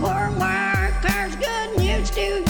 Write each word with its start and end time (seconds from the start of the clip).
poor 0.00 0.30
workers, 0.40 1.36
good 1.36 1.76
news 1.76 2.10
to 2.10 2.20
you 2.20 2.49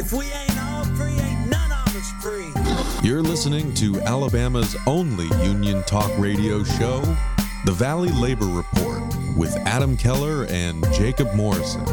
If 0.00 0.14
we 0.14 0.24
ain't 0.24 0.62
all 0.62 0.84
free, 0.96 1.12
ain't 1.12 1.50
none 1.50 1.70
of 1.70 1.94
us 1.94 2.10
free. 2.22 2.50
You're 3.06 3.20
listening 3.20 3.74
to 3.74 4.00
Alabama's 4.00 4.74
only 4.86 5.26
union 5.44 5.82
talk 5.82 6.10
radio 6.16 6.64
show, 6.64 7.02
The 7.66 7.72
Valley 7.72 8.08
Labor 8.08 8.46
Report, 8.46 9.02
with 9.36 9.54
Adam 9.66 9.98
Keller 9.98 10.46
and 10.48 10.82
Jacob 10.94 11.34
Morrison. 11.34 11.84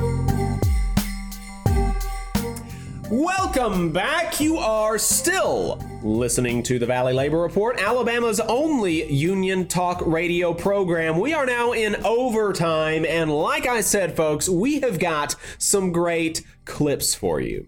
Welcome 3.10 3.92
back. 3.92 4.40
You 4.40 4.56
are 4.56 4.98
still 4.98 5.84
listening 6.02 6.64
to 6.64 6.80
the 6.80 6.86
Valley 6.86 7.12
Labor 7.12 7.40
Report, 7.40 7.78
Alabama's 7.78 8.40
only 8.40 9.12
union 9.12 9.68
talk 9.68 10.02
radio 10.06 10.54
program. 10.54 11.20
We 11.20 11.34
are 11.34 11.46
now 11.46 11.74
in 11.74 11.98
overtime, 12.06 13.06
and 13.06 13.30
like 13.30 13.68
I 13.68 13.82
said, 13.82 14.16
folks, 14.16 14.48
we 14.48 14.80
have 14.80 14.98
got 14.98 15.36
some 15.58 15.92
great 15.92 16.46
clips 16.64 17.14
for 17.14 17.42
you. 17.42 17.68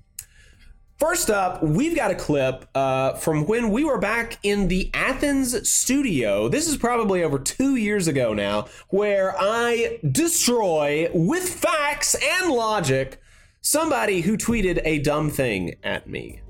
First 1.00 1.30
up, 1.30 1.64
we've 1.64 1.95
got 1.95 2.11
a 2.11 2.16
clip 2.16 2.66
uh, 2.75 3.14
from 3.14 3.45
when 3.45 3.69
we 3.69 3.86
were 3.86 4.00
back 4.00 4.38
in 4.44 4.67
the 4.67 4.92
Athens 4.94 5.69
studio. 5.69 6.50
This 6.50 6.67
is 6.67 6.75
probably 6.75 7.23
over 7.23 7.39
two 7.39 7.78
years 7.78 8.09
ago 8.09 8.33
now, 8.33 8.67
where 8.89 9.33
I 9.39 10.00
destroy 10.11 11.09
with 11.14 11.47
facts 11.47 12.17
and 12.22 12.52
logic 12.52 13.22
somebody 13.61 14.19
who 14.19 14.36
tweeted 14.36 14.81
a 14.83 15.00
dumb 15.00 15.30
thing 15.30 15.75
at 15.86 16.09
me. 16.09 16.41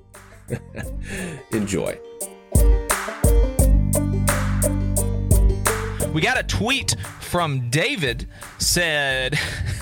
Enjoy. 1.51 1.99
We 6.11 6.21
got 6.21 6.39
a 6.39 6.43
tweet 6.47 6.95
from 7.21 7.69
David 7.69 8.27
said 8.57 9.37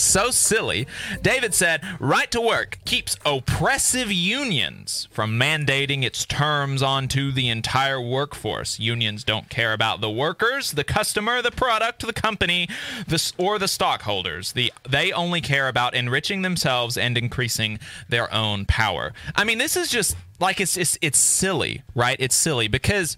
so 0.00 0.30
silly. 0.30 0.86
David 1.22 1.54
said, 1.54 1.82
Right 1.98 2.30
to 2.30 2.40
work 2.40 2.78
keeps 2.84 3.16
oppressive 3.24 4.12
unions 4.12 5.08
from 5.10 5.38
mandating 5.38 6.02
its 6.02 6.24
terms 6.24 6.82
onto 6.82 7.32
the 7.32 7.48
entire 7.48 8.00
workforce. 8.00 8.78
Unions 8.78 9.24
don't 9.24 9.48
care 9.48 9.72
about 9.72 10.00
the 10.00 10.10
workers, 10.10 10.72
the 10.72 10.84
customer, 10.84 11.42
the 11.42 11.50
product, 11.50 12.06
the 12.06 12.12
company, 12.12 12.68
the, 13.06 13.32
or 13.38 13.58
the 13.58 13.68
stockholders. 13.68 14.52
The, 14.52 14.72
they 14.88 15.12
only 15.12 15.40
care 15.40 15.68
about 15.68 15.94
enriching 15.94 16.42
themselves 16.42 16.96
and 16.96 17.16
increasing 17.16 17.78
their 18.08 18.32
own 18.32 18.66
power. 18.66 19.12
I 19.34 19.44
mean, 19.44 19.58
this 19.58 19.76
is 19.76 19.88
just 19.88 20.16
like 20.40 20.60
it's, 20.60 20.76
it's, 20.76 20.98
it's 21.00 21.18
silly, 21.18 21.82
right? 21.94 22.16
It's 22.18 22.36
silly 22.36 22.68
because. 22.68 23.16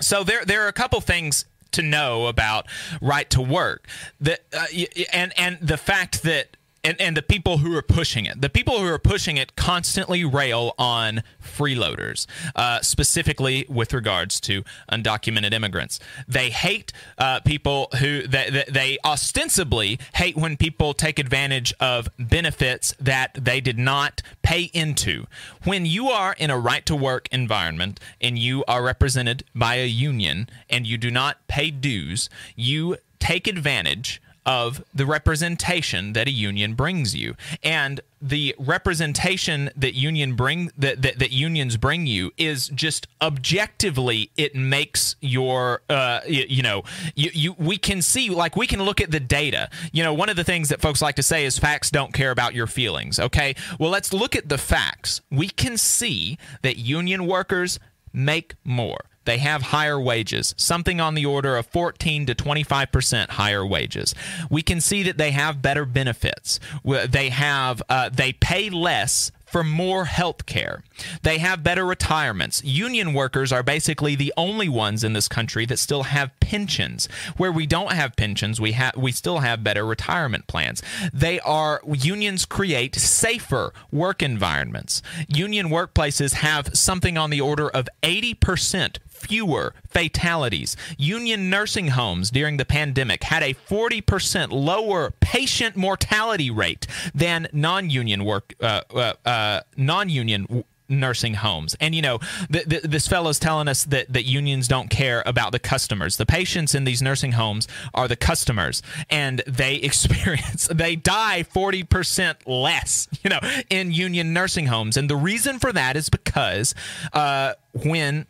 So 0.00 0.24
there, 0.24 0.44
there 0.44 0.64
are 0.64 0.68
a 0.68 0.72
couple 0.72 1.00
things 1.00 1.44
to 1.74 1.82
know 1.82 2.26
about 2.26 2.66
right 3.00 3.28
to 3.30 3.40
work. 3.40 3.86
That 4.20 4.40
uh, 4.52 4.66
and 5.12 5.32
and 5.38 5.58
the 5.60 5.76
fact 5.76 6.22
that 6.22 6.56
and, 6.84 7.00
and 7.00 7.16
the 7.16 7.22
people 7.22 7.58
who 7.58 7.76
are 7.76 7.82
pushing 7.82 8.26
it, 8.26 8.40
the 8.40 8.50
people 8.50 8.78
who 8.78 8.86
are 8.86 8.98
pushing 8.98 9.38
it 9.38 9.56
constantly 9.56 10.24
rail 10.24 10.74
on 10.78 11.22
freeloaders, 11.42 12.26
uh, 12.54 12.80
specifically 12.82 13.64
with 13.68 13.92
regards 13.94 14.38
to 14.40 14.62
undocumented 14.92 15.52
immigrants. 15.52 15.98
They 16.28 16.50
hate 16.50 16.92
uh, 17.16 17.40
people 17.40 17.88
who 17.98 18.26
they, 18.26 18.50
they, 18.50 18.64
they 18.68 18.98
ostensibly 19.04 19.98
hate 20.14 20.36
when 20.36 20.56
people 20.56 20.92
take 20.92 21.18
advantage 21.18 21.72
of 21.80 22.08
benefits 22.18 22.94
that 23.00 23.32
they 23.34 23.60
did 23.60 23.78
not 23.78 24.20
pay 24.42 24.64
into. 24.74 25.26
When 25.64 25.86
you 25.86 26.08
are 26.08 26.34
in 26.38 26.50
a 26.50 26.58
right 26.58 26.84
to 26.86 26.94
work 26.94 27.28
environment 27.32 27.98
and 28.20 28.38
you 28.38 28.62
are 28.68 28.82
represented 28.82 29.44
by 29.54 29.76
a 29.76 29.86
union 29.86 30.48
and 30.68 30.86
you 30.86 30.98
do 30.98 31.10
not 31.10 31.46
pay 31.48 31.70
dues, 31.70 32.28
you 32.54 32.98
take 33.18 33.46
advantage 33.46 34.20
of 34.46 34.84
the 34.94 35.06
representation 35.06 36.12
that 36.12 36.28
a 36.28 36.30
union 36.30 36.74
brings 36.74 37.14
you. 37.14 37.34
And 37.62 38.00
the 38.20 38.54
representation 38.58 39.70
that 39.76 39.94
union 39.94 40.34
bring 40.34 40.70
that, 40.78 41.02
that, 41.02 41.18
that 41.18 41.32
unions 41.32 41.76
bring 41.76 42.06
you 42.06 42.30
is 42.36 42.68
just 42.68 43.06
objectively 43.20 44.30
it 44.36 44.54
makes 44.54 45.16
your 45.20 45.82
uh 45.90 46.20
you, 46.26 46.44
you 46.48 46.62
know 46.62 46.82
you, 47.14 47.30
you 47.34 47.54
we 47.58 47.76
can 47.76 48.00
see 48.00 48.30
like 48.30 48.56
we 48.56 48.66
can 48.66 48.82
look 48.82 49.00
at 49.00 49.10
the 49.10 49.20
data. 49.20 49.68
You 49.92 50.02
know 50.02 50.14
one 50.14 50.28
of 50.28 50.36
the 50.36 50.44
things 50.44 50.70
that 50.70 50.80
folks 50.80 51.02
like 51.02 51.16
to 51.16 51.22
say 51.22 51.44
is 51.44 51.58
facts 51.58 51.90
don't 51.90 52.12
care 52.14 52.30
about 52.30 52.54
your 52.54 52.66
feelings 52.66 53.18
okay? 53.18 53.54
Well 53.78 53.90
let's 53.90 54.12
look 54.12 54.34
at 54.36 54.48
the 54.48 54.58
facts. 54.58 55.20
We 55.30 55.48
can 55.48 55.76
see 55.76 56.38
that 56.62 56.78
union 56.78 57.26
workers 57.26 57.78
make 58.12 58.54
more 58.64 59.00
they 59.24 59.38
have 59.38 59.62
higher 59.62 60.00
wages, 60.00 60.54
something 60.56 61.00
on 61.00 61.14
the 61.14 61.26
order 61.26 61.56
of 61.56 61.66
14 61.66 62.26
to 62.26 62.34
25% 62.34 63.30
higher 63.30 63.66
wages. 63.66 64.14
We 64.50 64.62
can 64.62 64.80
see 64.80 65.02
that 65.04 65.18
they 65.18 65.30
have 65.32 65.62
better 65.62 65.84
benefits. 65.84 66.60
They 66.84 67.30
have 67.30 67.82
uh, 67.88 68.10
they 68.10 68.32
pay 68.32 68.70
less 68.70 69.30
for 69.54 69.62
more 69.62 70.06
health 70.06 70.46
care. 70.46 70.82
They 71.22 71.38
have 71.38 71.62
better 71.62 71.86
retirements. 71.86 72.64
Union 72.64 73.14
workers 73.14 73.52
are 73.52 73.62
basically 73.62 74.16
the 74.16 74.32
only 74.36 74.68
ones 74.68 75.04
in 75.04 75.12
this 75.12 75.28
country 75.28 75.64
that 75.66 75.78
still 75.78 76.02
have 76.02 76.32
pensions. 76.40 77.06
Where 77.36 77.52
we 77.52 77.64
don't 77.64 77.92
have 77.92 78.16
pensions, 78.16 78.60
we 78.60 78.72
have 78.72 78.96
we 78.96 79.12
still 79.12 79.38
have 79.38 79.62
better 79.62 79.86
retirement 79.86 80.48
plans. 80.48 80.82
They 81.12 81.38
are 81.38 81.80
unions 81.86 82.46
create 82.46 82.96
safer 82.96 83.72
work 83.92 84.24
environments. 84.24 85.02
Union 85.28 85.68
workplaces 85.68 86.32
have 86.34 86.76
something 86.76 87.16
on 87.16 87.30
the 87.30 87.40
order 87.40 87.68
of 87.68 87.88
80% 88.02 88.98
fewer 89.26 89.74
fatalities. 89.88 90.76
Union 90.98 91.50
nursing 91.50 91.88
homes 91.88 92.30
during 92.30 92.56
the 92.56 92.64
pandemic 92.64 93.24
had 93.24 93.42
a 93.42 93.54
40% 93.54 94.50
lower 94.50 95.12
patient 95.20 95.76
mortality 95.76 96.50
rate 96.50 96.86
than 97.14 97.48
non-union 97.52 98.24
work 98.24 98.54
uh, 98.60 98.82
uh, 98.94 99.14
uh, 99.24 99.60
non-union 99.76 100.64
nursing 100.88 101.34
homes. 101.34 101.74
And 101.80 101.94
you 101.94 102.02
know, 102.02 102.18
th- 102.52 102.68
th- 102.68 102.82
this 102.82 103.08
fellow's 103.08 103.38
telling 103.38 103.68
us 103.68 103.84
that 103.84 104.12
that 104.12 104.24
unions 104.24 104.68
don't 104.68 104.88
care 104.90 105.22
about 105.26 105.52
the 105.52 105.58
customers. 105.58 106.16
The 106.16 106.26
patients 106.26 106.74
in 106.74 106.84
these 106.84 107.02
nursing 107.02 107.32
homes 107.32 107.68
are 107.94 108.08
the 108.08 108.16
customers, 108.16 108.82
and 109.10 109.42
they 109.46 109.74
experience 109.90 110.68
they 110.68 110.96
die 110.96 111.42
forty 111.42 111.82
percent 111.82 112.46
less, 112.46 113.08
you 113.22 113.30
know, 113.30 113.40
in 113.70 113.92
union 113.92 114.32
nursing 114.32 114.66
homes. 114.66 114.96
And 114.96 115.08
the 115.08 115.16
reason 115.16 115.58
for 115.58 115.72
that 115.72 115.96
is 115.96 116.08
because 116.08 116.74
uh, 117.12 117.54
when 117.72 118.26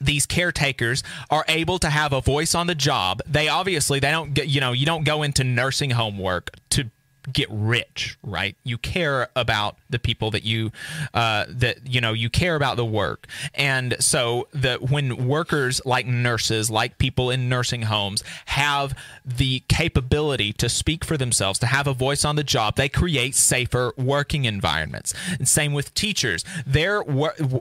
these 0.00 0.26
caretakers 0.26 1.02
are 1.30 1.44
able 1.48 1.78
to 1.78 1.90
have 1.90 2.12
a 2.12 2.20
voice 2.20 2.54
on 2.54 2.66
the 2.66 2.74
job 2.74 3.20
they 3.26 3.48
obviously 3.48 4.00
they 4.00 4.10
don't 4.10 4.34
get 4.34 4.48
you 4.48 4.60
know 4.60 4.72
you 4.72 4.86
don't 4.86 5.04
go 5.04 5.22
into 5.22 5.44
nursing 5.44 5.90
home 5.90 6.18
work 6.18 6.50
to 6.70 6.90
get 7.32 7.48
rich 7.50 8.16
right? 8.22 8.56
You 8.64 8.78
care 8.78 9.28
about 9.34 9.76
the 9.88 9.98
people 9.98 10.30
that 10.30 10.44
you 10.44 10.70
uh, 11.14 11.46
that 11.48 11.88
you 11.88 12.00
know 12.00 12.12
you 12.12 12.30
care 12.30 12.56
about 12.56 12.76
the 12.76 12.84
work. 12.84 13.26
And 13.54 13.96
so 14.00 14.48
the 14.52 14.74
when 14.76 15.26
workers 15.28 15.80
like 15.84 16.06
nurses 16.06 16.70
like 16.70 16.98
people 16.98 17.30
in 17.30 17.48
nursing 17.48 17.82
homes 17.82 18.22
have 18.46 18.96
the 19.24 19.62
capability 19.68 20.52
to 20.54 20.68
speak 20.68 21.04
for 21.04 21.16
themselves 21.16 21.58
to 21.60 21.66
have 21.66 21.86
a 21.86 21.94
voice 21.94 22.24
on 22.24 22.36
the 22.36 22.44
job 22.44 22.76
they 22.76 22.88
create 22.88 23.34
safer 23.34 23.92
working 23.96 24.44
environments. 24.44 25.14
And 25.38 25.48
same 25.48 25.72
with 25.72 25.92
teachers. 25.94 26.44
Their 26.66 27.02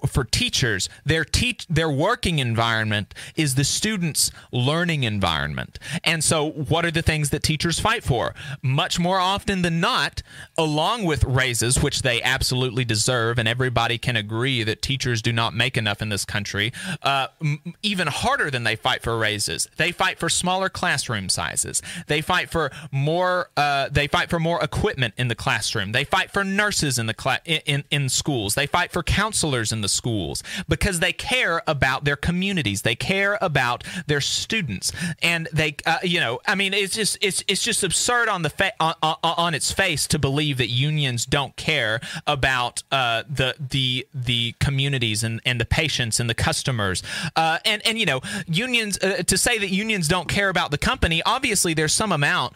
for 0.07 0.23
teachers 0.23 0.89
their 1.05 1.25
teach 1.25 1.67
their 1.67 1.89
working 1.89 2.39
environment 2.39 3.13
is 3.35 3.55
the 3.55 3.63
students 3.63 4.31
learning 4.51 5.03
environment. 5.03 5.79
And 6.03 6.23
so 6.23 6.51
what 6.51 6.85
are 6.85 6.91
the 6.91 7.01
things 7.01 7.29
that 7.31 7.43
teachers 7.43 7.79
fight 7.79 8.03
for? 8.03 8.33
Much 8.61 8.99
more 8.99 9.19
often 9.19 9.48
often 9.49 9.63
than 9.63 9.79
not, 9.79 10.21
along 10.59 11.05
with 11.05 11.23
raises, 11.23 11.81
which 11.81 12.03
they 12.03 12.21
absolutely 12.21 12.85
deserve, 12.85 13.39
and 13.39 13.47
everybody 13.47 13.97
can 13.97 14.15
agree 14.15 14.63
that 14.63 14.79
teachers 14.79 15.23
do 15.23 15.33
not 15.33 15.55
make 15.55 15.75
enough 15.75 16.03
in 16.03 16.09
this 16.09 16.23
country, 16.23 16.71
uh, 17.01 17.27
m- 17.41 17.73
even 17.81 18.07
harder 18.07 18.51
than 18.51 18.63
they 18.63 18.75
fight 18.75 19.01
for 19.01 19.17
raises, 19.17 19.67
they 19.77 19.91
fight 19.91 20.19
for 20.19 20.29
smaller 20.29 20.69
classroom 20.69 21.29
sizes. 21.29 21.81
They 22.05 22.21
fight 22.21 22.51
for 22.51 22.71
more. 22.91 23.49
Uh, 23.57 23.89
they 23.89 24.07
fight 24.07 24.29
for 24.29 24.39
more 24.39 24.61
equipment 24.63 25.15
in 25.17 25.29
the 25.29 25.35
classroom. 25.35 25.93
They 25.93 26.03
fight 26.03 26.29
for 26.29 26.43
nurses 26.43 26.99
in 26.99 27.07
the 27.07 27.41
in, 27.45 27.61
in 27.65 27.83
in 27.89 28.09
schools. 28.09 28.53
They 28.53 28.67
fight 28.67 28.91
for 28.91 29.01
counselors 29.01 29.71
in 29.71 29.81
the 29.81 29.89
schools 29.89 30.43
because 30.67 30.99
they 30.99 31.13
care 31.13 31.63
about 31.65 32.03
their 32.03 32.15
communities. 32.15 32.83
They 32.83 32.95
care 32.95 33.39
about 33.41 33.83
their 34.05 34.21
students, 34.21 34.91
and 35.23 35.47
they, 35.51 35.75
uh, 35.87 35.97
you 36.03 36.19
know, 36.19 36.39
I 36.45 36.53
mean, 36.53 36.75
it's 36.75 36.93
just 36.93 37.17
it's 37.21 37.43
it's 37.47 37.63
just 37.63 37.83
absurd 37.83 38.29
on 38.29 38.43
the 38.43 38.51
fa- 38.51 38.73
on, 38.79 38.93
on, 39.01 39.15
on 39.39 39.53
its 39.53 39.71
face 39.71 40.05
to 40.05 40.19
believe 40.19 40.57
that 40.57 40.67
unions 40.67 41.25
don't 41.25 41.55
care 41.55 42.01
about 42.27 42.83
uh, 42.91 43.23
the 43.29 43.55
the 43.57 44.05
the 44.13 44.53
communities 44.59 45.23
and, 45.23 45.39
and 45.45 45.61
the 45.61 45.65
patients 45.65 46.19
and 46.19 46.29
the 46.29 46.33
customers. 46.35 47.01
Uh, 47.37 47.57
and 47.63 47.81
and 47.87 47.97
you 47.97 48.05
know, 48.05 48.19
unions 48.45 48.99
uh, 48.99 49.23
to 49.25 49.37
say 49.37 49.57
that 49.57 49.69
unions 49.69 50.09
don't 50.09 50.27
care 50.27 50.49
about 50.49 50.71
the 50.71 50.77
company. 50.77 51.23
Obviously, 51.25 51.73
there's 51.73 51.93
some 51.93 52.11
amount 52.11 52.53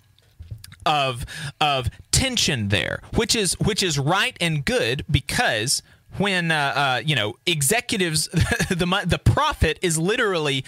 of 0.85 1.25
of 1.61 1.89
tension 2.11 2.67
there, 2.67 3.01
which 3.15 3.33
is 3.33 3.53
which 3.61 3.81
is 3.81 3.97
right 3.97 4.35
and 4.41 4.65
good 4.65 5.05
because 5.09 5.81
when 6.17 6.51
uh, 6.51 6.73
uh, 6.75 7.01
you 7.03 7.15
know 7.15 7.35
executives, 7.45 8.27
the 8.69 9.03
the 9.05 9.19
profit 9.23 9.79
is 9.81 9.97
literally 9.97 10.65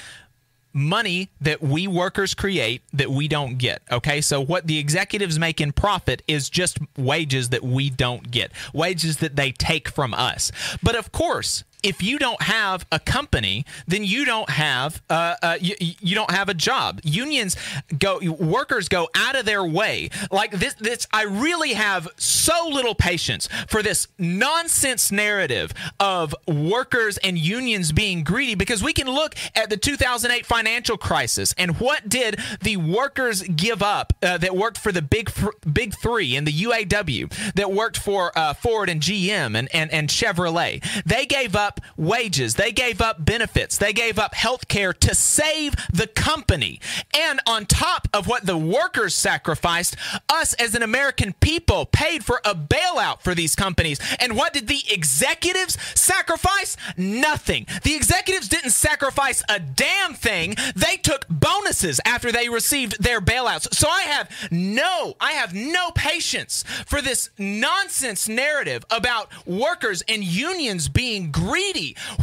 money 0.76 1.30
that 1.40 1.62
we 1.62 1.88
workers 1.88 2.34
create 2.34 2.84
that 2.94 3.10
we 3.10 3.28
don't 3.28 3.58
get. 3.58 3.82
Okay, 3.90 4.20
so 4.20 4.42
what 4.42 4.68
the 4.68 4.78
executives 4.78 5.40
make 5.40 5.62
in 5.62 5.72
profit 5.72 6.22
is 6.28 6.50
just 6.50 6.78
wages 6.98 7.50
that 7.50 7.64
we 7.64 7.90
don't 7.90 8.30
get, 8.30 8.52
wages 8.74 9.18
that 9.18 9.38
they 9.38 9.52
take 9.52 9.88
from 9.88 10.14
us. 10.14 10.52
But 10.84 10.96
of 10.96 11.12
course, 11.14 11.64
if 11.86 12.02
you 12.02 12.18
don't 12.18 12.42
have 12.42 12.86
a 12.92 13.00
company, 13.00 13.64
then 13.88 14.04
you 14.04 14.26
don't 14.26 14.50
have 14.50 15.04
uh, 15.10 15.36
uh, 15.42 15.58
you, 15.62 15.76
you 15.80 16.16
don't 16.16 16.32
have 16.32 16.50
a 16.50 16.54
job. 16.56 17.00
Unions 17.04 17.56
go, 17.98 18.20
workers 18.40 18.90
go 18.90 19.08
out 19.16 19.36
of 19.36 19.46
their 19.46 19.64
way. 19.64 20.10
Like 20.32 20.52
this, 20.52 20.74
this. 20.76 21.08
I 21.14 21.24
really 21.24 21.74
have 21.74 22.08
so 22.18 22.68
little 22.68 22.96
patience 22.96 23.48
for 23.68 23.84
this 23.84 24.08
nonsense 24.18 25.12
narrative 25.12 25.74
of 26.00 26.36
workers 26.48 27.18
and 27.20 27.38
unions 27.38 27.92
being 27.92 28.24
greedy 28.24 28.56
because 28.56 28.82
we 28.82 28.92
can 28.92 29.08
look 29.08 29.36
at 29.56 29.70
the 29.70 29.78
2008 29.78 30.44
financial 30.46 30.98
crisis 30.98 31.54
and 31.58 31.80
what 31.80 32.10
did 32.10 32.40
the 32.62 32.78
workers 32.78 33.44
give 33.44 33.84
up 33.84 34.14
uh, 34.24 34.40
that 34.40 34.56
worked 34.56 34.80
for 34.80 34.92
the 34.92 35.04
big 35.04 35.30
big 35.72 35.94
three 35.94 36.36
in 36.36 36.46
the 36.46 36.52
UAW 36.64 37.54
that 37.54 37.72
worked 37.72 37.98
for 37.98 38.36
uh, 38.36 38.56
Ford 38.56 38.90
and 38.90 39.02
GM 39.02 39.56
and, 39.56 39.70
and 39.74 39.92
and 39.92 40.10
Chevrolet. 40.10 40.84
They 41.06 41.28
gave 41.28 41.56
up 41.56 41.75
wages. 41.98 42.56
They 42.56 42.72
gave 42.72 43.02
up 43.02 43.26
benefits. 43.26 43.78
They 43.78 43.94
gave 43.94 44.20
up 44.20 44.36
health 44.36 44.68
care 44.68 44.94
to 44.94 45.16
save 45.16 45.76
the 45.92 46.08
company. 46.08 46.80
And 47.14 47.40
on 47.48 47.66
top 47.66 48.08
of 48.14 48.28
what 48.28 48.46
the 48.46 48.58
workers 48.58 49.16
sacrificed, 49.16 49.96
us 50.30 50.54
as 50.56 50.76
an 50.76 50.84
American 50.84 51.34
people 51.34 51.86
paid 51.86 52.24
for 52.24 52.42
a 52.46 52.56
bailout 52.56 53.22
for 53.22 53.36
these 53.36 53.56
companies. 53.56 54.00
And 54.20 54.36
what 54.36 54.54
did 54.54 54.68
the 54.68 54.84
executives 54.90 55.78
sacrifice? 56.00 56.78
Nothing. 56.98 57.66
The 57.84 57.96
executives 57.96 58.48
didn't 58.48 58.72
sacrifice 58.72 59.44
a 59.50 59.60
damn 59.60 60.14
thing. 60.14 60.56
They 60.76 60.98
took 60.98 61.26
bonuses 61.30 62.00
after 62.06 62.32
they 62.32 62.50
received 62.50 63.02
their 63.02 63.22
bailouts. 63.22 63.74
So 63.74 63.90
I 63.90 64.02
have 64.02 64.30
no, 64.52 65.16
I 65.20 65.32
have 65.34 65.54
no 65.54 65.92
patience 65.92 66.64
for 66.86 67.02
this 67.02 67.30
nonsense 67.38 68.28
narrative 68.28 68.86
about 68.90 69.30
workers 69.46 70.04
and 70.08 70.24
unions 70.24 70.88
being 70.88 71.32
greedy 71.32 71.65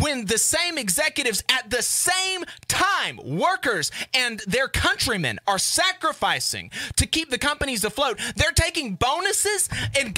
when 0.00 0.26
the 0.26 0.38
same 0.38 0.78
executives 0.78 1.42
at 1.48 1.70
the 1.70 1.82
same 1.82 2.44
time, 2.68 3.18
workers 3.24 3.90
and 4.14 4.40
their 4.46 4.68
countrymen 4.68 5.38
are 5.46 5.58
sacrificing 5.58 6.70
to 6.96 7.06
keep 7.06 7.30
the 7.30 7.38
companies 7.38 7.84
afloat. 7.84 8.20
They're 8.36 8.52
taking 8.52 8.94
bonuses 8.94 9.68
and 9.98 10.16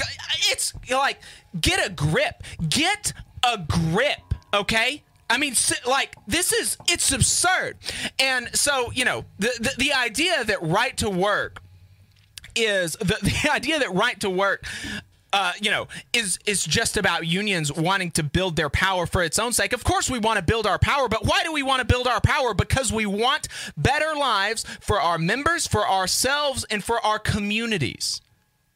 it's 0.51 0.73
like 0.89 1.19
get 1.59 1.85
a 1.85 1.89
grip. 1.89 2.43
Get 2.69 3.13
a 3.43 3.57
grip, 3.57 4.21
okay? 4.53 5.03
I 5.29 5.37
mean, 5.37 5.55
like 5.87 6.15
this 6.27 6.53
is 6.53 6.77
it's 6.87 7.11
absurd, 7.11 7.77
and 8.19 8.47
so 8.55 8.91
you 8.91 9.05
know 9.05 9.25
the 9.39 9.51
the, 9.59 9.71
the 9.77 9.93
idea 9.93 10.43
that 10.43 10.61
right 10.61 10.95
to 10.97 11.09
work 11.09 11.63
is 12.55 12.93
the, 12.93 13.17
the 13.43 13.51
idea 13.51 13.79
that 13.79 13.93
right 13.93 14.19
to 14.19 14.29
work 14.29 14.65
uh, 15.35 15.51
you 15.61 15.69
know, 15.69 15.85
is 16.13 16.39
is 16.45 16.63
just 16.63 16.95
about 16.95 17.27
unions 17.27 17.69
wanting 17.69 18.09
to 18.09 18.23
build 18.23 18.55
their 18.55 18.69
power 18.69 19.05
for 19.05 19.21
its 19.21 19.37
own 19.37 19.51
sake. 19.51 19.73
Of 19.73 19.83
course, 19.83 20.09
we 20.09 20.17
want 20.17 20.37
to 20.37 20.41
build 20.41 20.65
our 20.65 20.79
power, 20.79 21.09
but 21.09 21.25
why 21.25 21.43
do 21.43 21.51
we 21.51 21.61
want 21.61 21.81
to 21.81 21.85
build 21.85 22.07
our 22.07 22.21
power? 22.21 22.53
Because 22.53 22.93
we 22.93 23.05
want 23.05 23.49
better 23.75 24.15
lives 24.17 24.63
for 24.79 25.01
our 25.01 25.17
members, 25.17 25.67
for 25.67 25.85
ourselves, 25.85 26.63
and 26.69 26.81
for 26.81 27.05
our 27.05 27.19
communities. 27.19 28.21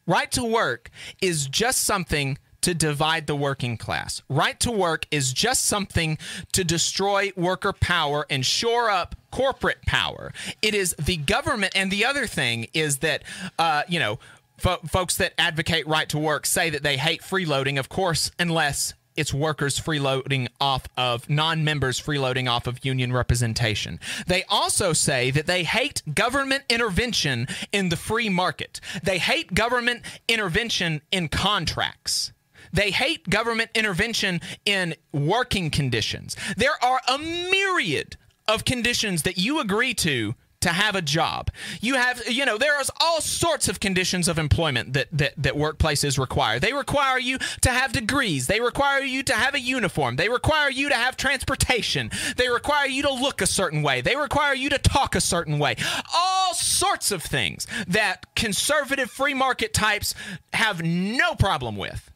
Right 0.06 0.30
to 0.32 0.44
work 0.44 0.90
is 1.22 1.46
just 1.46 1.84
something 1.84 2.36
to 2.60 2.74
divide 2.74 3.26
the 3.26 3.36
working 3.36 3.78
class. 3.78 4.20
Right 4.28 4.60
to 4.60 4.70
work 4.70 5.06
is 5.10 5.32
just 5.32 5.64
something 5.64 6.18
to 6.52 6.62
destroy 6.62 7.32
worker 7.36 7.72
power 7.72 8.26
and 8.28 8.44
shore 8.44 8.90
up 8.90 9.16
corporate 9.30 9.80
power. 9.86 10.34
It 10.60 10.74
is 10.74 10.94
the 10.98 11.16
government. 11.16 11.72
And 11.74 11.90
the 11.90 12.04
other 12.04 12.26
thing 12.26 12.66
is 12.74 12.98
that, 12.98 13.22
uh, 13.58 13.84
you 13.88 13.98
know, 13.98 14.18
fo- 14.60 14.78
folks 14.86 15.16
that 15.16 15.34
advocate 15.38 15.86
right 15.86 16.08
to 16.10 16.18
work 16.18 16.46
say 16.46 16.70
that 16.70 16.82
they 16.82 16.96
hate 16.96 17.22
freeloading, 17.22 17.78
of 17.78 17.88
course, 17.88 18.30
unless 18.38 18.94
it's 19.16 19.34
workers 19.34 19.78
freeloading 19.78 20.48
off 20.60 20.86
of 20.96 21.28
non-members 21.28 22.00
freeloading 22.00 22.48
off 22.48 22.66
of 22.66 22.84
union 22.84 23.12
representation. 23.12 23.98
They 24.26 24.44
also 24.44 24.92
say 24.92 25.30
that 25.32 25.46
they 25.46 25.64
hate 25.64 26.02
government 26.14 26.64
intervention 26.68 27.48
in 27.72 27.88
the 27.88 27.96
free 27.96 28.28
market. 28.28 28.80
They 29.02 29.18
hate 29.18 29.52
government 29.52 30.02
intervention 30.28 31.02
in 31.10 31.28
contracts. 31.28 32.32
They 32.72 32.92
hate 32.92 33.28
government 33.28 33.70
intervention 33.74 34.40
in 34.64 34.94
working 35.12 35.70
conditions. 35.70 36.36
There 36.56 36.82
are 36.82 37.00
a 37.08 37.18
myriad 37.18 38.16
of 38.46 38.64
conditions 38.64 39.22
that 39.22 39.38
you 39.38 39.60
agree 39.60 39.94
to 39.94 40.34
to 40.60 40.68
have 40.68 40.94
a 40.94 41.02
job. 41.02 41.50
You 41.80 41.94
have, 41.94 42.22
you 42.28 42.44
know, 42.44 42.58
there 42.58 42.76
are 42.76 42.84
all 43.00 43.20
sorts 43.20 43.68
of 43.68 43.80
conditions 43.80 44.28
of 44.28 44.38
employment 44.38 44.92
that, 44.92 45.08
that, 45.12 45.34
that 45.38 45.54
workplaces 45.54 46.18
require. 46.18 46.58
They 46.58 46.72
require 46.72 47.18
you 47.18 47.38
to 47.62 47.70
have 47.70 47.92
degrees. 47.92 48.46
They 48.46 48.60
require 48.60 49.00
you 49.00 49.22
to 49.24 49.32
have 49.32 49.54
a 49.54 49.60
uniform. 49.60 50.16
They 50.16 50.28
require 50.28 50.70
you 50.70 50.88
to 50.90 50.94
have 50.94 51.16
transportation. 51.16 52.10
They 52.36 52.48
require 52.48 52.86
you 52.86 53.02
to 53.02 53.12
look 53.12 53.40
a 53.40 53.46
certain 53.46 53.82
way. 53.82 54.02
They 54.02 54.16
require 54.16 54.54
you 54.54 54.68
to 54.70 54.78
talk 54.78 55.14
a 55.14 55.20
certain 55.20 55.58
way. 55.58 55.76
All 56.14 56.54
sorts 56.54 57.10
of 57.10 57.22
things 57.22 57.66
that 57.88 58.34
conservative 58.34 59.10
free 59.10 59.34
market 59.34 59.72
types 59.72 60.14
have 60.52 60.82
no 60.82 61.34
problem 61.34 61.76
with 61.76 62.10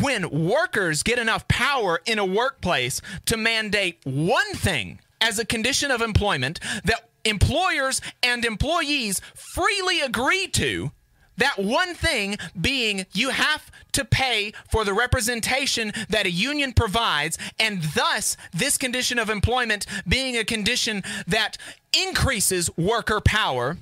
when 0.00 0.30
workers 0.30 1.02
get 1.02 1.18
enough 1.18 1.46
power 1.48 2.00
in 2.06 2.18
a 2.18 2.24
workplace 2.24 3.02
to 3.26 3.36
mandate 3.36 3.98
one 4.04 4.54
thing 4.54 4.98
as 5.20 5.38
a 5.38 5.44
condition 5.44 5.90
of 5.90 6.00
employment 6.00 6.58
that 6.84 7.08
employers 7.24 8.00
and 8.22 8.44
employees 8.44 9.20
freely 9.34 10.00
agree 10.00 10.48
to. 10.48 10.92
That 11.38 11.58
one 11.58 11.94
thing 11.94 12.36
being 12.60 13.06
you 13.12 13.30
have 13.30 13.70
to 13.92 14.04
pay 14.04 14.52
for 14.70 14.84
the 14.84 14.92
representation 14.92 15.92
that 16.08 16.26
a 16.26 16.30
union 16.30 16.72
provides, 16.72 17.38
and 17.58 17.82
thus 17.94 18.36
this 18.52 18.76
condition 18.76 19.18
of 19.18 19.30
employment 19.30 19.86
being 20.06 20.36
a 20.36 20.44
condition 20.44 21.02
that 21.26 21.56
increases 21.96 22.70
worker 22.76 23.20
power. 23.20 23.78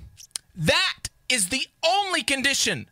That 0.55 1.09
is 1.29 1.49
the 1.49 1.67
only 1.85 2.23
condition 2.23 2.89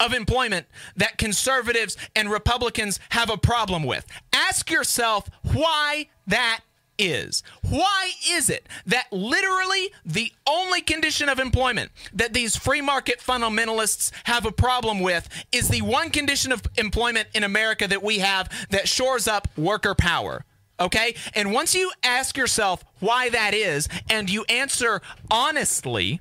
of 0.00 0.14
employment 0.14 0.66
that 0.96 1.18
conservatives 1.18 1.96
and 2.16 2.30
Republicans 2.30 2.98
have 3.10 3.30
a 3.30 3.36
problem 3.36 3.84
with. 3.84 4.06
Ask 4.32 4.70
yourself 4.70 5.28
why 5.42 6.08
that 6.26 6.60
is. 7.00 7.42
Why 7.68 8.12
is 8.28 8.50
it 8.50 8.68
that 8.86 9.06
literally 9.10 9.92
the 10.04 10.32
only 10.46 10.82
condition 10.82 11.28
of 11.28 11.38
employment 11.38 11.90
that 12.12 12.34
these 12.34 12.54
free 12.54 12.80
market 12.80 13.20
fundamentalists 13.20 14.12
have 14.24 14.44
a 14.44 14.52
problem 14.52 15.00
with 15.00 15.28
is 15.50 15.68
the 15.68 15.82
one 15.82 16.10
condition 16.10 16.52
of 16.52 16.62
employment 16.76 17.28
in 17.34 17.42
America 17.42 17.88
that 17.88 18.02
we 18.02 18.18
have 18.18 18.48
that 18.70 18.88
shores 18.88 19.26
up 19.26 19.48
worker 19.56 19.94
power? 19.94 20.44
Okay? 20.78 21.14
And 21.34 21.52
once 21.52 21.74
you 21.74 21.90
ask 22.02 22.36
yourself 22.36 22.84
why 23.00 23.30
that 23.30 23.54
is 23.54 23.88
and 24.08 24.30
you 24.30 24.44
answer 24.44 25.00
honestly, 25.30 26.20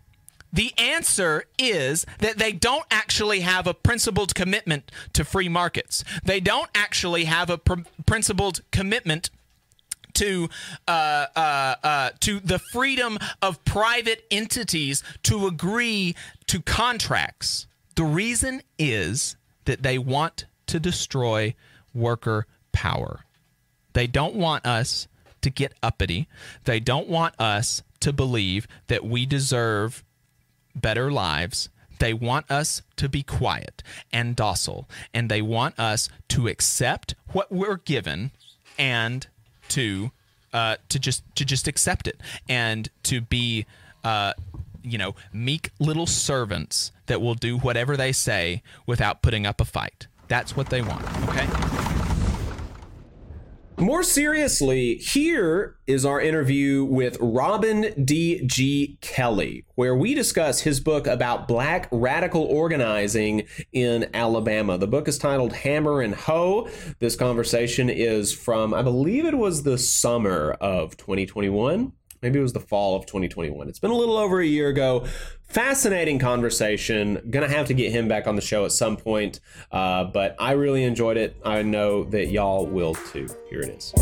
the 0.52 0.74
answer 0.78 1.44
is 1.58 2.06
that 2.20 2.38
they 2.38 2.52
don't 2.52 2.86
actually 2.90 3.42
have 3.42 3.68
a 3.68 3.74
principled 3.74 4.34
commitment 4.34 4.92
to 5.14 5.24
free 5.24 5.50
markets. 5.50 6.04
They 6.24 6.40
don't 6.40 6.70
actually 6.74 7.26
have 7.26 7.50
a 7.50 7.58
pr- 7.58 7.82
principled 8.06 8.62
commitment 8.72 9.30
to 10.20 10.50
uh, 10.88 11.26
uh, 11.36 11.76
uh, 11.84 12.10
to 12.20 12.40
the 12.42 12.60
freedom 12.74 13.18
of 13.42 13.64
private 13.64 14.26
entities 14.30 15.02
to 15.24 15.48
agree 15.48 16.16
to 16.48 16.62
contracts. 16.62 17.68
The 17.96 18.04
reason 18.04 18.62
is 18.78 19.38
that 19.66 19.82
they 19.82 19.98
want 19.98 20.46
to 20.68 20.80
destroy 20.80 21.56
worker 21.94 22.48
power. 22.72 23.26
They 23.94 24.08
don't 24.08 24.36
want 24.36 24.66
us 24.66 25.08
to 25.42 25.50
get 25.50 25.74
uppity. 25.82 26.28
They 26.66 26.82
don't 26.82 27.08
want 27.08 27.34
us 27.40 27.82
to 28.02 28.12
believe 28.12 28.68
that 28.88 29.06
we 29.06 29.26
deserve 29.26 30.04
better 30.76 31.12
lives. 31.12 31.70
They 32.00 32.14
want 32.14 32.50
us 32.52 32.82
to 32.98 33.08
be 33.08 33.24
quiet 33.24 33.84
and 34.12 34.36
docile, 34.36 34.90
and 35.14 35.30
they 35.30 35.42
want 35.42 35.80
us 35.80 36.10
to 36.30 36.48
accept 36.48 37.16
what 37.32 37.52
we're 37.52 37.78
given 37.78 38.32
and 38.78 39.28
to 39.70 40.12
uh, 40.54 40.78
to 40.90 41.00
just 41.00 41.24
to 41.36 41.46
just 41.46 41.68
accept 41.68 42.08
it 42.08 42.20
and 42.48 42.90
to 43.04 43.22
be 43.22 43.66
uh, 44.04 44.34
you 44.84 44.98
know 44.98 45.16
meek 45.32 45.72
little 45.80 46.08
servants 46.08 46.92
that 47.06 47.22
will 47.22 47.36
do 47.36 47.58
whatever 47.58 47.98
they 47.98 48.12
say 48.12 48.62
without 48.86 49.22
putting 49.22 49.46
up 49.46 49.62
a 49.62 49.66
fight. 49.66 50.08
That's 50.28 50.56
what 50.56 50.70
they 50.70 50.82
want. 50.82 51.04
Okay. 51.30 51.99
More 53.80 54.04
seriously, 54.04 54.96
here 54.98 55.78
is 55.88 56.06
our 56.06 56.20
interview 56.20 56.84
with 56.84 57.18
Robin 57.22 57.94
D.G. 58.04 58.98
Kelley, 59.00 59.64
where 59.76 59.96
we 59.96 60.14
discuss 60.14 60.60
his 60.60 60.82
book 60.82 61.08
about 61.08 61.48
black 61.48 61.88
radical 61.90 62.44
organizing 62.44 63.48
in 63.72 64.10
Alabama. 64.14 64.78
The 64.78 64.88
book 64.88 65.08
is 65.08 65.18
titled 65.18 65.54
Hammer 65.54 66.02
and 66.02 66.14
Hoe. 66.14 66.68
This 67.00 67.16
conversation 67.16 67.90
is 67.90 68.34
from, 68.34 68.74
I 68.74 68.82
believe 68.82 69.24
it 69.24 69.38
was 69.38 69.64
the 69.64 69.78
summer 69.78 70.52
of 70.60 70.98
2021 70.98 71.94
maybe 72.22 72.40
it 72.40 72.42
was 72.42 72.54
the 72.54 72.60
fall 72.60 72.96
of 72.96 73.06
2021. 73.06 73.68
It's 73.70 73.80
been 73.80 73.92
a 73.92 73.96
little 73.96 74.18
over 74.18 74.40
a 74.40 74.46
year 74.46 74.70
ago. 74.70 75.06
Fascinating 75.44 76.20
conversation. 76.20 77.22
Gonna 77.30 77.48
have 77.48 77.68
to 77.68 77.74
get 77.74 77.92
him 77.92 78.08
back 78.08 78.28
on 78.28 78.36
the 78.36 78.42
show 78.42 78.66
at 78.66 78.72
some 78.72 78.98
point, 78.98 79.40
uh, 79.72 80.06
but 80.06 80.36
I 80.40 80.52
really 80.52 80.84
enjoyed 80.84 81.18
it. 81.18 81.36
I 81.44 81.62
know 81.64 82.04
that 82.06 82.28
y'all 82.28 82.66
will 82.66 82.94
too. 82.96 83.28
Here 83.50 83.62
it 83.62 83.70
is 83.70 83.94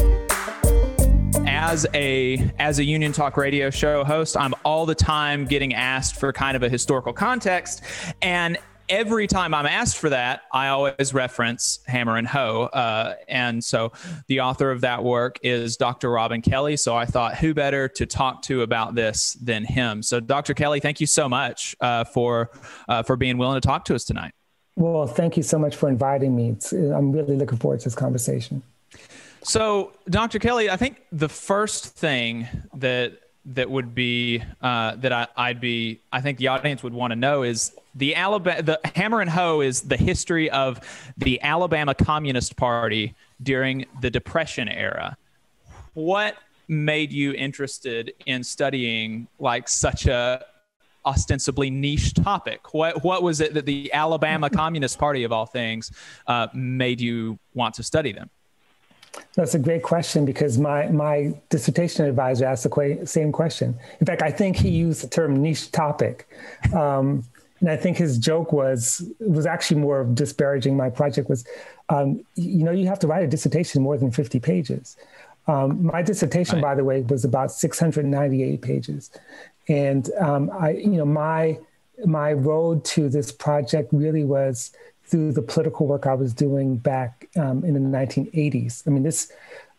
as 1.47 1.88
a 1.93 2.51
as 2.59 2.79
a 2.79 2.83
union 2.83 3.12
talk 3.12 3.36
radio 3.36 3.69
show 3.69 4.03
host 4.03 4.38
i'm 4.38 4.53
all 4.63 4.86
the 4.86 4.95
time 4.95 5.43
getting 5.43 5.74
asked 5.74 6.15
for 6.19 6.31
kind 6.31 6.55
of 6.55 6.63
a 6.63 6.69
historical 6.69 7.12
context 7.12 7.81
and 8.21 8.57
every 8.89 9.27
time 9.27 9.53
I'm 9.53 9.65
asked 9.65 9.98
for 9.98 10.10
that, 10.10 10.41
I 10.51 10.70
always 10.70 11.13
reference 11.13 11.79
Hammer 11.88 12.17
and 12.17 12.27
Hoe. 12.27 12.63
Uh, 12.63 13.15
and 13.27 13.63
so 13.63 13.91
the 14.27 14.41
author 14.41 14.72
of 14.72 14.82
that 14.82 15.03
work 15.03 15.39
is 15.44 15.77
Dr. 15.77 16.10
Robin 16.12 16.41
Kelley. 16.41 16.77
So 16.77 16.96
I 16.96 17.06
thought, 17.06 17.36
who 17.38 17.53
better 17.53 17.88
to 17.89 18.06
talk 18.06 18.41
to 18.44 18.62
about 18.62 18.96
this 18.96 19.34
than 19.34 19.63
him? 19.63 20.01
So, 20.03 20.20
Dr. 20.20 20.53
Kelley, 20.53 20.79
thank 20.79 21.01
you 21.01 21.08
so 21.08 21.27
much 21.27 21.75
uh, 21.82 22.03
for 22.03 22.51
uh, 22.88 23.03
for 23.03 23.15
being 23.15 23.38
willing 23.38 23.60
to 23.60 23.65
talk 23.65 23.86
to 23.86 23.96
us 23.96 24.03
tonight. 24.03 24.34
Well, 24.75 25.08
thank 25.08 25.38
you 25.38 25.44
so 25.44 25.58
much 25.58 25.75
for 25.75 25.89
inviting 25.89 26.36
me. 26.36 26.50
It's, 26.50 26.72
I'm 26.72 27.12
really 27.12 27.36
looking 27.36 27.58
forward 27.58 27.79
to 27.79 27.86
this 27.86 27.96
conversation. 27.96 28.62
So, 29.41 29.94
Dr. 30.10 30.39
Kelley, 30.39 30.70
I 30.70 30.77
think 30.77 31.01
the 31.12 31.29
first 31.29 31.96
thing 31.96 32.48
that 32.75 33.20
that 33.48 33.70
would 33.70 33.96
be 33.96 34.44
uh, 34.62 34.96
that 34.98 35.13
I, 35.13 35.27
I'd 35.36 35.62
be 35.62 36.01
I 36.12 36.22
think 36.22 36.38
the 36.38 36.50
audience 36.50 36.84
would 36.84 36.94
want 36.94 37.12
to 37.12 37.15
know 37.15 37.44
is 37.44 37.74
the 37.98 38.16
Alabama 38.16 38.62
the 38.62 38.80
Hammer 38.96 39.22
and 39.22 39.30
Hoe 39.30 39.62
is 39.62 39.82
the 39.82 39.98
history 39.98 40.50
of 40.51 40.80
the 41.18 41.42
Alabama 41.42 41.94
Communist 41.94 42.56
Party 42.56 43.16
during 43.42 43.86
the 44.01 44.10
Depression 44.10 44.70
era. 44.70 45.18
What 45.94 46.36
made 46.68 47.12
you 47.12 47.34
interested 47.34 48.13
in 48.25 48.44
studying 48.44 49.27
like 49.39 49.68
such 49.68 50.06
a 50.06 50.46
ostensibly 51.06 51.70
niche 51.70 52.13
topic? 52.13 52.74
What 52.74 53.04
what 53.04 53.24
was 53.24 53.42
it 53.42 53.56
that 53.56 53.66
the 53.66 53.92
Alabama 53.92 54.50
Communist 54.50 55.00
Party 55.00 55.24
of 55.24 55.32
all 55.32 55.48
things 55.48 55.92
uh, 56.27 56.48
made 56.54 57.01
you 57.01 57.39
want 57.56 57.74
to 57.75 57.84
study 57.84 58.12
them? 58.12 58.30
That's 59.34 59.56
a 59.56 59.60
great 59.60 59.82
question 59.82 60.25
because 60.25 60.60
my 60.60 60.88
my 60.89 61.34
dissertation 61.50 62.06
advisor 62.06 62.46
asked 62.46 62.63
the 62.63 63.01
same 63.06 63.32
question. 63.32 63.75
In 64.00 64.06
fact, 64.06 64.22
I 64.22 64.30
think 64.30 64.56
he 64.56 64.70
used 64.70 65.04
the 65.04 65.08
term 65.08 65.42
niche 65.42 65.72
topic, 65.72 66.27
um, 66.74 67.24
and 67.60 67.70
I 67.70 67.76
think 67.76 67.98
his 67.98 68.18
joke 68.18 68.52
was 68.52 69.04
was 69.20 69.46
actually 69.46 69.82
more 69.82 70.00
of 70.00 70.16
disparaging 70.16 70.78
my 70.78 70.90
project. 70.90 71.30
Was 71.30 71.46
um, 71.90 72.24
you 72.36 72.64
know 72.64 72.72
you 72.72 72.88
have 72.88 73.00
to 73.00 73.08
write 73.08 73.24
a 73.24 73.28
dissertation 73.28 73.82
more 73.82 73.98
than 73.98 74.12
fifty 74.12 74.40
pages. 74.40 74.98
Um, 75.48 75.86
my 75.86 76.02
dissertation, 76.02 76.56
right. 76.56 76.62
by 76.62 76.76
the 76.76 76.84
way, 76.84 77.02
was 77.02 77.24
about 77.24 77.52
six 77.52 77.80
hundred 77.80 78.06
ninety 78.06 78.44
eight 78.44 78.62
pages, 78.62 79.12
and 79.68 80.10
um, 80.20 80.52
I 80.52 80.72
you 80.72 80.98
know 80.98 81.06
my 81.06 81.60
my 82.06 82.34
road 82.34 82.86
to 82.86 83.10
this 83.10 83.32
project 83.32 83.90
really 83.92 84.24
was 84.24 84.72
through 85.06 85.32
the 85.32 85.42
political 85.42 85.88
work 85.88 86.06
I 86.06 86.14
was 86.14 86.34
doing 86.34 86.76
back 86.78 87.30
um, 87.38 87.64
in 87.64 87.74
the 87.74 87.98
1980s. 87.98 88.84
I 88.86 88.90
mean, 88.90 89.04
this 89.04 89.32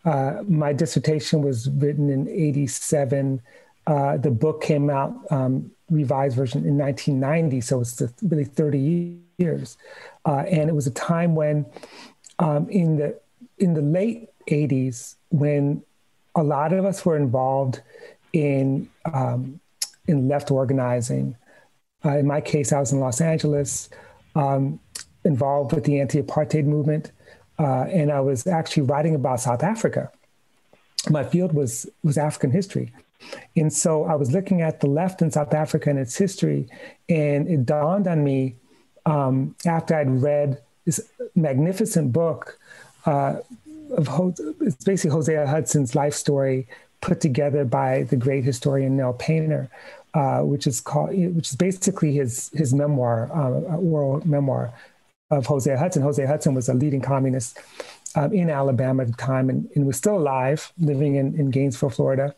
uh, 0.03 0.43
my 0.47 0.73
dissertation 0.73 1.41
was 1.41 1.69
written 1.69 2.09
in 2.09 2.27
'87. 2.27 3.41
Uh, 3.87 4.17
the 4.17 4.31
book 4.31 4.61
came 4.61 4.89
out 4.89 5.13
um, 5.31 5.71
revised 5.89 6.35
version 6.35 6.65
in 6.65 6.77
1990, 6.77 7.61
so 7.61 7.81
it's 7.81 8.01
really 8.21 8.43
30 8.43 9.17
years. 9.37 9.77
Uh, 10.25 10.43
and 10.47 10.69
it 10.69 10.73
was 10.73 10.87
a 10.87 10.91
time 10.91 11.35
when, 11.35 11.65
um, 12.39 12.69
in 12.69 12.97
the 12.97 13.19
in 13.57 13.73
the 13.73 13.81
late 13.81 14.29
80s, 14.47 15.15
when 15.29 15.83
a 16.35 16.43
lot 16.43 16.71
of 16.71 16.85
us 16.85 17.05
were 17.05 17.17
involved 17.17 17.81
in 18.33 18.89
um, 19.13 19.59
in 20.07 20.27
left 20.27 20.51
organizing. 20.51 21.35
Uh, 22.05 22.17
in 22.17 22.27
my 22.27 22.39
case, 22.39 22.71
I 22.71 22.79
was 22.79 22.93
in 22.93 22.99
Los 22.99 23.21
Angeles. 23.21 23.89
Um, 24.35 24.79
involved 25.23 25.73
with 25.73 25.83
the 25.83 25.99
anti-apartheid 25.99 26.65
movement, 26.65 27.11
uh, 27.59 27.83
and 27.83 28.11
I 28.11 28.21
was 28.21 28.47
actually 28.47 28.83
writing 28.83 29.15
about 29.15 29.41
South 29.41 29.63
Africa. 29.63 30.11
My 31.09 31.23
field 31.23 31.53
was 31.53 31.89
was 32.03 32.17
African 32.17 32.51
history, 32.51 32.91
and 33.55 33.71
so 33.71 34.05
I 34.05 34.15
was 34.15 34.31
looking 34.31 34.61
at 34.61 34.79
the 34.79 34.87
left 34.87 35.21
in 35.21 35.31
South 35.31 35.53
Africa 35.53 35.89
and 35.89 35.99
its 35.99 36.17
history, 36.17 36.67
and 37.07 37.47
it 37.47 37.65
dawned 37.65 38.07
on 38.07 38.23
me 38.23 38.55
um, 39.05 39.55
after 39.65 39.95
I'd 39.95 40.09
read 40.09 40.61
this 40.85 41.01
magnificent 41.35 42.11
book 42.13 42.57
uh, 43.05 43.37
of 43.91 44.35
it's 44.61 44.83
basically 44.83 45.11
Hosea 45.11 45.47
Hudson's 45.47 45.95
life 45.95 46.13
story 46.13 46.67
put 47.01 47.21
together 47.21 47.65
by 47.65 48.03
the 48.03 48.15
great 48.15 48.43
historian 48.43 48.97
Nell 48.97 49.13
Painter, 49.13 49.69
uh, 50.13 50.41
which 50.41 50.67
is 50.67 50.81
called 50.81 51.09
which 51.09 51.49
is 51.49 51.55
basically 51.55 52.13
his 52.13 52.49
his 52.53 52.73
memoir, 52.73 53.29
uh, 53.33 53.75
oral 53.77 54.25
memoir 54.27 54.73
of 55.31 55.45
Hosea 55.45 55.77
Hudson. 55.77 56.01
Hosea 56.01 56.27
Hudson 56.27 56.53
was 56.53 56.69
a 56.69 56.73
leading 56.73 57.01
communist 57.01 57.59
um, 58.15 58.33
in 58.33 58.49
Alabama 58.49 59.03
at 59.03 59.09
the 59.09 59.17
time 59.17 59.49
and, 59.49 59.69
and 59.75 59.85
was 59.85 59.97
still 59.97 60.17
alive, 60.17 60.71
living 60.79 61.15
in, 61.15 61.35
in 61.35 61.51
Gainesville, 61.51 61.91
Florida. 61.91 62.35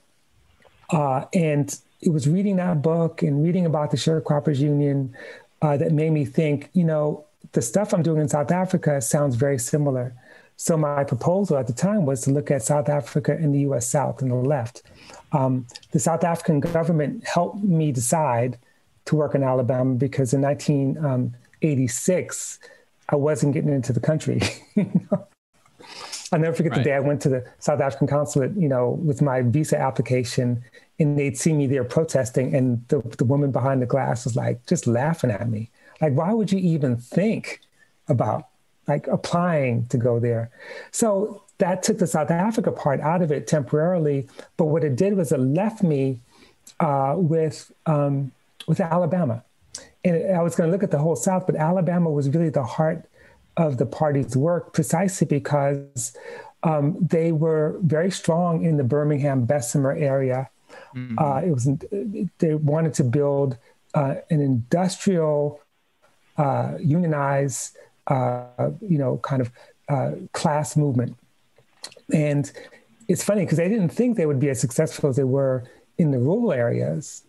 Uh, 0.92 1.26
and 1.34 1.80
it 2.02 2.10
was 2.10 2.28
reading 2.28 2.58
that 2.58 2.82
book 2.82 3.22
and 3.22 3.44
reading 3.44 3.66
about 3.66 3.92
the 3.92 3.98
sharecroppers 3.98 4.58
union 4.58 5.16
uh, 5.62 5.78
that 5.78 5.92
made 5.92 6.12
me 6.12 6.26
think, 6.26 6.70
you 6.74 6.84
know, 6.84 7.26
the 7.54 7.62
stuff 7.62 7.94
I'm 7.94 8.04
doing 8.04 8.22
in 8.22 8.30
South 8.30 8.52
Africa 8.52 9.02
sounds 9.02 9.36
very 9.36 9.60
similar. 9.60 10.14
So 10.58 10.78
my 10.78 11.04
proposal 11.04 11.58
at 11.58 11.68
the 11.68 11.74
time 11.74 12.06
was 12.06 12.22
to 12.22 12.32
look 12.32 12.52
at 12.52 12.62
South 12.62 12.88
Africa 12.88 13.34
and 13.34 13.54
the 13.54 13.60
U.S. 13.62 13.88
South 13.88 14.22
and 14.22 14.32
the 14.32 14.36
left. 14.36 14.84
Um, 15.32 15.66
the 15.92 16.00
South 16.00 16.24
African 16.24 16.60
government 16.60 17.26
helped 17.26 17.64
me 17.64 17.92
decide 17.92 18.60
to 19.06 19.16
work 19.16 19.34
in 19.34 19.42
Alabama 19.44 19.96
because 19.96 20.34
in 20.34 20.42
1986, 20.42 22.60
I 23.10 23.16
wasn't 23.16 23.54
getting 23.54 23.74
into 23.74 23.92
the 23.92 24.00
country. 24.00 24.42
I'll 26.32 26.40
never 26.40 26.56
forget 26.56 26.72
right. 26.72 26.78
the 26.80 26.84
day 26.84 26.96
I 26.96 27.00
went 27.00 27.22
to 27.24 27.30
the 27.30 27.46
South 27.60 27.82
African 27.82 28.08
consulate, 28.08 28.52
you 28.56 28.70
know, 28.70 28.92
with 29.04 29.22
my 29.22 29.42
visa 29.42 29.78
application, 29.78 30.64
and 31.00 31.18
they'd 31.18 31.38
see 31.38 31.54
me 31.54 31.68
there 31.68 31.84
protesting, 31.84 32.56
and 32.56 32.88
the, 32.88 33.02
the 33.18 33.26
woman 33.26 33.52
behind 33.52 33.82
the 33.82 33.86
glass 33.86 34.24
was 34.24 34.36
like 34.36 34.66
just 34.66 34.88
laughing 34.88 35.32
at 35.32 35.50
me. 35.50 35.70
Like, 36.00 36.14
why 36.14 36.34
would 36.34 36.52
you 36.52 36.60
even 36.60 36.98
think 36.98 37.62
about 38.08 38.48
like 38.88 39.08
applying 39.08 39.88
to 39.88 39.98
go 39.98 40.20
there? 40.20 40.50
So 40.92 41.44
that 41.58 41.84
took 41.84 41.98
the 42.00 42.08
South 42.08 42.32
Africa 42.32 42.72
part 42.72 43.02
out 43.02 43.22
of 43.22 43.32
it 43.32 43.46
temporarily. 43.48 44.28
But 44.58 44.66
what 44.66 44.84
it 44.84 44.96
did 44.96 45.16
was 45.16 45.32
it 45.32 45.40
left 45.40 45.84
me 45.84 46.20
uh, 46.80 47.16
with 47.18 47.72
um, 47.86 48.32
with 48.68 48.80
Alabama 48.80 49.44
and 50.04 50.36
I 50.36 50.42
was 50.42 50.56
going 50.56 50.68
to 50.68 50.72
look 50.72 50.84
at 50.84 50.92
the 50.92 50.98
whole 50.98 51.16
South, 51.16 51.46
but 51.46 51.56
Alabama 51.56 52.10
was 52.10 52.30
really 52.30 52.50
the 52.50 52.64
heart 52.64 53.06
of 53.58 53.78
the 53.78 53.86
party's 53.86 54.36
work 54.36 54.74
precisely 54.74 55.28
because 55.28 56.16
um, 56.64 56.98
they 57.02 57.32
were 57.32 57.80
very 57.82 58.12
strong 58.12 58.64
in 58.64 58.78
the 58.78 58.84
Birmingham 58.84 59.46
Bessemer 59.46 59.92
area. 59.94 60.50
Mm-hmm. 60.96 61.20
Uh, 61.20 61.42
it 61.42 61.52
was 61.52 61.70
they 62.40 62.56
wanted 62.56 62.94
to 62.96 63.04
build 63.04 63.58
uh, 63.94 64.16
an 64.30 64.40
industrial, 64.40 65.60
uh, 66.38 66.74
unionized, 66.80 67.78
uh, 68.08 68.70
you 68.82 68.98
know, 68.98 69.18
kind 69.18 69.42
of 69.42 69.52
uh, 69.90 70.12
class 70.34 70.78
movement, 70.78 71.18
and 72.14 72.52
it's 73.08 73.24
funny 73.24 73.42
because 73.42 73.58
they 73.58 73.68
didn't 73.68 73.90
think 73.90 74.16
they 74.16 74.26
would 74.26 74.40
be 74.40 74.50
as 74.50 74.60
successful 74.60 75.10
as 75.10 75.18
they 75.18 75.24
were 75.24 75.64
in 75.98 76.12
the 76.12 76.20
rural 76.20 76.54
areas. 76.54 77.24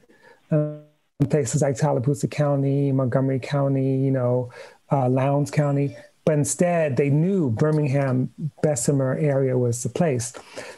Um, 0.51 0.83
places 1.29 1.63
like 1.63 1.77
Tallapoosa 1.77 2.29
County, 2.29 2.93
Montgomery 2.93 3.39
County, 3.39 3.97
you 3.97 4.11
know, 4.11 4.51
uh, 4.91 5.09
Lowndes 5.09 5.51
County. 5.51 5.97
But 6.25 6.35
instead, 6.35 6.97
they 6.97 7.11
knew 7.11 7.51
Birmingham, 7.51 8.33
Bessemer 8.63 9.17
area 9.17 9.59
was 9.59 9.83
the 9.83 9.89
place. 9.89 10.33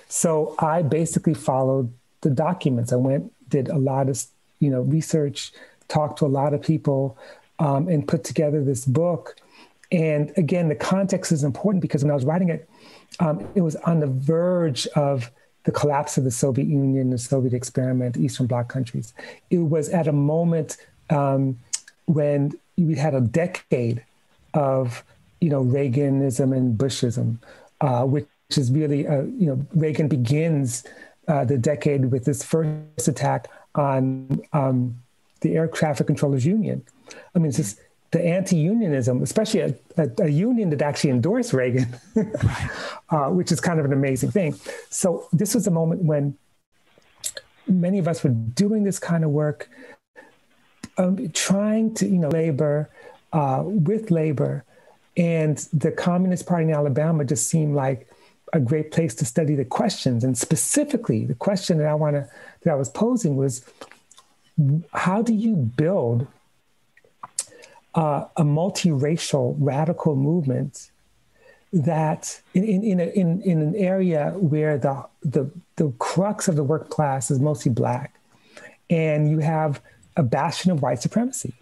So 0.09 0.55
I 0.59 0.83
basically 0.83 1.35
followed 1.35 1.93
the 2.23 2.31
documents. 2.31 2.93
I 2.93 2.97
went, 2.97 3.33
did 3.51 3.69
a 3.69 3.77
lot 3.77 4.09
of, 4.09 4.25
you 4.61 4.71
know, 4.71 4.81
research, 4.81 5.53
talked 5.89 6.19
to 6.21 6.27
a 6.27 6.29
lot 6.29 6.55
of 6.55 6.63
people, 6.63 7.19
um, 7.59 7.89
and 7.89 8.09
put 8.09 8.25
together 8.25 8.65
this 8.65 8.85
book. 8.87 9.37
And 9.93 10.33
again, 10.37 10.69
the 10.69 10.75
context 10.75 11.31
is 11.31 11.45
important 11.45 11.83
because 11.83 12.03
when 12.03 12.11
I 12.11 12.15
was 12.15 12.25
writing 12.25 12.49
it, 12.49 12.69
um, 13.21 13.47
it 13.55 13.61
was 13.61 13.77
on 13.77 14.01
the 14.01 14.07
verge 14.07 14.87
of 14.97 15.31
the 15.65 15.73
collapse 15.73 16.19
of 16.19 16.25
the 16.25 16.31
Soviet 16.31 16.67
Union, 16.67 17.11
the 17.11 17.19
Soviet 17.19 17.55
experiment, 17.55 18.17
Eastern 18.17 18.47
Bloc 18.47 18.69
countries. 18.69 19.13
It 19.51 19.59
was 19.59 19.89
at 19.91 20.09
a 20.09 20.13
moment 20.13 20.79
um, 21.11 21.59
when 22.07 22.53
we 22.77 22.97
had 22.97 23.15
a 23.15 23.21
decade 23.21 24.05
of, 24.53 25.05
you 25.41 25.51
know, 25.51 25.65
Reaganism 25.65 26.57
and 26.57 26.79
Bushism, 26.79 27.39
uh, 27.81 28.05
which 28.05 28.27
is 28.51 28.71
really, 28.71 29.07
uh, 29.07 29.23
you 29.23 29.47
know, 29.47 29.67
Reagan 29.75 30.09
begins 30.09 30.85
uh, 31.29 31.45
the 31.45 31.59
decade 31.59 32.11
with 32.11 32.25
this 32.25 32.43
first 32.43 33.09
attack 33.09 33.49
on 33.75 34.41
um, 34.53 34.97
the 35.41 35.55
Air 35.55 35.69
Traffic 35.69 36.07
Controllers 36.07 36.47
Union. 36.47 36.85
I 37.35 37.39
mean, 37.39 37.49
it's 37.49 37.57
just 37.57 37.81
the 38.11 38.25
anti-unionism, 38.25 39.23
especially 39.23 39.61
a, 39.61 39.75
a, 39.97 40.09
a, 40.23 40.29
union 40.29 40.71
that 40.71 40.83
actually 40.83 41.11
endorsed 41.11 41.53
Reagan, 41.53 41.97
uh, 43.11 43.27
which 43.31 43.51
is 43.51 43.61
kind 43.61 43.81
of 43.81 43.85
an 43.85 43.93
amazing 43.93 44.31
thing. 44.31 44.55
So 44.89 45.27
this 45.33 45.53
was 45.53 45.67
a 45.67 45.73
moment 45.73 46.03
when 46.03 46.39
many 47.67 47.99
of 47.99 48.07
us 48.07 48.23
were 48.23 48.31
doing 48.31 48.85
this 48.85 49.01
kind 49.01 49.25
of 49.25 49.31
work, 49.31 49.69
um, 50.97 51.29
trying 51.31 51.95
to, 51.95 52.07
you 52.07 52.19
know, 52.19 52.29
labor 52.29 52.89
uh, 53.33 53.63
with 53.65 54.13
labor, 54.13 54.65
and 55.17 55.59
the 55.73 55.93
Communist 55.93 56.47
Party 56.47 56.65
in 56.65 56.71
Alabama 56.73 57.25
just 57.25 57.49
seemed 57.49 57.75
like 57.75 58.09
a 58.53 58.61
great 58.61 58.91
place 58.91 59.15
to 59.17 59.25
study 59.25 59.55
the 59.55 59.65
questions. 59.65 60.25
And 60.25 60.37
specifically, 60.37 61.25
the 61.25 61.35
question 61.35 61.79
that 61.79 61.87
I 61.87 61.95
want 61.95 62.15
to 62.17 62.29
that 62.63 62.71
I 62.71 62.75
was 62.75 62.89
posing 62.89 63.37
was, 63.37 63.65
how 64.93 65.23
do 65.23 65.33
you 65.33 65.57
build 65.57 66.27
uh, 67.95 68.27
a 68.37 68.43
multiracial 68.43 69.57
radical 69.59 70.17
movement 70.17 70.91
that 71.73 72.41
in, 72.55 72.65
in, 72.65 72.85
in, 72.85 73.01
a, 73.01 73.05
in, 73.05 73.43
in 73.43 73.61
an 73.61 73.75
area 73.75 74.31
where 74.37 74.79
the, 74.79 75.05
the, 75.23 75.51
the 75.77 75.93
crux 75.99 76.47
of 76.47 76.55
the 76.55 76.63
work 76.63 76.89
class 76.89 77.31
is 77.31 77.41
mostly 77.41 77.73
black 77.73 78.15
and 78.89 79.29
you 79.29 79.39
have 79.39 79.81
a 80.17 80.23
bastion 80.23 80.71
of 80.71 80.83
white 80.83 81.03
supremacy 81.03 81.53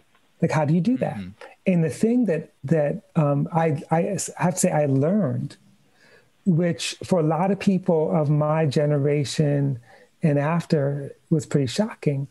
like 0.43 0.51
how 0.51 0.67
do 0.67 0.75
you 0.75 0.83
do 0.83 0.99
that 0.99 1.17
mm-hmm. 1.17 1.31
And 1.67 1.85
the 1.85 1.91
thing 1.91 2.27
that 2.27 2.53
that 2.65 3.03
um, 3.17 3.49
I, 3.53 3.83
I 3.91 4.19
have 4.37 4.55
to 4.55 4.61
say 4.61 4.71
i 4.71 4.87
learned 4.87 5.57
which 6.45 6.97
for 7.05 7.21
a 7.21 7.23
lot 7.23 7.51
of 7.51 7.59
people 7.59 8.11
of 8.15 8.29
my 8.29 8.67
generation 8.67 9.79
and 10.23 10.39
after 10.39 11.15
was 11.31 11.47
pretty 11.47 11.67
shocking 11.67 12.27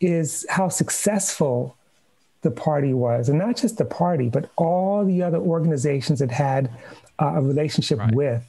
is 0.00 0.46
how 0.48 0.68
successful 0.68 1.76
the 2.42 2.50
party 2.50 2.94
was, 2.94 3.28
and 3.28 3.38
not 3.38 3.56
just 3.56 3.78
the 3.78 3.84
party, 3.84 4.28
but 4.28 4.50
all 4.56 5.04
the 5.04 5.22
other 5.22 5.38
organizations 5.38 6.20
it 6.20 6.30
had 6.30 6.70
uh, 7.18 7.34
a 7.36 7.42
relationship 7.42 7.98
right. 7.98 8.14
with, 8.14 8.44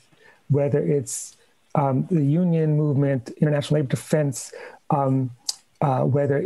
whether 0.50 0.80
it's 0.80 1.36
um, 1.74 2.06
the 2.12 2.24
union 2.24 2.78
movement, 2.78 3.30
international 3.42 3.80
labor 3.80 3.90
defense, 3.90 4.54
um, 4.90 5.32
uh, 5.82 6.02
whether 6.02 6.38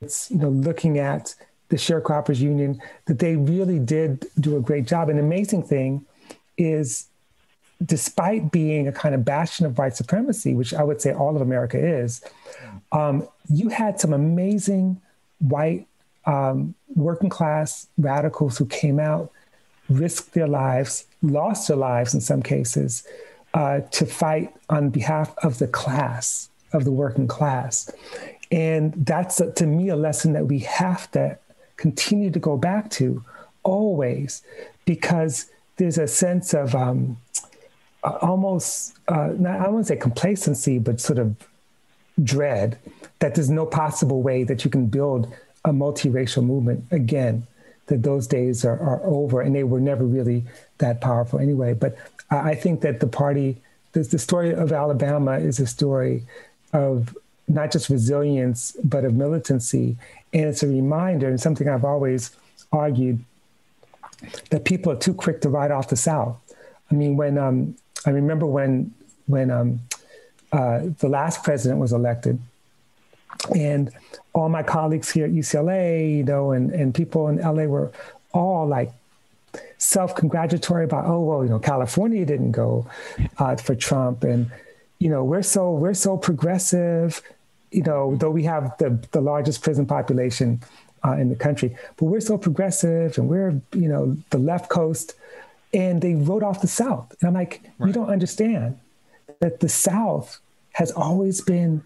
it's 0.00 0.30
you 0.30 0.38
know 0.38 0.50
looking 0.50 0.98
at 0.98 1.34
the 1.68 1.76
sharecroppers 1.76 2.38
union, 2.38 2.80
that 3.06 3.18
they 3.18 3.36
really 3.36 3.78
did 3.78 4.26
do 4.40 4.56
a 4.56 4.60
great 4.60 4.86
job. 4.86 5.08
And 5.08 5.18
amazing 5.18 5.62
thing 5.62 6.04
is, 6.56 7.06
despite 7.84 8.50
being 8.50 8.88
a 8.88 8.92
kind 8.92 9.14
of 9.14 9.24
bastion 9.24 9.66
of 9.66 9.78
white 9.78 9.94
supremacy, 9.94 10.54
which 10.54 10.74
I 10.74 10.82
would 10.82 11.00
say 11.00 11.12
all 11.12 11.36
of 11.36 11.42
America 11.42 11.78
is, 11.78 12.22
um, 12.92 13.28
you 13.48 13.68
had 13.68 14.00
some 14.00 14.12
amazing 14.12 15.00
white 15.38 15.86
um, 16.24 16.74
working 16.94 17.30
class 17.30 17.86
radicals 17.96 18.58
who 18.58 18.66
came 18.66 18.98
out, 18.98 19.30
risked 19.88 20.34
their 20.34 20.48
lives, 20.48 21.06
lost 21.22 21.68
their 21.68 21.76
lives 21.76 22.14
in 22.14 22.20
some 22.20 22.42
cases, 22.42 23.06
uh, 23.54 23.80
to 23.92 24.04
fight 24.04 24.54
on 24.68 24.90
behalf 24.90 25.34
of 25.42 25.58
the 25.58 25.68
class, 25.68 26.50
of 26.72 26.84
the 26.84 26.92
working 26.92 27.28
class. 27.28 27.90
And 28.50 28.92
that's, 29.06 29.40
to 29.56 29.66
me, 29.66 29.88
a 29.88 29.96
lesson 29.96 30.32
that 30.32 30.46
we 30.46 30.60
have 30.60 31.10
to 31.12 31.38
continue 31.78 32.30
to 32.30 32.38
go 32.38 32.58
back 32.58 32.90
to 32.90 33.24
always, 33.62 34.42
because 34.84 35.50
there's 35.76 35.96
a 35.96 36.06
sense 36.06 36.52
of 36.52 36.74
um, 36.74 37.16
almost, 38.02 38.98
uh, 39.08 39.30
not, 39.38 39.60
I 39.60 39.68
wouldn't 39.68 39.86
say 39.86 39.96
complacency, 39.96 40.78
but 40.78 41.00
sort 41.00 41.18
of 41.18 41.34
dread 42.22 42.78
that 43.20 43.34
there's 43.34 43.50
no 43.50 43.64
possible 43.64 44.20
way 44.22 44.44
that 44.44 44.64
you 44.64 44.70
can 44.70 44.86
build 44.86 45.32
a 45.64 45.70
multiracial 45.70 46.44
movement 46.44 46.84
again 46.90 47.46
that 47.86 48.02
those 48.02 48.26
days 48.26 48.64
are, 48.66 48.78
are 48.78 49.00
over 49.04 49.40
and 49.40 49.54
they 49.54 49.64
were 49.64 49.80
never 49.80 50.04
really 50.04 50.44
that 50.76 51.00
powerful 51.00 51.38
anyway. 51.38 51.72
But 51.72 51.96
i 52.30 52.54
think 52.54 52.80
that 52.82 53.00
the 53.00 53.06
party 53.06 53.56
the 53.92 54.18
story 54.18 54.52
of 54.52 54.70
alabama 54.70 55.38
is 55.38 55.58
a 55.58 55.66
story 55.66 56.22
of 56.72 57.16
not 57.48 57.70
just 57.72 57.88
resilience 57.88 58.76
but 58.84 59.04
of 59.04 59.14
militancy. 59.14 59.96
And 60.32 60.44
it's 60.44 60.62
a 60.62 60.68
reminder 60.68 61.28
and 61.28 61.40
something 61.40 61.68
i've 61.68 61.84
always 61.84 62.30
argued 62.72 63.24
that 64.50 64.64
people 64.64 64.92
are 64.92 64.96
too 64.96 65.14
quick 65.14 65.40
to 65.42 65.48
write 65.48 65.70
off 65.70 65.88
the 65.88 65.96
south. 65.96 66.36
I 66.90 66.94
mean 66.94 67.16
when 67.16 67.38
um, 67.38 67.76
i 68.06 68.10
remember 68.10 68.46
when 68.46 68.92
when 69.26 69.50
um, 69.50 69.80
uh, 70.52 70.80
the 70.98 71.08
last 71.08 71.42
president 71.44 71.80
was 71.80 71.92
elected 71.92 72.38
and 73.54 73.90
all 74.32 74.48
my 74.48 74.62
colleagues 74.62 75.10
here 75.10 75.26
at 75.26 75.32
UCLA, 75.32 76.18
you 76.18 76.24
know, 76.24 76.52
and, 76.52 76.70
and 76.70 76.94
people 76.94 77.28
in 77.28 77.38
LA 77.38 77.64
were 77.64 77.90
all 78.32 78.66
like 78.66 78.92
self-congratulatory 79.78 80.84
about, 80.84 81.06
oh, 81.06 81.20
well, 81.20 81.44
you 81.44 81.50
know, 81.50 81.58
California 81.58 82.24
didn't 82.24 82.52
go 82.52 82.86
uh, 83.38 83.56
for 83.56 83.74
Trump. 83.74 84.24
And, 84.24 84.50
you 84.98 85.08
know, 85.08 85.24
we're 85.24 85.42
so, 85.42 85.72
we're 85.72 85.94
so 85.94 86.16
progressive, 86.16 87.22
you 87.70 87.82
know, 87.82 88.16
though 88.16 88.30
we 88.30 88.42
have 88.44 88.76
the, 88.78 88.98
the 89.12 89.20
largest 89.20 89.62
prison 89.62 89.86
population 89.86 90.60
uh, 91.04 91.12
in 91.12 91.28
the 91.28 91.36
country, 91.36 91.76
but 91.96 92.06
we're 92.06 92.20
so 92.20 92.38
progressive 92.38 93.18
and 93.18 93.28
we're, 93.28 93.60
you 93.72 93.88
know, 93.88 94.16
the 94.30 94.38
left 94.38 94.68
coast. 94.68 95.14
And 95.74 96.00
they 96.00 96.14
wrote 96.14 96.42
off 96.42 96.62
the 96.62 96.66
South. 96.66 97.14
And 97.20 97.28
I'm 97.28 97.34
like, 97.34 97.62
right. 97.78 97.88
you 97.88 97.92
don't 97.92 98.08
understand 98.08 98.78
that 99.40 99.60
the 99.60 99.68
South 99.68 100.40
has 100.72 100.90
always 100.92 101.42
been 101.42 101.82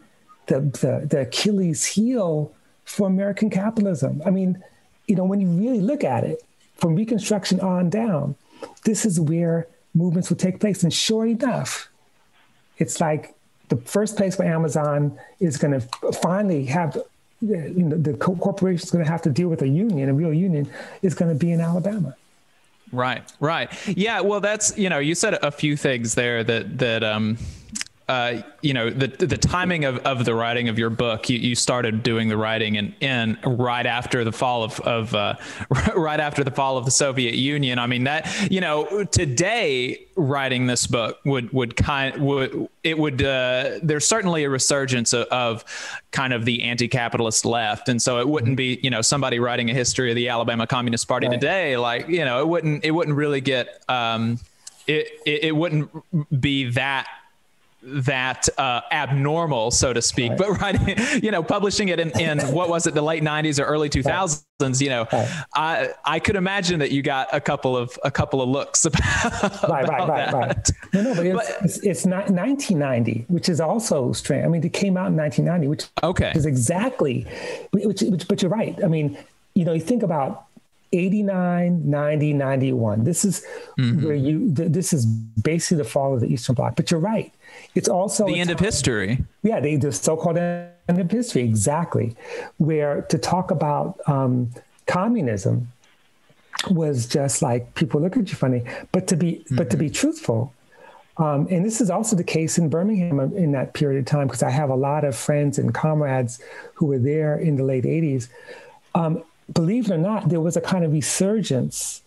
the, 0.47 0.61
the, 0.61 1.07
the 1.09 1.21
Achilles 1.23 1.85
heel 1.85 2.53
for 2.85 3.09
American 3.09 3.51
capitalism. 3.51 4.23
I 4.25 4.31
mean, 4.31 4.63
you 5.09 5.17
know, 5.17 5.25
when 5.25 5.41
you 5.41 5.49
really 5.49 5.81
look 5.81 6.05
at 6.05 6.25
it, 6.25 6.43
from 6.77 6.97
Reconstruction 6.97 7.61
on 7.61 7.91
down, 7.91 8.35
this 8.85 9.05
is 9.05 9.21
where 9.21 9.69
movements 9.95 10.31
will 10.31 10.37
take 10.37 10.59
place. 10.59 10.83
And 10.83 10.93
sure 10.93 11.27
enough, 11.27 11.89
it's 12.79 13.01
like 13.01 13.35
the 13.73 13.81
first 13.89 14.17
place 14.17 14.39
where 14.39 14.53
Amazon 14.53 15.19
is 15.41 15.57
going 15.57 15.81
to 15.81 16.13
finally 16.13 16.67
have, 16.67 16.99
you 17.41 17.85
know, 17.89 17.97
the 17.97 18.15
corporation 18.15 18.85
is 18.85 18.91
going 18.91 19.05
to 19.05 19.11
have 19.11 19.23
to 19.23 19.31
deal 19.31 19.49
with 19.49 19.63
a 19.63 19.69
union, 19.69 20.11
a 20.11 20.15
real 20.15 20.33
union, 20.33 20.71
is 21.01 21.15
going 21.15 21.31
to 21.33 21.39
be 21.39 21.53
in 21.53 21.61
Alabama. 21.61 22.15
Right, 22.93 23.23
right. 23.41 23.71
Yeah, 23.89 24.21
well, 24.21 24.41
that's, 24.41 24.77
you 24.77 24.91
know, 24.91 24.99
you 24.99 25.15
said 25.15 25.35
a 25.43 25.51
few 25.51 25.79
things 25.79 26.15
there 26.15 26.45
that, 26.45 26.79
that, 26.79 27.03
um, 27.03 27.39
uh, 28.09 28.43
you 28.63 28.75
know 28.75 28.91
the 28.91 29.07
the 29.07 29.37
timing 29.37 29.85
of, 29.85 29.99
of 29.99 30.25
the 30.25 30.35
writing 30.35 30.69
of 30.69 30.79
your 30.79 30.91
book 30.91 31.31
you, 31.31 31.39
you 31.39 31.55
started 31.55 32.03
doing 32.03 32.29
the 32.29 32.37
writing 32.37 32.77
and 32.77 32.95
in, 33.01 33.39
in 33.45 33.57
right 33.57 33.87
after 33.87 34.25
the 34.25 34.33
fall 34.33 34.65
of, 34.65 34.81
of 34.81 35.15
uh, 35.15 35.35
right 35.97 36.21
after 36.21 36.43
the 36.43 36.51
fall 36.51 36.77
of 36.77 36.85
the 36.85 36.91
Soviet 36.91 37.35
Union 37.35 37.79
I 37.79 37.87
mean 37.87 38.05
that 38.05 38.51
you 38.51 38.61
know 38.61 39.05
today 39.05 40.07
writing 40.17 40.67
this 40.67 40.87
book 40.87 41.19
would 41.25 41.53
would 41.53 41.77
kind 41.77 42.17
would 42.23 42.69
it 42.83 42.99
would 42.99 43.23
uh, 43.23 43.79
there's 43.83 44.07
certainly 44.07 44.45
a 44.45 44.51
resurgence 44.51 45.13
of, 45.13 45.27
of, 45.29 45.65
kind 46.11 46.33
of 46.33 46.45
the 46.45 46.65
anti-capitalist 46.65 47.45
left 47.45 47.89
and 47.89 48.03
so 48.03 48.19
it 48.19 48.29
wouldn't 48.29 48.57
be 48.57 48.79
you 48.83 48.91
know 48.91 49.01
somebody 49.01 49.39
writing 49.39 49.71
a 49.71 49.75
history 49.75 50.11
of 50.11 50.17
the 50.17 50.29
Alabama 50.29 50.67
Communist 50.67 51.09
Party 51.09 51.29
right. 51.29 51.41
today 51.41 51.77
like 51.77 52.09
you 52.09 52.25
know 52.25 52.41
it 52.41 52.49
wouldn't 52.49 52.85
it 52.85 52.91
wouldn't 52.91 53.17
really 53.17 53.41
get 53.41 53.83
um, 53.89 54.39
it, 54.87 55.09
it, 55.25 55.45
it 55.45 55.57
wouldn't 55.57 55.91
be 56.41 56.71
that 56.71 57.07
that 57.83 58.49
uh, 58.59 58.81
abnormal, 58.91 59.71
so 59.71 59.93
to 59.93 60.01
speak. 60.01 60.31
Right. 60.31 60.39
But 60.39 60.51
writing, 60.61 61.23
you 61.23 61.31
know, 61.31 61.43
publishing 61.43 61.89
it 61.89 61.99
in, 62.01 62.11
in 62.19 62.39
what 62.53 62.69
was 62.69 62.87
it, 62.87 62.95
the 62.95 63.03
late 63.03 63.23
'90s 63.23 63.61
or 63.61 63.65
early 63.65 63.89
2000s? 63.89 64.45
Right. 64.61 64.81
You 64.81 64.89
know, 64.89 65.09
right. 65.13 65.45
I 65.55 65.89
I 66.05 66.19
could 66.21 66.37
imagine 66.37 66.79
that 66.79 66.93
you 66.93 67.03
got 67.03 67.29
a 67.33 67.41
couple 67.41 67.77
of 67.77 67.99
a 68.05 68.11
couple 68.11 68.41
of 68.41 68.49
looks 68.49 68.85
about, 68.85 69.03
right, 69.69 69.85
about 69.85 70.09
right, 70.09 70.33
right, 70.33 70.33
right. 70.33 70.71
No, 70.93 71.03
no, 71.03 71.15
but 71.15 71.27
it's, 71.27 71.37
but 71.37 71.65
it's, 71.65 71.79
it's, 71.79 72.07
not 72.07 72.31
1990, 72.31 73.25
which 73.29 73.49
is 73.49 73.61
also 73.61 74.13
strange. 74.13 74.45
I 74.45 74.49
mean, 74.49 74.65
it 74.65 74.73
came 74.73 74.97
out 74.97 75.09
in 75.09 75.17
1990, 75.17 75.69
which 75.69 75.87
okay 76.05 76.33
is 76.37 76.47
exactly, 76.47 77.27
which, 77.73 78.03
which 78.03 78.29
but 78.29 78.41
you're 78.41 78.51
right. 78.51 78.79
I 78.85 78.89
mean, 78.89 79.19
you 79.55 79.65
know, 79.65 79.73
you 79.73 79.81
think 79.81 80.05
about 80.05 80.47
89, 80.93 81.91
90, 81.91 82.33
91. 82.35 83.05
This 83.05 83.25
is 83.25 83.45
mm-hmm. 83.79 84.05
where 84.05 84.15
you, 84.15 84.53
th- 84.55 84.71
this 84.71 84.93
is 84.93 85.07
basically 85.07 85.79
the 85.79 85.89
fall 85.89 86.15
of 86.15 86.21
the 86.21 86.27
Eastern 86.27 86.55
Bloc. 86.55 86.77
But 86.77 86.91
you're 86.91 87.01
right. 87.01 87.33
It's 87.75 87.89
also 87.89 88.27
the 88.27 88.41
end 88.41 88.51
of 88.51 88.61
history. 88.61 89.25
Yeah, 89.43 89.61
the, 89.61 89.77
the 89.77 89.93
so 89.93 90.17
called 90.17 90.37
end 90.37 90.73
of 90.89 91.11
history, 91.11 91.43
exactly. 91.43 92.15
Where 92.59 93.03
to 93.03 93.19
talk 93.19 93.51
about 93.51 93.99
um, 94.07 94.51
communism 94.87 95.73
was 96.71 97.07
just 97.07 97.43
like 97.43 97.75
people 97.75 98.01
look 98.01 98.17
at 98.17 98.29
you 98.29 98.37
funny, 98.37 98.63
but 98.93 99.07
to 99.09 99.17
be, 99.17 99.33
mm-hmm. 99.33 99.57
but 99.57 99.71
to 99.71 99.77
be 99.77 99.87
mm-hmm. 99.87 99.95
truthful, 99.95 100.53
um, 101.19 101.47
and 101.51 101.65
this 101.65 101.81
is 101.81 101.91
also 101.91 102.17
the 102.17 102.25
case 102.25 102.59
in 102.59 102.69
Birmingham 102.69 103.21
in 103.21 103.53
that 103.53 103.75
period 103.75 103.99
of 103.99 104.07
time 104.07 104.27
because 104.27 104.43
I 104.43 104.51
have 104.51 104.71
a 104.71 104.75
lot 104.75 105.05
of 105.05 105.15
friends 105.15 105.59
and 105.59 105.75
comrades 105.75 106.41
who 106.75 106.87
were 106.87 106.99
there 106.99 107.39
in 107.39 107.57
the 107.57 107.65
late 107.65 107.85
80s. 107.85 108.29
Um, 108.95 109.23
believe 109.53 109.91
it 109.91 109.95
or 109.95 109.99
not, 109.99 110.31
there 110.31 110.41
was 110.41 110.57
a 110.57 110.61
kind 110.61 110.85
of 110.85 110.93
resurgence 110.93 112.03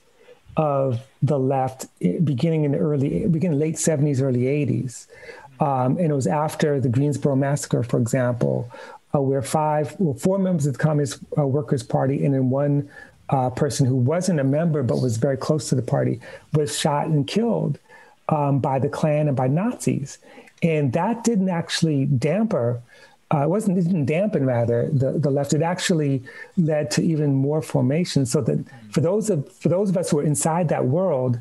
of 0.57 1.01
the 1.21 1.37
left 1.37 1.85
beginning 1.99 2.63
in 2.63 2.71
the 2.71 2.77
early, 2.77 3.27
beginning 3.27 3.59
late 3.59 3.75
70s, 3.75 4.21
early 4.21 4.43
80s. 4.43 5.07
Um, 5.59 5.97
and 5.97 6.11
it 6.11 6.15
was 6.15 6.27
after 6.27 6.79
the 6.79 6.89
Greensboro 6.89 7.35
massacre, 7.35 7.83
for 7.83 7.97
example, 7.97 8.69
uh, 9.13 9.21
where 9.21 9.41
five, 9.41 9.95
well, 9.99 10.13
four 10.13 10.37
members 10.37 10.65
of 10.65 10.73
the 10.73 10.79
Communist 10.79 11.19
uh, 11.37 11.45
Workers' 11.47 11.83
Party 11.83 12.25
and 12.25 12.33
then 12.33 12.49
one 12.49 12.89
uh, 13.29 13.49
person 13.49 13.85
who 13.85 13.95
wasn't 13.95 14.39
a 14.39 14.43
member 14.43 14.83
but 14.83 15.01
was 15.01 15.17
very 15.17 15.37
close 15.37 15.69
to 15.69 15.75
the 15.75 15.81
party 15.81 16.19
was 16.53 16.77
shot 16.77 17.07
and 17.07 17.25
killed 17.25 17.79
um, 18.29 18.59
by 18.59 18.77
the 18.77 18.89
Klan 18.89 19.27
and 19.27 19.35
by 19.35 19.47
Nazis. 19.47 20.19
And 20.61 20.93
that 20.93 21.23
didn't 21.23 21.49
actually 21.49 22.05
damper 22.05 22.81
uh, 23.33 23.43
it 23.43 23.49
wasn't 23.49 23.77
it 23.77 23.83
didn't 23.83 24.05
dampen 24.05 24.45
rather 24.45 24.87
the, 24.91 25.13
the 25.13 25.31
left. 25.31 25.53
It 25.53 25.63
actually 25.63 26.23
led 26.57 26.91
to 26.91 27.03
even 27.03 27.33
more 27.33 27.61
formation. 27.61 28.25
So 28.25 28.41
that 28.41 28.63
for 28.91 29.01
those 29.01 29.29
of 29.29 29.51
for 29.51 29.69
those 29.69 29.89
of 29.89 29.97
us 29.97 30.11
who 30.11 30.19
are 30.19 30.23
inside 30.23 30.69
that 30.69 30.85
world, 30.85 31.39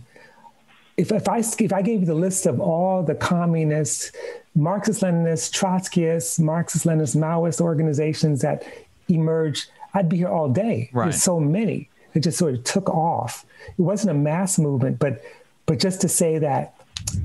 if 0.97 1.13
if 1.13 1.29
I 1.29 1.39
if 1.39 1.73
I 1.73 1.83
gave 1.83 2.01
you 2.01 2.07
the 2.07 2.15
list 2.15 2.47
of 2.47 2.61
all 2.61 3.03
the 3.03 3.15
communists, 3.15 4.13
Marxist 4.55 5.03
Leninists, 5.03 5.51
Trotskyists, 5.53 6.39
Marxist 6.39 6.87
Leninist, 6.87 7.17
Maoist 7.17 7.61
organizations 7.61 8.41
that 8.43 8.65
emerged, 9.09 9.71
I'd 9.93 10.09
be 10.09 10.19
here 10.19 10.29
all 10.29 10.49
day. 10.49 10.91
Right. 10.93 11.07
There's 11.07 11.23
so 11.23 11.41
many. 11.41 11.89
It 12.15 12.21
just 12.21 12.39
sort 12.39 12.55
of 12.55 12.65
took 12.65 12.89
off. 12.89 13.45
It 13.77 13.83
wasn't 13.83 14.13
a 14.13 14.15
mass 14.15 14.59
movement, 14.59 14.99
but 14.99 15.23
but 15.67 15.81
just 15.81 16.01
to 16.03 16.09
say 16.09 16.39
that 16.39 16.75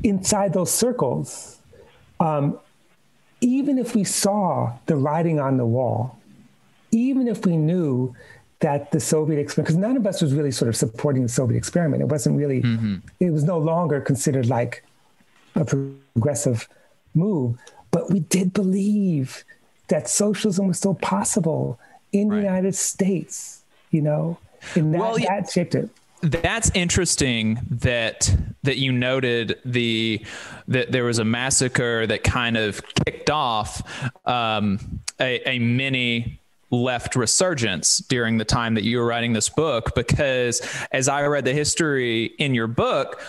inside 0.03 0.53
those 0.53 0.71
circles, 0.71 1.59
um, 2.19 2.59
even 3.41 3.77
if 3.77 3.95
we 3.95 4.03
saw 4.03 4.73
the 4.87 4.95
writing 4.95 5.39
on 5.39 5.57
the 5.57 5.65
wall, 5.65 6.17
even 6.91 7.27
if 7.27 7.45
we 7.45 7.55
knew 7.55 8.15
that 8.59 8.91
the 8.91 8.99
Soviet 8.99 9.39
experiment, 9.39 9.67
because 9.67 9.77
none 9.77 9.95
of 9.95 10.05
us 10.05 10.21
was 10.21 10.33
really 10.33 10.51
sort 10.51 10.69
of 10.69 10.75
supporting 10.75 11.23
the 11.23 11.29
Soviet 11.29 11.57
experiment. 11.57 12.01
It 12.01 12.07
wasn't 12.07 12.37
really, 12.37 12.61
mm-hmm. 12.61 12.97
it 13.19 13.31
was 13.31 13.43
no 13.43 13.57
longer 13.57 14.01
considered 14.01 14.47
like 14.47 14.83
a 15.55 15.65
progressive 15.65 16.67
move. 17.13 17.57
But 17.91 18.11
we 18.11 18.19
did 18.19 18.53
believe 18.53 19.43
that 19.87 20.09
socialism 20.09 20.67
was 20.67 20.77
still 20.77 20.95
possible 20.95 21.79
in 22.11 22.29
right. 22.29 22.37
the 22.37 22.43
United 22.43 22.75
States, 22.75 23.63
you 23.91 24.01
know, 24.01 24.37
and 24.75 24.93
that, 24.93 24.99
well, 24.99 25.17
that 25.17 25.49
shaped 25.49 25.75
it 25.75 25.89
that's 26.21 26.69
interesting 26.73 27.59
that 27.69 28.35
that 28.63 28.77
you 28.77 28.91
noted 28.91 29.59
the 29.63 30.23
that 30.67 30.91
there 30.91 31.05
was 31.05 31.19
a 31.19 31.23
massacre 31.23 32.05
that 32.05 32.23
kind 32.23 32.57
of 32.57 32.81
kicked 33.05 33.29
off 33.29 33.81
um, 34.27 35.01
a, 35.19 35.47
a 35.47 35.59
mini 35.59 36.38
left 36.71 37.15
resurgence 37.15 37.99
during 37.99 38.37
the 38.37 38.45
time 38.45 38.75
that 38.75 38.83
you 38.83 38.99
were 38.99 39.05
writing 39.05 39.33
this 39.33 39.49
book 39.49 39.95
because 39.95 40.61
as 40.91 41.07
I 41.07 41.25
read 41.25 41.45
the 41.45 41.53
history 41.53 42.25
in 42.37 42.53
your 42.53 42.67
book, 42.67 43.21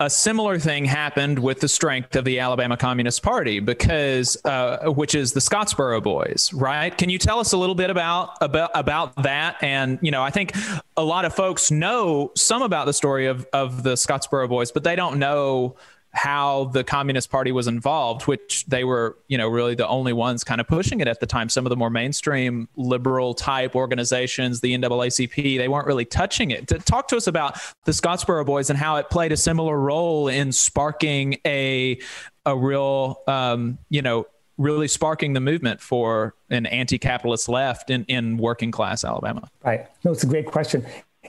a 0.00 0.08
similar 0.08 0.58
thing 0.58 0.84
happened 0.84 1.40
with 1.40 1.58
the 1.60 1.68
strength 1.68 2.14
of 2.14 2.24
the 2.24 2.38
Alabama 2.38 2.76
Communist 2.76 3.22
Party 3.22 3.58
because 3.58 4.36
uh, 4.44 4.90
which 4.90 5.14
is 5.14 5.32
the 5.32 5.40
Scottsboro 5.40 6.02
Boys, 6.02 6.52
right? 6.52 6.96
Can 6.96 7.10
you 7.10 7.18
tell 7.18 7.40
us 7.40 7.52
a 7.52 7.56
little 7.56 7.74
bit 7.74 7.90
about 7.90 8.36
about 8.40 8.70
about 8.74 9.20
that? 9.22 9.56
And 9.60 9.98
you 10.00 10.12
know, 10.12 10.22
I 10.22 10.30
think 10.30 10.52
a 10.96 11.02
lot 11.02 11.24
of 11.24 11.34
folks 11.34 11.70
know 11.70 12.30
some 12.36 12.62
about 12.62 12.86
the 12.86 12.92
story 12.92 13.26
of 13.26 13.46
of 13.52 13.82
the 13.82 13.94
Scottsboro 13.94 14.48
Boys, 14.48 14.70
but 14.70 14.84
they 14.84 14.94
don't 14.94 15.18
know 15.18 15.74
how 16.12 16.64
the 16.66 16.82
Communist 16.82 17.30
Party 17.30 17.52
was 17.52 17.66
involved, 17.66 18.22
which 18.22 18.64
they 18.66 18.82
were, 18.82 19.18
you 19.28 19.36
know, 19.36 19.48
really 19.48 19.74
the 19.74 19.86
only 19.86 20.12
ones 20.12 20.42
kind 20.42 20.60
of 20.60 20.66
pushing 20.66 21.00
it 21.00 21.08
at 21.08 21.20
the 21.20 21.26
time. 21.26 21.48
Some 21.48 21.66
of 21.66 21.70
the 21.70 21.76
more 21.76 21.90
mainstream 21.90 22.68
liberal 22.76 23.34
type 23.34 23.76
organizations, 23.76 24.60
the 24.60 24.76
NAACP, 24.76 25.58
they 25.58 25.68
weren't 25.68 25.86
really 25.86 26.06
touching 26.06 26.50
it. 26.50 26.66
To 26.68 26.78
talk 26.78 27.08
to 27.08 27.16
us 27.16 27.26
about 27.26 27.58
the 27.84 27.92
Scottsboro 27.92 28.46
Boys 28.46 28.70
and 28.70 28.78
how 28.78 28.96
it 28.96 29.10
played 29.10 29.32
a 29.32 29.36
similar 29.36 29.78
role 29.78 30.28
in 30.28 30.52
sparking 30.52 31.38
a 31.46 32.00
a 32.46 32.56
real, 32.56 33.20
um, 33.26 33.78
you 33.90 34.00
know, 34.00 34.26
really 34.56 34.88
sparking 34.88 35.34
the 35.34 35.40
movement 35.40 35.80
for 35.80 36.34
an 36.50 36.66
anti-capitalist 36.66 37.48
left 37.48 37.90
in, 37.90 38.04
in 38.06 38.38
working 38.38 38.70
class 38.70 39.04
Alabama. 39.04 39.48
Right. 39.62 39.86
No, 40.02 40.12
it's 40.12 40.24
a 40.24 40.26
great 40.26 40.46
question. 40.46 40.84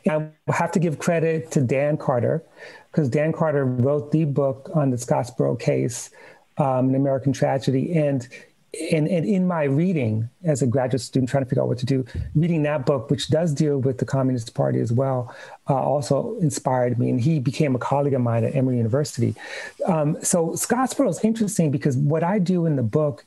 I 0.10 0.30
have 0.48 0.72
to 0.72 0.80
give 0.80 0.98
credit 0.98 1.52
to 1.52 1.62
Dan 1.62 1.98
Carter, 1.98 2.44
because 2.92 3.10
Dan 3.10 3.32
Carter 3.32 3.66
wrote 3.66 4.12
the 4.12 4.26
book 4.26 4.70
on 4.74 4.90
the 4.90 4.98
Scottsboro 4.98 5.60
case, 5.60 6.10
um, 6.58 6.90
an 6.90 6.96
American 6.96 7.34
tragedy, 7.34 7.98
and 7.98 8.28
and, 8.92 9.08
and 9.08 9.26
in 9.26 9.48
my 9.48 9.64
reading 9.64 10.30
as 10.44 10.62
a 10.62 10.68
graduate 10.68 11.02
student 11.02 11.30
trying 11.30 11.44
to 11.44 11.50
figure 11.50 11.64
out 11.64 11.68
what 11.68 11.80
to 11.80 11.88
do, 11.88 12.06
reading 12.36 12.64
that 12.64 12.86
book, 12.86 13.10
which 13.10 13.30
does 13.30 13.52
deal 13.52 13.80
with 13.80 13.98
the 13.98 14.06
Communist 14.06 14.54
Party 14.54 14.80
as 14.80 14.92
well, 14.92 15.34
uh, 15.68 15.74
also 15.74 16.38
inspired 16.40 17.00
me. 17.00 17.10
And 17.10 17.20
he 17.20 17.40
became 17.40 17.76
a 17.76 17.80
colleague 17.80 18.14
of 18.14 18.22
mine 18.22 18.44
at 18.44 18.56
Emory 18.56 18.78
University. 18.78 19.34
Um, 19.88 20.18
so 20.22 20.50
Scottsboro 20.50 21.10
is 21.10 21.20
interesting 21.24 21.72
because 21.72 21.98
what 21.98 22.24
I 22.24 22.38
do 22.38 22.68
in 22.68 22.76
the 22.76 22.84
book 22.84 23.26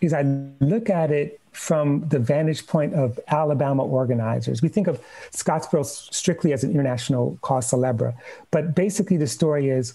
is 0.00 0.12
I 0.12 0.22
look 0.60 0.88
at 0.88 1.10
it 1.10 1.40
from 1.56 2.06
the 2.08 2.18
vantage 2.18 2.66
point 2.66 2.92
of 2.94 3.18
Alabama 3.28 3.82
organizers. 3.82 4.60
We 4.60 4.68
think 4.68 4.86
of 4.86 5.00
Scottsboro 5.32 5.84
strictly 5.86 6.52
as 6.52 6.62
an 6.62 6.70
international 6.70 7.38
cause 7.40 7.68
celebre, 7.68 8.14
but 8.50 8.74
basically 8.74 9.16
the 9.16 9.26
story 9.26 9.70
is 9.70 9.94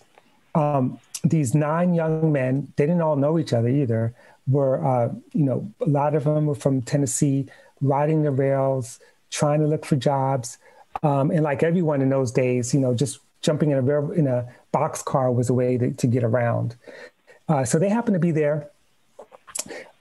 um, 0.56 1.00
these 1.24 1.54
nine 1.54 1.94
young 1.94 2.32
men, 2.32 2.74
they 2.78 2.88
didn't 2.88 3.02
all 3.02 3.16
know 3.16 3.38
each 3.38 3.54
other 3.54 3.70
either, 3.70 4.14
were, 4.48 4.84
uh, 4.84 5.14
you 5.34 5.44
know, 5.44 5.72
a 5.82 5.86
lot 5.86 6.16
of 6.16 6.24
them 6.24 6.48
were 6.48 6.56
from 6.56 6.82
Tennessee, 6.82 7.46
riding 7.80 8.24
the 8.24 8.32
rails, 8.32 9.00
trying 9.30 9.60
to 9.60 9.68
look 9.68 9.86
for 9.86 9.96
jobs. 9.96 10.58
Um, 11.04 11.30
and 11.30 11.44
like 11.44 11.62
everyone 11.62 12.02
in 12.02 12.10
those 12.10 12.32
days, 12.32 12.74
you 12.74 12.80
know, 12.80 12.96
just 12.96 13.20
jumping 13.42 13.70
in 13.70 13.78
a, 13.78 14.12
in 14.12 14.26
a 14.26 14.48
box 14.72 15.04
car 15.04 15.32
was 15.32 15.50
a 15.50 15.54
way 15.54 15.78
to, 15.78 15.92
to 15.92 16.08
get 16.08 16.24
around. 16.24 16.76
Uh, 17.48 17.64
so 17.64 17.78
they 17.78 17.88
happened 17.88 18.16
to 18.16 18.20
be 18.20 18.32
there 18.32 18.71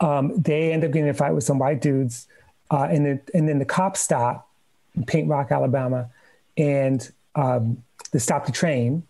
um, 0.00 0.40
they 0.40 0.72
end 0.72 0.84
up 0.84 0.90
getting 0.90 1.04
in 1.04 1.10
a 1.10 1.14
fight 1.14 1.32
with 1.32 1.44
some 1.44 1.58
white 1.58 1.80
dudes, 1.80 2.26
uh, 2.70 2.88
and 2.90 3.04
then 3.04 3.20
and 3.34 3.48
then 3.48 3.58
the 3.58 3.64
cops 3.64 4.00
stop 4.00 4.48
in 4.96 5.04
Paint 5.04 5.28
Rock, 5.28 5.52
Alabama, 5.52 6.08
and 6.56 7.10
um, 7.34 7.82
they 8.12 8.18
stop 8.18 8.46
the 8.46 8.52
train. 8.52 9.02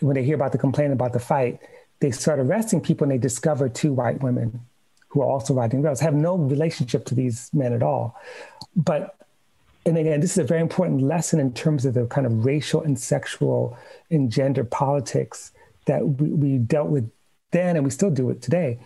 When 0.00 0.14
they 0.14 0.24
hear 0.24 0.34
about 0.34 0.52
the 0.52 0.58
complaint 0.58 0.92
about 0.92 1.12
the 1.12 1.20
fight, 1.20 1.60
they 2.00 2.10
start 2.10 2.38
arresting 2.38 2.80
people, 2.80 3.04
and 3.04 3.12
they 3.12 3.18
discover 3.18 3.68
two 3.68 3.92
white 3.92 4.22
women 4.22 4.60
who 5.08 5.22
are 5.22 5.26
also 5.26 5.54
riding 5.54 5.82
rails. 5.82 6.00
Have 6.00 6.14
no 6.14 6.36
relationship 6.36 7.04
to 7.06 7.14
these 7.14 7.50
men 7.52 7.72
at 7.72 7.82
all, 7.82 8.18
but 8.76 9.16
and 9.86 9.96
again, 9.96 10.20
this 10.20 10.32
is 10.32 10.38
a 10.38 10.44
very 10.44 10.60
important 10.60 11.00
lesson 11.00 11.40
in 11.40 11.54
terms 11.54 11.86
of 11.86 11.94
the 11.94 12.04
kind 12.06 12.26
of 12.26 12.44
racial 12.44 12.82
and 12.82 12.98
sexual 12.98 13.78
and 14.10 14.30
gender 14.30 14.62
politics 14.62 15.52
that 15.86 16.06
we, 16.06 16.28
we 16.28 16.58
dealt 16.58 16.88
with 16.88 17.10
then, 17.52 17.76
and 17.76 17.84
we 17.84 17.90
still 17.90 18.10
do 18.10 18.28
it 18.28 18.42
today 18.42 18.78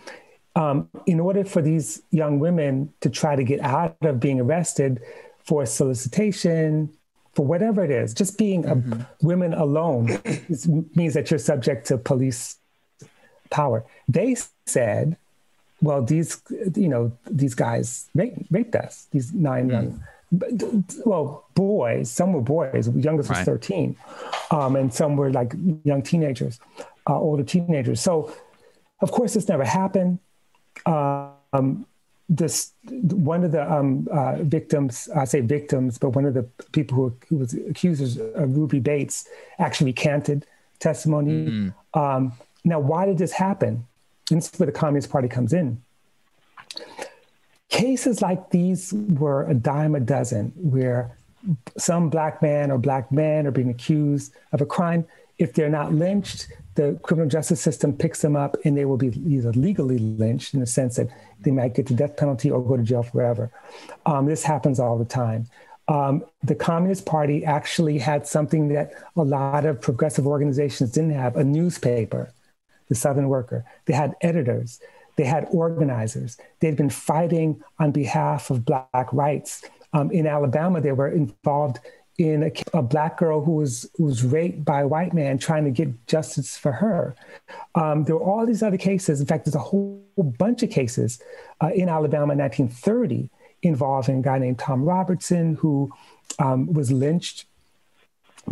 um, 0.56 0.88
in 1.06 1.20
order 1.20 1.44
for 1.44 1.60
these 1.60 2.02
young 2.10 2.38
women 2.38 2.92
to 3.00 3.10
try 3.10 3.36
to 3.36 3.44
get 3.44 3.60
out 3.60 3.96
of 4.02 4.20
being 4.20 4.40
arrested 4.40 5.00
for 5.44 5.66
solicitation, 5.66 6.90
for 7.34 7.44
whatever 7.44 7.84
it 7.84 7.90
is, 7.90 8.14
just 8.14 8.38
being 8.38 8.62
mm-hmm. 8.62 8.92
a, 8.92 9.08
women 9.22 9.52
alone 9.54 10.06
means 10.94 11.14
that 11.14 11.30
you're 11.30 11.38
subject 11.38 11.86
to 11.88 11.98
police 11.98 12.56
power. 13.50 13.84
They 14.08 14.36
said, 14.66 15.16
well, 15.82 16.02
these, 16.02 16.40
you 16.76 16.88
know, 16.88 17.12
these 17.30 17.54
guys 17.54 18.08
raped, 18.14 18.38
raped 18.50 18.76
us, 18.76 19.06
these 19.10 19.34
nine 19.34 19.68
mm. 19.68 19.72
young, 19.72 20.84
well, 21.04 21.46
boys, 21.54 22.10
some 22.10 22.32
were 22.32 22.40
boys, 22.40 22.88
youngest 22.88 23.28
was 23.28 23.38
13, 23.40 23.96
um, 24.50 24.76
and 24.76 24.92
some 24.92 25.16
were 25.16 25.30
like 25.30 25.52
young 25.84 26.02
teenagers, 26.02 26.58
uh, 27.08 27.18
older 27.18 27.44
teenagers. 27.44 28.00
So 28.00 28.32
of 29.00 29.10
course, 29.12 29.34
this 29.34 29.48
never 29.48 29.64
happened. 29.64 30.18
Um, 30.86 31.86
this 32.28 32.72
one 32.88 33.44
of 33.44 33.52
the 33.52 33.70
um, 33.70 34.08
uh, 34.10 34.36
victims, 34.42 35.08
I 35.14 35.24
say 35.24 35.40
victims, 35.40 35.98
but 35.98 36.10
one 36.10 36.24
of 36.24 36.34
the 36.34 36.44
people 36.72 36.96
who, 36.96 37.16
who 37.28 37.36
was 37.36 37.54
accused 37.54 38.18
of 38.18 38.56
Ruby 38.56 38.80
Bates 38.80 39.28
actually 39.58 39.90
recanted 39.90 40.46
testimony. 40.78 41.32
Mm. 41.32 41.74
Um, 41.94 42.32
now, 42.64 42.80
why 42.80 43.04
did 43.06 43.18
this 43.18 43.32
happen? 43.32 43.86
And 44.30 44.38
this 44.38 44.52
is 44.52 44.58
where 44.58 44.66
the 44.66 44.72
Communist 44.72 45.10
Party 45.10 45.28
comes 45.28 45.52
in. 45.52 45.82
Cases 47.68 48.22
like 48.22 48.50
these 48.50 48.92
were 48.92 49.48
a 49.48 49.54
dime 49.54 49.94
a 49.94 50.00
dozen, 50.00 50.52
where 50.56 51.16
some 51.76 52.08
black 52.08 52.40
man 52.40 52.70
or 52.70 52.78
black 52.78 53.12
men 53.12 53.46
are 53.46 53.50
being 53.50 53.68
accused 53.68 54.32
of 54.52 54.60
a 54.62 54.66
crime. 54.66 55.04
If 55.38 55.54
they're 55.54 55.68
not 55.68 55.92
lynched, 55.92 56.48
the 56.74 56.98
criminal 57.02 57.28
justice 57.28 57.60
system 57.60 57.92
picks 57.92 58.22
them 58.22 58.36
up 58.36 58.56
and 58.64 58.76
they 58.76 58.84
will 58.84 58.96
be 58.96 59.08
either 59.26 59.52
legally 59.52 59.98
lynched 59.98 60.54
in 60.54 60.60
the 60.60 60.66
sense 60.66 60.96
that 60.96 61.08
they 61.40 61.50
might 61.50 61.74
get 61.74 61.86
the 61.86 61.94
death 61.94 62.16
penalty 62.16 62.50
or 62.50 62.62
go 62.62 62.76
to 62.76 62.82
jail 62.82 63.02
forever. 63.02 63.50
Um, 64.06 64.26
this 64.26 64.42
happens 64.42 64.80
all 64.80 64.98
the 64.98 65.04
time. 65.04 65.46
Um, 65.86 66.24
the 66.42 66.54
Communist 66.54 67.04
Party 67.04 67.44
actually 67.44 67.98
had 67.98 68.26
something 68.26 68.68
that 68.68 68.92
a 69.16 69.22
lot 69.22 69.66
of 69.66 69.80
progressive 69.80 70.26
organizations 70.26 70.90
didn't 70.92 71.10
have 71.10 71.36
a 71.36 71.44
newspaper, 71.44 72.32
the 72.88 72.94
Southern 72.94 73.28
Worker. 73.28 73.64
They 73.84 73.94
had 73.94 74.14
editors, 74.22 74.80
they 75.16 75.24
had 75.24 75.46
organizers. 75.50 76.38
They'd 76.60 76.76
been 76.76 76.90
fighting 76.90 77.62
on 77.78 77.92
behalf 77.92 78.50
of 78.50 78.64
Black 78.64 79.12
rights. 79.12 79.62
Um, 79.92 80.10
in 80.10 80.26
Alabama, 80.26 80.80
they 80.80 80.92
were 80.92 81.08
involved 81.08 81.78
in 82.18 82.44
a, 82.44 82.78
a, 82.78 82.82
black 82.82 83.18
girl 83.18 83.44
who 83.44 83.52
was 83.52 83.90
who 83.96 84.04
was 84.04 84.24
raped 84.24 84.64
by 84.64 84.82
a 84.82 84.86
white 84.86 85.12
man, 85.12 85.36
trying 85.36 85.64
to 85.64 85.70
get 85.70 86.06
justice 86.06 86.56
for 86.56 86.70
her. 86.70 87.16
Um, 87.74 88.04
there 88.04 88.14
were 88.14 88.22
all 88.22 88.46
these 88.46 88.62
other 88.62 88.76
cases. 88.76 89.20
In 89.20 89.26
fact, 89.26 89.44
there's 89.44 89.56
a 89.56 89.58
whole 89.58 90.04
bunch 90.16 90.62
of 90.62 90.70
cases 90.70 91.20
uh, 91.60 91.70
in 91.74 91.88
Alabama 91.88 92.32
in 92.32 92.38
1930 92.38 93.30
involving 93.62 94.18
a 94.18 94.22
guy 94.22 94.38
named 94.38 94.58
Tom 94.58 94.84
Robertson 94.84 95.54
who 95.56 95.92
um, 96.38 96.72
was 96.72 96.92
lynched 96.92 97.46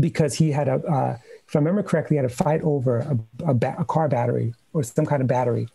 because 0.00 0.34
he 0.34 0.50
had 0.50 0.68
a, 0.68 0.74
uh, 0.74 1.16
if 1.46 1.54
I 1.54 1.58
remember 1.58 1.82
correctly, 1.82 2.16
had 2.16 2.24
a 2.24 2.30
fight 2.30 2.62
over 2.62 2.98
a, 2.98 3.50
a, 3.50 3.54
ba- 3.54 3.76
a 3.78 3.84
car 3.84 4.08
battery 4.08 4.54
or 4.72 4.82
some 4.82 5.06
kind 5.06 5.20
of 5.20 5.28
battery, 5.28 5.68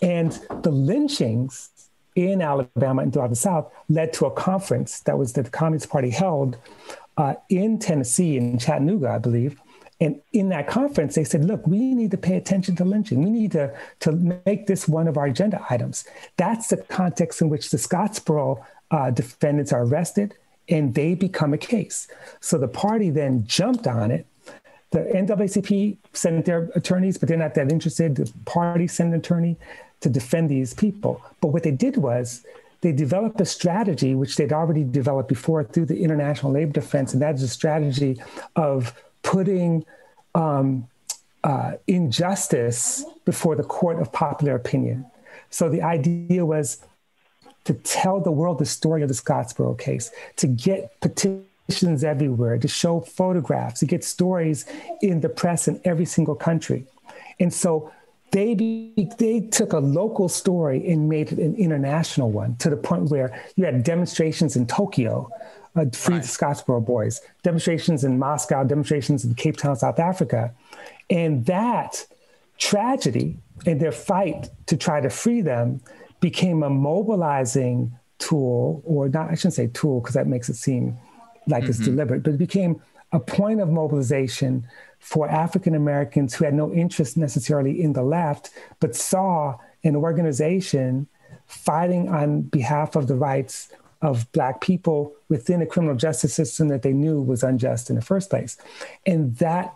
and 0.00 0.32
the 0.62 0.70
lynchings 0.70 1.70
in 2.14 2.42
Alabama 2.42 3.02
and 3.02 3.12
throughout 3.12 3.30
the 3.30 3.36
South 3.36 3.72
led 3.88 4.12
to 4.14 4.26
a 4.26 4.30
conference 4.30 5.00
that 5.00 5.16
was 5.18 5.32
that 5.34 5.44
the 5.44 5.50
Communist 5.50 5.90
Party 5.90 6.10
held 6.10 6.58
uh, 7.20 7.34
in 7.50 7.78
Tennessee, 7.78 8.38
in 8.38 8.58
Chattanooga, 8.58 9.10
I 9.10 9.18
believe. 9.18 9.60
And 10.00 10.22
in 10.32 10.48
that 10.48 10.66
conference, 10.66 11.14
they 11.16 11.24
said, 11.24 11.44
look, 11.44 11.66
we 11.66 11.92
need 11.92 12.10
to 12.12 12.16
pay 12.16 12.36
attention 12.36 12.76
to 12.76 12.84
lynching. 12.86 13.22
We 13.22 13.28
need 13.28 13.52
to, 13.52 13.76
to 14.00 14.12
make 14.46 14.66
this 14.66 14.88
one 14.88 15.06
of 15.06 15.18
our 15.18 15.26
agenda 15.26 15.62
items. 15.68 16.06
That's 16.38 16.68
the 16.68 16.78
context 16.78 17.42
in 17.42 17.50
which 17.50 17.68
the 17.68 17.76
Scottsboro 17.76 18.64
uh, 18.90 19.10
defendants 19.10 19.70
are 19.70 19.82
arrested 19.82 20.34
and 20.70 20.94
they 20.94 21.14
become 21.14 21.52
a 21.52 21.58
case. 21.58 22.08
So 22.40 22.56
the 22.56 22.68
party 22.68 23.10
then 23.10 23.44
jumped 23.46 23.86
on 23.86 24.10
it. 24.10 24.24
The 24.92 25.00
NAACP 25.00 25.98
sent 26.14 26.46
their 26.46 26.70
attorneys, 26.74 27.18
but 27.18 27.28
they're 27.28 27.36
not 27.36 27.54
that 27.56 27.70
interested. 27.70 28.16
The 28.16 28.32
party 28.46 28.86
sent 28.86 29.12
an 29.12 29.20
attorney 29.20 29.58
to 30.00 30.08
defend 30.08 30.48
these 30.48 30.72
people. 30.72 31.22
But 31.42 31.48
what 31.48 31.64
they 31.64 31.70
did 31.70 31.98
was 31.98 32.46
they 32.80 32.92
developed 32.92 33.40
a 33.40 33.44
strategy 33.44 34.14
which 34.14 34.36
they'd 34.36 34.52
already 34.52 34.84
developed 34.84 35.28
before 35.28 35.64
through 35.64 35.86
the 35.86 36.02
International 36.02 36.52
Labor 36.52 36.72
Defense, 36.72 37.12
and 37.12 37.20
that 37.22 37.34
is 37.34 37.42
a 37.42 37.48
strategy 37.48 38.20
of 38.56 38.94
putting 39.22 39.84
um, 40.34 40.88
uh, 41.44 41.72
injustice 41.86 43.04
before 43.24 43.54
the 43.54 43.62
court 43.62 44.00
of 44.00 44.12
popular 44.12 44.54
opinion. 44.54 45.04
So 45.50 45.68
the 45.68 45.82
idea 45.82 46.46
was 46.46 46.82
to 47.64 47.74
tell 47.74 48.20
the 48.20 48.30
world 48.30 48.58
the 48.58 48.66
story 48.66 49.02
of 49.02 49.08
the 49.08 49.14
Scottsboro 49.14 49.78
case, 49.78 50.10
to 50.36 50.46
get 50.46 50.98
petitions 51.00 52.02
everywhere, 52.02 52.56
to 52.58 52.68
show 52.68 53.00
photographs, 53.00 53.80
to 53.80 53.86
get 53.86 54.02
stories 54.04 54.64
in 55.02 55.20
the 55.20 55.28
press 55.28 55.68
in 55.68 55.80
every 55.84 56.06
single 56.06 56.34
country. 56.34 56.86
And 57.38 57.52
so 57.52 57.92
they 58.32 58.54
be, 58.54 59.10
they 59.18 59.40
took 59.40 59.72
a 59.72 59.78
local 59.78 60.28
story 60.28 60.88
and 60.88 61.08
made 61.08 61.32
it 61.32 61.38
an 61.38 61.56
international 61.56 62.30
one 62.30 62.56
to 62.56 62.70
the 62.70 62.76
point 62.76 63.10
where 63.10 63.42
you 63.56 63.64
had 63.64 63.82
demonstrations 63.82 64.56
in 64.56 64.66
Tokyo, 64.66 65.30
uh, 65.76 65.84
free 65.92 66.14
right. 66.14 66.22
the 66.22 66.28
Scottsboro 66.28 66.84
boys, 66.84 67.20
demonstrations 67.42 68.04
in 68.04 68.18
Moscow, 68.18 68.64
demonstrations 68.64 69.24
in 69.24 69.34
Cape 69.34 69.56
Town, 69.56 69.76
South 69.76 69.98
Africa, 69.98 70.52
and 71.08 71.44
that 71.46 72.06
tragedy 72.58 73.36
and 73.66 73.80
their 73.80 73.92
fight 73.92 74.50
to 74.66 74.76
try 74.76 75.00
to 75.00 75.10
free 75.10 75.40
them 75.40 75.80
became 76.20 76.62
a 76.62 76.70
mobilizing 76.70 77.92
tool, 78.18 78.82
or 78.84 79.08
not, 79.08 79.30
I 79.30 79.34
shouldn't 79.34 79.54
say 79.54 79.66
tool 79.68 80.00
because 80.00 80.14
that 80.14 80.26
makes 80.26 80.48
it 80.48 80.54
seem 80.54 80.96
like 81.46 81.62
mm-hmm. 81.62 81.70
it's 81.70 81.78
deliberate, 81.80 82.22
but 82.22 82.34
it 82.34 82.38
became 82.38 82.80
a 83.12 83.18
point 83.18 83.60
of 83.60 83.68
mobilization 83.70 84.66
for 85.00 85.28
African 85.28 85.74
Americans 85.74 86.34
who 86.34 86.44
had 86.44 86.54
no 86.54 86.72
interest 86.72 87.16
necessarily 87.16 87.82
in 87.82 87.94
the 87.94 88.02
left, 88.02 88.50
but 88.78 88.94
saw 88.94 89.56
an 89.82 89.96
organization 89.96 91.08
fighting 91.46 92.08
on 92.08 92.42
behalf 92.42 92.94
of 92.94 93.08
the 93.08 93.16
rights 93.16 93.70
of 94.02 94.30
Black 94.32 94.60
people 94.60 95.12
within 95.28 95.60
a 95.60 95.66
criminal 95.66 95.96
justice 95.96 96.32
system 96.32 96.68
that 96.68 96.82
they 96.82 96.92
knew 96.92 97.20
was 97.20 97.42
unjust 97.42 97.90
in 97.90 97.96
the 97.96 98.02
first 98.02 98.30
place. 98.30 98.56
And 99.04 99.36
that 99.36 99.74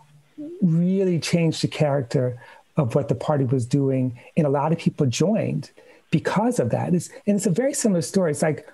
really 0.61 1.19
changed 1.19 1.61
the 1.61 1.67
character 1.67 2.39
of 2.77 2.95
what 2.95 3.07
the 3.07 3.15
party 3.15 3.45
was 3.45 3.65
doing. 3.65 4.19
And 4.37 4.45
a 4.47 4.49
lot 4.49 4.71
of 4.71 4.77
people 4.77 5.05
joined 5.05 5.71
because 6.11 6.59
of 6.59 6.69
that. 6.69 6.93
It's, 6.93 7.09
and 7.27 7.35
it's 7.35 7.45
a 7.45 7.51
very 7.51 7.73
similar 7.73 8.01
story. 8.01 8.31
It's 8.31 8.41
like, 8.41 8.67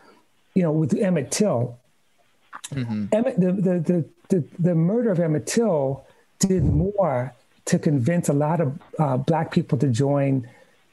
you 0.54 0.64
know, 0.64 0.72
with 0.72 0.94
Emmett 0.94 1.32
Till. 1.32 1.78
Mm-hmm. 2.72 3.06
Emmett, 3.12 3.40
the, 3.40 3.52
the, 3.52 3.80
the, 3.80 4.06
the, 4.30 4.44
the 4.60 4.76
murder 4.76 5.12
of 5.12 5.20
Emmett 5.20 5.48
Till 5.48 6.06
did 6.42 6.64
more 6.64 7.34
to 7.66 7.80
convince 7.80 8.30
a 8.30 8.34
lot 8.34 8.60
of 8.60 8.80
uh, 9.00 9.18
Black 9.18 9.52
people 9.52 9.78
to 9.78 9.88
join 9.88 10.48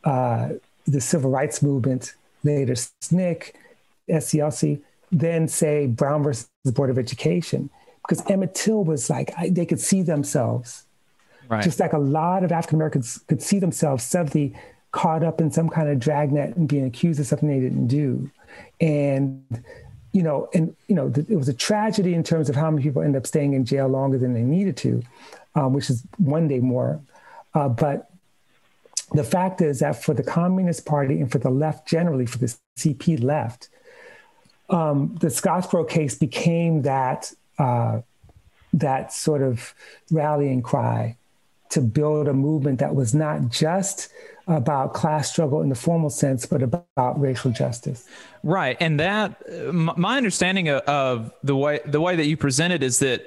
uh, 0.04 0.50
the 0.87 1.00
civil 1.00 1.30
rights 1.30 1.62
movement, 1.62 2.14
later 2.44 2.74
SNCC, 2.74 3.52
SCLC, 4.08 4.80
than 5.11 5.48
say 5.48 5.87
Brown 5.87 6.22
versus 6.22 6.48
the 6.64 6.72
Board 6.72 6.90
of 6.90 6.98
Education. 6.98 7.70
Because 8.02 8.24
Emmett 8.30 8.54
Till 8.54 8.84
was 8.84 9.11
like, 9.11 9.32
I, 9.37 9.50
they 9.50 9.66
could 9.66 9.80
see 9.80 10.02
themselves. 10.02 10.84
Right. 11.48 11.62
Just 11.62 11.80
like 11.80 11.92
a 11.92 11.98
lot 11.98 12.44
of 12.44 12.52
African 12.52 12.76
Americans 12.76 13.20
could 13.26 13.42
see 13.42 13.58
themselves 13.58 14.04
suddenly 14.04 14.54
caught 14.92 15.22
up 15.22 15.40
in 15.40 15.50
some 15.50 15.68
kind 15.68 15.88
of 15.88 15.98
dragnet 15.98 16.56
and 16.56 16.68
being 16.68 16.84
accused 16.84 17.20
of 17.20 17.26
something 17.26 17.48
they 17.48 17.61
didn't 17.61 17.88
do. 17.88 18.30
And 18.80 19.62
you 20.12 20.22
know, 20.22 20.48
and 20.54 20.74
you 20.88 20.94
know, 20.94 21.12
it 21.14 21.36
was 21.36 21.48
a 21.48 21.54
tragedy 21.54 22.14
in 22.14 22.22
terms 22.22 22.48
of 22.48 22.56
how 22.56 22.70
many 22.70 22.82
people 22.82 23.02
end 23.02 23.16
up 23.16 23.26
staying 23.26 23.52
in 23.52 23.64
jail 23.64 23.88
longer 23.88 24.18
than 24.18 24.32
they 24.34 24.42
needed 24.42 24.76
to, 24.78 25.02
um, 25.54 25.72
which 25.72 25.90
is 25.90 26.02
one 26.16 26.48
day 26.48 26.60
more. 26.60 27.00
Uh, 27.54 27.68
but 27.68 28.10
the 29.12 29.24
fact 29.24 29.60
is 29.60 29.80
that 29.80 30.02
for 30.02 30.14
the 30.14 30.22
Communist 30.22 30.86
Party 30.86 31.20
and 31.20 31.30
for 31.30 31.38
the 31.38 31.50
left 31.50 31.86
generally, 31.86 32.26
for 32.26 32.38
the 32.38 32.54
CP 32.78 33.22
left, 33.22 33.68
um, 34.70 35.14
the 35.20 35.28
Scottsboro 35.28 35.88
case 35.88 36.14
became 36.14 36.82
that 36.82 37.32
uh, 37.58 38.00
that 38.72 39.12
sort 39.12 39.42
of 39.42 39.74
rallying 40.10 40.62
cry 40.62 41.16
to 41.70 41.81
build 41.81 42.28
a 42.28 42.35
movement 42.35 42.78
that 42.81 42.94
was 42.94 43.14
not 43.14 43.48
just 43.48 44.11
about 44.48 44.94
class 44.94 45.31
struggle 45.31 45.61
in 45.61 45.68
the 45.68 45.74
formal 45.74 46.09
sense, 46.09 46.46
but 46.46 46.62
about 46.62 47.20
racial 47.20 47.50
justice. 47.50 48.09
Right, 48.42 48.78
and 48.81 48.98
that 48.98 49.42
my 49.72 50.16
understanding 50.16 50.70
of, 50.70 51.33
the 51.42 51.54
way 51.54 51.81
the 51.85 52.00
way 52.00 52.16
that 52.16 52.26
you 52.26 52.37
presented 52.37 52.83
is 52.83 52.98
that 53.00 53.26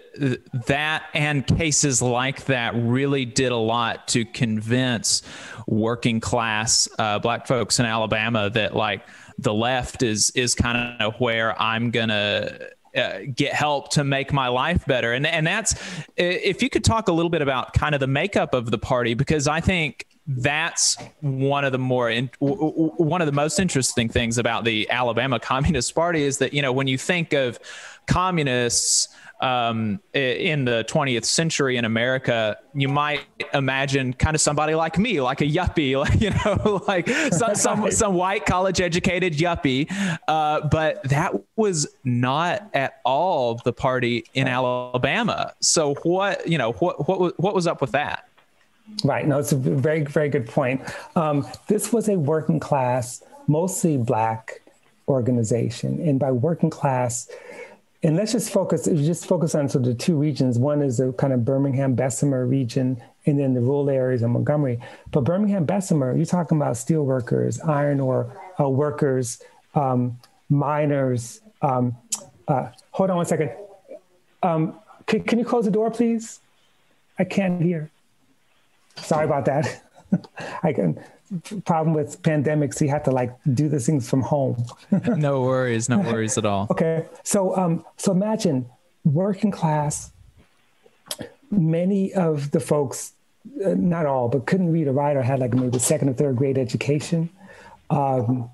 that 0.67 1.03
and 1.13 1.45
cases 1.45 2.01
like 2.01 2.45
that 2.45 2.73
really 2.75 3.25
did 3.25 3.51
a 3.51 3.57
lot 3.57 4.07
to 4.09 4.25
convince 4.25 5.21
working 5.67 6.19
class 6.19 6.89
uh, 6.97 7.19
black 7.19 7.45
folks 7.45 7.79
in 7.79 7.85
Alabama 7.85 8.49
that 8.49 8.75
like 8.75 9.05
the 9.37 9.53
left 9.53 10.01
is 10.01 10.31
is 10.31 10.55
kind 10.55 11.01
of 11.01 11.19
where 11.19 11.59
I'm 11.61 11.91
gonna 11.91 12.57
uh, 12.95 13.19
get 13.33 13.53
help 13.53 13.89
to 13.91 14.03
make 14.03 14.33
my 14.33 14.47
life 14.47 14.85
better. 14.85 15.13
And 15.13 15.25
and 15.25 15.45
that's 15.45 15.75
if 16.17 16.61
you 16.61 16.69
could 16.69 16.83
talk 16.83 17.07
a 17.07 17.11
little 17.11 17.29
bit 17.29 17.41
about 17.41 17.73
kind 17.73 17.95
of 17.95 18.01
the 18.01 18.07
makeup 18.07 18.53
of 18.53 18.71
the 18.71 18.77
party 18.77 19.13
because 19.13 19.47
I 19.47 19.61
think 19.61 20.07
that's 20.27 20.97
one 21.21 21.65
of 21.65 21.71
the 21.71 21.79
more 21.79 22.09
in, 22.09 22.29
one 22.39 23.21
of 23.21 23.25
the 23.25 23.31
most 23.33 23.59
interesting 23.59 24.07
things 24.07 24.37
about 24.37 24.65
the 24.65 24.89
Alabama 24.89 25.39
Communist 25.39 25.93
Party 25.95 26.23
is 26.23 26.37
that 26.37 26.53
you 26.53 26.61
know 26.61 26.71
when 26.71 26.87
you 26.87 26.97
think 26.97 27.33
of 27.33 27.59
communists 28.07 29.07
um, 29.41 29.99
in 30.13 30.65
the 30.65 30.85
20th 30.87 31.25
century 31.25 31.77
in 31.77 31.85
America, 31.85 32.57
you 32.73 32.87
might 32.87 33.21
imagine 33.53 34.13
kind 34.13 34.35
of 34.35 34.41
somebody 34.41 34.75
like 34.75 34.97
me, 34.97 35.19
like 35.19 35.41
a 35.41 35.45
yuppie, 35.45 35.99
like, 35.99 36.21
you 36.21 36.29
know, 36.29 36.83
like 36.87 37.09
some, 37.09 37.55
some, 37.55 37.91
some 37.91 38.13
white 38.13 38.45
college 38.45 38.79
educated 38.79 39.33
yuppie. 39.33 39.91
Uh, 40.27 40.67
but 40.67 41.03
that 41.03 41.33
was 41.55 41.87
not 42.03 42.69
at 42.73 43.01
all 43.03 43.55
the 43.65 43.73
party 43.73 44.25
in 44.33 44.47
Alabama. 44.47 45.53
So 45.59 45.95
what, 46.03 46.47
you 46.47 46.57
know, 46.57 46.73
what, 46.73 47.07
what, 47.07 47.39
what 47.39 47.55
was 47.55 47.67
up 47.67 47.81
with 47.81 47.91
that? 47.91 48.27
Right. 49.03 49.25
No, 49.25 49.39
it's 49.39 49.51
a 49.51 49.57
very, 49.57 50.03
very 50.03 50.29
good 50.29 50.47
point. 50.47 50.81
Um, 51.15 51.47
this 51.67 51.93
was 51.93 52.09
a 52.09 52.15
working 52.15 52.59
class, 52.59 53.23
mostly 53.47 53.97
black 53.97 54.61
organization. 55.07 55.99
And 56.01 56.19
by 56.19 56.31
working 56.31 56.69
class, 56.69 57.29
and 58.03 58.17
let's 58.17 58.31
just 58.31 58.51
focus, 58.51 58.85
just 58.85 59.27
focus 59.27 59.53
on 59.53 59.69
sort 59.69 59.85
of 59.85 59.89
the 59.89 59.95
two 59.95 60.15
regions. 60.15 60.57
One 60.57 60.81
is 60.81 60.97
the 60.97 61.13
kind 61.13 61.33
of 61.33 61.45
Birmingham, 61.45 61.93
Bessemer 61.93 62.47
region, 62.47 63.01
and 63.27 63.39
then 63.39 63.53
the 63.53 63.61
rural 63.61 63.89
areas 63.89 64.23
of 64.23 64.31
Montgomery. 64.31 64.79
But 65.11 65.23
Birmingham, 65.23 65.65
Bessemer, 65.65 66.15
you're 66.15 66.25
talking 66.25 66.57
about 66.57 66.77
steel 66.77 67.03
workers, 67.03 67.59
iron 67.61 67.99
ore 67.99 68.35
uh, 68.59 68.67
workers, 68.67 69.41
um, 69.75 70.19
miners. 70.49 71.41
Um, 71.61 71.95
uh, 72.47 72.69
hold 72.89 73.11
on 73.11 73.17
one 73.17 73.25
second. 73.27 73.51
Um, 74.41 74.79
can 75.05 75.37
you 75.37 75.45
close 75.45 75.65
the 75.65 75.71
door, 75.71 75.91
please? 75.91 76.39
I 77.19 77.23
can't 77.23 77.61
hear. 77.61 77.91
Sorry 78.95 79.25
about 79.25 79.45
that. 79.45 79.83
I 80.63 80.73
can 80.73 80.99
problem 81.65 81.95
with 81.95 82.21
pandemics. 82.21 82.81
You 82.81 82.89
have 82.89 83.03
to 83.03 83.11
like 83.11 83.35
do 83.53 83.69
the 83.69 83.79
things 83.79 84.09
from 84.09 84.21
home. 84.21 84.63
no 85.07 85.41
worries, 85.41 85.89
no 85.89 85.99
worries 85.99 86.37
at 86.37 86.45
all. 86.45 86.67
Okay, 86.71 87.05
so 87.23 87.55
um, 87.55 87.85
so 87.97 88.11
imagine 88.11 88.65
working 89.03 89.51
class. 89.51 90.11
Many 91.49 92.13
of 92.13 92.51
the 92.51 92.59
folks, 92.61 93.13
uh, 93.65 93.73
not 93.75 94.05
all, 94.05 94.29
but 94.29 94.45
couldn't 94.45 94.71
read 94.71 94.87
or 94.87 94.93
write 94.93 95.17
or 95.17 95.21
had 95.21 95.39
like 95.39 95.53
maybe 95.53 95.79
second 95.79 96.09
or 96.09 96.13
third 96.13 96.37
grade 96.37 96.57
education. 96.57 97.29
Um, 97.89 98.49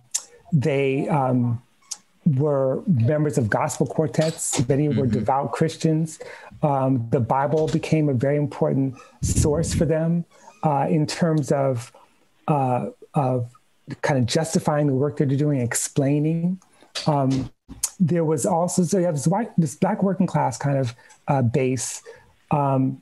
they 0.51 1.07
um, 1.07 1.61
were 2.25 2.81
members 2.87 3.37
of 3.37 3.49
gospel 3.49 3.85
quartets. 3.85 4.67
Many 4.67 4.89
were 4.89 5.05
devout 5.05 5.51
Christians. 5.51 6.19
Um, 6.63 7.07
the 7.11 7.19
Bible 7.19 7.67
became 7.67 8.09
a 8.09 8.13
very 8.13 8.37
important 8.37 8.95
source 9.21 9.73
for 9.73 9.85
them 9.85 10.25
uh, 10.63 10.87
in 10.89 11.05
terms 11.05 11.51
of 11.51 11.91
uh, 12.47 12.87
of 13.13 13.51
kind 14.01 14.19
of 14.19 14.25
justifying 14.25 14.87
the 14.87 14.93
work 14.93 15.17
that 15.17 15.29
they're 15.29 15.37
doing, 15.37 15.61
explaining. 15.61 16.61
Um, 17.05 17.51
there 17.99 18.23
was 18.23 18.45
also 18.45 18.83
so 18.83 18.97
you 18.97 19.05
have 19.05 19.15
this 19.15 19.27
white, 19.27 19.51
this 19.57 19.75
black 19.75 20.03
working 20.03 20.27
class 20.27 20.57
kind 20.57 20.77
of 20.77 20.95
uh, 21.27 21.41
base, 21.41 22.01
um, 22.51 23.01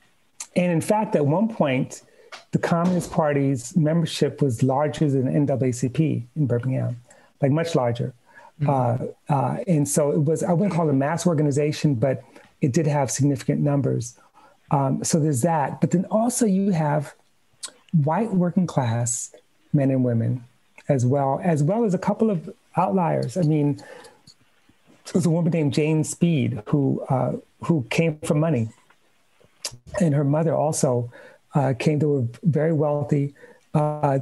and 0.55 0.71
in 0.71 0.81
fact, 0.81 1.15
at 1.15 1.25
one 1.25 1.49
point, 1.49 2.01
the 2.51 2.60
Communist 2.60 3.12
Party's 3.12 3.75
membership 3.75 4.41
was 4.41 4.63
larger 4.63 5.10
than 5.10 5.23
NAACP 5.23 6.23
in 6.36 6.47
Birmingham, 6.47 7.01
like 7.41 7.51
much 7.51 7.75
larger. 7.75 8.13
Uh, 8.65 8.97
uh, 9.27 9.58
and 9.67 9.88
so 9.88 10.12
it 10.12 10.19
was, 10.19 10.41
I 10.43 10.53
wouldn't 10.53 10.73
call 10.73 10.88
it 10.88 10.91
a 10.91 10.93
mass 10.93 11.27
organization, 11.27 11.95
but 11.95 12.23
it 12.62 12.71
did 12.71 12.88
have 12.88 13.12
significant 13.12 13.60
numbers. 13.60 14.17
Um, 14.71 15.03
so 15.03 15.19
there's 15.19 15.41
that. 15.41 15.81
But 15.81 15.91
then 15.91 16.05
also 16.05 16.45
you 16.45 16.71
have 16.71 17.13
white 17.93 18.34
working 18.34 18.67
class 18.67 19.34
men 19.74 19.91
and 19.91 20.04
women 20.04 20.43
as 20.88 21.06
well, 21.06 21.39
as 21.43 21.63
well 21.63 21.84
as 21.84 21.93
a 21.93 21.98
couple 21.98 22.30
of 22.30 22.50
outliers. 22.78 23.38
I 23.38 23.41
mean, 23.41 23.76
there 23.76 25.13
was 25.13 25.26
a 25.26 25.30
woman 25.30 25.52
named 25.52 25.74
Jane 25.74 26.04
Speed 26.04 26.62
who, 26.67 27.04
uh, 27.10 27.34
who 27.63 27.86
came 27.89 28.19
from 28.19 28.39
money. 28.39 28.69
And 30.00 30.13
her 30.13 30.24
mother 30.24 30.54
also 30.54 31.12
uh, 31.54 31.74
came, 31.78 32.00
they 32.00 32.06
were 32.06 32.26
very 32.43 32.74
wealthy. 32.74 33.34
Uh, 33.74 34.19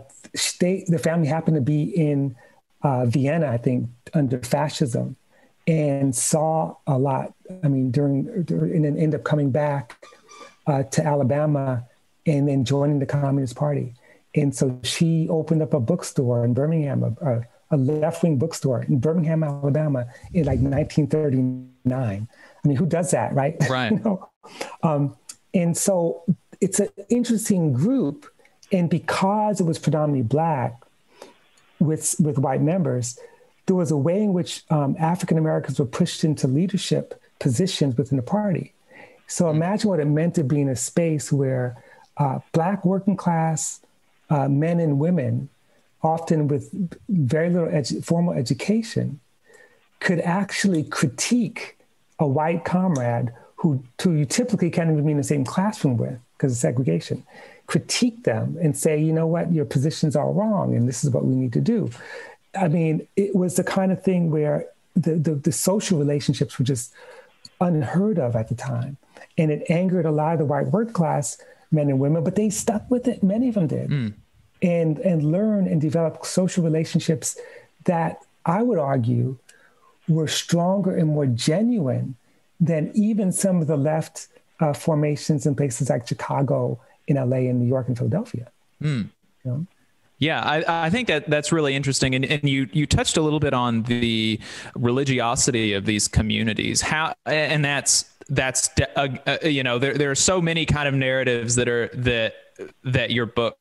they, 0.59 0.85
the 0.87 0.99
family 0.99 1.27
happened 1.27 1.55
to 1.55 1.61
be 1.61 1.83
in 1.83 2.35
uh, 2.81 3.05
Vienna, 3.05 3.47
I 3.47 3.57
think, 3.57 3.89
under 4.13 4.39
fascism, 4.39 5.15
and 5.67 6.15
saw 6.15 6.75
a 6.87 6.97
lot. 6.97 7.33
I 7.63 7.67
mean, 7.67 7.91
during, 7.91 8.43
during 8.43 8.75
and 8.75 8.85
then 8.85 8.97
end 8.97 9.15
up 9.15 9.23
coming 9.23 9.51
back 9.51 9.95
uh, 10.67 10.83
to 10.83 11.05
Alabama 11.05 11.85
and 12.25 12.47
then 12.47 12.63
joining 12.63 12.99
the 12.99 13.05
Communist 13.05 13.55
Party. 13.55 13.93
And 14.35 14.55
so 14.55 14.79
she 14.83 15.27
opened 15.29 15.61
up 15.61 15.73
a 15.73 15.79
bookstore 15.79 16.43
in 16.43 16.53
Birmingham, 16.53 17.03
a, 17.21 17.41
a 17.69 17.77
left 17.77 18.23
wing 18.23 18.37
bookstore 18.37 18.83
in 18.83 18.99
Birmingham, 18.99 19.43
Alabama, 19.43 20.07
in 20.33 20.45
like 20.45 20.59
1939. 20.59 22.27
I 22.63 22.67
mean, 22.67 22.77
who 22.77 22.85
does 22.85 23.11
that, 23.11 23.33
right? 23.33 23.55
Right. 23.69 23.91
you 23.91 23.99
know? 23.99 24.29
um, 24.81 25.15
and 25.53 25.77
so 25.77 26.23
it's 26.61 26.79
an 26.79 26.89
interesting 27.09 27.73
group. 27.73 28.25
And 28.71 28.89
because 28.89 29.59
it 29.59 29.65
was 29.65 29.77
predominantly 29.77 30.23
Black 30.23 30.81
with, 31.79 32.15
with 32.19 32.39
white 32.39 32.61
members, 32.61 33.19
there 33.65 33.75
was 33.75 33.91
a 33.91 33.97
way 33.97 34.21
in 34.21 34.33
which 34.33 34.63
um, 34.69 34.95
African 34.99 35.37
Americans 35.37 35.79
were 35.79 35.85
pushed 35.85 36.23
into 36.23 36.47
leadership 36.47 37.21
positions 37.39 37.95
within 37.97 38.17
the 38.17 38.23
party. 38.23 38.73
So 39.27 39.49
imagine 39.49 39.89
what 39.89 39.99
it 39.99 40.05
meant 40.05 40.35
to 40.35 40.43
be 40.43 40.61
in 40.61 40.69
a 40.69 40.75
space 40.75 41.31
where 41.31 41.81
uh, 42.17 42.39
Black 42.51 42.85
working 42.85 43.15
class 43.15 43.81
uh, 44.29 44.47
men 44.47 44.79
and 44.79 44.99
women, 44.99 45.49
often 46.01 46.47
with 46.47 46.69
very 47.09 47.49
little 47.49 47.67
edu- 47.67 48.03
formal 48.03 48.33
education, 48.33 49.19
could 49.99 50.19
actually 50.19 50.83
critique 50.83 51.77
a 52.19 52.27
white 52.27 52.65
comrade 52.65 53.31
who, 53.55 53.83
who 54.01 54.13
you 54.13 54.25
typically 54.25 54.69
can't 54.69 54.91
even 54.91 55.05
be 55.05 55.11
in 55.11 55.17
the 55.17 55.23
same 55.23 55.45
classroom 55.45 55.97
with 55.97 56.19
because 56.37 56.51
of 56.51 56.57
segregation, 56.57 57.23
critique 57.67 58.23
them 58.23 58.57
and 58.61 58.77
say, 58.77 58.99
you 58.99 59.13
know 59.13 59.25
what, 59.25 59.51
your 59.53 59.65
positions 59.65 60.15
are 60.15 60.29
wrong 60.31 60.75
and 60.75 60.87
this 60.87 61.03
is 61.03 61.09
what 61.09 61.23
we 61.23 61.33
need 61.33 61.53
to 61.53 61.61
do. 61.61 61.89
I 62.55 62.67
mean, 62.67 63.07
it 63.15 63.35
was 63.35 63.55
the 63.55 63.63
kind 63.63 63.91
of 63.91 64.03
thing 64.03 64.29
where 64.29 64.67
the, 64.95 65.15
the, 65.15 65.35
the 65.35 65.51
social 65.51 65.97
relationships 65.97 66.59
were 66.59 66.65
just 66.65 66.93
unheard 67.61 68.19
of 68.19 68.35
at 68.35 68.49
the 68.49 68.55
time. 68.55 68.97
And 69.37 69.51
it 69.51 69.63
angered 69.69 70.05
a 70.05 70.11
lot 70.11 70.33
of 70.33 70.39
the 70.39 70.45
white 70.45 70.67
work 70.67 70.93
class 70.93 71.37
men 71.73 71.89
and 71.89 71.99
women, 71.99 72.23
but 72.23 72.35
they 72.35 72.49
stuck 72.49 72.89
with 72.89 73.07
it. 73.07 73.23
Many 73.23 73.49
of 73.49 73.55
them 73.55 73.67
did. 73.67 74.13
And, 74.61 74.99
and 74.99 75.23
learn 75.23 75.67
and 75.67 75.81
develop 75.81 76.25
social 76.25 76.63
relationships 76.63 77.37
that 77.85 78.21
I 78.45 78.63
would 78.63 78.77
argue 78.77 79.37
were 80.07 80.27
stronger 80.27 80.95
and 80.95 81.09
more 81.09 81.25
genuine 81.25 82.15
than 82.59 82.91
even 82.93 83.31
some 83.31 83.61
of 83.61 83.67
the 83.67 83.77
left 83.77 84.27
uh, 84.59 84.73
formations 84.73 85.45
in 85.45 85.55
places 85.55 85.89
like 85.89 86.07
Chicago, 86.07 86.79
in 87.07 87.17
LA, 87.17 87.37
in 87.37 87.59
New 87.59 87.67
York, 87.67 87.87
and 87.87 87.97
Philadelphia. 87.97 88.49
Hmm. 88.79 89.01
You 89.43 89.51
know? 89.51 89.67
Yeah, 90.19 90.41
I, 90.41 90.85
I 90.85 90.89
think 90.89 91.09
that 91.09 91.29
that's 91.29 91.51
really 91.51 91.75
interesting, 91.75 92.15
and, 92.15 92.23
and 92.23 92.47
you 92.47 92.69
you 92.71 92.85
touched 92.85 93.17
a 93.17 93.21
little 93.21 93.41
bit 93.41 93.53
on 93.53 93.83
the 93.83 94.39
religiosity 94.73 95.73
of 95.73 95.85
these 95.85 96.07
communities. 96.07 96.79
How 96.81 97.13
and 97.25 97.65
that's 97.65 98.05
that's 98.29 98.69
uh, 98.95 99.07
uh, 99.27 99.37
you 99.43 99.63
know 99.63 99.79
there 99.79 99.93
there 99.95 100.11
are 100.11 100.15
so 100.15 100.41
many 100.41 100.65
kind 100.65 100.87
of 100.87 100.93
narratives 100.93 101.55
that 101.55 101.67
are 101.67 101.89
that 101.93 102.35
that 102.83 103.11
your 103.11 103.25
book 103.25 103.57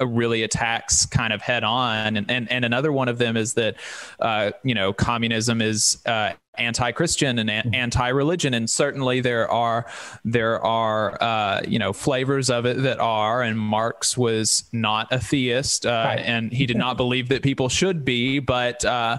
really 0.00 0.42
attacks 0.42 1.06
kind 1.06 1.32
of 1.32 1.40
head 1.40 1.64
on. 1.64 2.16
And 2.16 2.30
and, 2.30 2.50
and 2.50 2.64
another 2.64 2.92
one 2.92 3.08
of 3.08 3.18
them 3.18 3.36
is 3.36 3.54
that 3.54 3.76
uh, 4.20 4.50
you 4.62 4.74
know 4.74 4.92
communism 4.92 5.62
is 5.62 5.98
uh, 6.06 6.32
anti-christian 6.58 7.38
and 7.38 7.48
a- 7.50 7.66
anti-religion. 7.74 8.52
And 8.54 8.68
certainly 8.68 9.20
there 9.20 9.50
are 9.50 9.86
there 10.24 10.62
are 10.64 11.22
uh, 11.22 11.62
you 11.66 11.78
know 11.78 11.92
flavors 11.92 12.50
of 12.50 12.66
it 12.66 12.82
that 12.82 12.98
are. 12.98 13.42
And 13.42 13.58
marx 13.58 14.16
was 14.18 14.64
not 14.72 15.08
a 15.12 15.18
theist 15.20 15.86
uh, 15.86 15.90
Right. 15.90 16.18
and 16.18 16.52
he 16.52 16.66
did 16.66 16.76
not 16.76 16.96
believe 17.04 17.28
that 17.28 17.42
people 17.42 17.68
should 17.68 18.04
be. 18.04 18.38
But 18.38 18.84
uh, 18.84 19.18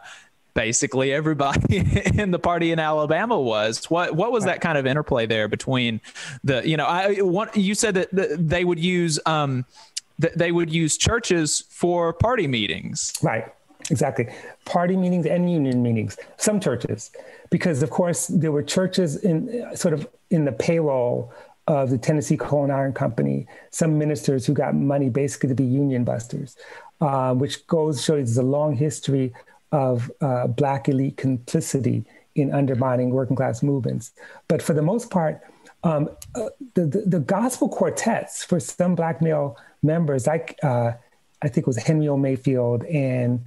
basically 0.57 1.13
everybody 1.13 1.77
in 2.15 2.31
the 2.31 2.39
party 2.39 2.71
in 2.71 2.79
Alabama 2.79 3.39
was. 3.39 3.85
What 3.91 4.15
what 4.15 4.31
was 4.31 4.43
that 4.45 4.59
kind 4.59 4.77
of 4.77 4.87
interplay 4.87 5.27
there 5.27 5.47
between 5.47 6.01
the 6.43 6.67
you 6.67 6.75
know 6.75 6.85
I 6.85 7.21
one 7.21 7.49
you 7.53 7.75
said 7.75 7.93
that 7.93 8.09
they 8.11 8.65
would 8.65 8.79
use 8.79 9.19
um 9.27 9.65
th- 10.19 10.33
they 10.33 10.51
would 10.51 10.73
use 10.73 10.97
churches 10.97 11.63
for 11.69 12.11
party 12.11 12.47
meetings. 12.47 13.13
Right, 13.21 13.45
exactly. 13.91 14.27
Party 14.65 14.97
meetings 14.97 15.27
and 15.27 15.49
union 15.49 15.83
meetings, 15.83 16.17
some 16.37 16.59
churches, 16.59 17.11
because 17.51 17.83
of 17.83 17.91
course 17.91 18.25
there 18.25 18.51
were 18.51 18.63
churches 18.63 19.17
in 19.17 19.63
sort 19.75 19.93
of 19.93 20.07
in 20.31 20.43
the 20.45 20.51
payroll 20.51 21.31
of 21.67 21.91
the 21.91 21.97
Tennessee 21.99 22.37
Coal 22.37 22.63
and 22.63 22.71
Iron 22.71 22.93
Company, 22.93 23.45
some 23.69 23.99
ministers 23.99 24.45
who 24.45 24.53
got 24.53 24.73
money 24.73 25.09
basically 25.09 25.49
to 25.49 25.55
be 25.55 25.65
union 25.65 26.03
busters, 26.03 26.55
uh, 27.01 27.33
which 27.35 27.67
goes 27.67 27.97
shows 27.97 28.05
show 28.05 28.15
you 28.15 28.23
there's 28.23 28.37
a 28.37 28.43
long 28.43 28.75
history 28.75 29.33
of 29.71 30.11
uh, 30.21 30.47
Black 30.47 30.89
elite 30.89 31.17
complicity 31.17 32.05
in 32.35 32.53
undermining 32.53 33.09
working 33.09 33.35
class 33.35 33.63
movements. 33.63 34.11
But 34.47 34.61
for 34.61 34.73
the 34.73 34.81
most 34.81 35.09
part, 35.09 35.41
um, 35.83 36.09
uh, 36.35 36.49
the, 36.75 36.85
the, 36.85 36.99
the 37.05 37.19
gospel 37.19 37.69
quartets 37.69 38.43
for 38.43 38.59
some 38.59 38.95
Black 38.95 39.21
male 39.21 39.57
members, 39.83 40.27
like 40.27 40.57
uh, 40.63 40.91
I 41.41 41.47
think 41.47 41.59
it 41.59 41.67
was 41.67 41.77
Henry 41.77 42.07
O. 42.07 42.17
Mayfield 42.17 42.83
and 42.85 43.43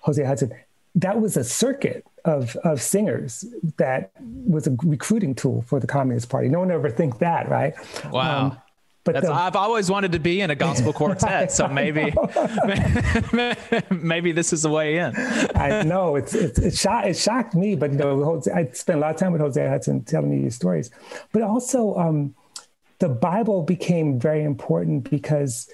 Hosea 0.00 0.26
Hudson, 0.26 0.52
that 0.94 1.20
was 1.20 1.36
a 1.36 1.44
circuit 1.44 2.06
of, 2.24 2.56
of 2.56 2.80
singers 2.80 3.44
that 3.76 4.10
was 4.46 4.66
a 4.66 4.76
recruiting 4.82 5.34
tool 5.34 5.62
for 5.62 5.78
the 5.78 5.86
Communist 5.86 6.28
Party. 6.28 6.48
No 6.48 6.60
one 6.60 6.70
ever 6.70 6.90
think 6.90 7.18
that, 7.18 7.48
right? 7.48 7.74
Wow. 8.10 8.46
Um, 8.46 8.58
but 9.06 9.22
the- 9.22 9.32
I've 9.32 9.56
always 9.56 9.90
wanted 9.90 10.12
to 10.12 10.18
be 10.18 10.40
in 10.42 10.50
a 10.50 10.54
gospel 10.54 10.92
quartet, 11.00 11.50
so 11.50 11.66
maybe 11.68 12.12
maybe 13.90 14.32
this 14.32 14.52
is 14.52 14.62
the 14.62 14.70
way 14.70 14.98
in. 14.98 15.14
I 15.54 15.82
know. 15.82 16.16
It's, 16.16 16.34
it's 16.34 16.58
it 16.58 16.76
shocked 16.76 17.06
it 17.08 17.16
shocked 17.16 17.54
me, 17.54 17.74
but 17.76 17.92
you 17.92 17.98
know, 17.98 18.22
Hosea, 18.22 18.54
I 18.54 18.70
spent 18.72 18.98
a 18.98 19.00
lot 19.00 19.12
of 19.14 19.16
time 19.20 19.32
with 19.32 19.40
Hosea. 19.40 19.68
Hudson 19.68 20.02
telling 20.04 20.30
me 20.30 20.42
these 20.42 20.54
stories. 20.56 20.90
But 21.32 21.42
also, 21.42 21.94
um, 21.96 22.34
the 22.98 23.08
Bible 23.08 23.62
became 23.62 24.18
very 24.20 24.42
important 24.44 25.08
because 25.10 25.68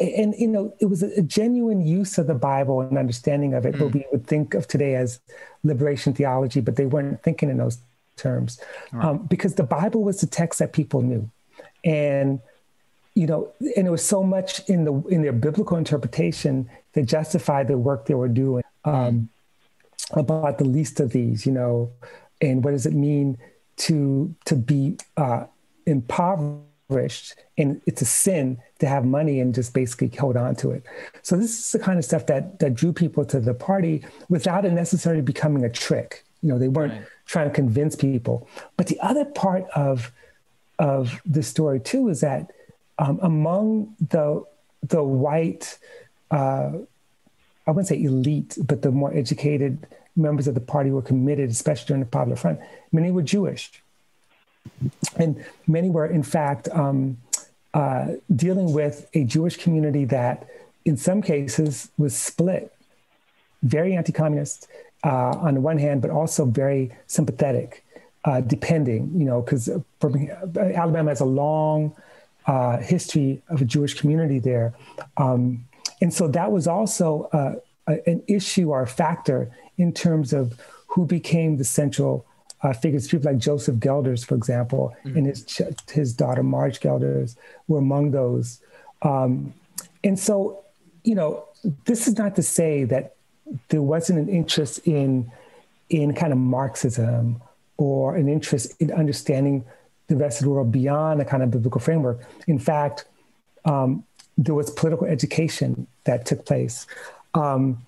and 0.00 0.34
you 0.38 0.48
know 0.48 0.72
it 0.80 0.86
was 0.86 1.02
a 1.02 1.20
genuine 1.22 1.86
use 1.86 2.16
of 2.16 2.26
the 2.26 2.34
bible 2.34 2.80
and 2.80 2.96
understanding 2.96 3.52
of 3.52 3.66
it 3.66 3.74
Mm. 3.74 3.80
what 3.82 3.92
we 3.92 4.06
would 4.10 4.26
think 4.26 4.54
of 4.54 4.66
today 4.66 4.94
as 4.94 5.20
liberation 5.64 6.14
theology 6.14 6.60
but 6.62 6.76
they 6.76 6.86
weren't 6.86 7.22
thinking 7.22 7.50
in 7.50 7.58
those 7.58 7.76
terms. 8.16 8.58
Um, 8.92 9.26
because 9.26 9.56
the 9.56 9.62
bible 9.62 10.02
was 10.02 10.22
the 10.22 10.26
text 10.26 10.58
that 10.60 10.72
people 10.72 11.02
knew 11.02 11.30
and 11.86 12.40
you 13.14 13.26
know 13.26 13.50
and 13.76 13.86
it 13.86 13.90
was 13.90 14.04
so 14.04 14.22
much 14.22 14.60
in 14.68 14.84
the 14.84 14.92
in 15.08 15.22
their 15.22 15.32
biblical 15.32 15.78
interpretation 15.78 16.68
that 16.92 17.06
justified 17.06 17.68
the 17.68 17.78
work 17.78 18.04
they 18.04 18.14
were 18.14 18.28
doing 18.28 18.64
um, 18.84 19.28
about 20.12 20.58
the 20.58 20.64
least 20.64 21.00
of 21.00 21.12
these 21.12 21.46
you 21.46 21.52
know 21.52 21.90
and 22.42 22.62
what 22.62 22.72
does 22.72 22.84
it 22.84 22.92
mean 22.92 23.38
to 23.76 24.34
to 24.44 24.54
be 24.54 24.98
uh, 25.16 25.44
impoverished 25.86 27.34
and 27.58 27.80
it's 27.86 28.02
a 28.02 28.04
sin 28.04 28.58
to 28.78 28.86
have 28.86 29.04
money 29.04 29.40
and 29.40 29.54
just 29.54 29.72
basically 29.74 30.08
hold 30.18 30.36
on 30.36 30.54
to 30.54 30.70
it. 30.70 30.84
So 31.22 31.36
this 31.36 31.58
is 31.58 31.72
the 31.72 31.78
kind 31.78 31.98
of 31.98 32.04
stuff 32.04 32.26
that 32.26 32.58
that 32.58 32.74
drew 32.74 32.92
people 32.92 33.24
to 33.26 33.40
the 33.40 33.54
party 33.54 34.04
without 34.28 34.64
it 34.64 34.72
necessarily 34.72 35.22
becoming 35.22 35.64
a 35.64 35.70
trick. 35.70 36.24
You 36.42 36.50
know 36.50 36.58
they 36.58 36.68
weren't 36.68 37.06
trying 37.26 37.48
to 37.48 37.54
convince 37.54 37.96
people. 37.96 38.48
But 38.76 38.86
the 38.86 39.00
other 39.00 39.24
part 39.24 39.64
of 39.74 40.12
of 40.78 41.20
the 41.24 41.42
story 41.42 41.80
too 41.80 42.08
is 42.08 42.20
that 42.20 42.52
um, 42.98 43.18
among 43.22 43.94
the 44.10 44.44
the 44.82 45.02
white 45.02 45.78
uh, 46.30 46.72
I 47.66 47.70
wouldn't 47.70 47.88
say 47.88 48.02
elite, 48.02 48.56
but 48.64 48.82
the 48.82 48.90
more 48.90 49.12
educated 49.12 49.86
members 50.14 50.46
of 50.46 50.54
the 50.54 50.60
party 50.60 50.90
were 50.90 51.02
committed, 51.02 51.50
especially 51.50 51.86
during 51.88 52.00
the 52.00 52.08
Popular 52.08 52.36
Front. 52.36 52.60
Many 52.92 53.10
were 53.10 53.22
Jewish, 53.22 53.82
and 55.16 55.44
many 55.66 55.90
were, 55.90 56.06
in 56.06 56.22
fact, 56.22 56.68
um, 56.70 57.18
uh, 57.74 58.12
dealing 58.34 58.72
with 58.72 59.08
a 59.14 59.24
Jewish 59.24 59.56
community 59.56 60.04
that, 60.06 60.48
in 60.84 60.96
some 60.96 61.22
cases, 61.22 61.90
was 61.98 62.14
split. 62.16 62.72
Very 63.62 63.96
anti-communist 63.96 64.68
uh, 65.04 65.36
on 65.38 65.54
the 65.54 65.60
one 65.60 65.78
hand, 65.78 66.02
but 66.02 66.10
also 66.10 66.44
very 66.44 66.92
sympathetic, 67.06 67.84
uh, 68.26 68.40
depending, 68.40 69.10
you 69.14 69.24
know, 69.24 69.40
because 69.40 69.70
Alabama 70.56 71.10
has 71.10 71.20
a 71.20 71.24
long 71.24 71.94
uh, 72.46 72.78
history 72.78 73.40
of 73.48 73.62
a 73.62 73.64
Jewish 73.64 73.94
community 73.94 74.40
there. 74.40 74.74
Um, 75.16 75.64
and 76.02 76.12
so 76.12 76.28
that 76.28 76.52
was 76.52 76.66
also 76.66 77.28
uh, 77.32 77.54
a, 77.86 78.10
an 78.10 78.22
issue 78.26 78.70
or 78.70 78.82
a 78.82 78.86
factor 78.86 79.50
in 79.78 79.92
terms 79.92 80.32
of 80.32 80.60
who 80.88 81.06
became 81.06 81.56
the 81.56 81.64
central 81.64 82.26
uh, 82.62 82.72
figures. 82.72 83.08
People 83.08 83.30
like 83.30 83.38
Joseph 83.38 83.78
Gelders, 83.78 84.24
for 84.24 84.34
example, 84.34 84.94
and 85.04 85.26
his 85.26 85.62
his 85.90 86.12
daughter 86.12 86.42
Marge 86.42 86.80
Gelders 86.80 87.36
were 87.68 87.78
among 87.78 88.10
those. 88.10 88.60
Um, 89.02 89.54
and 90.02 90.18
so, 90.18 90.64
you 91.04 91.14
know, 91.14 91.44
this 91.84 92.08
is 92.08 92.16
not 92.18 92.34
to 92.36 92.42
say 92.42 92.84
that 92.84 93.14
there 93.68 93.82
wasn't 93.82 94.18
an 94.18 94.28
interest 94.28 94.78
in 94.86 95.30
in 95.90 96.14
kind 96.14 96.32
of 96.32 96.38
Marxism 96.38 97.40
or 97.76 98.16
an 98.16 98.28
interest 98.28 98.74
in 98.80 98.92
understanding 98.92 99.64
the 100.08 100.16
rest 100.16 100.40
of 100.40 100.44
the 100.44 100.50
world 100.50 100.72
beyond 100.72 101.20
a 101.20 101.24
kind 101.24 101.42
of 101.42 101.50
biblical 101.50 101.80
framework. 101.80 102.20
In 102.46 102.58
fact, 102.58 103.04
um, 103.64 104.04
there 104.38 104.54
was 104.54 104.70
political 104.70 105.06
education 105.06 105.86
that 106.04 106.26
took 106.26 106.44
place. 106.44 106.86
Um, 107.34 107.85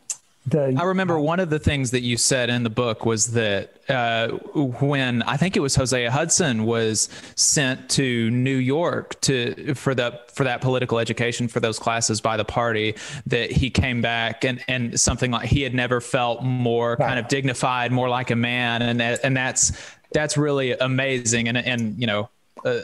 the, 0.50 0.76
I 0.78 0.84
remember 0.84 1.18
one 1.18 1.40
of 1.40 1.50
the 1.50 1.58
things 1.58 1.90
that 1.90 2.00
you 2.00 2.16
said 2.16 2.50
in 2.50 2.62
the 2.62 2.70
book 2.70 3.04
was 3.04 3.32
that 3.32 3.74
uh, 3.88 4.28
when 4.28 5.22
I 5.22 5.36
think 5.36 5.56
it 5.56 5.60
was 5.60 5.74
Hosea 5.74 6.10
Hudson 6.10 6.64
was 6.64 7.08
sent 7.34 7.88
to 7.90 8.30
New 8.30 8.56
York 8.56 9.20
to 9.22 9.74
for 9.74 9.94
that 9.94 10.30
for 10.30 10.44
that 10.44 10.60
political 10.60 10.98
education 10.98 11.48
for 11.48 11.60
those 11.60 11.78
classes 11.78 12.20
by 12.20 12.36
the 12.36 12.44
party, 12.44 12.94
that 13.26 13.50
he 13.50 13.70
came 13.70 14.00
back 14.00 14.44
and 14.44 14.62
and 14.68 14.98
something 14.98 15.30
like 15.30 15.48
he 15.48 15.62
had 15.62 15.74
never 15.74 16.00
felt 16.00 16.42
more 16.42 16.96
kind 16.96 17.18
of 17.18 17.28
dignified, 17.28 17.92
more 17.92 18.08
like 18.08 18.30
a 18.30 18.36
man, 18.36 18.82
and 18.82 19.00
that, 19.00 19.20
and 19.24 19.36
that's 19.36 19.72
that's 20.12 20.36
really 20.36 20.72
amazing, 20.72 21.48
and 21.48 21.58
and 21.58 21.98
you 21.98 22.06
know 22.06 22.28
uh, 22.64 22.80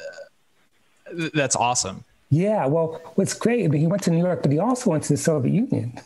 that's 1.32 1.56
awesome. 1.56 2.04
Yeah, 2.30 2.66
well, 2.66 3.00
what's 3.14 3.34
great, 3.34 3.64
I 3.64 3.68
mean, 3.68 3.80
he 3.80 3.86
went 3.86 4.02
to 4.04 4.10
New 4.10 4.18
York, 4.18 4.42
but 4.42 4.50
he 4.50 4.58
also 4.58 4.90
went 4.90 5.04
to 5.04 5.12
the 5.12 5.16
Soviet 5.16 5.52
Union. 5.52 6.00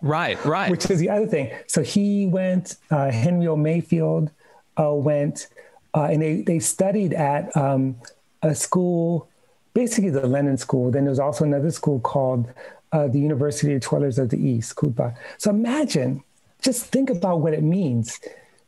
Right, 0.00 0.42
right. 0.44 0.70
Which 0.70 0.90
is 0.90 0.98
the 1.00 1.10
other 1.10 1.26
thing. 1.26 1.50
So 1.66 1.82
he 1.82 2.26
went, 2.26 2.76
uh, 2.90 3.10
Henry 3.10 3.46
O. 3.46 3.56
Mayfield 3.56 4.30
uh, 4.78 4.94
went, 4.94 5.48
uh, 5.94 6.04
and 6.04 6.22
they, 6.22 6.42
they 6.42 6.58
studied 6.58 7.12
at 7.12 7.54
um, 7.56 7.96
a 8.42 8.54
school, 8.54 9.28
basically 9.74 10.10
the 10.10 10.26
Lenin 10.26 10.56
School. 10.56 10.90
Then 10.90 11.04
there 11.04 11.10
was 11.10 11.18
also 11.18 11.44
another 11.44 11.70
school 11.70 12.00
called 12.00 12.48
uh, 12.92 13.08
the 13.08 13.18
University 13.18 13.74
of 13.74 13.82
Toilers 13.82 14.18
of 14.18 14.30
the 14.30 14.38
East, 14.38 14.76
Kuba. 14.76 15.14
So 15.38 15.50
imagine, 15.50 16.22
just 16.62 16.86
think 16.86 17.10
about 17.10 17.40
what 17.40 17.52
it 17.52 17.62
means 17.62 18.20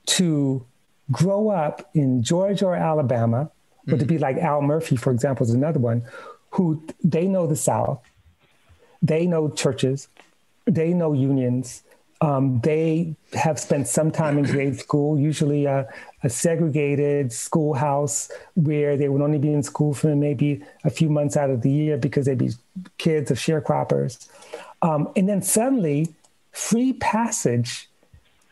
to 0.06 0.64
grow 1.12 1.50
up 1.50 1.90
in 1.94 2.22
Georgia 2.22 2.66
or 2.66 2.74
Alabama, 2.74 3.50
or 3.90 3.98
to 3.98 4.04
be 4.06 4.18
like 4.18 4.38
Al 4.38 4.62
Murphy, 4.62 4.96
for 4.96 5.12
example, 5.12 5.44
is 5.44 5.52
another 5.52 5.78
one, 5.78 6.02
who 6.50 6.82
they 7.02 7.26
know 7.26 7.46
the 7.46 7.56
South, 7.56 8.00
they 9.02 9.26
know 9.26 9.50
churches, 9.50 10.08
they 10.66 10.92
know 10.92 11.12
unions. 11.12 11.82
Um, 12.20 12.60
they 12.60 13.16
have 13.34 13.58
spent 13.58 13.86
some 13.86 14.10
time 14.10 14.38
in 14.38 14.44
grade 14.44 14.78
school, 14.78 15.18
usually 15.18 15.66
a, 15.66 15.86
a, 16.22 16.30
segregated 16.30 17.32
schoolhouse 17.32 18.30
where 18.54 18.96
they 18.96 19.08
would 19.08 19.20
only 19.20 19.38
be 19.38 19.52
in 19.52 19.62
school 19.62 19.92
for 19.92 20.14
maybe 20.14 20.62
a 20.84 20.90
few 20.90 21.10
months 21.10 21.36
out 21.36 21.50
of 21.50 21.60
the 21.62 21.70
year 21.70 21.98
because 21.98 22.24
they'd 22.24 22.38
be 22.38 22.50
kids 22.96 23.30
of 23.30 23.36
sharecroppers. 23.36 24.28
Um, 24.80 25.12
and 25.16 25.28
then 25.28 25.42
suddenly, 25.42 26.14
free 26.52 26.94
passage 26.94 27.90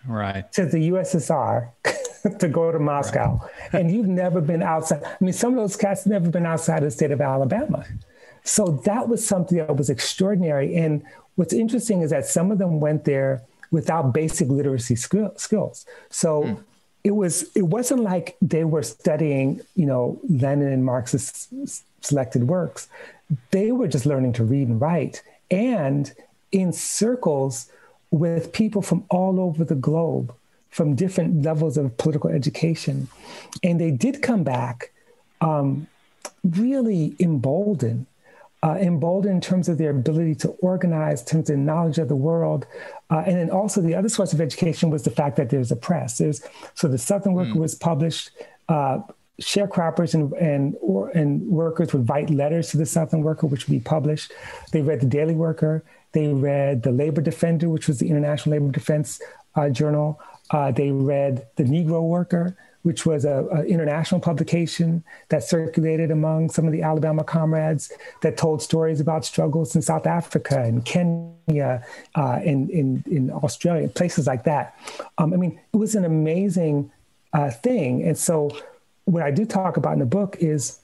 right. 0.07 0.51
to 0.53 0.67
the 0.67 0.91
USSR 0.91 1.71
to 2.39 2.49
go 2.49 2.73
to 2.73 2.79
Moscow. 2.79 3.41
Right. 3.41 3.51
And 3.73 3.91
you've 3.91 4.09
never 4.09 4.43
been 4.43 4.63
outside. 4.63 5.03
I 5.05 5.17
mean, 5.21 5.33
some 5.33 5.53
of 5.53 5.57
those 5.57 5.77
cats 5.77 6.05
never 6.05 6.29
been 6.29 6.45
outside 6.45 6.79
of 6.79 6.85
the 6.85 6.91
state 6.91 7.11
of 7.11 7.23
Alabama. 7.23 7.87
So 8.45 8.83
that 8.85 9.09
was 9.09 9.27
something 9.27 9.59
that 9.59 9.77
was 9.77 9.89
extraordinary. 9.89 10.77
And 10.77 11.03
what's 11.37 11.53
interesting 11.53 12.03
is 12.03 12.11
that 12.11 12.27
some 12.27 12.51
of 12.51 12.59
them 12.59 12.81
went 12.81 13.05
there 13.05 13.43
without 13.71 14.13
basic 14.13 14.49
literacy 14.49 14.97
skill, 14.97 15.33
skills. 15.37 15.87
So 16.11 16.43
mm. 16.43 16.63
it 17.05 17.13
was 17.13 17.51
it 17.55 17.63
wasn't 17.63 18.01
like 18.01 18.37
they 18.43 18.65
were 18.65 18.83
studying, 18.83 19.61
you 19.75 19.87
know, 19.87 20.21
Lenin 20.29 20.73
and 20.73 20.85
Marx's 20.85 21.49
selected 22.01 22.49
works. 22.49 22.89
They 23.51 23.73
were 23.73 23.89
just 23.89 24.07
learning 24.07 24.35
to 24.35 24.45
read 24.45 24.69
and 24.69 24.81
write 24.81 25.23
and 25.51 26.13
in 26.53 26.73
circles 26.73 27.71
with 28.11 28.53
people 28.53 28.83
from 28.83 29.05
all 29.09 29.41
over 29.41 29.65
the 29.65 29.75
globe 29.75 30.35
from 30.69 30.95
different 30.95 31.43
levels 31.43 31.77
of 31.77 31.97
political 31.99 32.31
education. 32.31 33.09
And 33.63 33.81
they 33.81 33.91
did 33.91 34.23
come 34.23 34.43
back 34.43 34.91
um, 35.41 35.87
really 36.45 37.15
emboldened 37.21 38.07
uh, 38.63 38.77
emboldened 38.81 39.35
in 39.35 39.41
terms 39.41 39.69
of 39.69 39.79
their 39.79 39.91
ability 39.91 40.35
to 40.37 40.49
organize, 40.61 41.21
in 41.23 41.27
terms 41.27 41.51
of 41.51 41.59
knowledge 41.59 41.99
of 41.99 42.09
the 42.09 42.17
world. 42.17 42.67
Uh, 43.11 43.23
and 43.27 43.37
then 43.37 43.51
also 43.51 43.81
the 43.81 43.95
other 43.95 44.09
source 44.09 44.33
of 44.33 44.41
education 44.41 44.91
was 44.91 45.03
the 45.03 45.11
fact 45.11 45.37
that 45.37 45.51
there's 45.51 45.73
a 45.73 45.77
press. 45.77 46.19
There's, 46.19 46.43
so 46.75 46.89
the 46.89 46.99
Southern 46.99 47.35
Worker 47.35 47.55
mm. 47.55 47.61
was 47.61 47.75
published. 47.75 48.31
Uh, 48.69 49.01
sharecroppers 49.41 50.15
and 50.15 50.33
and, 50.35 50.77
or, 50.81 51.09
and 51.11 51.43
workers 51.49 51.93
would 51.93 52.09
write 52.09 52.31
letters 52.31 52.71
to 52.71 52.77
the 52.77 52.87
Southern 52.87 53.23
Worker, 53.23 53.47
which 53.47 53.67
would 53.67 53.73
be 53.73 53.81
published. 53.81 54.33
They 54.73 54.83
read 54.83 55.01
the 55.01 55.07
Daily 55.07 55.35
Worker. 55.35 55.85
They 56.13 56.29
read 56.29 56.83
the 56.83 56.93
Labor 56.93 57.23
Defender, 57.23 57.69
which 57.69 57.89
was 57.89 57.99
the 57.99 58.09
International 58.09 58.53
Labor 58.59 58.71
Defense 58.71 59.21
uh, 59.57 59.71
Journal. 59.71 60.21
Uh, 60.51 60.71
they 60.71 60.91
read 60.91 61.47
the 61.57 61.65
Negro 61.65 62.03
Worker, 62.03 62.57
which 62.83 63.07
was 63.07 63.25
an 63.25 63.67
international 63.67 64.21
publication 64.21 65.05
that 65.29 65.43
circulated 65.43 66.11
among 66.11 66.51
some 66.51 66.67
of 66.67 66.73
the 66.73 66.83
Alabama 66.83 67.25
comrades 67.25 67.93
that 68.23 68.37
told 68.37 68.61
stories 68.61 69.01
about 69.01 69.25
struggles 69.25 69.75
in 69.77 69.83
South 69.83 70.07
Africa 70.07 70.61
and 70.63 70.85
Kenya, 70.85 71.85
uh, 72.15 72.41
in, 72.45 72.69
in, 72.71 73.05
in 73.11 73.31
Australia, 73.31 73.89
places 73.89 74.27
like 74.27 74.45
that. 74.45 74.77
Um, 75.19 75.33
I 75.33 75.37
mean, 75.37 75.61
it 75.73 75.77
was 75.77 75.95
an 75.95 76.05
amazing 76.05 76.91
uh, 77.33 77.51
thing. 77.51 78.03
And 78.03 78.19
so, 78.19 78.51
what 79.05 79.23
I 79.23 79.31
do 79.31 79.45
talk 79.45 79.77
about 79.77 79.95
in 79.95 79.99
the 79.99 80.07
book 80.07 80.37
is 80.39 80.79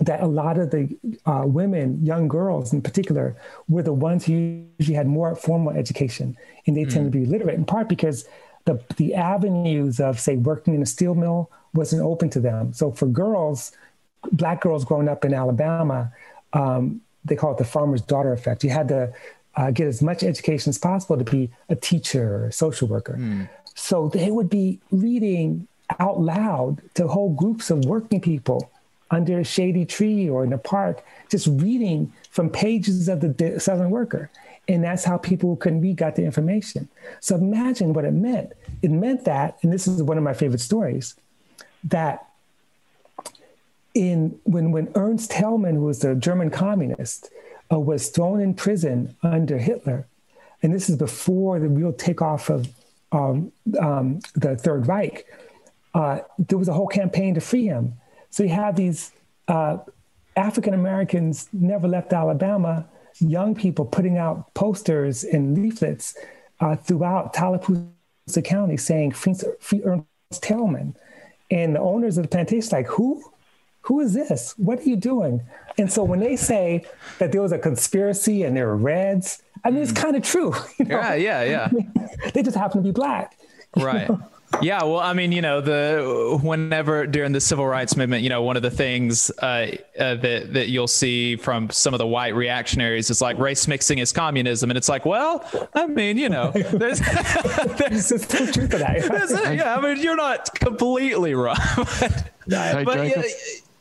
that 0.00 0.22
a 0.22 0.26
lot 0.26 0.58
of 0.58 0.70
the 0.70 0.96
uh, 1.26 1.44
women, 1.46 2.04
young 2.04 2.28
girls 2.28 2.72
in 2.72 2.82
particular, 2.82 3.36
were 3.68 3.82
the 3.82 3.92
ones 3.92 4.24
who 4.24 4.66
usually 4.78 4.96
had 4.96 5.06
more 5.06 5.34
formal 5.34 5.72
education, 5.72 6.36
and 6.66 6.76
they 6.76 6.84
mm. 6.84 6.92
tend 6.92 7.12
to 7.12 7.18
be 7.18 7.24
literate 7.24 7.54
in 7.54 7.64
part 7.64 7.88
because 7.88 8.26
the, 8.66 8.82
the 8.96 9.14
avenues 9.14 9.98
of, 9.98 10.20
say, 10.20 10.36
working 10.36 10.74
in 10.74 10.82
a 10.82 10.86
steel 10.86 11.14
mill 11.14 11.50
wasn't 11.72 12.02
open 12.02 12.28
to 12.30 12.40
them. 12.40 12.72
So 12.72 12.90
for 12.90 13.06
girls, 13.06 13.72
black 14.32 14.60
girls 14.60 14.84
growing 14.84 15.08
up 15.08 15.24
in 15.24 15.32
Alabama, 15.32 16.12
um, 16.52 17.00
they 17.24 17.36
call 17.36 17.52
it 17.52 17.58
the 17.58 17.64
farmer's 17.64 18.02
daughter 18.02 18.32
effect. 18.32 18.62
You 18.62 18.70
had 18.70 18.88
to 18.88 19.12
uh, 19.56 19.70
get 19.70 19.86
as 19.86 20.02
much 20.02 20.22
education 20.22 20.70
as 20.70 20.78
possible 20.78 21.16
to 21.16 21.24
be 21.24 21.50
a 21.68 21.76
teacher 21.76 22.36
or 22.36 22.46
a 22.46 22.52
social 22.52 22.88
worker. 22.88 23.16
Mm. 23.18 23.48
So 23.74 24.08
they 24.08 24.30
would 24.30 24.50
be 24.50 24.80
reading 24.90 25.66
out 26.00 26.20
loud 26.20 26.82
to 26.94 27.06
whole 27.06 27.32
groups 27.34 27.70
of 27.70 27.84
working 27.84 28.20
people 28.20 28.70
under 29.10 29.38
a 29.38 29.44
shady 29.44 29.84
tree 29.84 30.28
or 30.28 30.44
in 30.44 30.52
a 30.52 30.58
park, 30.58 31.04
just 31.30 31.46
reading 31.46 32.12
from 32.30 32.50
pages 32.50 33.08
of 33.08 33.20
the 33.20 33.60
Southern 33.60 33.90
Worker. 33.90 34.30
And 34.68 34.82
that's 34.82 35.04
how 35.04 35.16
people 35.16 35.50
who 35.50 35.56
couldn't 35.56 35.80
read 35.80 35.96
got 35.96 36.16
the 36.16 36.24
information. 36.24 36.88
So 37.20 37.36
imagine 37.36 37.92
what 37.92 38.04
it 38.04 38.12
meant. 38.12 38.52
It 38.82 38.90
meant 38.90 39.24
that, 39.24 39.58
and 39.62 39.72
this 39.72 39.86
is 39.86 40.02
one 40.02 40.18
of 40.18 40.24
my 40.24 40.34
favorite 40.34 40.60
stories, 40.60 41.14
that 41.84 42.26
in 43.94 44.38
when 44.44 44.72
when 44.72 44.90
Ernst 44.94 45.30
Thälmann, 45.30 45.74
who 45.74 45.84
was 45.84 46.04
a 46.04 46.14
German 46.14 46.50
communist, 46.50 47.30
uh, 47.72 47.78
was 47.78 48.08
thrown 48.08 48.40
in 48.40 48.54
prison 48.54 49.16
under 49.22 49.56
Hitler, 49.56 50.06
and 50.62 50.74
this 50.74 50.90
is 50.90 50.96
before 50.96 51.58
the 51.58 51.68
real 51.68 51.92
takeoff 51.92 52.50
of 52.50 52.68
um, 53.12 53.52
um, 53.80 54.20
the 54.34 54.56
Third 54.56 54.86
Reich. 54.86 55.26
Uh, 55.94 56.18
there 56.38 56.58
was 56.58 56.68
a 56.68 56.72
whole 56.74 56.88
campaign 56.88 57.34
to 57.34 57.40
free 57.40 57.66
him. 57.66 57.94
So 58.28 58.42
you 58.42 58.50
have 58.50 58.76
these 58.76 59.12
uh, 59.48 59.78
African 60.36 60.74
Americans 60.74 61.48
never 61.52 61.88
left 61.88 62.12
Alabama, 62.12 62.84
young 63.18 63.54
people 63.54 63.84
putting 63.84 64.18
out 64.18 64.52
posters 64.54 65.24
and 65.24 65.56
leaflets 65.56 66.16
uh, 66.60 66.76
throughout 66.76 67.32
Tallapoosa 67.34 68.42
County 68.44 68.76
saying 68.76 69.12
free, 69.12 69.34
free 69.60 69.82
Ernst 69.84 70.06
Thälmann. 70.32 70.94
And 71.50 71.76
the 71.76 71.80
owners 71.80 72.18
of 72.18 72.24
the 72.24 72.28
plantation 72.28 72.70
like, 72.72 72.88
who? 72.88 73.22
Who 73.82 74.00
is 74.00 74.14
this? 74.14 74.54
What 74.56 74.80
are 74.80 74.88
you 74.88 74.96
doing? 74.96 75.42
And 75.78 75.92
so 75.92 76.02
when 76.02 76.18
they 76.18 76.34
say 76.34 76.84
that 77.18 77.30
there 77.30 77.40
was 77.40 77.52
a 77.52 77.58
conspiracy 77.58 78.42
and 78.42 78.56
there 78.56 78.66
were 78.66 78.76
reds, 78.76 79.42
I 79.64 79.70
mean, 79.70 79.82
it's 79.82 79.92
kind 79.92 80.16
of 80.16 80.24
true. 80.24 80.54
you 80.78 80.86
know? 80.86 80.98
Yeah, 80.98 81.14
yeah, 81.14 81.70
yeah. 81.72 82.02
they 82.34 82.42
just 82.42 82.56
happen 82.56 82.82
to 82.82 82.84
be 82.84 82.92
black. 82.92 83.38
Right. 83.76 84.10
Yeah, 84.62 84.82
well, 84.84 85.00
I 85.00 85.12
mean, 85.12 85.32
you 85.32 85.42
know, 85.42 85.60
the 85.60 86.38
whenever 86.42 87.06
during 87.06 87.32
the 87.32 87.40
civil 87.40 87.66
rights 87.66 87.96
movement, 87.96 88.22
you 88.22 88.28
know, 88.28 88.42
one 88.42 88.56
of 88.56 88.62
the 88.62 88.70
things 88.70 89.30
uh, 89.42 89.76
uh, 89.98 90.14
that 90.16 90.52
that 90.52 90.68
you'll 90.68 90.88
see 90.88 91.36
from 91.36 91.70
some 91.70 91.94
of 91.94 91.98
the 91.98 92.06
white 92.06 92.34
reactionaries 92.34 93.10
is 93.10 93.20
like 93.20 93.38
race 93.38 93.68
mixing 93.68 93.98
is 93.98 94.12
communism, 94.12 94.70
and 94.70 94.76
it's 94.76 94.88
like, 94.88 95.04
well, 95.04 95.44
I 95.74 95.86
mean, 95.86 96.16
you 96.18 96.28
know, 96.28 96.50
there's 96.72 97.00
there's 97.00 98.06
some 98.06 98.18
truth 98.52 98.70
to 98.70 98.78
that. 98.78 99.54
yeah, 99.56 99.76
I 99.76 99.80
mean, 99.80 100.02
you're 100.02 100.16
not 100.16 100.54
completely 100.54 101.34
wrong. 101.34 101.56
Hey, 102.48 102.84
but 102.84 103.08
yeah, 103.08 103.22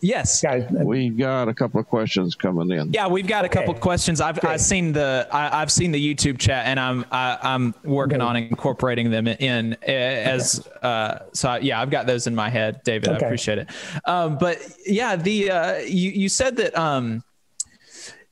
yes, 0.05 0.43
we 0.85 1.09
got 1.09 1.47
a 1.47 1.53
couple 1.53 1.79
of 1.79 1.87
questions 1.87 2.35
coming 2.35 2.71
in. 2.71 2.93
Yeah, 2.93 3.07
we've 3.07 3.27
got 3.27 3.45
a 3.45 3.49
couple 3.49 3.73
of 3.73 3.81
questions. 3.81 4.21
I've 4.21 4.43
I've 4.45 4.61
seen 4.61 4.93
the 4.93 5.27
I, 5.31 5.61
I've 5.61 5.71
seen 5.71 5.91
the 5.91 6.15
YouTube 6.15 6.37
chat, 6.39 6.65
and 6.67 6.79
I'm 6.79 7.05
I, 7.11 7.37
I'm 7.41 7.73
working 7.83 8.21
on 8.21 8.35
incorporating 8.35 9.11
them 9.11 9.27
in 9.27 9.73
uh, 9.81 9.91
as 9.91 10.67
uh, 10.81 11.19
so. 11.33 11.49
I- 11.49 11.59
Yeah, 11.59 11.81
I've 11.81 11.89
got 11.89 12.05
those 12.05 12.27
in 12.27 12.35
my 12.35 12.49
head, 12.49 12.81
David. 12.83 13.09
I 13.09 13.17
appreciate 13.17 13.57
it. 13.57 13.69
Um, 14.05 14.37
but 14.37 14.57
yeah, 14.85 15.15
the 15.15 15.51
uh, 15.51 15.77
you 15.79 16.11
you 16.11 16.29
said 16.29 16.57
that 16.57 16.77
um, 16.77 17.23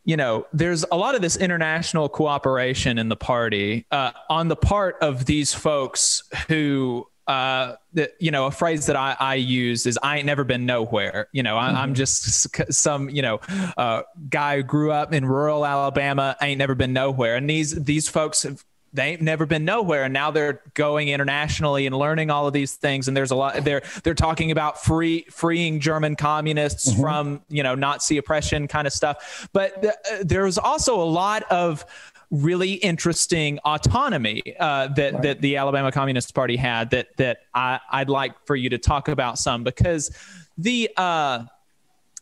you 0.05 0.17
know, 0.17 0.45
there's 0.51 0.84
a 0.91 0.97
lot 0.97 1.15
of 1.15 1.21
this 1.21 1.38
international 1.38 2.09
cooperation 2.09 2.97
in 2.97 3.07
the 3.09 3.15
party 3.15 3.86
uh, 3.91 4.11
on 4.30 4.49
the 4.49 4.55
part 4.55 4.97
of 5.01 5.26
these 5.26 5.53
folks 5.53 6.24
who, 6.49 7.07
uh, 7.28 7.76
that, 7.93 8.11
you 8.19 8.32
know, 8.32 8.47
a 8.47 8.51
phrase 8.51 8.88
that 8.88 8.95
I, 8.95 9.15
I 9.19 9.36
use 9.36 9.86
is 9.86 9.97
I 10.01 10.17
ain't 10.17 10.26
never 10.26 10.43
been 10.43 10.65
nowhere. 10.65 11.28
You 11.32 11.43
know, 11.43 11.57
I, 11.57 11.82
I'm 11.82 11.93
just 11.93 12.74
some, 12.74 13.09
you 13.09 13.21
know, 13.21 13.39
uh, 13.78 14.03
guy 14.30 14.57
who 14.57 14.63
grew 14.63 14.91
up 14.91 15.13
in 15.13 15.26
rural 15.26 15.65
Alabama, 15.65 16.36
ain't 16.41 16.57
never 16.57 16.76
been 16.76 16.93
nowhere. 16.93 17.36
And 17.36 17.49
these, 17.49 17.71
these 17.84 18.09
folks 18.09 18.43
have, 18.43 18.63
they 18.93 19.05
ain't 19.05 19.21
never 19.21 19.45
been 19.45 19.65
nowhere. 19.65 20.03
And 20.03 20.13
now 20.13 20.32
they're 20.32 20.61
going 20.76 21.09
internationally 21.09 21.88
and 21.88 21.97
learning 21.97 22.30
all 22.30 22.45
of 22.45 22.53
these 22.53 22.76
things. 22.76 23.07
And 23.07 23.17
there's 23.17 23.32
a 23.32 23.36
lot 23.36 23.63
they're 23.63 23.82
they're 24.03 24.13
talking 24.13 24.51
about 24.51 24.84
free 24.84 25.26
freeing 25.32 25.80
german 25.80 26.15
communists 26.15 26.93
from 26.93 27.41
you 27.49 27.63
know 27.63 27.74
nazi 27.74 28.17
oppression 28.17 28.67
kind 28.67 28.86
of 28.86 28.93
stuff. 28.93 29.49
But 29.51 29.82
th- 29.82 29.93
uh, 30.11 30.17
there's 30.21 30.57
also 30.57 31.01
a 31.01 31.03
lot 31.03 31.43
of 31.51 31.86
really 32.34 32.73
interesting 32.73 33.59
autonomy 33.59 34.41
uh, 34.59 34.88
that 34.88 35.21
that 35.21 35.39
the 35.41 35.55
Alabama 35.57 35.91
Communist 35.91 36.34
Party 36.34 36.55
had 36.55 36.89
that 36.89 37.15
that 37.17 37.38
I, 37.53 37.79
I'd 37.91 38.09
like 38.09 38.34
for 38.47 38.55
you 38.55 38.69
to 38.71 38.79
talk 38.79 39.07
about 39.07 39.38
some 39.38 39.63
because 39.63 40.09
the 40.57 40.89
uh, 40.97 41.43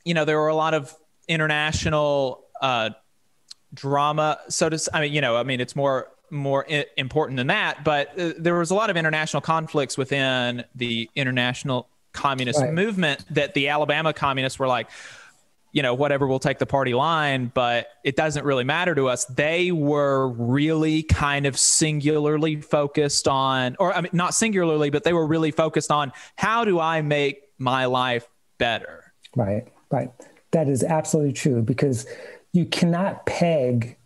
you 0.03 0.14
know 0.14 0.26
there 0.26 0.38
were 0.38 0.49
a 0.49 0.55
lot 0.55 0.74
of 0.74 0.93
international 1.30 2.43
uh, 2.62 2.89
drama 3.74 4.38
so 4.49 4.68
to 4.70 4.78
i 4.93 4.99
mean 4.99 5.14
you 5.14 5.22
know 5.22 5.38
i 5.38 5.43
mean 5.43 5.62
it's 5.62 5.76
more 5.78 6.09
more 6.30 6.66
I- 6.70 6.88
important 6.97 7.38
than 7.38 7.47
that 7.47 7.86
but 7.86 8.20
uh, 8.20 8.34
there 8.38 8.57
was 8.57 8.70
a 8.70 8.76
lot 8.76 8.89
of 8.89 8.97
international 8.97 9.39
conflicts 9.39 9.97
within 9.97 10.66
the 10.76 11.09
international 11.16 11.88
communist 12.12 12.59
Right. 12.59 12.74
movement 12.74 13.24
that 13.34 13.53
the 13.53 13.70
alabama 13.70 14.12
communists 14.12 14.59
were 14.59 14.68
like 14.68 14.89
you 15.72 15.82
know 15.82 15.93
whatever 15.93 16.28
we'll 16.28 16.39
take 16.39 16.59
the 16.59 16.65
party 16.65 16.93
line 16.93 17.51
but 17.53 17.88
it 18.03 18.15
doesn't 18.15 18.45
really 18.45 18.63
matter 18.63 18.93
to 18.93 19.07
us 19.07 19.26
they 19.26 19.72
were 19.72 20.28
really 20.30 21.03
kind 21.03 21.45
of 21.45 21.57
singularly 21.57 22.59
focused 22.61 23.28
on 23.28 23.76
or 23.80 23.93
i 23.93 24.01
mean 24.01 24.09
not 24.13 24.34
singularly 24.34 24.89
but 24.89 25.03
they 25.03 25.13
were 25.13 25.26
really 25.26 25.51
focused 25.51 25.91
on 25.91 26.11
how 26.36 26.65
do 26.65 26.80
i 26.80 27.01
make 27.01 27.43
my 27.57 27.86
life 27.86 28.28
better 28.57 29.01
Right, 29.36 29.67
right. 29.89 30.11
That 30.51 30.67
is 30.67 30.84
absolutely 30.84 31.34
true 31.34 31.61
because 31.61 32.05
you 32.51 32.65
cannot 32.65 33.26
peg 33.26 33.97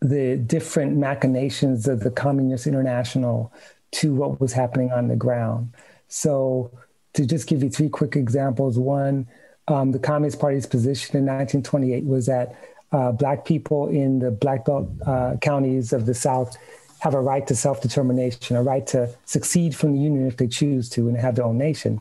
the 0.00 0.36
different 0.36 0.96
machinations 0.96 1.86
of 1.86 2.00
the 2.00 2.10
Communist 2.10 2.66
International 2.66 3.52
to 3.92 4.14
what 4.14 4.40
was 4.40 4.52
happening 4.52 4.90
on 4.92 5.08
the 5.08 5.16
ground. 5.16 5.74
So, 6.08 6.70
to 7.12 7.26
just 7.26 7.48
give 7.48 7.62
you 7.62 7.68
three 7.68 7.88
quick 7.88 8.16
examples 8.16 8.78
one, 8.78 9.26
um, 9.70 9.92
the 9.92 9.98
Communist 9.98 10.40
Party's 10.40 10.66
position 10.66 11.16
in 11.16 11.24
1928 11.24 12.04
was 12.04 12.26
that 12.26 12.56
uh, 12.92 13.12
Black 13.12 13.44
people 13.44 13.88
in 13.88 14.18
the 14.18 14.30
Black 14.30 14.64
Belt 14.64 14.88
uh, 15.06 15.36
counties 15.40 15.92
of 15.92 16.06
the 16.06 16.14
South 16.14 16.56
have 16.98 17.14
a 17.14 17.20
right 17.20 17.46
to 17.46 17.54
self 17.54 17.80
determination, 17.80 18.56
a 18.56 18.62
right 18.62 18.86
to 18.88 19.08
succeed 19.24 19.74
from 19.74 19.92
the 19.94 20.00
Union 20.00 20.26
if 20.26 20.36
they 20.36 20.48
choose 20.48 20.88
to 20.90 21.08
and 21.08 21.16
have 21.16 21.36
their 21.36 21.44
own 21.44 21.56
nation. 21.56 22.00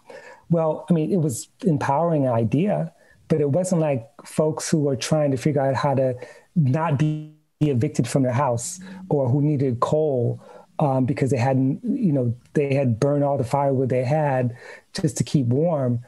Well, 0.50 0.86
I 0.90 0.94
mean, 0.94 1.12
it 1.12 1.18
was 1.18 1.48
empowering 1.62 2.28
idea, 2.28 2.92
but 3.28 3.40
it 3.40 3.52
wasn't 3.52 3.82
like 3.82 4.10
folks 4.26 4.70
who 4.70 4.80
were 4.80 4.96
trying 4.96 5.32
to 5.32 5.38
figure 5.38 5.62
out 5.62 5.76
how 5.76 5.94
to 5.94 6.16
not 6.56 6.98
be 6.98 7.34
evicted 7.62 8.08
from 8.08 8.24
their 8.24 8.34
house 8.34 8.80
or 9.10 9.30
who 9.30 9.42
needed 9.42 9.80
coal 9.80 10.42
um, 10.80 11.06
because 11.06 11.30
they 11.30 11.38
hadn't, 11.38 11.82
you 11.84 12.12
know, 12.12 12.34
they 12.54 12.74
had 12.74 13.00
burned 13.00 13.24
all 13.24 13.38
the 13.38 13.44
firewood 13.44 13.90
they 13.90 14.04
had 14.04 14.58
just 14.94 15.18
to 15.18 15.24
keep 15.24 15.46
warm. 15.48 16.00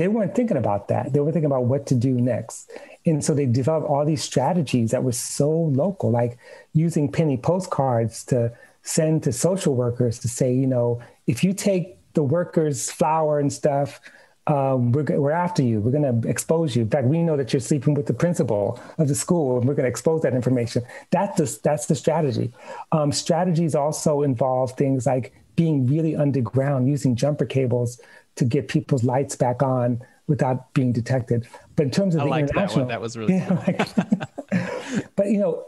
They 0.00 0.08
weren't 0.08 0.34
thinking 0.34 0.56
about 0.56 0.88
that. 0.88 1.12
They 1.12 1.20
were 1.20 1.30
thinking 1.30 1.44
about 1.52 1.64
what 1.64 1.84
to 1.88 1.94
do 1.94 2.12
next. 2.14 2.70
And 3.04 3.22
so 3.22 3.34
they 3.34 3.44
developed 3.44 3.86
all 3.86 4.06
these 4.06 4.24
strategies 4.24 4.92
that 4.92 5.04
were 5.04 5.12
so 5.12 5.50
local, 5.50 6.10
like 6.10 6.38
using 6.72 7.12
penny 7.12 7.36
postcards 7.36 8.24
to 8.32 8.50
send 8.82 9.24
to 9.24 9.30
social 9.30 9.74
workers 9.74 10.18
to 10.20 10.28
say, 10.28 10.54
you 10.54 10.66
know, 10.66 11.02
if 11.26 11.44
you 11.44 11.52
take 11.52 11.98
the 12.14 12.22
workers' 12.22 12.90
flour 12.90 13.40
and 13.40 13.52
stuff, 13.52 14.00
um, 14.46 14.90
we're, 14.92 15.04
we're 15.20 15.32
after 15.32 15.62
you. 15.62 15.80
We're 15.82 15.90
going 15.90 16.22
to 16.22 16.26
expose 16.26 16.74
you. 16.74 16.80
In 16.80 16.88
fact, 16.88 17.06
we 17.06 17.22
know 17.22 17.36
that 17.36 17.52
you're 17.52 17.60
sleeping 17.60 17.92
with 17.92 18.06
the 18.06 18.14
principal 18.14 18.80
of 18.96 19.06
the 19.06 19.14
school, 19.14 19.58
and 19.58 19.68
we're 19.68 19.74
going 19.74 19.84
to 19.84 19.90
expose 19.90 20.22
that 20.22 20.32
information. 20.32 20.82
That's 21.10 21.36
the, 21.36 21.60
that's 21.62 21.84
the 21.88 21.94
strategy. 21.94 22.52
Um, 22.90 23.12
strategies 23.12 23.74
also 23.74 24.22
involve 24.22 24.72
things 24.78 25.04
like 25.04 25.34
being 25.56 25.86
really 25.86 26.16
underground, 26.16 26.88
using 26.88 27.16
jumper 27.16 27.44
cables 27.44 28.00
to 28.36 28.44
get 28.44 28.68
people's 28.68 29.04
lights 29.04 29.36
back 29.36 29.62
on 29.62 30.00
without 30.26 30.72
being 30.74 30.92
detected. 30.92 31.46
But 31.76 31.84
in 31.86 31.90
terms 31.90 32.14
of 32.14 32.22
I 32.22 32.24
the 32.24 32.30
liked 32.30 32.48
that 32.54 32.54
one. 32.56 32.62
international, 32.64 32.86
That 32.86 33.00
was 33.00 33.16
really 33.16 33.34
yeah, 33.36 33.64
like- 33.66 35.14
but 35.16 35.26
you 35.26 35.38
know, 35.38 35.64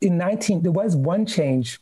in 0.00 0.18
19, 0.18 0.62
there 0.62 0.72
was 0.72 0.96
one 0.96 1.26
change. 1.26 1.78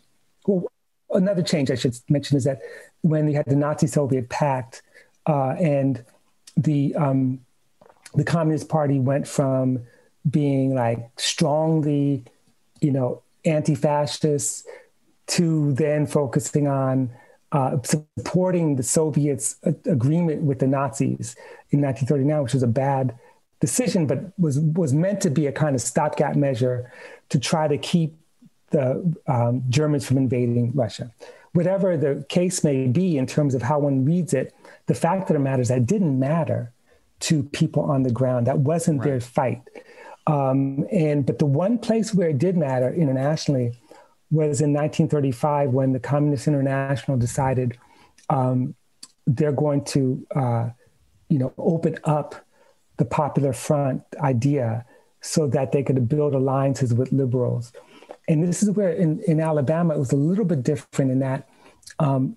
Well, 0.47 0.71
another 1.11 1.43
change 1.43 1.71
I 1.71 1.75
should 1.75 1.97
mention 2.09 2.37
is 2.37 2.45
that 2.45 2.61
when 3.03 3.29
you 3.29 3.35
had 3.35 3.47
the 3.47 3.57
Nazi-Soviet 3.57 4.29
pact 4.29 4.83
uh, 5.27 5.51
and 5.59 6.05
the 6.57 6.95
um, 6.97 7.41
the 8.15 8.25
Communist 8.25 8.69
Party 8.69 8.99
went 9.01 9.27
from 9.27 9.81
being 10.29 10.75
like 10.75 11.09
strongly, 11.17 12.25
you 12.81 12.91
know, 12.91 13.23
anti-fascist 13.45 14.67
to 15.29 15.73
then 15.75 16.07
focusing 16.07 16.67
on 16.67 17.11
uh, 17.53 17.79
supporting 17.83 18.77
the 18.77 18.83
Soviets' 18.83 19.57
agreement 19.85 20.43
with 20.43 20.61
the 20.61 20.67
Nazis 20.67 21.35
in 21.71 21.81
1939, 21.81 22.43
which 22.43 22.55
was 22.55 22.63
a 22.63 22.69
bad 22.69 23.17
decision, 23.61 24.07
but 24.07 24.33
was 24.39 24.59
was 24.59 24.93
meant 24.95 25.21
to 25.23 25.31
be 25.31 25.47
a 25.47 25.53
kind 25.53 25.75
of 25.75 25.83
stopgap 25.83 26.37
measure 26.37 26.91
to 27.29 27.39
try 27.39 27.69
to 27.69 27.77
keep 27.79 28.17
the 28.71 29.15
um, 29.27 29.63
Germans 29.69 30.07
from 30.07 30.17
invading 30.17 30.73
Russia. 30.75 31.11
Whatever 31.53 31.97
the 31.97 32.25
case 32.29 32.63
may 32.63 32.87
be 32.87 33.19
in 33.19 33.27
terms 33.27 33.55
of 33.55 33.63
how 33.63 33.81
one 33.81 34.05
reads 34.05 34.33
it, 34.33 34.55
the 34.87 34.95
fact 34.95 35.29
of 35.29 35.35
the 35.35 35.41
matter 35.41 35.63
is 35.63 35.69
that 35.69 35.79
it 35.79 35.87
didn't 35.87 36.19
matter 36.19 36.73
to 37.21 37.43
people 37.43 37.83
on 37.83 38.05
the 38.05 38.13
ground. 38.13 38.47
That 38.47 38.61
wasn't 38.61 39.03
their 39.03 39.21
fight. 39.21 39.63
Um, 40.27 40.87
and 40.93 41.27
but 41.27 41.41
the 41.41 41.47
one 41.47 41.79
place 41.79 42.15
where 42.15 42.29
it 42.29 42.39
did 42.39 42.57
matter 42.57 42.93
internationally 42.95 43.73
was 44.31 44.61
in 44.61 44.73
1935 44.73 45.71
when 45.71 45.93
the 45.93 46.01
Communist 46.01 46.47
International 46.47 47.17
decided 47.17 47.77
um, 48.29 48.75
they're 49.27 49.53
going 49.53 49.85
to, 49.85 50.27
uh, 50.35 50.71
you 51.29 51.39
know, 51.39 51.53
open 51.59 51.99
up 52.05 52.35
the 52.97 53.05
Popular 53.05 53.53
Front 53.53 54.03
idea 54.21 54.85
so 55.21 55.47
that 55.49 55.73
they 55.73 55.83
could 55.83 56.09
build 56.09 56.35
alliances 56.35 56.95
with 56.95 57.13
liberals. 57.13 57.73
And 58.29 58.47
this 58.47 58.63
is 58.63 58.71
where 58.71 58.91
in, 58.91 59.21
in 59.27 59.41
Alabama 59.41 59.95
it 59.95 59.99
was 59.99 60.13
a 60.13 60.17
little 60.17 60.45
bit 60.45 60.63
different 60.63 61.11
in 61.11 61.19
that 61.21 61.49
um, 61.99 62.37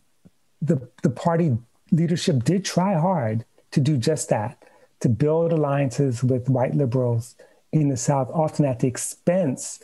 the 0.62 0.88
the 1.04 1.10
party 1.10 1.58
leadership 1.92 2.44
did 2.44 2.66
try 2.66 2.96
hard 2.96 3.46
to 3.72 3.80
do 3.80 3.98
just 3.98 4.30
that, 4.30 4.64
to 5.00 5.10
build 5.10 5.52
alliances 5.52 6.24
with 6.24 6.50
white 6.50 6.76
liberals 6.76 7.36
in 7.72 7.90
the 7.90 7.98
South, 7.98 8.30
often 8.34 8.66
at 8.66 8.80
the 8.80 8.88
expense 8.88 9.82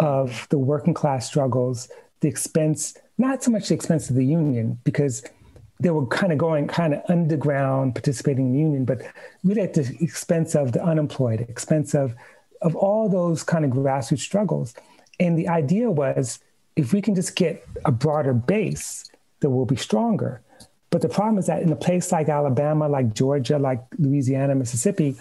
of 0.00 0.46
the 0.50 0.58
working 0.58 0.94
class 0.94 1.26
struggles, 1.26 1.88
the 2.20 2.28
expense, 2.28 2.96
not 3.18 3.42
so 3.42 3.50
much 3.50 3.68
the 3.68 3.74
expense 3.74 4.10
of 4.10 4.16
the 4.16 4.24
union, 4.24 4.78
because 4.84 5.22
they 5.80 5.90
were 5.90 6.06
kind 6.06 6.32
of 6.32 6.38
going 6.38 6.68
kind 6.68 6.94
of 6.94 7.02
underground, 7.08 7.94
participating 7.94 8.46
in 8.46 8.52
the 8.52 8.58
union, 8.58 8.84
but 8.84 9.02
really 9.42 9.62
at 9.62 9.74
the 9.74 9.96
expense 10.00 10.54
of 10.54 10.72
the 10.72 10.82
unemployed, 10.82 11.40
expense 11.40 11.94
of, 11.94 12.14
of 12.60 12.76
all 12.76 13.08
those 13.08 13.42
kind 13.42 13.64
of 13.64 13.72
grassroots 13.72 14.20
struggles. 14.20 14.74
And 15.18 15.36
the 15.36 15.48
idea 15.48 15.90
was 15.90 16.38
if 16.76 16.92
we 16.92 17.02
can 17.02 17.14
just 17.14 17.36
get 17.36 17.66
a 17.84 17.92
broader 17.92 18.32
base, 18.32 19.10
that 19.40 19.50
we'll 19.50 19.66
be 19.66 19.76
stronger. 19.76 20.40
But 20.90 21.02
the 21.02 21.08
problem 21.08 21.38
is 21.38 21.46
that 21.46 21.62
in 21.62 21.72
a 21.72 21.76
place 21.76 22.12
like 22.12 22.28
Alabama, 22.28 22.88
like 22.88 23.12
Georgia, 23.12 23.58
like 23.58 23.82
Louisiana, 23.98 24.54
Mississippi, 24.54 25.16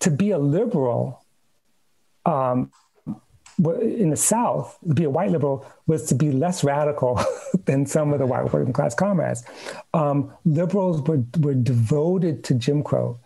to 0.00 0.10
be 0.10 0.30
a 0.30 0.38
liberal 0.38 1.24
um, 2.26 2.70
in 3.58 4.10
the 4.10 4.16
South, 4.16 4.76
to 4.86 4.94
be 4.94 5.04
a 5.04 5.10
white 5.10 5.30
liberal 5.30 5.66
was 5.86 6.04
to 6.06 6.14
be 6.14 6.32
less 6.32 6.64
radical 6.64 7.20
than 7.66 7.86
some 7.86 8.12
of 8.12 8.18
the 8.18 8.26
white 8.26 8.52
working 8.52 8.72
class 8.72 8.94
comrades. 8.94 9.44
Um, 9.92 10.32
liberals 10.44 11.02
were, 11.02 11.22
were 11.40 11.54
devoted 11.54 12.44
to 12.44 12.54
Jim 12.54 12.82
Crow, 12.82 13.18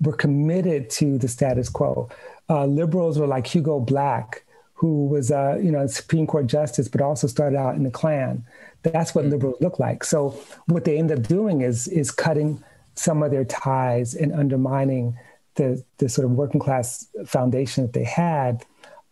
were 0.00 0.16
committed 0.16 0.90
to 0.90 1.18
the 1.18 1.28
status 1.28 1.68
quo. 1.68 2.08
Uh, 2.48 2.66
liberals 2.66 3.18
were 3.18 3.26
like 3.26 3.46
Hugo 3.46 3.80
Black, 3.80 4.44
who 4.74 5.06
was 5.06 5.30
a 5.30 5.58
you 5.62 5.70
know 5.70 5.80
a 5.80 5.88
Supreme 5.88 6.26
Court 6.26 6.46
justice, 6.46 6.88
but 6.88 7.00
also 7.00 7.26
started 7.26 7.56
out 7.56 7.76
in 7.76 7.82
the 7.82 7.90
Klan. 7.90 8.44
That's 8.82 9.14
what 9.14 9.24
liberals 9.24 9.56
look 9.60 9.78
like. 9.78 10.04
So 10.04 10.38
what 10.66 10.84
they 10.84 10.98
end 10.98 11.10
up 11.10 11.22
doing 11.22 11.62
is 11.62 11.88
is 11.88 12.10
cutting 12.10 12.62
some 12.94 13.22
of 13.22 13.30
their 13.30 13.44
ties 13.44 14.14
and 14.14 14.32
undermining 14.32 15.18
the 15.54 15.82
the 15.98 16.08
sort 16.08 16.26
of 16.26 16.32
working 16.32 16.60
class 16.60 17.06
foundation 17.24 17.84
that 17.84 17.94
they 17.94 18.04
had 18.04 18.64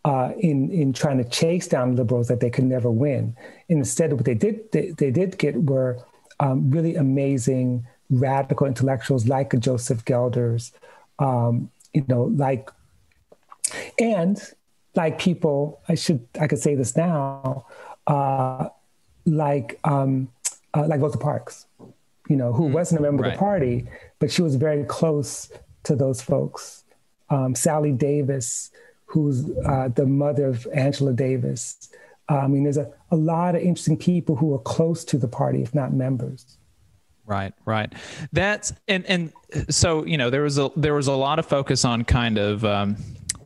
uh, 0.04 0.32
in 0.38 0.70
in 0.70 0.92
trying 0.92 1.18
to 1.18 1.24
chase 1.24 1.66
down 1.66 1.96
liberals 1.96 2.28
that 2.28 2.40
they 2.40 2.50
could 2.50 2.64
never 2.64 2.90
win. 2.90 3.36
instead, 3.68 4.12
what 4.12 4.24
they 4.24 4.34
did 4.34 4.70
they, 4.72 4.90
they 4.90 5.10
did 5.10 5.38
get 5.38 5.54
were 5.62 5.98
um, 6.40 6.70
really 6.70 6.96
amazing 6.96 7.86
radical 8.10 8.66
intellectuals 8.66 9.26
like 9.26 9.58
Joseph 9.58 10.04
Gelders, 10.04 10.72
um, 11.18 11.70
you 11.92 12.04
know, 12.08 12.24
like 12.24 12.70
and 13.98 14.40
like 14.94 15.18
people. 15.18 15.80
I 15.88 15.94
should 15.94 16.26
I 16.40 16.46
could 16.46 16.58
say 16.58 16.74
this 16.74 16.96
now. 16.96 17.66
Uh, 18.06 18.68
like 19.26 19.80
um, 19.84 20.28
uh, 20.74 20.86
like 20.86 21.00
Rosa 21.00 21.18
Parks, 21.18 21.66
you 22.28 22.36
know, 22.36 22.52
who 22.52 22.68
mm, 22.68 22.72
wasn't 22.72 23.00
a 23.00 23.02
member 23.02 23.22
right. 23.22 23.32
of 23.32 23.34
the 23.34 23.38
party, 23.38 23.88
but 24.18 24.30
she 24.30 24.42
was 24.42 24.56
very 24.56 24.84
close 24.84 25.50
to 25.84 25.96
those 25.96 26.20
folks. 26.20 26.84
Um, 27.30 27.54
Sally 27.54 27.92
Davis, 27.92 28.70
who's 29.06 29.50
uh, 29.66 29.88
the 29.94 30.06
mother 30.06 30.46
of 30.46 30.66
Angela 30.74 31.12
Davis. 31.12 31.88
Uh, 32.30 32.38
I 32.38 32.46
mean, 32.48 32.64
there's 32.64 32.78
a, 32.78 32.90
a 33.10 33.16
lot 33.16 33.54
of 33.54 33.62
interesting 33.62 33.96
people 33.96 34.36
who 34.36 34.54
are 34.54 34.58
close 34.58 35.04
to 35.06 35.18
the 35.18 35.28
party, 35.28 35.62
if 35.62 35.74
not 35.74 35.92
members. 35.92 36.58
Right, 37.26 37.54
right. 37.64 37.92
That's 38.32 38.72
and 38.86 39.06
and 39.06 39.32
so 39.70 40.04
you 40.04 40.18
know 40.18 40.28
there 40.28 40.42
was 40.42 40.58
a 40.58 40.70
there 40.76 40.94
was 40.94 41.06
a 41.06 41.14
lot 41.14 41.38
of 41.38 41.46
focus 41.46 41.84
on 41.84 42.04
kind 42.04 42.36
of 42.36 42.64
um, 42.66 42.96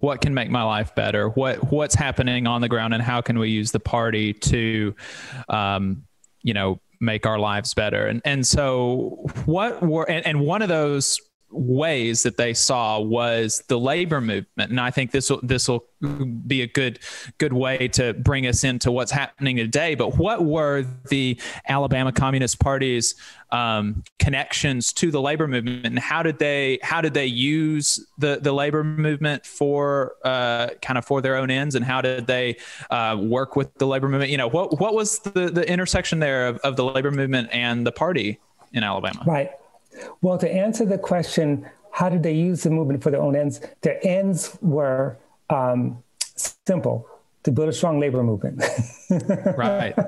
what 0.01 0.21
can 0.21 0.35
make 0.35 0.51
my 0.51 0.63
life 0.63 0.95
better 0.95 1.29
what 1.29 1.71
what's 1.71 1.95
happening 1.95 2.47
on 2.47 2.61
the 2.61 2.69
ground 2.69 2.95
and 2.95 3.03
how 3.03 3.21
can 3.21 3.39
we 3.39 3.51
use 3.51 3.71
the 3.71 3.81
party 3.81 4.33
to 4.33 4.95
um, 5.49 6.05
you 6.43 6.55
know 6.55 6.81
make 7.01 7.27
our 7.27 7.39
lives 7.39 7.75
better 7.75 8.07
and 8.07 8.21
and 8.25 8.45
so 8.47 9.27
what 9.45 9.81
were 9.83 10.09
and, 10.11 10.27
and 10.27 10.41
one 10.41 10.63
of 10.63 10.69
those 10.69 11.21
ways 11.51 12.23
that 12.25 12.37
they 12.37 12.53
saw 12.53 13.01
was 13.01 13.63
the 13.69 13.79
labor 13.79 14.21
movement. 14.21 14.71
And 14.71 14.81
i 14.81 14.91
think 14.91 15.11
this 15.13 15.31
will 15.31 15.41
this 15.43 15.69
will 15.69 15.87
be 16.47 16.63
a 16.63 16.67
good 16.67 17.01
good 17.39 17.53
way 17.53 17.89
to 17.89 18.13
bring 18.15 18.47
us 18.47 18.65
into 18.65 18.93
what's 18.93 19.11
happening 19.11 19.57
today. 19.57 19.95
But 19.95 20.17
what 20.17 20.45
were 20.45 20.85
the 21.09 21.41
alabama 21.67 22.13
communist 22.13 22.61
party's 22.61 23.15
um, 23.51 24.05
connections 24.19 24.93
to 24.95 25.11
the 25.11 25.21
labor 25.21 25.49
movement? 25.49 25.87
And 25.87 25.99
how 25.99 26.23
did 26.23 26.39
they 26.39 26.79
how 26.83 27.01
did 27.01 27.15
they 27.15 27.27
use 27.27 28.07
the 28.19 28.39
the 28.41 28.53
labor 28.53 28.85
movement 28.85 29.47
for 29.47 30.17
uh, 30.25 30.69
kind 30.83 30.99
of 30.99 31.05
for 31.05 31.23
their 31.23 31.37
own 31.37 31.51
ends? 31.51 31.75
And 31.75 31.85
how 31.85 32.03
did 32.03 32.27
they 32.27 32.59
uh, 32.91 33.17
work 33.19 33.57
with 33.57 33.75
the 33.79 33.87
labor 33.87 34.09
movement? 34.09 34.31
You 34.31 34.39
know 34.39 34.49
what 34.49 34.79
what 34.81 34.95
was 34.95 35.19
the 35.21 35.51
the 35.51 35.69
intersection 35.69 36.19
there 36.19 36.47
of, 36.47 36.59
of 36.59 36.77
the 36.77 36.85
labor 36.85 37.11
movement 37.11 37.49
and 37.53 37.87
the 37.87 37.93
party 37.93 38.39
in 38.73 38.85
alabama? 38.85 39.23
Right 39.27 39.51
well, 40.21 40.39
to 40.39 40.51
answer 40.51 40.85
the 40.85 40.99
question, 40.99 41.69
how 41.91 42.09
did 42.09 42.23
they 42.23 42.35
use 42.35 42.63
the 42.63 42.71
movement 42.71 43.03
for 43.03 43.11
their 43.11 43.23
own 43.23 43.37
ends? 43.37 43.61
Their 43.83 43.99
ends 44.07 44.57
were 44.61 45.19
um, 45.51 46.03
simple 46.67 47.09
to 47.45 47.53
build 47.53 47.69
a 47.69 47.73
strong 47.73 47.99
labor 47.99 48.23
movement. 48.23 48.63
right. 49.57 49.95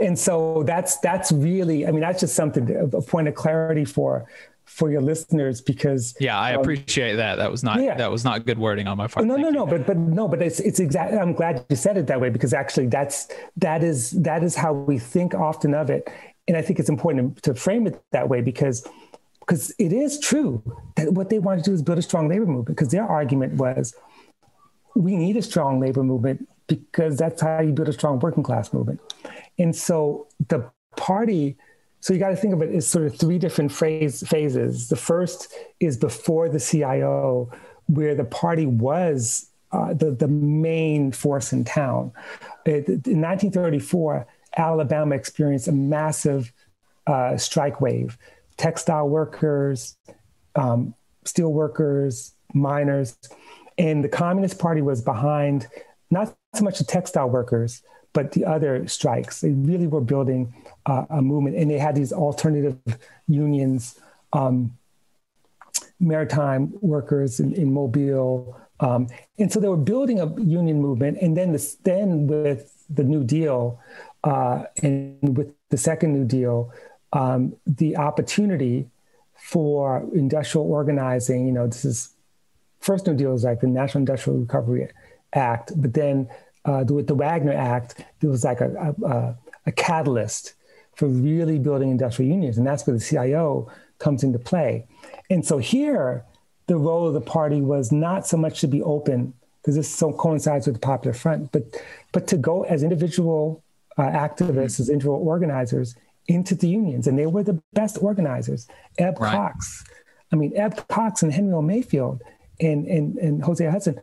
And 0.00 0.18
so 0.18 0.62
that's 0.64 0.98
that's 0.98 1.32
really, 1.32 1.86
I 1.86 1.90
mean, 1.90 2.00
that's 2.00 2.20
just 2.20 2.34
something 2.34 2.90
a 2.92 3.02
point 3.02 3.28
of 3.28 3.34
clarity 3.34 3.84
for 3.84 4.28
for 4.68 4.90
your 4.90 5.00
listeners 5.00 5.62
because 5.62 6.14
yeah 6.20 6.38
i 6.38 6.54
um, 6.54 6.60
appreciate 6.60 7.16
that 7.16 7.36
that 7.36 7.50
was 7.50 7.64
not 7.64 7.80
yeah. 7.80 7.96
that 7.96 8.10
was 8.10 8.22
not 8.22 8.44
good 8.44 8.58
wording 8.58 8.86
on 8.86 8.98
my 8.98 9.06
part 9.06 9.24
no 9.24 9.34
no 9.34 9.48
no 9.48 9.64
but 9.64 9.86
but 9.86 9.96
no 9.96 10.28
but 10.28 10.42
it's 10.42 10.60
it's 10.60 10.78
exactly 10.78 11.18
i'm 11.18 11.32
glad 11.32 11.64
you 11.70 11.74
said 11.74 11.96
it 11.96 12.06
that 12.06 12.20
way 12.20 12.28
because 12.28 12.52
actually 12.52 12.86
that's 12.86 13.28
that 13.56 13.82
is 13.82 14.10
that 14.10 14.42
is 14.44 14.54
how 14.54 14.74
we 14.74 14.98
think 14.98 15.34
often 15.34 15.72
of 15.72 15.88
it 15.88 16.12
and 16.48 16.56
I 16.56 16.62
think 16.62 16.80
it's 16.80 16.88
important 16.88 17.42
to 17.42 17.54
frame 17.54 17.86
it 17.86 18.02
that 18.12 18.28
way 18.28 18.40
because 18.40 18.86
because 19.40 19.74
it 19.78 19.92
is 19.92 20.18
true 20.18 20.62
that 20.96 21.12
what 21.12 21.30
they 21.30 21.38
wanted 21.38 21.64
to 21.64 21.70
do 21.70 21.74
is 21.74 21.82
build 21.82 21.98
a 21.98 22.02
strong 22.02 22.28
labor 22.28 22.44
movement 22.44 22.66
because 22.66 22.88
their 22.88 23.04
argument 23.04 23.54
was 23.54 23.94
we 24.94 25.16
need 25.16 25.36
a 25.36 25.42
strong 25.42 25.80
labor 25.80 26.02
movement 26.02 26.46
because 26.66 27.16
that's 27.16 27.40
how 27.40 27.60
you 27.60 27.72
build 27.72 27.88
a 27.88 27.92
strong 27.92 28.18
working 28.18 28.42
class 28.42 28.72
movement. 28.72 29.00
And 29.58 29.74
so 29.74 30.26
the 30.48 30.70
party, 30.96 31.56
so 32.00 32.12
you 32.12 32.18
got 32.18 32.28
to 32.30 32.36
think 32.36 32.52
of 32.52 32.60
it 32.60 32.74
as 32.74 32.86
sort 32.86 33.06
of 33.06 33.16
three 33.16 33.38
different 33.38 33.72
phase, 33.72 34.26
phases. 34.26 34.88
The 34.88 34.96
first 34.96 35.52
is 35.80 35.96
before 35.96 36.50
the 36.50 36.60
CIO, 36.60 37.50
where 37.86 38.14
the 38.14 38.24
party 38.24 38.66
was 38.66 39.50
uh, 39.72 39.94
the, 39.94 40.10
the 40.10 40.28
main 40.28 41.12
force 41.12 41.52
in 41.52 41.64
town. 41.64 42.12
In 42.66 42.82
1934, 42.84 44.26
Alabama 44.58 45.14
experienced 45.14 45.68
a 45.68 45.72
massive 45.72 46.52
uh, 47.06 47.36
strike 47.36 47.80
wave. 47.80 48.18
Textile 48.56 49.08
workers, 49.08 49.96
um, 50.56 50.94
steel 51.24 51.52
workers, 51.52 52.34
miners, 52.52 53.16
and 53.78 54.02
the 54.02 54.08
Communist 54.08 54.58
Party 54.58 54.82
was 54.82 55.00
behind 55.00 55.68
not 56.10 56.34
so 56.54 56.64
much 56.64 56.78
the 56.78 56.84
textile 56.84 57.30
workers, 57.30 57.82
but 58.12 58.32
the 58.32 58.44
other 58.44 58.86
strikes. 58.88 59.40
They 59.40 59.52
really 59.52 59.86
were 59.86 60.00
building 60.00 60.52
uh, 60.86 61.04
a 61.10 61.22
movement, 61.22 61.56
and 61.56 61.70
they 61.70 61.78
had 61.78 61.94
these 61.94 62.12
alternative 62.12 62.78
unions, 63.28 64.00
um, 64.32 64.76
maritime 66.00 66.72
workers 66.80 67.38
in, 67.40 67.52
in 67.52 67.72
Mobile, 67.72 68.58
um, 68.80 69.08
and 69.38 69.52
so 69.52 69.60
they 69.60 69.68
were 69.68 69.76
building 69.76 70.20
a 70.20 70.40
union 70.40 70.80
movement. 70.80 71.18
And 71.20 71.36
then, 71.36 71.56
then 71.82 72.26
with 72.26 72.72
the 72.88 73.04
New 73.04 73.24
Deal, 73.24 73.80
uh, 74.24 74.64
and 74.82 75.36
with 75.36 75.52
the 75.70 75.76
second 75.76 76.12
New 76.12 76.24
Deal, 76.24 76.72
um, 77.12 77.54
the 77.66 77.96
opportunity 77.96 78.88
for 79.34 80.04
industrial 80.14 80.70
organizing, 80.70 81.46
you 81.46 81.52
know, 81.52 81.66
this 81.66 81.84
is 81.84 82.14
first 82.80 83.06
New 83.06 83.14
Deal 83.14 83.34
is 83.34 83.44
like 83.44 83.60
the 83.60 83.66
National 83.66 84.00
Industrial 84.00 84.38
Recovery 84.38 84.88
Act, 85.32 85.72
but 85.76 85.94
then 85.94 86.28
uh, 86.64 86.84
with 86.88 87.06
the 87.06 87.14
Wagner 87.14 87.52
Act, 87.52 88.04
there 88.20 88.30
was 88.30 88.44
like 88.44 88.60
a, 88.60 88.94
a, 89.04 89.36
a 89.66 89.72
catalyst 89.72 90.54
for 90.94 91.06
really 91.06 91.58
building 91.58 91.90
industrial 91.90 92.30
unions, 92.30 92.58
and 92.58 92.66
that's 92.66 92.86
where 92.86 92.96
the 92.96 93.02
CIO 93.02 93.70
comes 93.98 94.24
into 94.24 94.38
play. 94.38 94.86
And 95.30 95.46
so 95.46 95.58
here, 95.58 96.24
the 96.66 96.76
role 96.76 97.06
of 97.06 97.14
the 97.14 97.20
party 97.20 97.60
was 97.60 97.92
not 97.92 98.26
so 98.26 98.36
much 98.36 98.60
to 98.60 98.66
be 98.66 98.82
open, 98.82 99.32
because 99.62 99.76
this 99.76 99.88
so 99.88 100.12
coincides 100.12 100.66
with 100.66 100.76
the 100.76 100.80
Popular 100.80 101.14
Front, 101.14 101.52
but 101.52 101.62
but 102.12 102.26
to 102.28 102.36
go 102.36 102.64
as 102.64 102.82
individual 102.82 103.62
uh, 103.98 104.02
activists, 104.02 104.80
as 104.80 104.88
individual 104.88 105.18
organizers 105.18 105.94
into 106.26 106.54
the 106.54 106.68
unions, 106.68 107.06
and 107.06 107.18
they 107.18 107.26
were 107.26 107.42
the 107.42 107.60
best 107.72 107.98
organizers. 108.00 108.68
Eb 108.98 109.18
right. 109.20 109.32
Cox, 109.32 109.84
I 110.32 110.36
mean 110.36 110.52
Eb 110.56 110.86
Cox 110.88 111.22
and 111.22 111.32
Henry 111.32 111.52
O. 111.52 111.62
Mayfield 111.62 112.22
and 112.60 112.86
and, 112.86 113.16
and 113.18 113.42
Hosea 113.42 113.70
Hudson. 113.70 114.00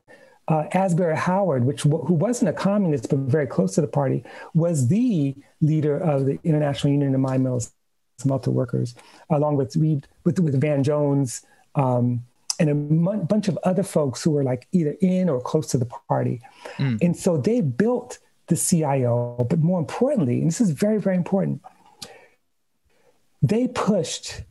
Uh, 0.48 0.66
Asbury 0.74 1.18
Howard, 1.18 1.66
which 1.66 1.82
who 1.82 2.14
wasn't 2.14 2.50
a 2.50 2.54
communist 2.54 3.10
but 3.10 3.18
very 3.18 3.48
close 3.48 3.74
to 3.74 3.82
the 3.82 3.88
party, 3.88 4.24
was 4.54 4.89
the 4.89 5.36
leader 5.60 5.98
of 5.98 6.28
the 6.28 6.38
International 6.43 6.93
Union 6.93 7.16
of 7.16 7.20
Mine 7.20 7.41
Mills 7.41 7.72
Smelter 8.20 8.52
Workers, 8.52 8.93
along 9.32 9.56
with 9.56 9.76
Reed, 9.76 10.08
with 10.24 10.39
with 10.39 10.60
Van 10.62 10.84
Jones, 10.84 11.41
um, 11.74 12.22
and 12.60 12.70
a 12.70 12.76
bunch 13.26 13.48
of 13.48 13.58
other 13.64 13.82
folks 13.82 14.24
who 14.24 14.32
were 14.32 14.43
like 14.43 14.68
either 14.72 14.96
in 15.02 15.30
or 15.30 15.41
close 15.41 15.68
to 15.68 15.80
the 15.80 15.89
party. 16.08 16.41
Mm. 16.78 17.02
And 17.02 17.18
so 17.18 17.38
they 17.38 17.62
built 17.62 18.20
the 18.48 18.56
CIO, 18.56 19.46
but 19.50 19.60
more 19.60 19.80
importantly, 19.80 20.39
and 20.39 20.48
this 20.48 20.62
is 20.62 20.72
very, 20.72 21.00
very 21.00 21.16
important, 21.16 21.62
they 23.41 23.68
pushed 23.68 24.43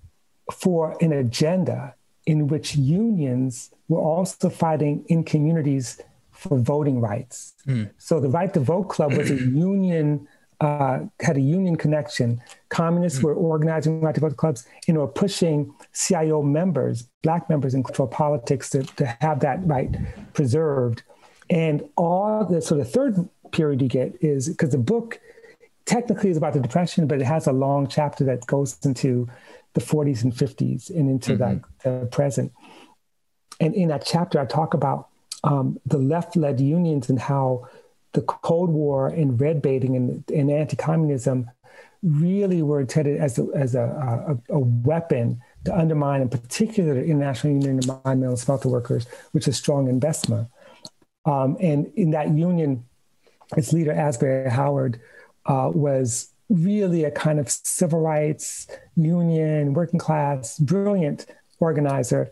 for 0.53 0.97
an 1.01 1.13
agenda 1.13 1.95
in 2.27 2.49
which 2.49 2.77
unions 2.77 3.71
were 3.89 4.01
also 4.01 4.49
fighting 4.49 5.05
in 5.09 5.25
communities 5.25 6.01
for 6.31 6.59
voting 6.59 7.01
rights. 7.01 7.55
Mm. 7.67 7.91
So 7.99 8.21
the 8.21 8.29
Right 8.29 8.53
to 8.55 8.61
Vote 8.61 8.85
Club 8.85 9.13
was 9.13 9.31
a 9.31 9.35
union, 9.37 10.27
uh, 10.61 11.01
had 11.21 11.37
a 11.37 11.41
union 11.41 11.77
connection. 11.77 12.41
Communists 12.69 13.23
were 13.23 13.35
organizing 13.35 14.01
Right 14.01 14.15
to 14.15 14.21
Vote 14.21 14.37
clubs 14.37 14.67
and 14.89 14.99
were 14.99 15.07
pushing 15.07 15.73
CIO 15.93 16.43
members, 16.43 17.05
black 17.23 17.49
members 17.49 17.75
in 17.75 17.83
cultural 17.83 18.09
politics 18.09 18.71
to, 18.71 18.83
to 18.83 19.07
have 19.21 19.41
that 19.41 19.65
right 19.67 19.95
preserved. 20.33 21.03
And 21.51 21.89
all 21.97 22.45
the, 22.45 22.63
so 22.63 22.77
the 22.77 22.85
third 22.85 23.29
period 23.55 23.81
you 23.81 23.89
get 23.89 24.17
is, 24.23 24.49
because 24.49 24.71
the 24.71 24.79
book 24.79 25.21
technically 25.87 26.31
is 26.31 26.37
about 26.37 26.53
the 26.53 26.61
Depression, 26.61 27.07
but 27.07 27.21
it 27.21 27.25
has 27.25 27.47
a 27.47 27.53
long 27.53 27.87
chapter 27.87 28.25
that 28.25 28.47
goes 28.47 28.77
into 28.85 29.29
the 29.75 29.81
40s 29.81 30.23
and 30.25 30.33
50s 30.33 30.91
and 30.91 31.09
into 31.09 31.33
Mhm. 31.33 31.63
the, 31.83 32.01
the 32.01 32.07
present. 32.07 32.53
And 33.61 33.75
in 33.75 33.89
that 33.89 34.05
chapter, 34.05 34.39
I 34.41 34.47
talk 34.47 34.75
about 34.75 35.09
um, 35.45 35.79
the 35.85 35.99
left 35.99 36.37
led 36.37 36.59
unions 36.61 37.11
and 37.11 37.19
how 37.19 37.69
the 38.13 38.23
Cold 38.23 38.71
War 38.71 39.09
and 39.09 39.39
red 39.41 39.61
baiting 39.61 39.95
and, 39.97 40.25
and 40.31 40.51
anti 40.51 40.77
communism 40.77 41.51
really 42.03 42.63
were 42.63 42.81
intended 42.81 43.21
as 43.21 43.39
a, 43.39 43.47
as 43.55 43.75
a, 43.75 44.37
a, 44.51 44.55
a 44.55 44.59
weapon 44.59 45.41
to 45.65 45.77
undermine, 45.77 46.21
in 46.23 46.29
particular, 46.29 46.95
the 46.95 47.05
International 47.05 47.53
Union 47.53 47.79
of 47.79 48.05
Mine 48.05 48.21
Mill 48.21 48.31
and 48.31 48.39
Smelter 48.39 48.69
Workers, 48.69 49.07
which 49.33 49.49
is 49.49 49.57
strong 49.57 49.89
in 49.89 49.99
Bessemer. 49.99 50.47
Um, 51.25 51.57
and 51.61 51.91
in 51.97 52.11
that 52.11 52.31
union, 52.31 52.85
its 53.57 53.73
leader, 53.73 53.93
Asbury 53.93 54.51
Howard, 54.51 55.01
uh, 55.47 55.71
was 55.73 56.31
really 56.49 57.05
a 57.05 57.11
kind 57.11 57.39
of 57.39 57.51
civil 57.51 58.01
rights 58.01 58.67
union, 58.97 59.75
working 59.75 59.99
class, 59.99 60.59
brilliant 60.59 61.27
organizer 61.61 62.31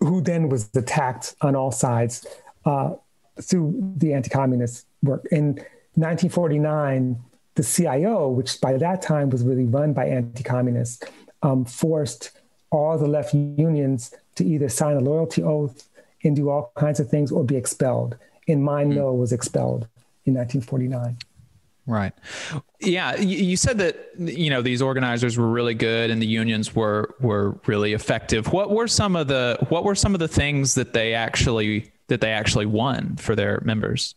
who 0.00 0.20
then 0.20 0.48
was 0.48 0.68
attacked 0.74 1.36
on 1.42 1.54
all 1.54 1.70
sides 1.70 2.26
uh, 2.64 2.94
through 3.40 3.94
the 3.96 4.12
anti-communist 4.12 4.86
work. 5.02 5.24
In 5.30 5.54
1949, 5.94 7.20
the 7.54 7.62
CIO, 7.62 8.28
which 8.28 8.60
by 8.60 8.76
that 8.78 9.02
time 9.02 9.30
was 9.30 9.44
really 9.44 9.64
run 9.64 9.92
by 9.92 10.06
anti-communists, 10.06 11.04
um, 11.42 11.64
forced 11.64 12.30
all 12.70 12.96
the 12.98 13.06
left 13.06 13.34
unions 13.34 14.14
to 14.34 14.44
either 14.44 14.68
sign 14.68 14.96
a 14.96 15.00
loyalty 15.00 15.42
oath 15.42 15.88
and 16.24 16.34
do 16.34 16.48
all 16.48 16.72
kinds 16.76 16.98
of 16.98 17.08
things 17.08 17.30
or 17.30 17.44
be 17.44 17.56
expelled. 17.56 18.16
And 18.48 18.64
Mine 18.64 18.88
Mill 18.88 19.16
was 19.16 19.32
expelled 19.32 19.86
in 20.24 20.34
1949. 20.34 21.16
Right. 21.84 22.12
Yeah, 22.80 23.16
you 23.16 23.56
said 23.56 23.78
that 23.78 24.10
you 24.16 24.50
know 24.50 24.62
these 24.62 24.80
organizers 24.80 25.36
were 25.36 25.48
really 25.48 25.74
good 25.74 26.10
and 26.10 26.22
the 26.22 26.26
unions 26.26 26.76
were 26.76 27.16
were 27.20 27.58
really 27.66 27.92
effective. 27.92 28.52
What 28.52 28.70
were 28.70 28.86
some 28.86 29.16
of 29.16 29.26
the 29.26 29.58
what 29.68 29.82
were 29.82 29.96
some 29.96 30.14
of 30.14 30.20
the 30.20 30.28
things 30.28 30.76
that 30.76 30.92
they 30.92 31.12
actually 31.12 31.92
that 32.06 32.20
they 32.20 32.30
actually 32.30 32.66
won 32.66 33.16
for 33.16 33.34
their 33.34 33.60
members? 33.64 34.14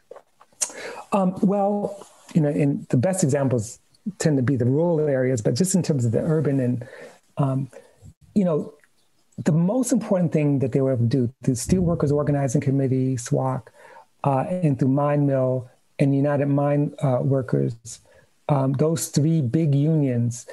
Um, 1.11 1.35
well, 1.41 2.05
you 2.33 2.41
know, 2.41 2.49
in 2.49 2.85
the 2.89 2.97
best 2.97 3.23
examples 3.23 3.79
tend 4.19 4.37
to 4.37 4.43
be 4.43 4.55
the 4.55 4.65
rural 4.65 4.99
areas, 5.07 5.41
but 5.41 5.55
just 5.55 5.73
in 5.75 5.81
terms 5.81 6.05
of 6.05 6.11
the 6.11 6.19
urban 6.19 6.59
and, 6.59 6.87
um, 7.37 7.69
you 8.35 8.43
know, 8.43 8.73
the 9.37 9.51
most 9.51 9.91
important 9.91 10.31
thing 10.31 10.59
that 10.59 10.71
they 10.71 10.81
were 10.81 10.93
able 10.93 11.03
to 11.03 11.27
do, 11.27 11.33
the 11.41 11.51
Steelworkers 11.51 12.11
Organizing 12.11 12.61
Committee, 12.61 13.15
SWOC, 13.15 13.67
uh, 14.23 14.39
and 14.49 14.77
through 14.77 14.89
Mine 14.89 15.25
Mill 15.25 15.69
and 15.99 16.15
United 16.15 16.47
Mine 16.47 16.93
uh, 17.01 17.19
Workers, 17.21 17.75
um, 18.49 18.73
those 18.73 19.07
three 19.07 19.41
big 19.41 19.73
unions, 19.73 20.45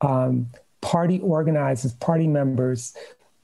um, 0.00 0.48
party 0.80 1.20
organizers, 1.20 1.92
party 1.94 2.26
members 2.26 2.94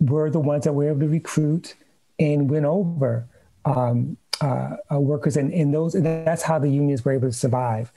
were 0.00 0.30
the 0.30 0.40
ones 0.40 0.64
that 0.64 0.72
were 0.72 0.88
able 0.88 1.00
to 1.00 1.08
recruit 1.08 1.74
and 2.18 2.50
win 2.50 2.64
over 2.64 3.26
um, 3.64 4.16
uh, 4.40 4.76
uh, 4.92 5.00
workers, 5.00 5.36
and, 5.36 5.52
and 5.52 5.74
those 5.74 5.94
and 5.94 6.06
that's 6.06 6.42
how 6.42 6.58
the 6.58 6.68
unions 6.68 7.04
were 7.04 7.12
able 7.12 7.28
to 7.28 7.32
survive. 7.32 7.92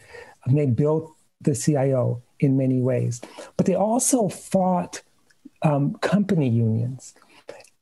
And 0.45 0.57
they 0.57 0.65
built 0.65 1.13
the 1.41 1.55
CIO 1.55 2.21
in 2.39 2.57
many 2.57 2.81
ways, 2.81 3.21
but 3.57 3.65
they 3.65 3.75
also 3.75 4.27
fought 4.27 5.01
um, 5.61 5.93
company 5.95 6.49
unions, 6.49 7.13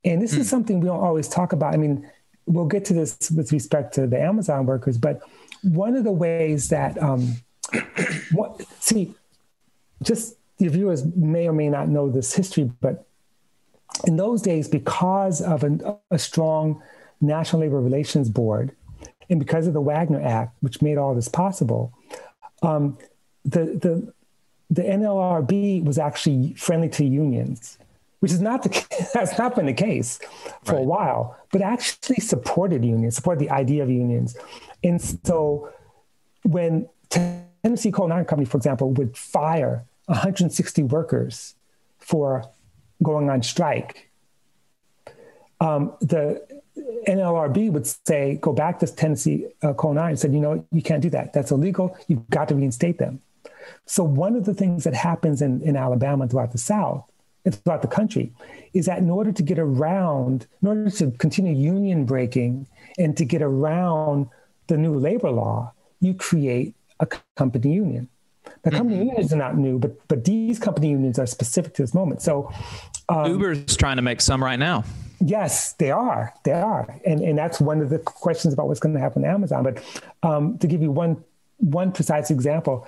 and 0.04 0.22
this 0.22 0.34
is 0.34 0.50
something 0.50 0.80
we 0.82 0.88
don't 0.88 1.00
always 1.00 1.30
talk 1.30 1.54
about. 1.54 1.74
I 1.74 1.78
mean, 1.78 2.10
we'll 2.46 2.66
get 2.66 2.84
to 2.86 2.94
this 2.94 3.32
with 3.32 3.52
respect 3.54 3.94
to 3.96 4.08
the 4.08 4.20
Amazon 4.20 4.66
workers, 4.66 4.98
but 4.98 5.22
one 5.64 5.96
of 5.96 6.04
the 6.04 6.12
ways 6.12 6.70
that 6.70 7.02
um, 7.02 7.36
what, 8.32 8.62
see, 8.80 9.14
just 10.04 10.36
your 10.58 10.72
viewers 10.72 11.06
may 11.16 11.48
or 11.48 11.54
may 11.54 11.70
not 11.70 11.90
know 11.90 12.10
this 12.10 12.34
history, 12.34 12.72
but 12.82 13.06
in 14.06 14.18
those 14.18 14.42
days, 14.42 14.68
because 14.68 15.42
of 15.42 15.64
an, 15.64 15.82
a 16.12 16.20
strong 16.20 16.82
National 17.22 17.62
Labor 17.62 17.82
Relations 17.82 18.30
Board, 18.30 18.76
and 19.30 19.40
because 19.40 19.68
of 19.68 19.74
the 19.74 19.82
Wagner 19.82 20.22
Act, 20.22 20.56
which 20.62 20.82
made 20.82 20.98
all 20.98 21.14
this 21.14 21.28
possible, 21.28 21.94
um, 22.62 22.98
the 23.46 23.66
the 23.66 24.14
the 24.70 24.84
NLRB 24.84 25.84
was 25.84 25.98
actually 25.98 26.54
friendly 26.54 26.90
to 26.90 27.06
unions, 27.06 27.78
which 28.20 28.32
is 28.32 28.42
not 28.42 28.64
the 28.64 29.10
that's 29.14 29.38
not 29.38 29.56
been 29.56 29.66
the 29.66 29.74
case 29.74 30.20
for 30.64 30.76
a 30.76 30.84
while, 30.84 31.38
but 31.52 31.62
actually 31.62 32.18
supported 32.18 32.84
unions, 32.84 33.16
supported 33.16 33.40
the 33.40 33.52
idea 33.52 33.84
of 33.84 33.90
unions, 33.90 34.36
and 34.84 35.02
so 35.02 35.72
when 36.44 36.88
Tennessee 37.10 37.92
Coal 37.92 38.06
and 38.06 38.14
Iron 38.14 38.26
Company, 38.26 38.46
for 38.46 38.58
example, 38.58 38.92
would 38.94 39.18
fire 39.18 39.86
160 40.06 40.84
workers 40.84 41.56
for 41.98 42.46
going 43.04 43.30
on 43.30 43.44
strike, 43.44 44.10
um, 45.62 45.94
the 46.02 46.42
NLRB 47.08 47.72
would 47.72 47.88
say, 48.08 48.38
go 48.42 48.54
back 48.54 48.80
to 48.80 48.88
Tennessee 48.88 49.48
uh, 49.62 49.74
Coal 49.74 49.92
and 49.92 50.00
Iron 50.00 50.10
and 50.12 50.20
said, 50.20 50.34
you 50.34 50.40
know, 50.40 50.66
you 50.72 50.82
can't 50.82 51.02
do 51.02 51.10
that. 51.10 51.34
That's 51.34 51.52
illegal. 51.52 51.98
You've 52.08 52.30
got 52.30 52.48
to 52.50 52.56
reinstate 52.56 52.98
them. 52.98 53.22
So 53.86 54.04
one 54.04 54.36
of 54.36 54.46
the 54.46 54.54
things 54.54 54.84
that 54.86 54.94
happens 54.94 55.42
in, 55.42 55.62
in 55.62 55.76
Alabama 55.76 56.24
and 56.24 56.32
throughout 56.32 56.52
the 56.52 56.58
South 56.58 57.10
and 57.46 57.54
throughout 57.54 57.82
the 57.82 57.88
country 57.88 58.32
is 58.74 58.86
that 58.86 59.00
in 59.00 59.10
order 59.10 59.32
to 59.32 59.44
get 59.44 59.60
around, 59.60 60.48
in 60.62 60.68
order 60.68 60.90
to 60.90 61.12
continue 61.12 61.54
union 61.54 62.06
breaking 62.06 62.68
and 62.98 63.16
to 63.18 63.26
get 63.26 63.42
around 63.42 64.28
the 64.70 64.78
new 64.78 64.96
labor 64.96 65.30
law, 65.30 65.74
you 66.00 66.14
create 66.14 66.76
a 67.00 67.08
company 67.36 67.74
union. 67.74 68.08
The 68.64 68.72
company 68.72 69.06
unions 69.06 69.34
are 69.34 69.38
not 69.38 69.58
new, 69.58 69.80
but 69.80 70.08
but 70.08 70.26
these 70.26 70.60
company 70.60 70.90
unions 70.90 71.20
are 71.20 71.26
specific 71.26 71.74
to 71.76 71.84
this 71.84 71.94
moment. 71.94 72.22
So, 72.22 72.52
um, 73.08 73.32
Uber's 73.32 73.76
trying 73.78 73.98
to 73.98 74.02
make 74.02 74.22
some 74.22 74.44
right 74.44 74.60
now. 74.60 74.84
Yes, 75.20 75.74
they 75.74 75.92
are. 75.92 76.34
They 76.44 76.54
are, 76.54 77.00
and 77.06 77.22
and 77.22 77.38
that's 77.38 77.60
one 77.62 77.82
of 77.82 77.90
the 77.90 78.00
questions 78.00 78.54
about 78.54 78.68
what's 78.68 78.80
going 78.80 78.96
to 78.96 79.02
happen 79.02 79.22
to 79.22 79.28
Amazon. 79.28 79.64
But 79.64 79.84
um, 80.24 80.58
to 80.60 80.68
give 80.68 80.82
you 80.82 80.92
one 80.92 81.24
one 81.58 81.92
precise 81.92 82.32
example, 82.32 82.88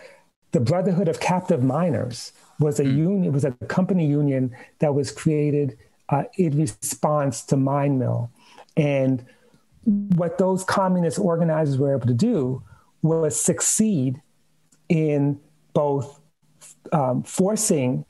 the 0.51 0.59
Brotherhood 0.59 1.07
of 1.07 1.19
Captive 1.19 1.63
Miners 1.63 2.33
was 2.59 2.79
a 2.79 2.85
union. 2.85 3.31
Was 3.31 3.45
a 3.45 3.51
company 3.67 4.05
union 4.05 4.55
that 4.79 4.93
was 4.93 5.11
created 5.11 5.77
uh, 6.09 6.23
in 6.37 6.57
response 6.57 7.43
to 7.43 7.57
Mine 7.57 7.99
Mill, 7.99 8.29
and 8.75 9.25
what 9.83 10.37
those 10.37 10.63
communist 10.63 11.19
organizers 11.19 11.77
were 11.77 11.95
able 11.95 12.07
to 12.07 12.13
do 12.13 12.63
was 13.01 13.39
succeed 13.39 14.21
in 14.89 15.39
both 15.73 16.19
um, 16.91 17.23
forcing 17.23 18.05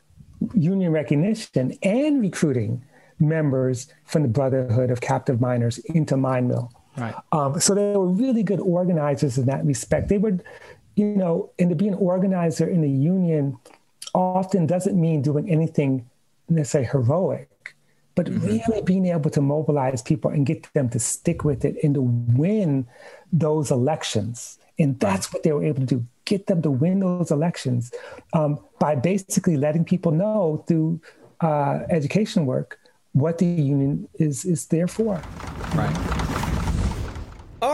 union 0.54 0.92
recognition 0.92 1.78
and 1.84 2.22
recruiting 2.22 2.84
members 3.20 3.88
from 4.06 4.24
the 4.24 4.28
Brotherhood 4.28 4.90
of 4.90 5.00
Captive 5.00 5.40
Miners 5.40 5.78
into 5.80 6.18
Mine 6.18 6.48
Mill. 6.48 6.72
Right. 6.98 7.16
Um, 7.32 7.60
so 7.60 7.74
they 7.74 7.96
were 7.96 8.08
really 8.08 8.44
good 8.44 8.60
organizers 8.60 9.38
in 9.38 9.46
that 9.46 9.64
respect. 9.66 10.10
They 10.10 10.18
would, 10.18 10.44
you 10.96 11.06
know, 11.06 11.52
and 11.60 11.70
to 11.70 11.76
be 11.76 11.88
an 11.88 11.94
organizer 11.94 12.68
in 12.68 12.84
a 12.84 12.88
union 12.88 13.58
often 14.14 14.66
doesn't 14.66 15.00
mean 15.00 15.22
doing 15.22 15.50
anything 15.50 16.10
necessarily 16.50 16.90
heroic, 16.90 17.76
but 18.16 18.30
really 18.30 18.82
being 18.84 19.06
able 19.06 19.30
to 19.32 19.42
mobilize 19.42 20.02
people 20.02 20.32
and 20.32 20.46
get 20.46 20.68
them 20.74 20.90
to 20.90 21.00
stick 21.00 21.44
with 21.44 21.64
it 21.66 21.76
and 21.84 21.94
to 21.96 22.02
win 22.02 22.88
those 23.32 23.72
elections. 23.72 24.58
And 24.78 25.00
that's 25.00 25.32
what 25.34 25.44
they 25.44 25.52
were 25.52 25.64
able 25.64 25.82
to 25.82 25.86
do 25.86 26.06
get 26.26 26.48
them 26.48 26.62
to 26.62 26.72
win 26.72 27.02
those 27.02 27.30
elections 27.30 27.92
um, 28.34 28.58
by 28.80 28.96
basically 28.96 29.58
letting 29.58 29.84
people 29.84 30.12
know 30.12 30.64
through 30.68 31.02
uh, 31.42 31.80
education 31.90 32.46
work 32.46 32.80
what 33.14 33.38
the 33.38 33.46
union 33.46 34.08
is 34.16 34.46
is 34.46 34.68
there 34.68 34.88
for. 34.88 35.22
Right. 35.76 36.21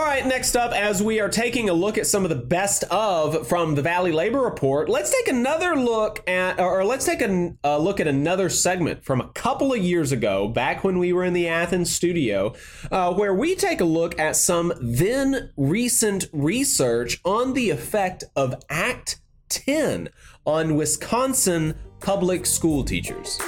All 0.08 0.14
right, 0.14 0.22
right, 0.22 0.28
next 0.30 0.56
up, 0.56 0.72
as 0.72 1.02
we 1.02 1.20
are 1.20 1.28
taking 1.28 1.68
a 1.68 1.74
look 1.74 1.98
at 1.98 2.06
some 2.06 2.24
of 2.24 2.30
the 2.30 2.34
best 2.34 2.82
of 2.84 3.46
from 3.46 3.74
the 3.74 3.82
Valley 3.82 4.10
Labor 4.10 4.40
Report, 4.40 4.88
let's 4.88 5.14
take 5.14 5.28
another 5.28 5.76
look 5.76 6.26
at, 6.26 6.58
or 6.58 6.82
let's 6.82 7.04
take 7.04 7.20
a, 7.20 7.54
a 7.62 7.78
look 7.78 8.00
at 8.00 8.08
another 8.08 8.48
segment 8.48 9.04
from 9.04 9.20
a 9.20 9.28
couple 9.28 9.70
of 9.74 9.80
years 9.80 10.10
ago, 10.10 10.48
back 10.48 10.82
when 10.82 10.98
we 10.98 11.12
were 11.12 11.24
in 11.24 11.34
the 11.34 11.46
Athens 11.46 11.94
studio, 11.94 12.54
uh, 12.90 13.12
where 13.12 13.34
we 13.34 13.54
take 13.54 13.82
a 13.82 13.84
look 13.84 14.18
at 14.18 14.34
some 14.34 14.72
then 14.80 15.52
recent 15.58 16.24
research 16.32 17.20
on 17.22 17.52
the 17.52 17.68
effect 17.68 18.24
of 18.34 18.54
Act 18.70 19.20
10 19.50 20.08
on 20.46 20.74
Wisconsin 20.74 21.74
public 22.00 22.46
school 22.46 22.82
teachers. 22.82 23.38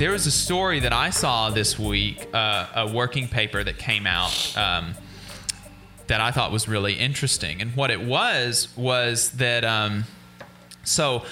There 0.00 0.12
was 0.12 0.26
a 0.26 0.30
story 0.30 0.80
that 0.80 0.94
I 0.94 1.10
saw 1.10 1.50
this 1.50 1.78
week, 1.78 2.26
uh, 2.32 2.68
a 2.74 2.90
working 2.90 3.28
paper 3.28 3.62
that 3.62 3.76
came 3.76 4.06
out 4.06 4.56
um, 4.56 4.94
that 6.06 6.22
I 6.22 6.30
thought 6.30 6.50
was 6.52 6.66
really 6.66 6.94
interesting. 6.94 7.60
And 7.60 7.76
what 7.76 7.90
it 7.90 8.00
was 8.00 8.68
was 8.78 9.32
that, 9.32 9.62
um, 9.62 10.04
so, 10.84 11.26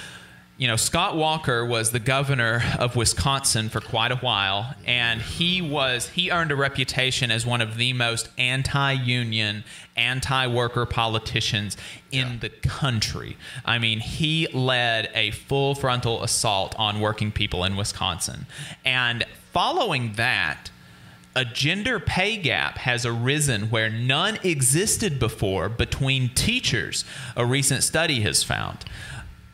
you 0.58 0.66
know, 0.66 0.74
Scott 0.74 1.16
Walker 1.16 1.64
was 1.64 1.92
the 1.92 2.00
governor 2.00 2.64
of 2.80 2.96
Wisconsin 2.96 3.68
for 3.68 3.80
quite 3.80 4.10
a 4.10 4.16
while, 4.16 4.74
and 4.84 5.22
he 5.22 5.62
was 5.62 6.08
he 6.08 6.32
earned 6.32 6.50
a 6.50 6.56
reputation 6.56 7.30
as 7.30 7.46
one 7.46 7.60
of 7.60 7.76
the 7.76 7.92
most 7.92 8.28
anti-union, 8.36 9.62
anti-worker 9.96 10.84
politicians 10.84 11.76
in 12.10 12.40
the 12.40 12.48
country. 12.48 13.36
I 13.64 13.78
mean, 13.78 14.00
he 14.00 14.48
led 14.48 15.10
a 15.14 15.30
full 15.30 15.76
frontal 15.76 16.24
assault 16.24 16.74
on 16.76 16.98
working 16.98 17.30
people 17.30 17.62
in 17.62 17.76
Wisconsin. 17.76 18.46
And 18.84 19.24
following 19.52 20.14
that, 20.14 20.72
a 21.36 21.44
gender 21.44 22.00
pay 22.00 22.36
gap 22.36 22.78
has 22.78 23.06
arisen 23.06 23.70
where 23.70 23.88
none 23.88 24.40
existed 24.42 25.20
before 25.20 25.68
between 25.68 26.30
teachers, 26.30 27.04
a 27.36 27.46
recent 27.46 27.84
study 27.84 28.22
has 28.22 28.42
found. 28.42 28.84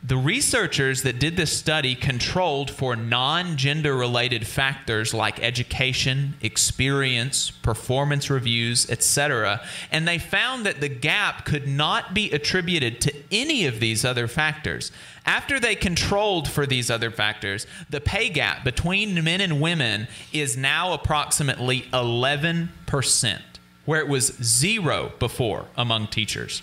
The 0.07 0.17
researchers 0.17 1.01
that 1.01 1.17
did 1.17 1.35
this 1.35 1.57
study 1.57 1.95
controlled 1.95 2.69
for 2.69 2.95
non 2.95 3.57
gender 3.57 3.95
related 3.95 4.45
factors 4.45 5.15
like 5.15 5.41
education, 5.41 6.35
experience, 6.41 7.49
performance 7.49 8.29
reviews, 8.29 8.87
etc. 8.87 9.61
And 9.91 10.07
they 10.07 10.19
found 10.19 10.63
that 10.67 10.79
the 10.79 10.89
gap 10.89 11.43
could 11.43 11.67
not 11.67 12.13
be 12.13 12.29
attributed 12.29 13.01
to 13.01 13.15
any 13.31 13.65
of 13.65 13.79
these 13.79 14.05
other 14.05 14.27
factors. 14.27 14.91
After 15.25 15.59
they 15.59 15.73
controlled 15.73 16.47
for 16.47 16.67
these 16.67 16.91
other 16.91 17.09
factors, 17.09 17.65
the 17.89 17.99
pay 17.99 18.29
gap 18.29 18.63
between 18.63 19.23
men 19.23 19.41
and 19.41 19.59
women 19.59 20.07
is 20.31 20.55
now 20.55 20.93
approximately 20.93 21.81
11%, 21.93 23.41
where 23.85 24.01
it 24.01 24.07
was 24.07 24.35
zero 24.43 25.13
before 25.17 25.65
among 25.75 26.09
teachers. 26.09 26.61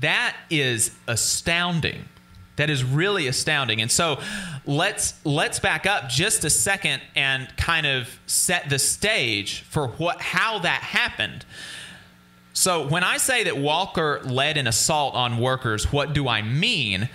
That 0.00 0.36
is 0.50 0.92
astounding. 1.06 2.04
That 2.56 2.70
is 2.70 2.82
really 2.82 3.28
astounding. 3.28 3.80
And 3.80 3.90
so 3.90 4.20
let's 4.66 5.14
let's 5.24 5.60
back 5.60 5.86
up 5.86 6.08
just 6.08 6.44
a 6.44 6.50
second 6.50 7.00
and 7.14 7.48
kind 7.56 7.86
of 7.86 8.18
set 8.26 8.68
the 8.68 8.80
stage 8.80 9.60
for 9.62 9.88
what 9.88 10.20
how 10.20 10.58
that 10.60 10.82
happened. 10.82 11.44
So 12.52 12.88
when 12.88 13.04
I 13.04 13.18
say 13.18 13.44
that 13.44 13.56
Walker 13.56 14.20
led 14.24 14.56
an 14.56 14.66
assault 14.66 15.14
on 15.14 15.38
workers, 15.38 15.92
what 15.92 16.12
do 16.12 16.26
I 16.26 16.42
mean? 16.42 17.08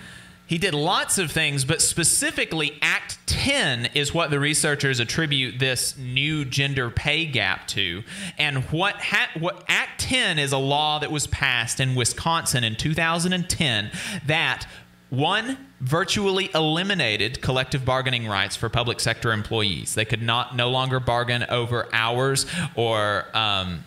He 0.46 0.58
did 0.58 0.74
lots 0.74 1.16
of 1.16 1.30
things, 1.30 1.64
but 1.64 1.80
specifically 1.80 2.78
Act 2.82 3.18
10 3.26 3.86
is 3.94 4.12
what 4.12 4.30
the 4.30 4.38
researchers 4.38 5.00
attribute 5.00 5.58
this 5.58 5.96
new 5.96 6.44
gender 6.44 6.90
pay 6.90 7.24
gap 7.24 7.66
to. 7.68 8.02
And 8.36 8.64
what, 8.64 8.96
ha- 8.96 9.30
what 9.38 9.64
Act 9.68 10.02
10 10.02 10.38
is 10.38 10.52
a 10.52 10.58
law 10.58 10.98
that 10.98 11.10
was 11.10 11.26
passed 11.26 11.80
in 11.80 11.94
Wisconsin 11.94 12.62
in 12.62 12.76
2010 12.76 13.90
that 14.26 14.66
one 15.08 15.56
virtually 15.80 16.50
eliminated 16.54 17.40
collective 17.40 17.84
bargaining 17.84 18.26
rights 18.26 18.54
for 18.54 18.68
public 18.68 19.00
sector 19.00 19.32
employees. 19.32 19.94
They 19.94 20.04
could 20.04 20.22
not 20.22 20.54
no 20.54 20.70
longer 20.70 21.00
bargain 21.00 21.44
over 21.48 21.88
hours 21.92 22.44
or 22.74 23.26
um, 23.34 23.84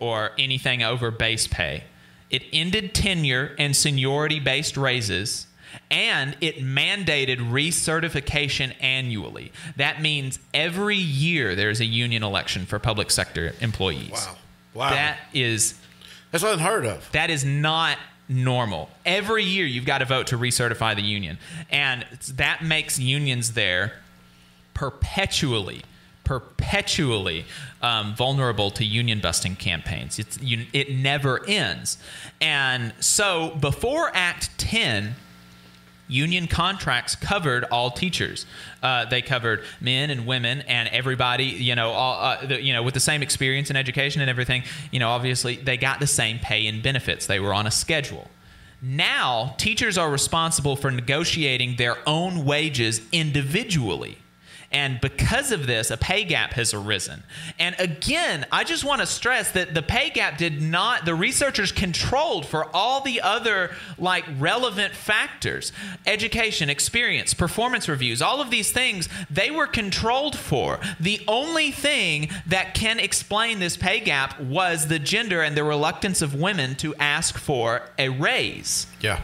or 0.00 0.30
anything 0.38 0.82
over 0.82 1.10
base 1.10 1.46
pay. 1.46 1.84
It 2.30 2.42
ended 2.52 2.94
tenure 2.94 3.54
and 3.58 3.74
seniority 3.74 4.38
based 4.38 4.76
raises 4.76 5.47
and 5.90 6.36
it 6.40 6.56
mandated 6.58 7.36
recertification 7.50 8.74
annually. 8.80 9.52
That 9.76 10.00
means 10.02 10.38
every 10.52 10.96
year 10.96 11.54
there's 11.54 11.80
a 11.80 11.84
union 11.84 12.22
election 12.22 12.66
for 12.66 12.78
public 12.78 13.10
sector 13.10 13.54
employees. 13.60 14.10
Wow. 14.12 14.36
Wow. 14.74 14.90
That 14.90 15.18
is 15.32 15.74
That's 16.30 16.44
unheard 16.44 16.86
of. 16.86 17.10
that 17.12 17.30
is 17.30 17.44
not 17.44 17.98
normal. 18.28 18.90
Every 19.06 19.42
year 19.44 19.66
you've 19.66 19.86
got 19.86 19.98
to 19.98 20.04
vote 20.04 20.28
to 20.28 20.38
recertify 20.38 20.94
the 20.94 21.02
union. 21.02 21.38
And 21.70 22.04
that 22.34 22.62
makes 22.62 22.98
unions 22.98 23.54
there 23.54 23.94
perpetually 24.74 25.82
perpetually 26.28 27.46
um, 27.80 28.14
vulnerable 28.14 28.70
to 28.70 28.84
union 28.84 29.18
busting 29.18 29.56
campaigns. 29.56 30.18
It's, 30.18 30.38
you, 30.42 30.66
it 30.74 30.90
never 30.92 31.42
ends. 31.48 31.96
And 32.38 32.92
so 33.00 33.56
before 33.58 34.10
Act 34.12 34.50
10, 34.58 35.14
union 36.08 36.46
contracts 36.46 37.14
covered 37.14 37.64
all 37.64 37.90
teachers. 37.90 38.46
Uh, 38.82 39.04
they 39.04 39.22
covered 39.22 39.62
men 39.80 40.10
and 40.10 40.26
women 40.26 40.62
and 40.62 40.88
everybody, 40.88 41.44
you 41.44 41.74
know, 41.74 41.90
all, 41.90 42.20
uh, 42.20 42.46
the, 42.46 42.62
you 42.62 42.72
know, 42.72 42.82
with 42.82 42.94
the 42.94 43.00
same 43.00 43.22
experience 43.22 43.70
in 43.70 43.76
education 43.76 44.20
and 44.20 44.30
everything. 44.30 44.62
You 44.90 44.98
know, 44.98 45.10
obviously 45.10 45.56
they 45.56 45.76
got 45.76 46.00
the 46.00 46.06
same 46.06 46.38
pay 46.38 46.66
and 46.66 46.82
benefits. 46.82 47.26
They 47.26 47.40
were 47.40 47.54
on 47.54 47.66
a 47.66 47.70
schedule. 47.70 48.28
Now, 48.80 49.54
teachers 49.58 49.98
are 49.98 50.10
responsible 50.10 50.76
for 50.76 50.90
negotiating 50.90 51.76
their 51.76 51.96
own 52.06 52.44
wages 52.44 53.00
individually. 53.12 54.18
And 54.70 55.00
because 55.00 55.50
of 55.50 55.66
this, 55.66 55.90
a 55.90 55.96
pay 55.96 56.24
gap 56.24 56.52
has 56.52 56.74
arisen. 56.74 57.22
And 57.58 57.74
again, 57.78 58.44
I 58.52 58.64
just 58.64 58.84
want 58.84 59.00
to 59.00 59.06
stress 59.06 59.52
that 59.52 59.72
the 59.72 59.80
pay 59.80 60.10
gap 60.10 60.36
did 60.36 60.60
not, 60.60 61.06
the 61.06 61.14
researchers 61.14 61.72
controlled 61.72 62.44
for 62.44 62.68
all 62.76 63.00
the 63.00 63.22
other 63.22 63.70
like 63.96 64.24
relevant 64.38 64.94
factors 64.94 65.72
education, 66.06 66.68
experience, 66.68 67.32
performance 67.32 67.88
reviews, 67.88 68.20
all 68.20 68.42
of 68.42 68.50
these 68.50 68.70
things, 68.70 69.08
they 69.30 69.50
were 69.50 69.66
controlled 69.66 70.36
for. 70.36 70.80
The 71.00 71.22
only 71.26 71.70
thing 71.70 72.28
that 72.46 72.74
can 72.74 72.98
explain 72.98 73.60
this 73.60 73.76
pay 73.76 74.00
gap 74.00 74.38
was 74.38 74.88
the 74.88 74.98
gender 74.98 75.40
and 75.40 75.56
the 75.56 75.64
reluctance 75.64 76.20
of 76.20 76.34
women 76.34 76.74
to 76.76 76.94
ask 76.96 77.38
for 77.38 77.88
a 77.98 78.10
raise. 78.10 78.86
Yeah. 79.00 79.22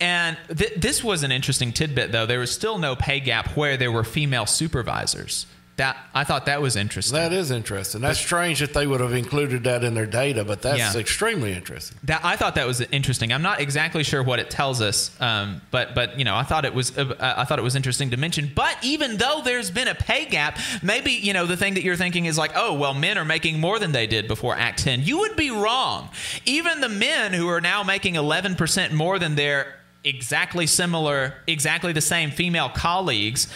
And 0.00 0.36
th- 0.56 0.74
this 0.76 1.02
was 1.02 1.22
an 1.22 1.32
interesting 1.32 1.72
tidbit, 1.72 2.12
though. 2.12 2.26
There 2.26 2.40
was 2.40 2.50
still 2.50 2.78
no 2.78 2.96
pay 2.96 3.20
gap 3.20 3.56
where 3.56 3.76
there 3.76 3.92
were 3.92 4.04
female 4.04 4.46
supervisors. 4.46 5.46
That 5.76 5.96
I 6.14 6.22
thought 6.22 6.46
that 6.46 6.62
was 6.62 6.76
interesting. 6.76 7.16
That 7.16 7.32
is 7.32 7.50
interesting. 7.50 8.00
That's 8.00 8.18
strange 8.20 8.60
that 8.60 8.74
they 8.74 8.86
would 8.86 9.00
have 9.00 9.12
included 9.12 9.64
that 9.64 9.82
in 9.82 9.94
their 9.94 10.06
data, 10.06 10.44
but 10.44 10.62
that's 10.62 10.78
Yeah. 10.78 10.96
extremely 10.96 11.52
interesting. 11.52 11.98
That 12.04 12.20
I 12.24 12.36
thought 12.36 12.54
that 12.54 12.66
was 12.68 12.80
interesting. 12.80 13.32
I'm 13.32 13.42
not 13.42 13.60
exactly 13.60 14.04
sure 14.04 14.22
what 14.22 14.38
it 14.38 14.50
tells 14.50 14.80
us, 14.80 15.10
um, 15.20 15.62
but 15.72 15.96
but 15.96 16.16
you 16.16 16.24
know 16.24 16.36
I 16.36 16.44
thought 16.44 16.64
it 16.64 16.74
was 16.74 16.96
uh, 16.96 17.34
I 17.36 17.44
thought 17.44 17.58
it 17.58 17.62
was 17.62 17.74
interesting 17.74 18.10
to 18.10 18.16
mention. 18.16 18.52
But 18.54 18.76
even 18.82 19.16
though 19.16 19.40
there's 19.44 19.72
been 19.72 19.88
a 19.88 19.96
pay 19.96 20.26
gap, 20.26 20.60
maybe 20.80 21.10
you 21.10 21.32
know 21.32 21.44
the 21.44 21.56
thing 21.56 21.74
that 21.74 21.82
you're 21.82 21.96
thinking 21.96 22.26
is 22.26 22.38
like, 22.38 22.52
oh 22.54 22.74
well, 22.74 22.94
men 22.94 23.18
are 23.18 23.24
making 23.24 23.58
more 23.58 23.80
than 23.80 23.90
they 23.90 24.06
did 24.06 24.28
before 24.28 24.54
Act 24.56 24.78
10. 24.84 25.02
You 25.02 25.18
would 25.20 25.34
be 25.34 25.50
wrong. 25.50 26.08
Even 26.46 26.82
the 26.82 26.88
men 26.88 27.32
who 27.32 27.48
are 27.48 27.60
now 27.60 27.82
making 27.82 28.14
11 28.14 28.54
percent 28.54 28.92
more 28.92 29.18
than 29.18 29.34
their 29.34 29.74
exactly 30.04 30.66
similar, 30.66 31.34
exactly 31.46 31.92
the 31.92 32.00
same 32.00 32.30
female 32.30 32.68
colleagues, 32.68 33.48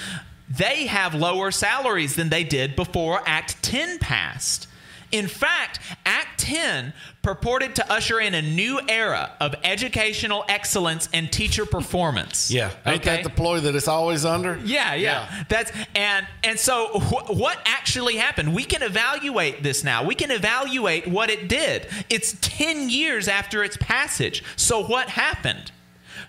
they 0.51 0.87
have 0.87 1.15
lower 1.15 1.51
salaries 1.51 2.15
than 2.15 2.29
they 2.29 2.45
did 2.45 2.77
before 2.77 3.21
Act 3.27 3.63
10 3.63 3.99
passed. 3.99 4.67
In 5.11 5.27
fact, 5.27 5.81
Act 6.05 6.39
10 6.41 6.93
purported 7.23 7.75
to 7.77 7.93
usher 7.93 8.21
in 8.21 8.35
a 8.35 8.43
new 8.43 8.79
era 8.89 9.33
of 9.41 9.55
educational 9.65 10.45
excellence 10.49 11.09
and 11.15 11.33
teacher 11.33 11.65
performance. 11.65 12.51
Yeah. 12.51 12.71
Ain't 12.85 13.03
that 13.05 13.25
the 13.25 13.31
ploy 13.31 13.61
that 13.61 13.75
it's 13.75 13.89
always 13.89 14.27
under? 14.27 14.59
Yeah, 14.65 14.95
yeah. 14.95 15.45
That's 15.49 15.73
and 15.95 16.27
and 16.45 16.59
so 16.59 16.99
wh- 17.01 17.31
what 17.31 17.59
actually 17.65 18.17
happened? 18.17 18.55
We 18.55 18.65
can 18.65 18.83
evaluate 18.83 19.63
this 19.63 19.83
now. 19.83 20.05
We 20.05 20.15
can 20.15 20.31
evaluate 20.31 21.07
what 21.07 21.31
it 21.31 21.49
did. 21.49 21.87
It's 22.11 22.37
10 22.43 22.91
years 22.91 23.29
after 23.29 23.65
its 23.65 23.79
passage. 23.79 24.45
So 24.57 24.85
what 24.85 25.09
happened? 25.09 25.73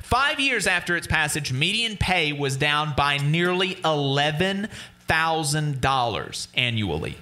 5 0.10 0.40
years 0.40 0.66
after 0.66 0.98
its 0.98 1.06
passage, 1.06 1.54
median 1.54 1.96
pay 1.96 2.34
was 2.34 2.58
down 2.58 2.96
by 2.98 3.18
nearly 3.18 3.76
$11,000 3.76 6.48
annually. 6.56 7.18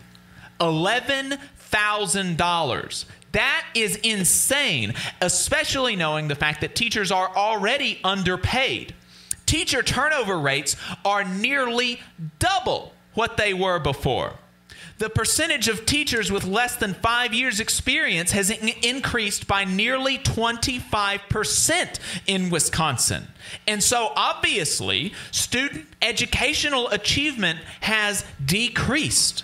$11,000. 0.62 3.06
That 3.34 3.66
is 3.76 3.98
insane, 3.98 4.94
especially 5.20 5.98
knowing 5.98 6.30
the 6.30 6.36
fact 6.36 6.62
that 6.62 6.76
teachers 6.76 7.12
are 7.12 7.28
already 7.36 8.00
underpaid. 8.06 8.96
Teacher 9.46 9.84
turnover 9.84 10.40
rates 10.40 10.78
are 11.04 11.26
nearly 11.26 12.00
double 12.40 12.94
what 13.16 13.36
they 13.36 13.54
were 13.54 13.80
before. 13.80 14.36
The 14.98 15.10
percentage 15.10 15.68
of 15.68 15.86
teachers 15.86 16.32
with 16.32 16.44
less 16.44 16.76
than 16.76 16.94
five 16.96 17.34
years' 17.34 17.60
experience 17.60 18.32
has 18.32 18.50
in- 18.50 18.70
increased 18.84 19.48
by 19.48 19.64
nearly 19.64 20.18
25% 20.18 22.00
in 22.26 22.50
Wisconsin. 22.50 23.28
And 23.68 23.84
so, 23.84 24.12
obviously, 24.16 25.14
student 25.32 25.86
educational 26.02 26.90
achievement 26.90 27.60
has 27.82 28.26
decreased. 28.44 29.44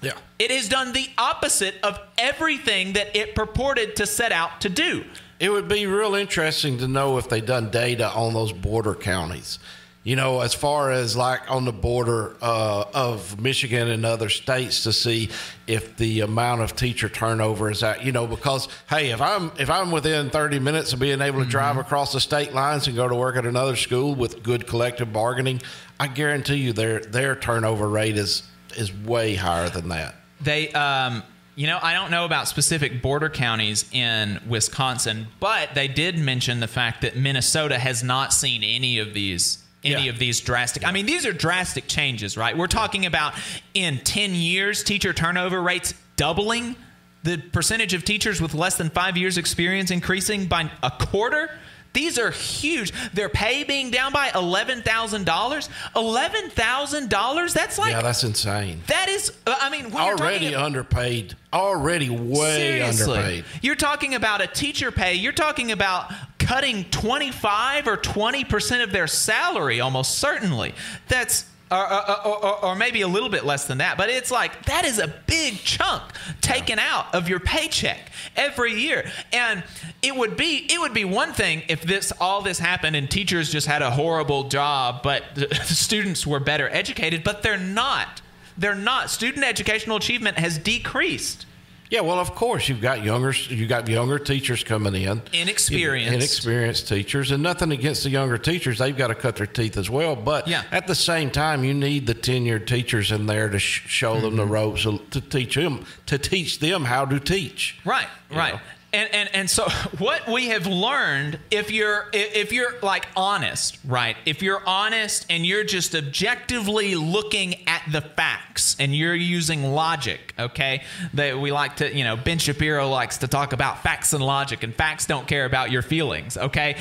Yeah. 0.00 0.12
It 0.38 0.50
has 0.50 0.68
done 0.68 0.92
the 0.92 1.08
opposite 1.18 1.74
of 1.82 1.98
everything 2.18 2.92
that 2.94 3.16
it 3.16 3.34
purported 3.34 3.96
to 3.96 4.06
set 4.06 4.32
out 4.32 4.60
to 4.62 4.68
do. 4.68 5.04
It 5.38 5.50
would 5.50 5.68
be 5.68 5.86
real 5.86 6.14
interesting 6.14 6.78
to 6.78 6.88
know 6.88 7.18
if 7.18 7.28
they've 7.28 7.44
done 7.44 7.70
data 7.70 8.08
on 8.10 8.32
those 8.32 8.52
border 8.52 8.94
counties. 8.94 9.58
You 10.04 10.16
know, 10.16 10.40
as 10.40 10.52
far 10.52 10.90
as 10.90 11.16
like 11.16 11.48
on 11.48 11.64
the 11.64 11.72
border 11.72 12.34
uh, 12.42 12.84
of 12.92 13.40
Michigan 13.40 13.88
and 13.88 14.04
other 14.04 14.28
states 14.28 14.82
to 14.82 14.92
see 14.92 15.30
if 15.68 15.96
the 15.96 16.20
amount 16.20 16.60
of 16.60 16.74
teacher 16.74 17.08
turnover 17.08 17.70
is 17.70 17.84
at, 17.84 18.04
you 18.04 18.10
know, 18.10 18.26
because 18.26 18.66
hey, 18.90 19.10
if 19.12 19.20
I'm 19.20 19.52
if 19.60 19.70
I'm 19.70 19.92
within 19.92 20.28
30 20.28 20.58
minutes 20.58 20.92
of 20.92 20.98
being 20.98 21.20
able 21.20 21.44
to 21.44 21.48
drive 21.48 21.76
across 21.76 22.12
the 22.12 22.18
state 22.18 22.52
lines 22.52 22.88
and 22.88 22.96
go 22.96 23.06
to 23.08 23.14
work 23.14 23.36
at 23.36 23.46
another 23.46 23.76
school 23.76 24.16
with 24.16 24.42
good 24.42 24.66
collective 24.66 25.12
bargaining, 25.12 25.62
I 26.00 26.08
guarantee 26.08 26.56
you 26.56 26.72
their 26.72 26.98
their 26.98 27.36
turnover 27.36 27.88
rate 27.88 28.16
is 28.16 28.42
is 28.76 28.92
way 28.92 29.36
higher 29.36 29.68
than 29.68 29.88
that. 29.90 30.16
They, 30.40 30.72
um, 30.72 31.22
you 31.54 31.68
know, 31.68 31.78
I 31.80 31.94
don't 31.94 32.10
know 32.10 32.24
about 32.24 32.48
specific 32.48 33.02
border 33.02 33.28
counties 33.28 33.88
in 33.92 34.40
Wisconsin, 34.48 35.28
but 35.38 35.74
they 35.74 35.86
did 35.86 36.18
mention 36.18 36.58
the 36.58 36.66
fact 36.66 37.02
that 37.02 37.16
Minnesota 37.16 37.78
has 37.78 38.02
not 38.02 38.32
seen 38.32 38.64
any 38.64 38.98
of 38.98 39.14
these. 39.14 39.61
Any 39.84 40.04
Yeah. 40.04 40.10
of 40.10 40.18
these 40.18 40.40
drastic, 40.40 40.86
I 40.86 40.92
mean, 40.92 41.06
these 41.06 41.26
are 41.26 41.32
drastic 41.32 41.88
changes, 41.88 42.36
right? 42.36 42.56
We're 42.56 42.68
talking 42.68 43.04
about 43.06 43.34
in 43.74 43.98
10 43.98 44.34
years, 44.34 44.84
teacher 44.84 45.12
turnover 45.12 45.60
rates 45.60 45.94
doubling, 46.16 46.76
the 47.24 47.38
percentage 47.38 47.92
of 47.94 48.04
teachers 48.04 48.40
with 48.40 48.54
less 48.54 48.76
than 48.76 48.90
five 48.90 49.16
years' 49.16 49.38
experience 49.38 49.90
increasing 49.90 50.46
by 50.46 50.70
a 50.82 50.90
quarter. 50.90 51.50
These 51.94 52.18
are 52.18 52.30
huge. 52.30 52.90
Their 53.12 53.28
pay 53.28 53.64
being 53.64 53.90
down 53.90 54.12
by 54.12 54.30
$11,000. 54.30 55.68
$11,000? 55.94 57.52
That's 57.52 57.78
like, 57.78 57.92
yeah, 57.92 58.02
that's 58.02 58.24
insane. 58.24 58.82
that 58.86 59.08
is, 59.08 59.32
uh, 59.46 59.54
I 59.60 59.70
mean, 59.70 59.92
Already 59.94 60.54
underpaid. 60.54 61.36
Already 61.52 62.08
way 62.08 62.56
Seriously. 62.56 63.18
underpaid. 63.18 63.44
You're 63.60 63.74
talking 63.76 64.14
about 64.14 64.40
a 64.40 64.46
teacher 64.46 64.90
pay. 64.90 65.14
You're 65.14 65.32
talking 65.32 65.70
about 65.72 66.10
cutting 66.52 66.84
25 66.90 67.88
or 67.88 67.96
20% 67.96 68.82
of 68.82 68.92
their 68.92 69.06
salary, 69.06 69.80
almost 69.80 70.18
certainly. 70.18 70.74
That's. 71.08 71.46
Or, 71.70 71.90
or, 71.90 72.26
or, 72.26 72.64
or 72.66 72.76
maybe 72.76 73.00
a 73.00 73.08
little 73.08 73.30
bit 73.30 73.46
less 73.46 73.66
than 73.66 73.78
that, 73.78 73.96
but 73.96 74.10
it's 74.10 74.30
like 74.30 74.66
that 74.66 74.84
is 74.84 74.98
a 74.98 75.08
big 75.26 75.54
chunk 75.60 76.02
taken 76.42 76.78
out 76.78 77.14
of 77.14 77.30
your 77.30 77.40
paycheck 77.40 77.98
every 78.36 78.74
year, 78.74 79.10
and 79.32 79.64
it 80.02 80.14
would 80.14 80.36
be 80.36 80.66
it 80.70 80.78
would 80.78 80.92
be 80.92 81.06
one 81.06 81.32
thing 81.32 81.62
if 81.70 81.80
this 81.80 82.12
all 82.20 82.42
this 82.42 82.58
happened 82.58 82.94
and 82.94 83.10
teachers 83.10 83.50
just 83.50 83.66
had 83.66 83.80
a 83.80 83.90
horrible 83.90 84.50
job, 84.50 85.02
but 85.02 85.24
the 85.34 85.54
students 85.64 86.26
were 86.26 86.40
better 86.40 86.68
educated, 86.68 87.24
but 87.24 87.42
they're 87.42 87.56
not. 87.56 88.20
They're 88.58 88.74
not. 88.74 89.08
Student 89.08 89.46
educational 89.46 89.96
achievement 89.96 90.38
has 90.38 90.58
decreased. 90.58 91.46
Yeah, 91.92 92.00
well, 92.00 92.18
of 92.18 92.34
course 92.34 92.70
you've 92.70 92.80
got 92.80 93.04
younger 93.04 93.32
you 93.32 93.66
got 93.66 93.86
younger 93.86 94.18
teachers 94.18 94.64
coming 94.64 94.94
in, 94.94 95.20
Inexperienced. 95.34 96.14
inexperienced 96.14 96.88
teachers, 96.88 97.30
and 97.32 97.42
nothing 97.42 97.70
against 97.70 98.02
the 98.04 98.08
younger 98.08 98.38
teachers. 98.38 98.78
They've 98.78 98.96
got 98.96 99.08
to 99.08 99.14
cut 99.14 99.36
their 99.36 99.46
teeth 99.46 99.76
as 99.76 99.90
well. 99.90 100.16
But 100.16 100.48
Yeah. 100.48 100.62
at 100.72 100.86
the 100.86 100.94
same 100.94 101.30
time, 101.30 101.64
you 101.64 101.74
need 101.74 102.06
the 102.06 102.14
tenured 102.14 102.66
teachers 102.66 103.12
in 103.12 103.26
there 103.26 103.50
to 103.50 103.58
sh- 103.58 103.82
show 103.88 104.14
them 104.14 104.30
Mm-hmm. 104.30 104.36
the 104.38 104.46
ropes 104.46 104.82
to 105.10 105.20
teach 105.20 105.54
them 105.54 105.84
to 106.06 106.16
teach 106.16 106.60
them 106.60 106.86
how 106.86 107.04
to 107.04 107.20
teach. 107.20 107.76
Right, 107.84 108.08
right. 108.30 108.58
And, 108.94 109.08
and 109.14 109.30
and 109.32 109.50
so 109.50 109.68
what 109.98 110.28
we 110.28 110.48
have 110.48 110.66
learned 110.66 111.38
if 111.50 111.70
you're 111.70 112.08
if 112.12 112.52
you're 112.52 112.78
like 112.80 113.06
honest, 113.16 113.78
right? 113.86 114.16
If 114.26 114.42
you're 114.42 114.62
honest 114.66 115.26
and 115.30 115.46
you're 115.46 115.64
just 115.64 115.94
objectively 115.94 116.94
looking 116.94 117.66
at 117.66 117.82
the 117.90 118.02
facts 118.02 118.76
and 118.78 118.94
you're 118.94 119.14
using 119.14 119.64
logic, 119.72 120.34
okay? 120.38 120.82
That 121.14 121.38
we 121.38 121.52
like 121.52 121.76
to, 121.76 121.94
you 121.94 122.04
know, 122.04 122.16
Ben 122.16 122.38
Shapiro 122.38 122.88
likes 122.88 123.18
to 123.18 123.28
talk 123.28 123.52
about 123.52 123.82
facts 123.82 124.12
and 124.12 124.24
logic 124.24 124.62
and 124.62 124.74
facts 124.74 125.06
don't 125.06 125.26
care 125.26 125.46
about 125.46 125.70
your 125.70 125.82
feelings, 125.82 126.36
okay? 126.36 126.76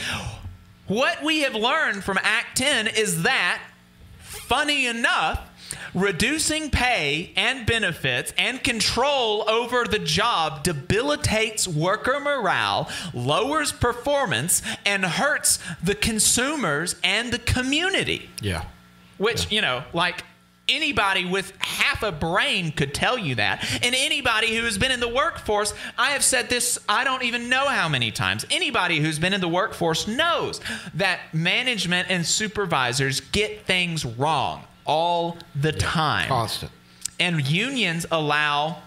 What 0.87 1.23
we 1.23 1.41
have 1.41 1.55
learned 1.55 2.03
from 2.03 2.19
Act 2.21 2.57
10 2.57 2.87
is 2.87 3.23
that 3.23 3.61
funny 4.51 4.85
enough, 4.85 5.39
reducing 5.93 6.69
pay 6.69 7.31
and 7.35 7.65
benefits 7.65 8.33
and 8.37 8.63
control 8.63 9.49
over 9.49 9.85
the 9.85 9.99
job 9.99 10.63
debilitates 10.63 11.67
worker 11.67 12.19
morale, 12.19 12.89
lowers 13.13 13.71
performance, 13.71 14.61
and 14.85 15.05
hurts 15.05 15.59
the 15.83 15.95
consumers 15.95 16.95
and 17.03 17.31
the 17.31 17.39
community. 17.39 18.29
Yeah. 18.41 18.65
Which, 19.17 19.51
you 19.51 19.61
know, 19.61 19.83
like 19.93 20.23
anybody 20.67 21.25
with 21.25 21.53
half 21.59 22.01
a 22.03 22.11
brain 22.11 22.71
could 22.71 22.93
tell 22.93 23.17
you 23.17 23.35
that. 23.35 23.63
And 23.83 23.93
anybody 23.95 24.55
who 24.55 24.63
has 24.63 24.77
been 24.77 24.91
in 24.91 24.99
the 24.99 25.07
workforce, 25.07 25.73
I 25.97 26.11
have 26.11 26.23
said 26.23 26.49
this, 26.49 26.79
I 26.87 27.03
don't 27.03 27.23
even 27.23 27.49
know 27.49 27.67
how 27.67 27.89
many 27.89 28.11
times. 28.11 28.45
Anybody 28.49 28.99
who's 28.99 29.19
been 29.19 29.33
in 29.33 29.41
the 29.41 29.47
workforce 29.47 30.07
knows 30.07 30.61
that 30.95 31.19
management 31.33 32.09
and 32.09 32.25
supervisors 32.25 33.19
get 33.19 33.65
things 33.65 34.05
wrong 34.05 34.63
all 34.85 35.37
the 35.55 35.71
time. 35.71 36.27
Constant. 36.27 36.71
And 37.19 37.47
unions 37.47 38.05
allow 38.11 38.77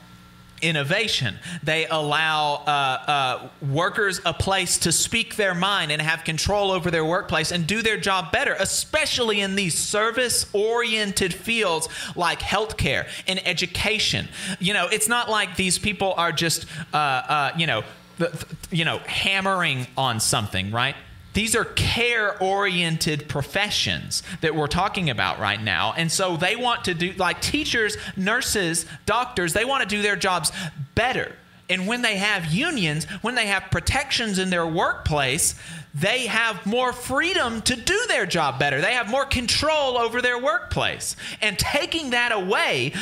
innovation. 0.62 1.38
They 1.62 1.86
allow 1.86 2.54
uh, 2.66 2.70
uh, 2.70 3.48
workers 3.70 4.20
a 4.24 4.32
place 4.32 4.78
to 4.78 4.92
speak 4.92 5.36
their 5.36 5.54
mind 5.54 5.92
and 5.92 6.00
have 6.00 6.24
control 6.24 6.70
over 6.70 6.90
their 6.90 7.04
workplace 7.04 7.52
and 7.52 7.66
do 7.66 7.82
their 7.82 7.98
job 7.98 8.32
better, 8.32 8.56
especially 8.58 9.40
in 9.40 9.56
these 9.56 9.76
service 9.76 10.46
oriented 10.52 11.34
fields 11.34 11.88
like 12.16 12.40
healthcare 12.40 13.06
and 13.26 13.46
education. 13.46 14.28
You 14.58 14.72
know, 14.72 14.88
it's 14.90 15.08
not 15.08 15.28
like 15.28 15.56
these 15.56 15.78
people 15.78 16.14
are 16.16 16.32
just, 16.32 16.66
uh, 16.92 16.96
uh, 16.96 17.50
you 17.58 17.66
know, 17.66 17.84
th- 18.18 18.30
th- 18.30 18.44
you 18.70 18.84
know, 18.84 18.98
hammering 18.98 19.86
on 19.96 20.18
something, 20.18 20.70
right? 20.70 20.96
These 21.34 21.54
are 21.54 21.64
care 21.64 22.40
oriented 22.42 23.28
professions 23.28 24.22
that 24.40 24.54
we're 24.54 24.68
talking 24.68 25.10
about 25.10 25.38
right 25.38 25.62
now. 25.62 25.92
And 25.96 26.10
so 26.10 26.36
they 26.36 26.56
want 26.56 26.84
to 26.86 26.94
do, 26.94 27.12
like 27.12 27.40
teachers, 27.40 27.96
nurses, 28.16 28.86
doctors, 29.04 29.52
they 29.52 29.64
want 29.64 29.82
to 29.82 29.88
do 29.88 30.00
their 30.00 30.16
jobs 30.16 30.52
better. 30.94 31.34
And 31.68 31.86
when 31.86 32.02
they 32.02 32.16
have 32.16 32.46
unions, 32.52 33.04
when 33.22 33.34
they 33.34 33.46
have 33.46 33.64
protections 33.70 34.38
in 34.38 34.50
their 34.50 34.66
workplace, 34.66 35.54
they 35.94 36.26
have 36.26 36.66
more 36.66 36.92
freedom 36.92 37.62
to 37.62 37.76
do 37.76 38.04
their 38.08 38.26
job 38.26 38.58
better. 38.58 38.80
They 38.80 38.94
have 38.94 39.08
more 39.08 39.24
control 39.24 39.96
over 39.96 40.20
their 40.20 40.38
workplace. 40.38 41.16
And 41.40 41.58
taking 41.58 42.10
that 42.10 42.32
away 42.32 42.92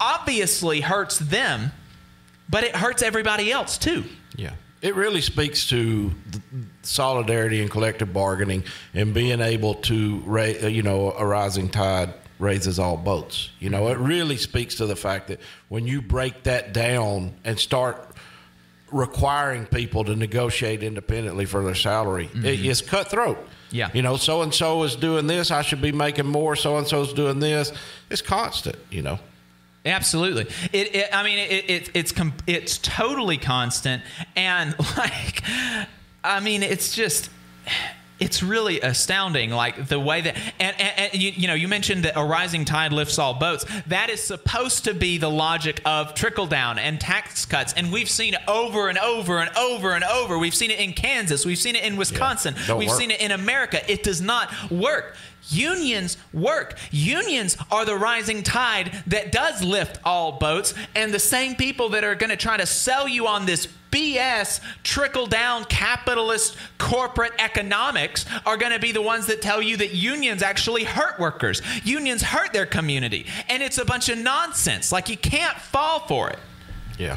obviously 0.00 0.80
hurts 0.80 1.18
them, 1.18 1.72
but 2.50 2.64
it 2.64 2.74
hurts 2.74 3.02
everybody 3.02 3.52
else 3.52 3.78
too. 3.78 4.04
Yeah. 4.36 4.52
It 4.80 4.94
really 4.94 5.20
speaks 5.20 5.66
to 5.68 6.12
the 6.30 6.40
solidarity 6.88 7.60
and 7.60 7.70
collective 7.70 8.12
bargaining 8.12 8.64
and 8.94 9.14
being 9.14 9.40
able 9.40 9.74
to, 9.74 10.22
ra- 10.24 10.54
uh, 10.62 10.66
you 10.66 10.82
know, 10.82 11.12
a 11.12 11.24
rising 11.24 11.68
tide 11.68 12.14
raises 12.38 12.78
all 12.78 12.96
boats. 12.96 13.50
You 13.58 13.70
know, 13.70 13.88
it 13.88 13.98
really 13.98 14.36
speaks 14.36 14.76
to 14.76 14.86
the 14.86 14.96
fact 14.96 15.28
that 15.28 15.40
when 15.68 15.86
you 15.86 16.00
break 16.00 16.44
that 16.44 16.72
down 16.72 17.34
and 17.44 17.58
start 17.58 18.04
requiring 18.90 19.66
people 19.66 20.04
to 20.04 20.16
negotiate 20.16 20.82
independently 20.82 21.44
for 21.44 21.62
their 21.62 21.74
salary, 21.74 22.26
it, 22.26 22.32
mm-hmm. 22.32 22.70
it's 22.70 22.80
cutthroat. 22.80 23.38
Yeah. 23.70 23.90
You 23.92 24.02
know, 24.02 24.16
so 24.16 24.42
and 24.42 24.54
so 24.54 24.82
is 24.84 24.96
doing 24.96 25.26
this. 25.26 25.50
I 25.50 25.62
should 25.62 25.82
be 25.82 25.92
making 25.92 26.26
more. 26.26 26.56
So 26.56 26.78
and 26.78 26.86
so 26.86 27.02
is 27.02 27.12
doing 27.12 27.38
this. 27.38 27.72
It's 28.08 28.22
constant, 28.22 28.76
you 28.90 29.02
know. 29.02 29.18
Absolutely. 29.84 30.42
It, 30.72 30.94
it 30.94 31.08
I 31.12 31.22
mean, 31.22 31.38
it, 31.38 31.70
it, 31.70 31.90
it's 31.94 32.12
com- 32.12 32.34
it's 32.46 32.78
totally 32.78 33.38
constant, 33.38 34.02
and 34.36 34.74
like, 34.96 35.42
I 36.22 36.40
mean, 36.40 36.62
it's 36.62 36.94
just. 36.94 37.30
It's 38.20 38.42
really 38.42 38.80
astounding, 38.80 39.50
like 39.50 39.86
the 39.86 40.00
way 40.00 40.22
that, 40.22 40.36
and, 40.58 40.74
and, 40.80 41.12
and 41.12 41.22
you, 41.22 41.30
you 41.30 41.46
know, 41.46 41.54
you 41.54 41.68
mentioned 41.68 42.02
that 42.04 42.14
a 42.16 42.24
rising 42.24 42.64
tide 42.64 42.92
lifts 42.92 43.16
all 43.16 43.34
boats. 43.34 43.64
That 43.86 44.10
is 44.10 44.20
supposed 44.20 44.86
to 44.86 44.94
be 44.94 45.18
the 45.18 45.30
logic 45.30 45.80
of 45.84 46.14
trickle 46.14 46.48
down 46.48 46.80
and 46.80 47.00
tax 47.00 47.44
cuts, 47.46 47.74
and 47.74 47.92
we've 47.92 48.10
seen 48.10 48.34
it 48.34 48.40
over 48.48 48.88
and 48.88 48.98
over 48.98 49.38
and 49.38 49.56
over 49.56 49.92
and 49.94 50.02
over. 50.02 50.36
We've 50.36 50.52
seen 50.52 50.72
it 50.72 50.80
in 50.80 50.94
Kansas, 50.94 51.46
we've 51.46 51.58
seen 51.58 51.76
it 51.76 51.84
in 51.84 51.96
Wisconsin, 51.96 52.56
Don't 52.66 52.80
we've 52.80 52.88
work. 52.88 52.98
seen 52.98 53.12
it 53.12 53.20
in 53.20 53.30
America. 53.30 53.88
It 53.88 54.02
does 54.02 54.20
not 54.20 54.52
work. 54.68 55.14
Unions 55.48 56.16
work. 56.32 56.78
Unions 56.90 57.56
are 57.70 57.84
the 57.84 57.96
rising 57.96 58.42
tide 58.42 59.02
that 59.06 59.32
does 59.32 59.62
lift 59.62 59.98
all 60.04 60.32
boats, 60.32 60.74
and 60.94 61.12
the 61.12 61.18
same 61.18 61.54
people 61.54 61.90
that 61.90 62.04
are 62.04 62.14
going 62.14 62.30
to 62.30 62.36
try 62.36 62.56
to 62.56 62.66
sell 62.66 63.08
you 63.08 63.26
on 63.26 63.46
this 63.46 63.68
BS 63.90 64.60
trickle 64.82 65.26
down 65.26 65.64
capitalist 65.64 66.56
corporate 66.76 67.32
economics 67.38 68.26
are 68.44 68.56
going 68.58 68.72
to 68.72 68.78
be 68.78 68.92
the 68.92 69.00
ones 69.02 69.26
that 69.26 69.40
tell 69.40 69.62
you 69.62 69.78
that 69.78 69.94
unions 69.94 70.42
actually 70.42 70.84
hurt 70.84 71.18
workers. 71.18 71.62
Unions 71.84 72.20
hurt 72.22 72.52
their 72.52 72.66
community. 72.66 73.26
And 73.48 73.62
it's 73.62 73.78
a 73.78 73.84
bunch 73.86 74.10
of 74.10 74.18
nonsense. 74.18 74.92
Like 74.92 75.08
you 75.08 75.16
can't 75.16 75.56
fall 75.56 76.00
for 76.00 76.28
it. 76.28 76.38
Yeah. 76.98 77.16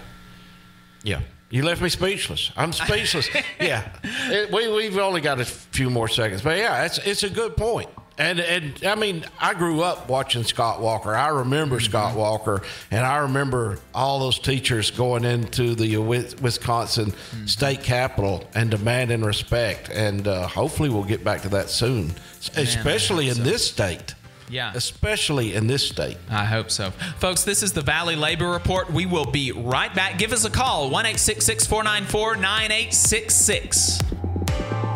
Yeah. 1.03 1.19
You 1.49 1.63
left 1.63 1.81
me 1.81 1.89
speechless. 1.89 2.51
I'm 2.55 2.71
speechless. 2.71 3.27
yeah. 3.59 3.91
It- 4.03 4.49
we, 4.51 4.71
we've 4.71 4.97
only 4.97 5.19
got 5.19 5.41
a 5.41 5.45
few 5.45 5.89
more 5.89 6.07
seconds. 6.07 6.41
But 6.41 6.57
yeah, 6.57 6.85
it's, 6.85 6.99
it's 6.99 7.23
a 7.23 7.29
good 7.29 7.57
point. 7.57 7.89
And, 8.21 8.39
and 8.39 8.85
I 8.85 8.93
mean, 8.93 9.25
I 9.39 9.55
grew 9.55 9.81
up 9.81 10.07
watching 10.07 10.43
Scott 10.43 10.79
Walker. 10.79 11.15
I 11.15 11.29
remember 11.29 11.79
Scott 11.79 12.15
Walker, 12.15 12.61
and 12.91 13.03
I 13.03 13.17
remember 13.17 13.79
all 13.95 14.19
those 14.19 14.37
teachers 14.37 14.91
going 14.91 15.25
into 15.25 15.73
the 15.73 15.97
Wis- 15.97 16.39
Wisconsin 16.39 17.15
state 17.47 17.81
capitol 17.81 18.47
and 18.53 18.69
demanding 18.69 19.23
respect. 19.23 19.89
And 19.89 20.27
uh, 20.27 20.45
hopefully, 20.45 20.89
we'll 20.89 21.03
get 21.03 21.23
back 21.23 21.41
to 21.41 21.49
that 21.49 21.71
soon, 21.71 22.13
especially 22.55 23.29
in 23.29 23.41
this 23.41 23.67
state. 23.67 24.13
Yeah. 24.49 24.71
Especially 24.75 25.55
in 25.55 25.65
this 25.65 25.87
state. 25.87 26.17
I 26.29 26.45
hope 26.45 26.69
so. 26.69 26.91
Folks, 26.91 27.43
this 27.43 27.63
is 27.63 27.73
the 27.73 27.81
Valley 27.81 28.15
Labor 28.15 28.51
Report. 28.51 28.91
We 28.91 29.07
will 29.07 29.25
be 29.25 29.51
right 29.51 29.93
back. 29.95 30.19
Give 30.19 30.31
us 30.31 30.45
a 30.45 30.51
call 30.51 30.91
1 30.91 31.05
494 31.15 32.35
9866. 32.35 34.90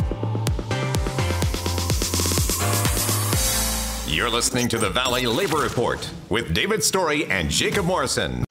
You're 4.15 4.29
listening 4.29 4.69
to 4.69 4.77
the 4.77 4.89
Valley 4.89 5.25
Labor 5.25 5.57
Report 5.57 6.09
with 6.29 6.53
David 6.53 6.81
Story 6.81 7.25
and 7.25 7.49
Jacob 7.49 7.83
Morrison. 7.83 8.45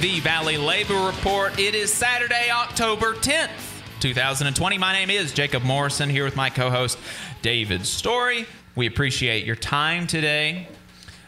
The 0.00 0.20
Valley 0.20 0.56
Labor 0.56 0.98
Report. 1.04 1.58
It 1.58 1.74
is 1.74 1.92
Saturday, 1.92 2.48
October 2.50 3.12
10th, 3.12 3.50
2020. 4.00 4.78
My 4.78 4.94
name 4.94 5.10
is 5.10 5.30
Jacob 5.34 5.62
Morrison 5.62 6.08
here 6.08 6.24
with 6.24 6.36
my 6.36 6.48
co 6.48 6.70
host, 6.70 6.98
David 7.42 7.84
Story. 7.84 8.46
We 8.74 8.86
appreciate 8.86 9.44
your 9.44 9.56
time 9.56 10.06
today. 10.06 10.68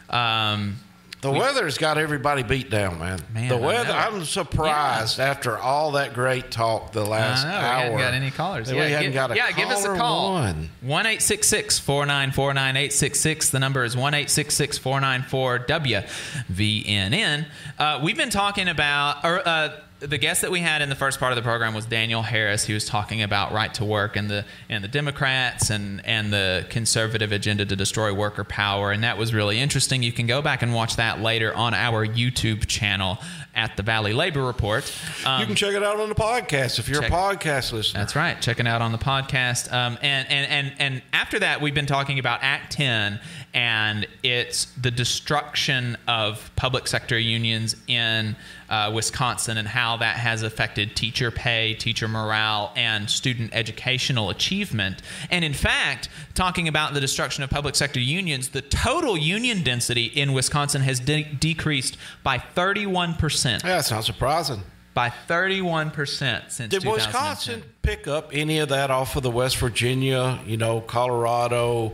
Um, 0.09 0.77
The 1.23 1.31
weather's 1.31 1.77
got 1.77 1.97
everybody 1.97 2.43
beat 2.43 2.69
down, 2.69 2.99
man. 2.99 3.19
Man, 3.33 3.47
the 3.47 3.55
weather. 3.55 3.93
I'm 3.93 4.25
surprised 4.25 5.21
after 5.21 5.57
all 5.57 5.93
that 5.93 6.13
great 6.13 6.51
talk 6.51 6.91
the 6.91 7.05
last 7.05 7.45
I 7.45 7.49
know, 7.49 7.55
hour. 7.55 7.77
we 7.77 7.81
hadn't 7.81 7.97
got 7.99 8.13
any 8.13 8.31
callers. 8.31 8.69
yeah, 8.69 8.75
we 8.75 8.91
hadn't 8.91 9.03
give, 9.03 9.13
got 9.13 9.31
a 9.31 9.35
yeah, 9.37 9.51
give 9.53 9.69
us 9.69 9.85
a 9.85 9.95
call. 9.95 10.33
one. 10.33 10.69
1 10.81 11.05
494 11.05 12.53
9866. 12.53 13.49
The 13.51 13.59
number 13.59 13.85
is 13.85 13.95
1 13.95 14.11
494 14.13 15.59
WVNN. 15.59 17.45
Uh, 17.79 18.01
we've 18.03 18.17
been 18.17 18.29
talking 18.29 18.67
about, 18.67 19.23
or 19.23 19.47
uh, 19.47 19.79
the 20.07 20.17
guest 20.17 20.41
that 20.41 20.51
we 20.51 20.59
had 20.59 20.81
in 20.81 20.89
the 20.89 20.95
first 20.95 21.19
part 21.19 21.31
of 21.31 21.35
the 21.35 21.41
program 21.41 21.73
was 21.73 21.85
Daniel 21.85 22.21
Harris. 22.21 22.65
He 22.65 22.73
was 22.73 22.85
talking 22.85 23.21
about 23.21 23.51
right 23.51 23.73
to 23.75 23.85
work 23.85 24.15
and 24.15 24.29
the 24.29 24.45
and 24.69 24.83
the 24.83 24.87
Democrats 24.87 25.69
and 25.69 26.05
and 26.05 26.31
the 26.31 26.65
conservative 26.69 27.31
agenda 27.31 27.65
to 27.65 27.75
destroy 27.75 28.13
worker 28.13 28.43
power, 28.43 28.91
and 28.91 29.03
that 29.03 29.17
was 29.17 29.33
really 29.33 29.59
interesting. 29.59 30.03
You 30.03 30.11
can 30.11 30.27
go 30.27 30.41
back 30.41 30.61
and 30.61 30.73
watch 30.73 30.97
that 30.97 31.21
later 31.21 31.53
on 31.53 31.73
our 31.73 32.05
YouTube 32.05 32.67
channel 32.67 33.17
at 33.55 33.77
the 33.77 33.83
Valley 33.83 34.13
Labor 34.13 34.43
Report. 34.43 34.83
Um, 35.25 35.41
you 35.41 35.45
can 35.45 35.55
check 35.55 35.73
it 35.73 35.83
out 35.83 35.99
on 35.99 36.09
the 36.09 36.15
podcast 36.15 36.79
if 36.79 36.89
you're 36.89 37.01
check- 37.01 37.11
a 37.11 37.13
podcast 37.13 37.71
listener. 37.71 37.99
that's 37.99 38.15
right. 38.15 38.41
Checking 38.41 38.67
out 38.67 38.81
on 38.81 38.91
the 38.91 38.97
podcast. 38.97 39.71
Um, 39.71 39.97
and, 40.01 40.27
and, 40.29 40.49
and, 40.49 40.73
and 40.79 41.01
after 41.13 41.39
that, 41.39 41.61
we've 41.61 41.75
been 41.75 41.85
talking 41.85 42.17
about 42.19 42.39
Act 42.41 42.71
10 42.73 43.19
and 43.53 44.07
it's 44.23 44.65
the 44.81 44.89
destruction 44.89 45.95
of 46.07 46.49
public 46.55 46.87
sector 46.87 47.19
unions 47.19 47.75
in 47.87 48.35
uh, 48.67 48.91
Wisconsin 48.93 49.57
and 49.57 49.67
how 49.67 49.97
that 49.97 50.15
has 50.15 50.41
affected 50.41 50.95
teacher 50.95 51.29
pay, 51.29 51.75
teacher 51.75 52.07
morale, 52.07 52.71
and 52.75 53.07
student 53.09 53.51
educational 53.53 54.31
achievement. 54.31 55.03
And 55.29 55.45
in 55.45 55.53
fact, 55.53 56.09
talking 56.33 56.67
about 56.67 56.95
the 56.95 56.99
destruction 56.99 57.43
of 57.43 57.51
public 57.51 57.75
sector 57.75 57.99
unions, 57.99 58.49
the 58.49 58.61
total 58.61 59.15
union 59.15 59.61
density 59.61 60.05
in 60.05 60.33
Wisconsin 60.33 60.81
has 60.81 60.99
de- 60.99 61.23
decreased 61.23 61.97
by 62.23 62.39
31%. 62.39 63.63
Yeah, 63.63 63.75
that's 63.75 63.91
not 63.91 64.03
surprising. 64.03 64.63
By 64.95 65.09
31% 65.09 66.51
since 66.51 66.69
Did 66.69 66.85
Wisconsin 66.85 67.63
pick 67.81 68.07
up 68.07 68.29
any 68.31 68.59
of 68.59 68.69
that 68.69 68.91
off 68.91 69.15
of 69.15 69.23
the 69.23 69.31
West 69.31 69.57
Virginia, 69.57 70.39
you 70.45 70.55
know, 70.57 70.81
Colorado 70.81 71.93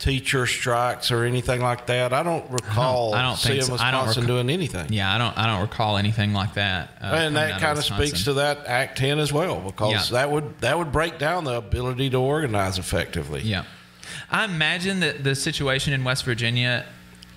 teacher 0.00 0.46
strikes 0.46 1.12
or 1.12 1.24
anything 1.24 1.60
like 1.60 1.86
that? 1.86 2.12
I 2.12 2.22
don't 2.24 2.50
recall 2.50 3.14
I 3.14 3.22
don't 3.22 3.36
seeing 3.36 3.60
think 3.62 3.78
so. 3.78 3.84
I 3.84 3.90
don't 3.92 4.06
Wisconsin 4.06 4.26
doing 4.26 4.50
anything. 4.50 4.92
Yeah, 4.92 5.14
I 5.14 5.18
don't. 5.18 5.36
I 5.38 5.46
don't 5.46 5.60
recall 5.62 5.96
anything 5.98 6.32
like 6.32 6.54
that. 6.54 6.88
uh, 7.00 7.06
and 7.14 7.36
that 7.36 7.60
kind 7.60 7.72
of 7.72 7.76
Wisconsin. 7.78 8.06
speaks 8.08 8.24
to 8.24 8.32
that 8.34 8.66
Act 8.66 8.98
10 8.98 9.18
as 9.20 9.32
well, 9.32 9.60
because 9.60 9.92
Yeah. 10.10 10.18
that 10.18 10.30
would 10.32 10.58
that 10.60 10.76
would 10.76 10.90
break 10.90 11.18
down 11.18 11.44
the 11.44 11.54
ability 11.54 12.10
to 12.10 12.16
organize 12.18 12.78
effectively. 12.78 13.42
Yeah, 13.42 13.64
I 14.30 14.44
imagine 14.44 15.00
that 15.00 15.22
the 15.22 15.34
situation 15.36 15.92
in 15.92 16.02
West 16.02 16.24
Virginia 16.24 16.86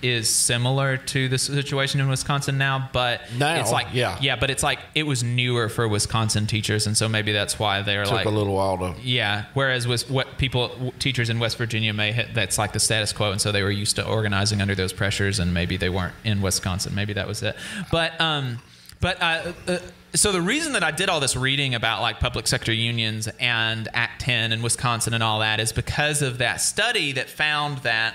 is 0.02 0.28
similar 0.28 0.96
to 0.96 1.28
the 1.28 1.38
situation 1.38 2.00
in 2.00 2.08
Wisconsin 2.08 2.58
now, 2.58 2.90
but 2.92 3.22
Now, 3.38 3.60
it's 3.60 3.72
like 3.72 3.88
yeah. 3.92 4.18
yeah, 4.20 4.36
but 4.36 4.50
it's 4.50 4.62
like 4.62 4.78
it 4.94 5.04
was 5.04 5.22
newer 5.22 5.68
for 5.68 5.88
Wisconsin 5.88 6.46
teachers, 6.46 6.86
and 6.86 6.96
so 6.96 7.08
maybe 7.08 7.32
that's 7.32 7.58
why 7.58 7.82
they're 7.82 8.04
Took 8.04 8.12
like 8.12 8.26
a 8.26 8.30
little 8.30 8.54
while 8.54 8.78
to. 8.78 8.94
Yeah. 9.02 9.46
Whereas 9.54 9.86
with 9.86 10.10
what 10.10 10.38
people 10.38 10.92
teachers 10.98 11.30
in 11.30 11.38
West 11.38 11.56
Virginia 11.56 11.92
may 11.92 12.12
hit, 12.12 12.34
that's 12.34 12.58
like 12.58 12.72
the 12.72 12.80
status 12.80 13.12
quo, 13.12 13.32
and 13.32 13.40
so 13.40 13.52
they 13.52 13.62
were 13.62 13.70
used 13.70 13.96
to 13.96 14.06
organizing 14.06 14.60
under 14.60 14.74
those 14.74 14.92
pressures, 14.92 15.38
and 15.38 15.54
maybe 15.54 15.76
they 15.76 15.88
weren't 15.88 16.14
in 16.24 16.42
Wisconsin. 16.42 16.94
Maybe 16.94 17.12
that 17.14 17.26
was 17.26 17.42
it. 17.42 17.56
But 17.90 18.20
um, 18.20 18.60
but 19.00 19.20
uh, 19.20 19.52
uh, 19.66 19.78
so 20.14 20.30
the 20.30 20.40
reason 20.40 20.74
that 20.74 20.84
I 20.84 20.92
did 20.92 21.08
all 21.08 21.20
this 21.20 21.36
reading 21.36 21.74
about 21.74 22.00
like 22.00 22.20
public 22.20 22.46
sector 22.46 22.72
unions 22.72 23.28
and 23.40 23.88
Act 23.92 24.20
10 24.22 24.52
and 24.52 24.62
Wisconsin 24.62 25.12
and 25.12 25.22
all 25.22 25.40
that 25.40 25.60
is 25.60 25.72
because 25.72 26.22
of 26.22 26.38
that 26.38 26.60
study 26.60 27.12
that 27.12 27.28
found 27.28 27.78
that 27.78 28.14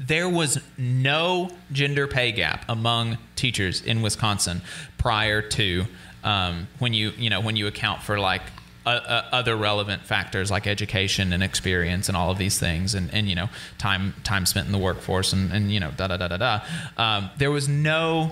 there 0.00 0.28
was 0.28 0.60
no 0.76 1.50
gender 1.72 2.06
pay 2.06 2.32
gap 2.32 2.64
among 2.68 3.18
teachers 3.36 3.82
in 3.82 4.00
Wisconsin 4.02 4.62
prior 4.96 5.42
to 5.42 5.86
um, 6.24 6.68
when 6.78 6.94
you 6.94 7.10
you 7.18 7.30
know 7.30 7.40
when 7.40 7.56
you 7.56 7.66
account 7.66 8.02
for 8.02 8.18
like 8.18 8.42
uh, 8.86 8.90
uh, 8.90 9.28
other 9.32 9.54
relevant 9.56 10.02
factors 10.02 10.50
like 10.50 10.66
education 10.66 11.32
and 11.32 11.42
experience 11.42 12.08
and 12.08 12.16
all 12.16 12.30
of 12.30 12.38
these 12.38 12.58
things 12.58 12.94
and, 12.94 13.12
and 13.12 13.28
you 13.28 13.34
know 13.34 13.48
time 13.76 14.14
time 14.24 14.46
spent 14.46 14.66
in 14.66 14.72
the 14.72 14.78
workforce 14.78 15.32
and, 15.32 15.52
and 15.52 15.70
you 15.72 15.78
know 15.80 15.90
da 15.96 16.06
da 16.06 16.16
da 16.16 16.28
da 16.28 16.36
da 16.36 16.60
um, 16.96 17.30
there 17.38 17.50
was 17.50 17.68
no 17.68 18.30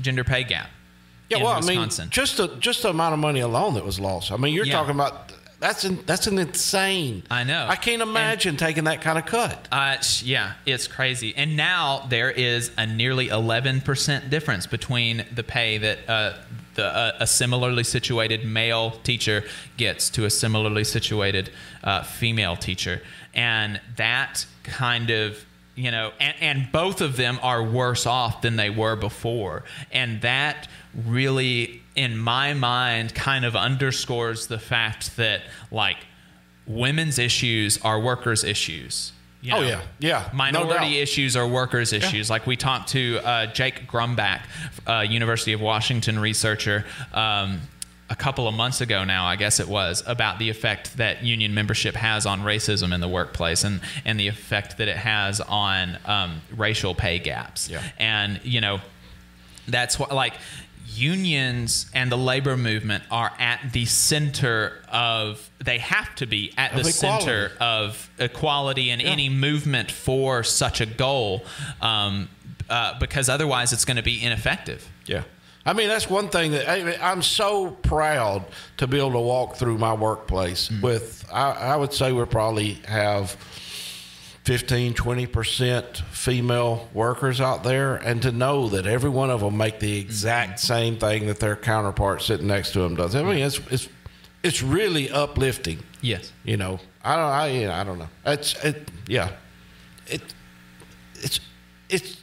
gender 0.00 0.24
pay 0.24 0.44
gap 0.44 0.68
Yeah, 1.28 1.38
in 1.38 1.44
well, 1.44 1.56
Wisconsin. 1.56 2.02
I 2.02 2.04
mean, 2.06 2.10
just 2.10 2.36
the 2.36 2.48
just 2.58 2.82
the 2.82 2.90
amount 2.90 3.12
of 3.14 3.18
money 3.18 3.40
alone 3.40 3.74
that 3.74 3.84
was 3.84 3.98
lost. 4.00 4.30
I 4.32 4.36
mean, 4.36 4.54
you're 4.54 4.64
Yeah. 4.66 4.74
talking 4.74 4.94
about 4.94 5.32
that's 5.58 5.84
in, 5.84 6.02
that's 6.04 6.26
an 6.26 6.38
insane. 6.38 7.22
I 7.30 7.44
know. 7.44 7.66
I 7.68 7.76
can't 7.76 8.02
imagine 8.02 8.56
taking 8.56 8.84
that 8.84 9.00
kind 9.00 9.18
of 9.18 9.24
cut. 9.24 9.68
Uh, 9.72 9.96
yeah, 10.22 10.54
it's 10.66 10.86
crazy. 10.86 11.34
And 11.34 11.56
now 11.56 12.06
there 12.08 12.30
is 12.30 12.70
a 12.76 12.86
nearly 12.86 13.28
11% 13.28 14.28
difference 14.28 14.66
between 14.66 15.24
the 15.34 15.42
pay 15.42 15.78
that 15.78 15.98
uh, 16.08 16.34
the, 16.74 16.84
uh, 16.84 17.12
a 17.20 17.26
similarly 17.26 17.84
situated 17.84 18.44
male 18.44 18.92
teacher 19.02 19.44
gets 19.78 20.10
to 20.10 20.26
a 20.26 20.30
similarly 20.30 20.84
situated 20.84 21.50
uh, 21.82 22.02
female 22.02 22.56
teacher. 22.56 23.00
And 23.34 23.80
that 23.96 24.46
kind 24.62 25.10
of 25.10 25.44
you 25.76 25.90
know, 25.90 26.10
and, 26.18 26.34
and 26.40 26.72
both 26.72 27.02
of 27.02 27.16
them 27.16 27.38
are 27.42 27.62
worse 27.62 28.06
off 28.06 28.40
than 28.40 28.56
they 28.56 28.70
were 28.70 28.96
before. 28.96 29.62
And 29.92 30.22
that 30.22 30.68
really, 31.06 31.82
in 31.96 32.16
my 32.16 32.54
mind, 32.54 33.14
kind 33.14 33.44
of 33.44 33.56
underscores 33.56 34.46
the 34.46 34.58
fact 34.58 35.16
that, 35.16 35.42
like, 35.70 35.96
women's 36.66 37.18
issues 37.18 37.78
are 37.82 37.98
workers' 37.98 38.44
issues. 38.44 39.12
You 39.40 39.54
Oh, 39.54 39.60
yeah. 39.60 39.82
Yeah. 39.98 40.28
Minority 40.32 40.94
doubt. 40.94 41.02
issues 41.02 41.36
are 41.36 41.46
workers' 41.46 41.92
issues. 41.92 42.28
Like 42.28 42.46
we 42.46 42.56
talked 42.56 42.88
to 42.90 43.20
uh, 43.24 43.46
Jake 43.46 43.86
Grumbach, 43.86 44.42
uh, 44.86 45.04
University 45.08 45.52
of 45.52 45.60
Washington 45.60 46.18
researcher, 46.18 46.84
um, 47.12 47.60
a 48.08 48.16
couple 48.16 48.46
of 48.46 48.54
months 48.54 48.80
ago 48.80 49.04
now, 49.04 49.26
I 49.26 49.36
guess 49.36 49.58
it 49.60 49.68
was, 49.68 50.02
about 50.06 50.38
the 50.38 50.48
effect 50.48 50.96
that 50.96 51.24
union 51.24 51.54
membership 51.54 51.94
has 51.96 52.24
on 52.24 52.40
racism 52.42 52.94
in 52.94 53.00
the 53.00 53.08
workplace 53.08 53.64
and, 53.64 53.80
and 54.04 54.18
the 54.18 54.28
effect 54.28 54.78
that 54.78 54.88
it 54.88 54.96
has 54.96 55.40
on 55.40 55.98
um, 56.04 56.40
racial 56.56 56.94
pay 56.94 57.18
gaps. 57.18 57.68
Yeah. 57.68 57.82
And, 57.98 58.40
you 58.44 58.60
know, 58.60 58.80
that's 59.68 59.98
what, 59.98 60.12
like, 60.12 60.34
unions 60.96 61.86
and 61.94 62.10
the 62.10 62.16
labor 62.18 62.56
movement 62.56 63.04
are 63.10 63.32
at 63.38 63.72
the 63.72 63.84
center 63.84 64.80
of 64.90 65.50
they 65.64 65.78
have 65.78 66.14
to 66.16 66.26
be 66.26 66.52
at 66.56 66.72
Of 66.72 66.84
the 66.84 66.90
equality. 66.90 67.24
center 67.24 67.52
of 67.60 68.10
equality 68.18 68.90
and 68.90 69.00
Yeah. 69.02 69.08
any 69.08 69.28
movement 69.28 69.90
for 69.90 70.42
such 70.42 70.80
a 70.80 70.86
goal 70.86 71.44
um, 71.80 72.28
uh, 72.68 72.98
because 72.98 73.28
otherwise 73.28 73.72
it's 73.72 73.84
going 73.84 73.96
to 73.96 74.02
be 74.02 74.22
ineffective 74.24 74.88
Yeah. 75.06 75.22
I 75.68 75.72
mean, 75.72 75.88
that's 75.88 76.08
one 76.08 76.28
thing 76.28 76.52
that 76.52 76.68
I, 76.70 76.96
I'm 77.10 77.22
so 77.22 77.70
proud 77.72 78.44
to 78.76 78.86
be 78.86 78.98
able 78.98 79.12
to 79.12 79.18
walk 79.18 79.56
through 79.56 79.78
my 79.78 79.92
workplace 79.94 80.70
with, 80.80 81.26
I, 81.32 81.50
I 81.50 81.76
would 81.76 81.92
say 81.92 82.12
we 82.12 82.24
probably 82.24 82.74
have 82.86 83.36
15, 84.46 84.94
20% 84.94 85.96
female 86.04 86.88
workers 86.94 87.40
out 87.40 87.64
there, 87.64 87.96
and 87.96 88.22
to 88.22 88.30
know 88.30 88.68
that 88.68 88.86
every 88.86 89.10
one 89.10 89.28
of 89.28 89.40
them 89.40 89.56
make 89.56 89.80
the 89.80 89.98
exact 89.98 90.60
mm-hmm. 90.60 90.66
same 90.66 90.96
thing 90.98 91.26
that 91.26 91.40
their 91.40 91.56
counterpart 91.56 92.22
sitting 92.22 92.46
next 92.46 92.70
to 92.70 92.78
them 92.78 92.94
does. 92.94 93.16
I 93.16 93.24
mean, 93.24 93.38
it's, 93.38 93.58
it's, 93.72 93.88
it's 94.44 94.62
really 94.62 95.10
uplifting. 95.10 95.80
Yes. 96.00 96.32
You 96.44 96.56
know, 96.58 96.78
I 97.02 97.16
don't, 97.16 97.24
I, 97.24 97.46
you 97.48 97.66
know, 97.66 97.72
I 97.72 97.82
don't 97.82 97.98
know. 97.98 98.08
It's, 98.24 98.54
it, 98.64 98.88
yeah. 99.08 99.32
It, 100.06 100.22
it's, 101.14 101.40
it's, 101.88 102.20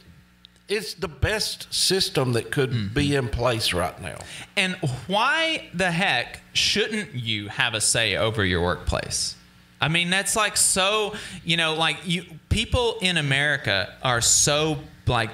it's 0.66 0.94
the 0.94 1.08
best 1.08 1.74
system 1.74 2.32
that 2.32 2.50
could 2.50 2.94
be 2.94 3.10
mm-hmm. 3.10 3.26
in 3.26 3.28
place 3.28 3.74
right 3.74 4.00
now. 4.00 4.16
And 4.56 4.76
why 5.08 5.68
the 5.74 5.90
heck 5.90 6.40
shouldn't 6.54 7.12
you 7.12 7.48
have 7.48 7.74
a 7.74 7.82
say 7.82 8.16
over 8.16 8.42
your 8.46 8.62
workplace? 8.62 9.36
I 9.84 9.88
mean, 9.88 10.08
that's 10.08 10.34
like 10.34 10.56
so, 10.56 11.14
you 11.44 11.58
know, 11.58 11.74
like 11.74 11.98
you 12.06 12.24
people 12.48 12.96
in 13.02 13.18
America 13.18 13.92
are 14.02 14.22
so 14.22 14.78
like 15.06 15.28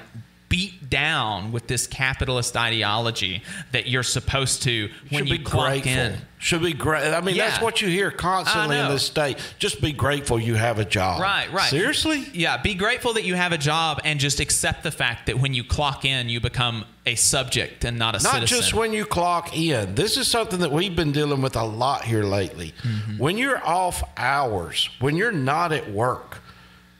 beat 0.51 0.89
down 0.89 1.53
with 1.53 1.67
this 1.67 1.87
capitalist 1.87 2.57
ideology 2.57 3.41
that 3.71 3.87
you're 3.87 4.03
supposed 4.03 4.61
to 4.63 4.89
when 5.09 5.23
Should 5.25 5.29
you 5.29 5.37
be 5.37 5.43
clock 5.45 5.67
grateful. 5.69 5.91
in. 5.93 6.17
Should 6.39 6.61
be 6.63 6.73
great. 6.73 7.03
I 7.13 7.21
mean, 7.21 7.37
that's 7.37 7.61
what 7.61 7.81
you 7.81 7.87
hear 7.87 8.11
constantly 8.11 8.77
in 8.77 8.89
this 8.89 9.05
state. 9.05 9.37
Just 9.59 9.79
be 9.79 9.93
grateful 9.93 10.39
you 10.39 10.55
have 10.55 10.77
a 10.79 10.83
job. 10.85 11.21
Right, 11.21 11.49
right. 11.53 11.69
Seriously? 11.69 12.25
Yeah, 12.33 12.57
be 12.57 12.73
grateful 12.73 13.13
that 13.13 13.23
you 13.23 13.35
have 13.35 13.53
a 13.53 13.57
job 13.59 14.01
and 14.03 14.19
just 14.19 14.39
accept 14.39 14.83
the 14.83 14.91
fact 14.91 15.27
that 15.27 15.39
when 15.39 15.53
you 15.53 15.63
clock 15.63 16.03
in, 16.03 16.27
you 16.29 16.41
become 16.41 16.83
a 17.05 17.15
subject 17.15 17.85
and 17.85 17.97
not 17.97 18.19
a 18.19 18.23
Not 18.23 18.33
citizen. 18.33 18.57
just 18.57 18.73
when 18.73 18.91
you 18.91 19.05
clock 19.05 19.55
in. 19.55 19.95
This 19.95 20.17
is 20.17 20.27
something 20.27 20.59
that 20.59 20.71
we've 20.71 20.95
been 20.95 21.11
dealing 21.11 21.41
with 21.41 21.55
a 21.55 21.63
lot 21.63 22.03
here 22.03 22.23
lately. 22.23 22.73
Mm-hmm. 22.81 23.19
When 23.19 23.37
you're 23.37 23.63
off 23.65 24.03
hours, 24.17 24.89
when 24.99 25.15
you're 25.15 25.31
not 25.31 25.71
at 25.71 25.91
work, 25.91 26.40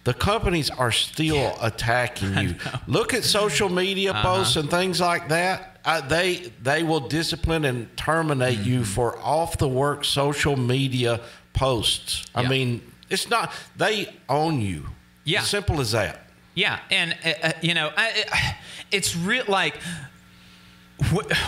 the 0.04 0.14
companies 0.14 0.70
are 0.70 0.92
still 0.92 1.56
attacking 1.62 2.38
you. 2.44 2.56
Look 2.88 3.14
at 3.14 3.24
social 3.24 3.70
media 3.70 4.12
Uh-huh. 4.12 4.36
posts 4.36 4.56
and 4.56 4.70
things 4.70 5.00
like 5.00 5.30
that. 5.30 5.80
Uh, 5.86 6.02
they 6.02 6.52
they 6.62 6.84
will 6.84 7.00
discipline 7.08 7.66
and 7.66 7.88
terminate 7.98 8.60
Mm-hmm. 8.60 8.70
you 8.70 8.84
for 8.86 9.18
off 9.20 9.58
the 9.58 9.68
work 9.68 10.06
social 10.06 10.56
media 10.58 11.20
posts. 11.54 12.26
I 12.36 12.42
Yeah. 12.44 12.50
mean, 12.50 12.82
it's 13.10 13.30
not 13.30 13.52
they 13.78 14.14
own 14.30 14.62
you. 14.62 14.88
Yeah. 15.24 15.42
simple 15.42 15.80
as 15.82 15.92
that. 15.92 16.20
Yeah, 16.56 16.80
and 16.90 17.16
uh, 17.24 17.30
uh, 17.44 17.52
you 17.62 17.74
know, 17.74 17.92
I, 17.96 18.26
I- 18.32 18.58
it's 18.92 19.16
real 19.16 19.46
like 19.48 19.76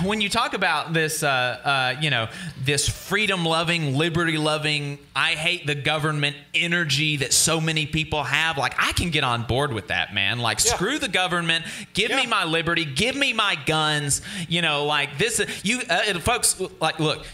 when 0.03 0.21
you 0.21 0.30
talk 0.30 0.53
about 0.53 0.93
this, 0.93 1.23
uh, 1.23 1.27
uh, 1.27 2.01
you 2.01 2.09
know, 2.09 2.27
this 2.63 2.88
freedom-loving, 2.88 3.95
liberty-loving, 3.95 4.99
I 5.15 5.31
hate 5.31 5.67
the 5.67 5.75
government 5.75 6.35
energy 6.53 7.17
that 7.17 7.34
so 7.34 7.61
many 7.61 7.85
people 7.85 8.23
have. 8.23 8.57
Like, 8.57 8.75
I 8.77 8.91
can 8.93 9.09
get 9.09 9.23
on 9.23 9.43
board 9.43 9.71
with 9.71 9.88
that, 9.88 10.13
man. 10.13 10.39
Like, 10.39 10.59
screw 10.59 10.99
the 10.99 11.07
government, 11.07 11.65
give 11.93 12.11
me 12.11 12.25
my 12.25 12.45
liberty, 12.45 12.85
give 12.85 13.15
me 13.15 13.34
my 13.34 13.57
guns. 13.65 14.21
You 14.49 14.61
know, 14.61 14.85
like 14.85 15.17
this. 15.17 15.41
You 15.63 15.81
uh, 15.89 16.19
folks, 16.19 16.61
like, 16.81 16.99
look. 16.99 17.25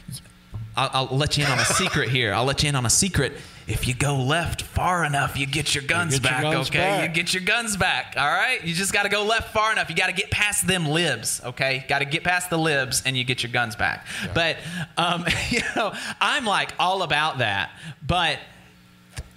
I'll, 0.77 1.09
I'll 1.09 1.17
let 1.17 1.37
you 1.37 1.43
in 1.43 1.51
on 1.51 1.59
a 1.59 1.65
secret 1.65 2.09
here. 2.09 2.31
I'll 2.33 2.45
let 2.45 2.63
you 2.63 2.69
in 2.69 2.75
on 2.75 2.85
a 2.85 2.89
secret. 2.89 3.33
If 3.69 3.87
you 3.87 3.93
go 3.93 4.15
left 4.15 4.63
far 4.63 5.05
enough, 5.05 5.37
you 5.37 5.45
get 5.45 5.75
your 5.75 5.83
guns 5.83 6.17
get 6.17 6.23
your 6.23 6.31
back. 6.31 6.41
guns 6.41 6.69
okay, 6.69 6.79
back. 6.79 7.07
you 7.09 7.23
get 7.23 7.33
your 7.35 7.43
guns 7.43 7.77
back. 7.77 8.15
All 8.17 8.27
right, 8.27 8.63
you 8.63 8.73
just 8.73 8.91
got 8.91 9.03
to 9.03 9.09
go 9.09 9.23
left 9.23 9.53
far 9.53 9.71
enough. 9.71 9.91
You 9.91 9.95
got 9.95 10.07
to 10.07 10.13
get 10.13 10.31
past 10.31 10.65
them 10.65 10.87
libs. 10.87 11.39
Okay, 11.45 11.85
got 11.87 11.99
to 11.99 12.05
get 12.05 12.23
past 12.23 12.49
the 12.49 12.57
libs, 12.57 13.03
and 13.05 13.15
you 13.15 13.23
get 13.23 13.43
your 13.43 13.51
guns 13.51 13.75
back. 13.75 14.07
But 14.33 14.57
um, 14.97 15.23
you 15.49 15.61
know, 15.75 15.93
I'm 16.19 16.45
like 16.45 16.73
all 16.79 17.03
about 17.03 17.37
that. 17.37 17.69
But 18.05 18.39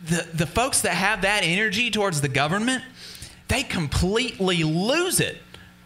the 0.06 0.26
the 0.32 0.46
folks 0.46 0.80
that 0.80 0.94
have 0.94 1.22
that 1.22 1.42
energy 1.44 1.90
towards 1.90 2.22
the 2.22 2.28
government, 2.28 2.82
they 3.48 3.62
completely 3.62 4.64
lose 4.64 5.20
it 5.20 5.36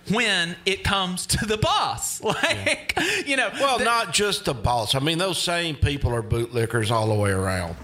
when 0.09 0.55
it 0.65 0.85
comes 0.85 1.27
to 1.27 1.47
the 1.47 1.57
boss. 1.57 2.23
Like, 2.37 2.97
you 3.27 3.37
know, 3.37 3.51
Well, 3.55 3.81
not 3.81 4.13
just 4.13 4.45
the 4.45 4.55
boss. 4.55 4.95
I 4.95 5.01
mean, 5.01 5.19
those 5.19 5.39
same 5.39 5.75
people 5.75 6.15
are 6.15 6.23
bootlickers 6.23 6.91
all 6.91 7.09
the 7.09 7.15
way 7.15 7.31
around. 7.31 7.77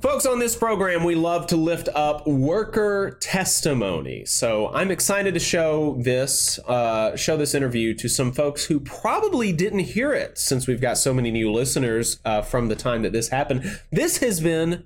Folks, 0.00 0.24
on 0.24 0.38
this 0.38 0.54
program, 0.54 1.04
we 1.04 1.14
love 1.14 1.46
to 1.48 1.56
lift 1.56 1.88
up 1.94 2.26
worker 2.26 3.18
testimony. 3.20 4.24
So 4.24 4.68
I'm 4.68 4.90
excited 4.90 5.34
to 5.34 5.40
show 5.40 5.96
this, 6.00 6.58
uh, 6.60 7.16
show 7.16 7.36
this 7.36 7.54
interview 7.54 7.92
to 7.94 8.08
some 8.08 8.32
folks 8.32 8.66
who 8.66 8.78
probably 8.80 9.52
didn't 9.52 9.80
hear 9.80 10.12
it, 10.12 10.38
since 10.38 10.66
we've 10.66 10.80
got 10.80 10.96
so 10.96 11.12
many 11.12 11.30
new 11.30 11.50
listeners 11.52 12.20
uh, 12.24 12.42
from 12.42 12.68
the 12.68 12.76
time 12.76 13.02
that 13.02 13.12
this 13.12 13.28
happened. 13.28 13.80
This 13.90 14.18
has 14.18 14.40
been 14.40 14.84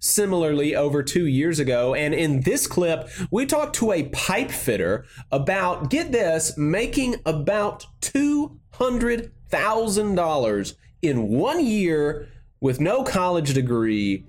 similarly 0.00 0.76
over 0.76 1.02
two 1.02 1.26
years 1.26 1.58
ago, 1.58 1.94
and 1.94 2.14
in 2.14 2.42
this 2.42 2.66
clip, 2.66 3.08
we 3.30 3.46
talked 3.46 3.74
to 3.76 3.90
a 3.90 4.04
pipe 4.10 4.50
fitter 4.50 5.06
about 5.32 5.88
get 5.88 6.12
this, 6.12 6.56
making 6.58 7.16
about 7.24 7.86
two 8.00 8.60
hundred 8.74 9.32
thousand 9.48 10.14
dollars 10.14 10.74
in 11.02 11.28
one 11.28 11.64
year 11.64 12.28
with 12.60 12.80
no 12.80 13.02
college 13.02 13.54
degree 13.54 14.24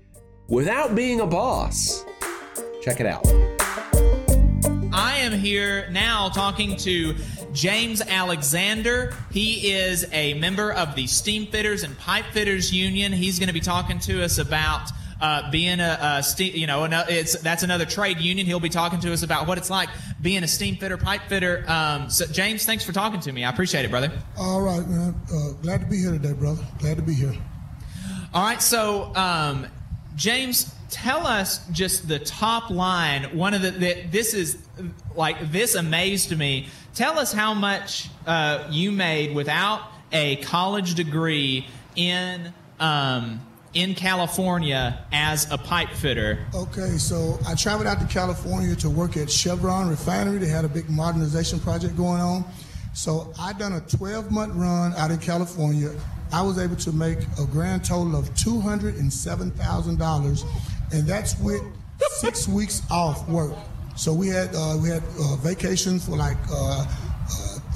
without 0.48 0.94
being 0.94 1.20
a 1.20 1.26
boss. 1.26 2.04
Check 2.82 3.00
it 3.00 3.06
out. 3.06 3.26
I 4.92 5.18
am 5.18 5.32
here 5.32 5.88
now 5.90 6.28
talking 6.28 6.76
to 6.78 7.14
James 7.52 8.00
Alexander. 8.02 9.14
He 9.30 9.72
is 9.72 10.06
a 10.12 10.34
member 10.34 10.72
of 10.72 10.94
the 10.94 11.06
Steam 11.06 11.46
Fitters 11.46 11.82
and 11.82 11.96
Pipe 11.98 12.26
Fitters 12.32 12.72
Union. 12.72 13.12
He's 13.12 13.38
going 13.38 13.48
to 13.48 13.54
be 13.54 13.60
talking 13.60 13.98
to 14.00 14.22
us 14.22 14.38
about 14.38 14.90
uh, 15.20 15.50
being 15.50 15.80
a, 15.80 15.98
a 16.00 16.22
steam, 16.22 16.54
you 16.54 16.66
know, 16.66 16.88
it's 17.08 17.38
that's 17.40 17.62
another 17.62 17.84
trade 17.84 18.18
union. 18.18 18.46
He'll 18.46 18.60
be 18.60 18.68
talking 18.68 19.00
to 19.00 19.12
us 19.12 19.22
about 19.22 19.46
what 19.46 19.58
it's 19.58 19.70
like 19.70 19.88
being 20.22 20.42
a 20.42 20.48
steam 20.48 20.76
fitter, 20.76 20.96
pipe 20.96 21.22
fitter. 21.28 21.64
Um, 21.68 22.08
so 22.10 22.26
James, 22.26 22.64
thanks 22.64 22.84
for 22.84 22.92
talking 22.92 23.20
to 23.20 23.32
me. 23.32 23.44
I 23.44 23.50
appreciate 23.50 23.84
it, 23.84 23.90
brother. 23.90 24.10
All 24.38 24.62
right, 24.62 24.86
man. 24.86 25.14
Uh, 25.32 25.52
glad 25.62 25.80
to 25.80 25.86
be 25.86 25.98
here 25.98 26.12
today, 26.12 26.32
brother. 26.32 26.62
Glad 26.78 26.96
to 26.96 27.02
be 27.02 27.14
here. 27.14 27.34
All 28.32 28.44
right, 28.44 28.62
so 28.62 29.14
um, 29.16 29.66
James, 30.14 30.72
tell 30.88 31.26
us 31.26 31.66
just 31.68 32.06
the 32.08 32.18
top 32.18 32.70
line. 32.70 33.36
One 33.36 33.54
of 33.54 33.62
the, 33.62 33.72
the 33.72 34.02
this 34.10 34.34
is 34.34 34.58
like 35.16 35.50
this 35.50 35.74
amazed 35.74 36.36
me. 36.36 36.68
Tell 36.94 37.18
us 37.18 37.32
how 37.32 37.54
much 37.54 38.08
uh, 38.26 38.68
you 38.70 38.92
made 38.92 39.34
without 39.34 39.82
a 40.12 40.36
college 40.36 40.94
degree 40.94 41.66
in 41.96 42.52
um, 42.78 43.40
in 43.74 43.94
California 43.94 45.04
as 45.12 45.48
a 45.50 45.58
pipe 45.58 45.90
fitter. 45.90 46.44
Okay, 46.54 46.96
so 46.98 47.38
I 47.46 47.54
traveled 47.54 47.86
out 47.86 48.00
to 48.00 48.06
California 48.06 48.74
to 48.76 48.90
work 48.90 49.16
at 49.16 49.30
Chevron 49.30 49.88
Refinery. 49.88 50.38
They 50.38 50.48
had 50.48 50.64
a 50.64 50.68
big 50.68 50.90
modernization 50.90 51.60
project 51.60 51.96
going 51.96 52.20
on. 52.20 52.44
So 52.92 53.32
I 53.38 53.52
done 53.52 53.74
a 53.74 53.80
12 53.80 54.32
month 54.32 54.54
run 54.54 54.92
out 54.94 55.12
in 55.12 55.18
California. 55.18 55.92
I 56.32 56.42
was 56.42 56.58
able 56.58 56.74
to 56.76 56.92
make 56.92 57.18
a 57.40 57.46
grand 57.46 57.84
total 57.84 58.16
of 58.16 58.28
$207,000, 58.34 60.44
and 60.92 61.06
that's 61.06 61.38
with 61.40 61.62
six 62.18 62.48
weeks 62.48 62.82
off 62.90 63.28
work. 63.28 63.54
So 63.96 64.12
we 64.14 64.28
had 64.28 64.50
uh, 64.54 64.78
we 64.80 64.88
had 64.88 65.02
uh, 65.20 65.34
vacations 65.36 66.06
for 66.06 66.16
like 66.16 66.38
uh, 66.52 66.86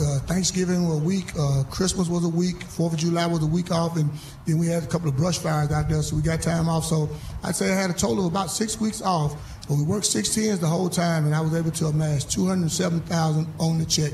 uh, 0.00 0.18
Thanksgiving 0.20 0.88
was 0.88 0.98
a 0.98 1.04
week, 1.04 1.32
uh, 1.38 1.64
Christmas 1.70 2.08
was 2.08 2.24
a 2.24 2.28
week, 2.28 2.62
Fourth 2.62 2.92
of 2.94 2.98
July 2.98 3.26
was 3.26 3.42
a 3.42 3.46
week 3.46 3.70
off, 3.70 3.96
and 3.96 4.10
then 4.46 4.58
we 4.58 4.66
had 4.66 4.82
a 4.82 4.86
couple 4.86 5.08
of 5.08 5.16
brush 5.16 5.38
fires 5.38 5.70
out 5.70 5.88
there, 5.88 6.02
so 6.02 6.16
we 6.16 6.22
got 6.22 6.42
time 6.42 6.68
off. 6.68 6.84
So 6.84 7.08
I'd 7.42 7.56
say 7.56 7.72
I 7.72 7.76
had 7.76 7.90
a 7.90 7.94
total 7.94 8.26
of 8.26 8.32
about 8.32 8.50
six 8.50 8.80
weeks 8.80 9.02
off, 9.02 9.34
but 9.68 9.76
we 9.76 9.84
worked 9.84 10.06
six 10.06 10.34
tens 10.34 10.58
the 10.58 10.66
whole 10.66 10.88
time, 10.88 11.26
and 11.26 11.34
I 11.34 11.40
was 11.40 11.54
able 11.54 11.70
to 11.72 11.86
amass 11.86 12.24
two 12.24 12.46
hundred 12.46 12.70
seven 12.70 13.00
thousand 13.00 13.46
on 13.58 13.78
the 13.78 13.86
check. 13.86 14.12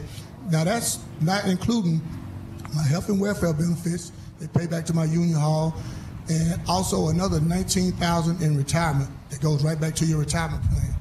Now 0.51 0.65
that's 0.65 0.98
not 1.20 1.44
including 1.47 2.01
my 2.74 2.82
health 2.82 3.09
and 3.09 3.20
welfare 3.20 3.52
benefits. 3.52 4.12
They 4.39 4.47
pay 4.47 4.66
back 4.66 4.86
to 4.86 4.94
my 4.94 5.05
union 5.05 5.39
hall, 5.39 5.74
and 6.28 6.61
also 6.69 7.09
another 7.09 7.40
nineteen 7.40 7.93
thousand 7.93 8.43
in 8.43 8.57
retirement 8.57 9.11
that 9.31 9.40
goes 9.40 9.65
right 9.65 9.81
back 9.81 9.94
to 9.97 10.05
your 10.05 10.19
retirement 10.19 10.62
plan. 10.62 10.94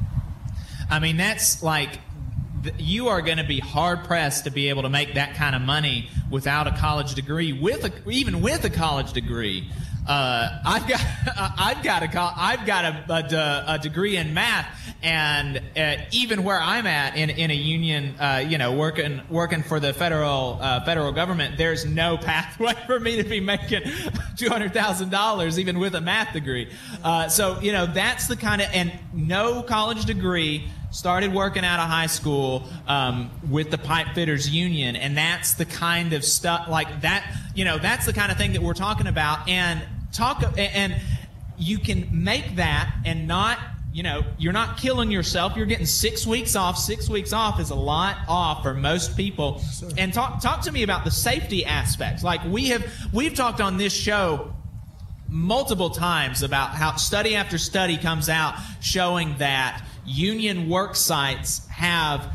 I 0.89 0.99
mean, 0.99 1.18
that's 1.18 1.61
like 1.61 1.99
you 2.77 3.07
are 3.07 3.22
going 3.22 3.38
to 3.38 3.44
be 3.44 3.60
hard 3.60 4.03
pressed 4.03 4.44
to 4.44 4.52
be 4.52 4.69
able 4.69 4.84
to 4.84 4.90
make 4.90 5.14
that 5.14 5.36
kind 5.36 5.56
of 5.56 5.61
money 5.61 6.10
without 6.30 6.68
a 6.68 6.72
college 6.72 7.15
degree. 7.15 7.53
With 7.53 7.86
a, 7.86 8.10
even 8.10 8.41
with 8.41 8.64
a 8.65 8.69
college 8.69 9.14
degree, 9.14 9.69
uh, 10.07 10.60
I've 10.65 10.88
got 10.88 11.02
I've 11.57 11.84
got 11.84 12.03
a 12.03 12.19
I've 12.36 12.65
got 12.65 12.86
a, 12.86 13.14
a, 13.14 13.73
a 13.76 13.80
degree 13.80 14.18
in 14.18 14.34
math, 14.34 14.68
and 15.03 15.61
uh, 15.77 15.98
even 16.11 16.44
where 16.44 16.60
I'm 16.60 16.88
at 16.88 17.15
in, 17.15 17.30
in 17.30 17.52
a 17.52 17.56
union, 17.56 18.15
uh, 18.19 18.44
you 18.45 18.57
know, 18.57 18.73
working 18.73 19.22
working 19.30 19.61
for 19.61 19.80
the 19.80 19.94
federal 19.94 20.57
uh, 20.61 20.84
federal 20.84 21.11
government, 21.11 21.57
there's 21.57 21.86
no 21.86 22.18
pathway 22.22 22.73
for 22.88 22.99
me 22.99 23.22
to 23.22 23.23
be 23.23 23.40
making 23.40 23.84
two 24.38 24.49
hundred 24.49 24.73
thousand 24.73 25.11
dollars 25.11 25.60
even 25.60 25.80
with 25.80 25.94
a 25.94 26.02
math 26.02 26.34
degree. 26.34 26.69
Uh, 27.03 27.30
so 27.30 27.60
you 27.61 27.72
know, 27.72 27.86
that's 27.86 28.27
the 28.27 28.36
kind 28.36 28.61
of 28.61 28.69
and 28.73 28.91
no 29.14 29.61
college 29.61 30.06
degree. 30.06 30.68
Started 30.91 31.33
working 31.33 31.63
out 31.63 31.79
of 31.79 31.87
high 31.87 32.07
school 32.07 32.63
um, 32.87 33.29
with 33.49 33.69
the 33.69 33.77
pipe 33.77 34.07
fitters 34.15 34.49
union, 34.49 34.95
and 34.95 35.15
that's 35.15 35.53
the 35.53 35.65
kind 35.65 36.13
of 36.13 36.25
stuff 36.25 36.67
like 36.67 37.01
that. 37.01 37.31
You 37.53 37.65
know, 37.65 37.77
that's 37.77 38.05
the 38.05 38.13
kind 38.13 38.31
of 38.31 38.37
thing 38.37 38.53
that 38.53 38.61
we're 38.61 38.73
talking 38.73 39.07
about, 39.07 39.47
and 39.47 39.81
talk 40.11 40.43
and 40.57 40.95
you 41.57 41.77
can 41.77 42.07
make 42.11 42.55
that 42.55 42.91
and 43.05 43.27
not 43.27 43.59
you 43.91 44.01
know 44.01 44.23
you're 44.37 44.53
not 44.53 44.77
killing 44.77 45.11
yourself. 45.11 45.55
You're 45.55 45.65
getting 45.65 45.85
six 45.85 46.25
weeks 46.25 46.55
off. 46.55 46.77
Six 46.77 47.09
weeks 47.09 47.33
off 47.33 47.59
is 47.59 47.69
a 47.69 47.75
lot 47.75 48.17
off 48.27 48.63
for 48.63 48.73
most 48.73 49.17
people. 49.17 49.61
And 49.97 50.13
talk 50.13 50.41
talk 50.41 50.61
to 50.61 50.71
me 50.71 50.83
about 50.83 51.05
the 51.05 51.11
safety 51.11 51.65
aspects. 51.65 52.23
Like 52.23 52.43
we 52.45 52.67
have 52.69 52.85
we've 53.13 53.33
talked 53.33 53.61
on 53.61 53.77
this 53.77 53.93
show 53.93 54.53
multiple 55.27 55.89
times 55.89 56.41
about 56.43 56.71
how 56.71 56.95
study 56.95 57.35
after 57.35 57.57
study 57.57 57.97
comes 57.97 58.29
out 58.29 58.55
showing 58.81 59.37
that 59.37 59.83
union 60.10 60.69
work 60.69 60.95
sites 60.95 61.65
have 61.68 62.27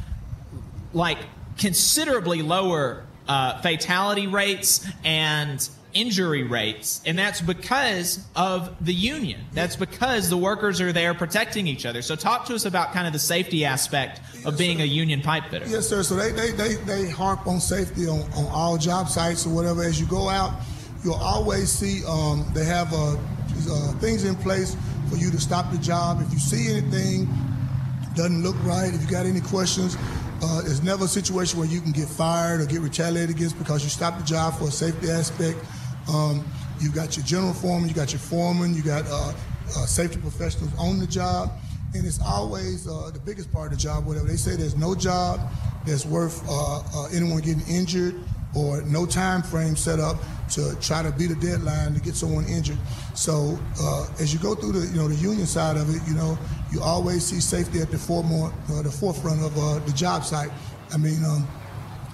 like 0.93 1.19
considerably 1.59 2.43
lower 2.43 3.05
uh, 3.29 3.61
fatality 3.61 4.27
rates 4.27 4.87
and 5.05 5.69
injury 5.93 6.43
rates, 6.43 7.01
and 7.07 7.17
that's 7.17 7.41
because 7.41 8.25
of 8.35 8.85
the 8.85 8.93
union. 8.93 9.41
That's 9.53 9.77
because 9.77 10.29
the 10.29 10.37
workers 10.37 10.81
are 10.81 10.93
there 10.93 11.15
protecting 11.15 11.67
each 11.67 11.87
other. 11.87 12.03
So, 12.03 12.17
talk 12.17 12.47
to 12.47 12.55
us 12.55 12.65
about 12.65 12.93
kind 12.93 13.07
of 13.07 13.13
the 13.13 13.19
safety 13.19 13.65
aspect 13.65 14.21
of 14.45 14.59
being 14.59 14.81
a 14.81 14.85
union 14.85 15.23
pipe 15.23 15.45
fitter. 15.51 15.67
Yes, 15.67 15.89
sir. 15.89 16.03
So 16.03 16.17
they, 16.17 16.33
they, 16.33 16.51
they, 16.51 16.75
they 16.75 17.09
harp 17.09 17.47
on 17.47 17.61
safety 17.61 18.07
on, 18.07 18.21
on 18.33 18.47
all 18.47 18.77
job 18.77 19.09
sites 19.09 19.47
or 19.47 19.51
whatever. 19.51 19.83
As 19.83 20.01
you 20.01 20.07
go 20.07 20.29
out, 20.29 20.53
you'll 21.05 21.15
always 21.15 21.71
see 21.71 22.05
um, 22.07 22.45
they 22.55 22.65
have 22.65 22.93
uh, 22.93 23.17
uh, 23.71 23.93
things 23.99 24.25
in 24.25 24.35
place 24.37 24.77
for 25.09 25.17
you 25.17 25.31
to 25.31 25.41
stop 25.41 25.71
the 25.71 25.79
job. 25.79 26.21
If 26.21 26.33
you 26.33 26.39
see 26.39 26.71
anything 26.71 27.29
doesn't 28.15 28.43
look 28.43 28.57
right, 28.63 28.93
if 28.93 29.01
you 29.03 29.09
got 29.09 29.27
any 29.27 29.41
questions, 29.41 29.97
uh, 30.43 30.63
there's 30.63 30.83
never 30.83 31.05
a 31.05 31.09
situation 31.09 31.59
where 31.59 31.69
you 31.69 31.81
can 31.81 31.93
get 31.93 32.09
fired 32.09 32.61
or 32.61 32.67
get 32.67 32.81
retaliated 32.81 33.35
against 33.35 33.59
because 33.59 33.83
you 33.83 33.91
stopped 33.91 34.19
the 34.19 34.25
job 34.25 34.55
for 34.59 34.69
a 34.69 34.71
safety 34.71 35.11
aspect. 35.11 35.59
Um, 36.09 36.45
you've 36.81 36.95
got 36.95 37.17
your 37.17 37.25
general 37.25 37.55
foreman, 37.55 37.89
you 37.89 37.95
got 37.95 38.13
your 38.13 38.21
foreman, 38.21 38.75
you 38.75 38.83
got 38.83 39.05
uh, 39.07 39.33
uh, 39.33 39.87
safety 39.87 40.19
professionals 40.19 40.71
on 40.79 40.99
the 40.99 41.07
job, 41.07 41.51
and 41.95 42.05
it's 42.05 42.21
always 42.21 42.87
uh, 42.87 43.11
the 43.13 43.21
biggest 43.21 43.53
part 43.53 43.73
of 43.73 43.79
the 43.79 43.83
job. 43.83 44.07
Whatever 44.07 44.27
they 44.27 44.37
say, 44.37 44.57
there's 44.57 44.77
no 44.77 44.95
job 44.95 45.41
that's 45.87 46.05
worth 46.05 46.43
uh, 46.49 46.83
uh, 46.95 47.07
anyone 47.13 47.41
getting 47.41 47.67
injured 47.69 48.15
or 48.55 48.83
no 48.83 49.07
time 49.07 49.43
frame 49.43 49.77
set 49.77 49.99
up 49.99 50.17
to 50.51 50.77
try 50.81 51.03
to 51.03 51.11
beat 51.13 51.31
a 51.31 51.35
deadline 51.37 51.95
to 51.95 52.01
get 52.01 52.15
someone 52.15 52.45
injured. 52.47 52.79
So 53.15 53.59
uh, 53.81 54.07
as 54.21 54.33
you 54.33 54.39
go 54.39 54.55
through 54.55 54.73
the 54.73 54.87
you 54.87 54.97
know 54.97 55.09
the 55.09 55.17
union 55.17 55.47
side 55.47 55.77
of 55.77 55.89
it, 55.95 56.01
you 56.07 56.15
know 56.15 56.39
you 56.75 56.83
always 56.83 57.25
see 57.25 57.41
safety 57.41 57.81
at 57.81 57.91
the 57.91 57.99
forefront, 57.99 58.53
uh, 58.71 58.83
the 58.83 58.91
forefront 58.91 59.43
of 59.43 59.57
uh, 59.57 59.79
the 59.87 59.93
job 59.93 60.25
site. 60.25 60.51
I 60.93 60.97
mean, 60.97 61.25
um, 61.25 61.47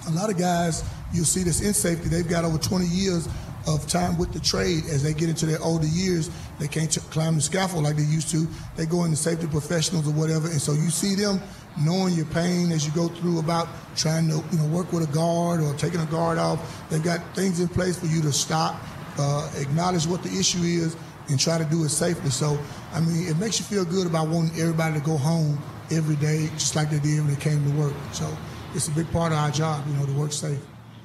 a 0.07 0.11
lot 0.11 0.29
of 0.29 0.37
guys 0.37 0.83
you'll 1.13 1.25
see 1.25 1.43
this 1.43 1.61
in 1.61 1.73
safety. 1.73 2.09
They've 2.09 2.27
got 2.27 2.45
over 2.45 2.57
20 2.57 2.85
years 2.85 3.27
of 3.67 3.87
time 3.87 4.17
with 4.17 4.31
the 4.33 4.39
trade 4.39 4.85
as 4.85 5.03
they 5.03 5.13
get 5.13 5.29
into 5.29 5.45
their 5.45 5.61
older 5.61 5.87
years. 5.87 6.29
They 6.59 6.67
can't 6.67 6.95
climb 7.09 7.35
the 7.35 7.41
scaffold 7.41 7.83
like 7.83 7.95
they 7.95 8.03
used 8.03 8.29
to. 8.31 8.47
They 8.75 8.85
go 8.85 9.03
into 9.03 9.17
safety 9.17 9.47
professionals 9.47 10.07
or 10.07 10.11
whatever, 10.11 10.47
and 10.47 10.61
so 10.61 10.73
you 10.73 10.89
see 10.89 11.15
them 11.15 11.41
knowing 11.79 12.13
your 12.13 12.25
pain 12.27 12.71
as 12.71 12.85
you 12.85 12.91
go 12.93 13.07
through 13.07 13.39
about 13.39 13.67
trying 13.95 14.27
to 14.27 14.43
you 14.51 14.57
know 14.57 14.67
work 14.67 14.91
with 14.91 15.09
a 15.09 15.13
guard 15.13 15.61
or 15.61 15.73
taking 15.75 16.01
a 16.01 16.05
guard 16.05 16.37
off. 16.37 16.89
They've 16.89 17.03
got 17.03 17.19
things 17.35 17.59
in 17.59 17.67
place 17.67 17.97
for 17.97 18.07
you 18.07 18.21
to 18.21 18.31
stop, 18.31 18.79
uh, 19.17 19.51
acknowledge 19.57 20.05
what 20.05 20.23
the 20.23 20.29
issue 20.37 20.61
is, 20.63 20.95
and 21.31 21.39
try 21.39 21.57
to 21.57 21.65
do 21.65 21.83
it 21.83 21.89
safely. 21.89 22.29
So 22.29 22.59
I 22.93 22.99
mean, 22.99 23.27
it 23.27 23.37
makes 23.37 23.57
you 23.57 23.65
feel 23.65 23.85
good 23.85 24.05
about 24.05 24.27
wanting 24.27 24.59
everybody 24.59 24.99
to 24.99 25.05
go 25.05 25.17
home 25.17 25.57
every 25.89 26.15
day, 26.17 26.47
just 26.53 26.75
like 26.75 26.89
they 26.89 26.99
did 26.99 27.19
when 27.19 27.27
they 27.33 27.39
came 27.39 27.63
to 27.63 27.77
work. 27.77 27.93
So 28.11 28.29
it's 28.75 28.87
a 28.87 28.91
big 28.91 29.11
part 29.11 29.31
of 29.31 29.37
our 29.37 29.51
job, 29.51 29.85
you 29.87 29.93
know, 29.93 30.05
to 30.05 30.13
work 30.13 30.31
safe. 30.31 30.59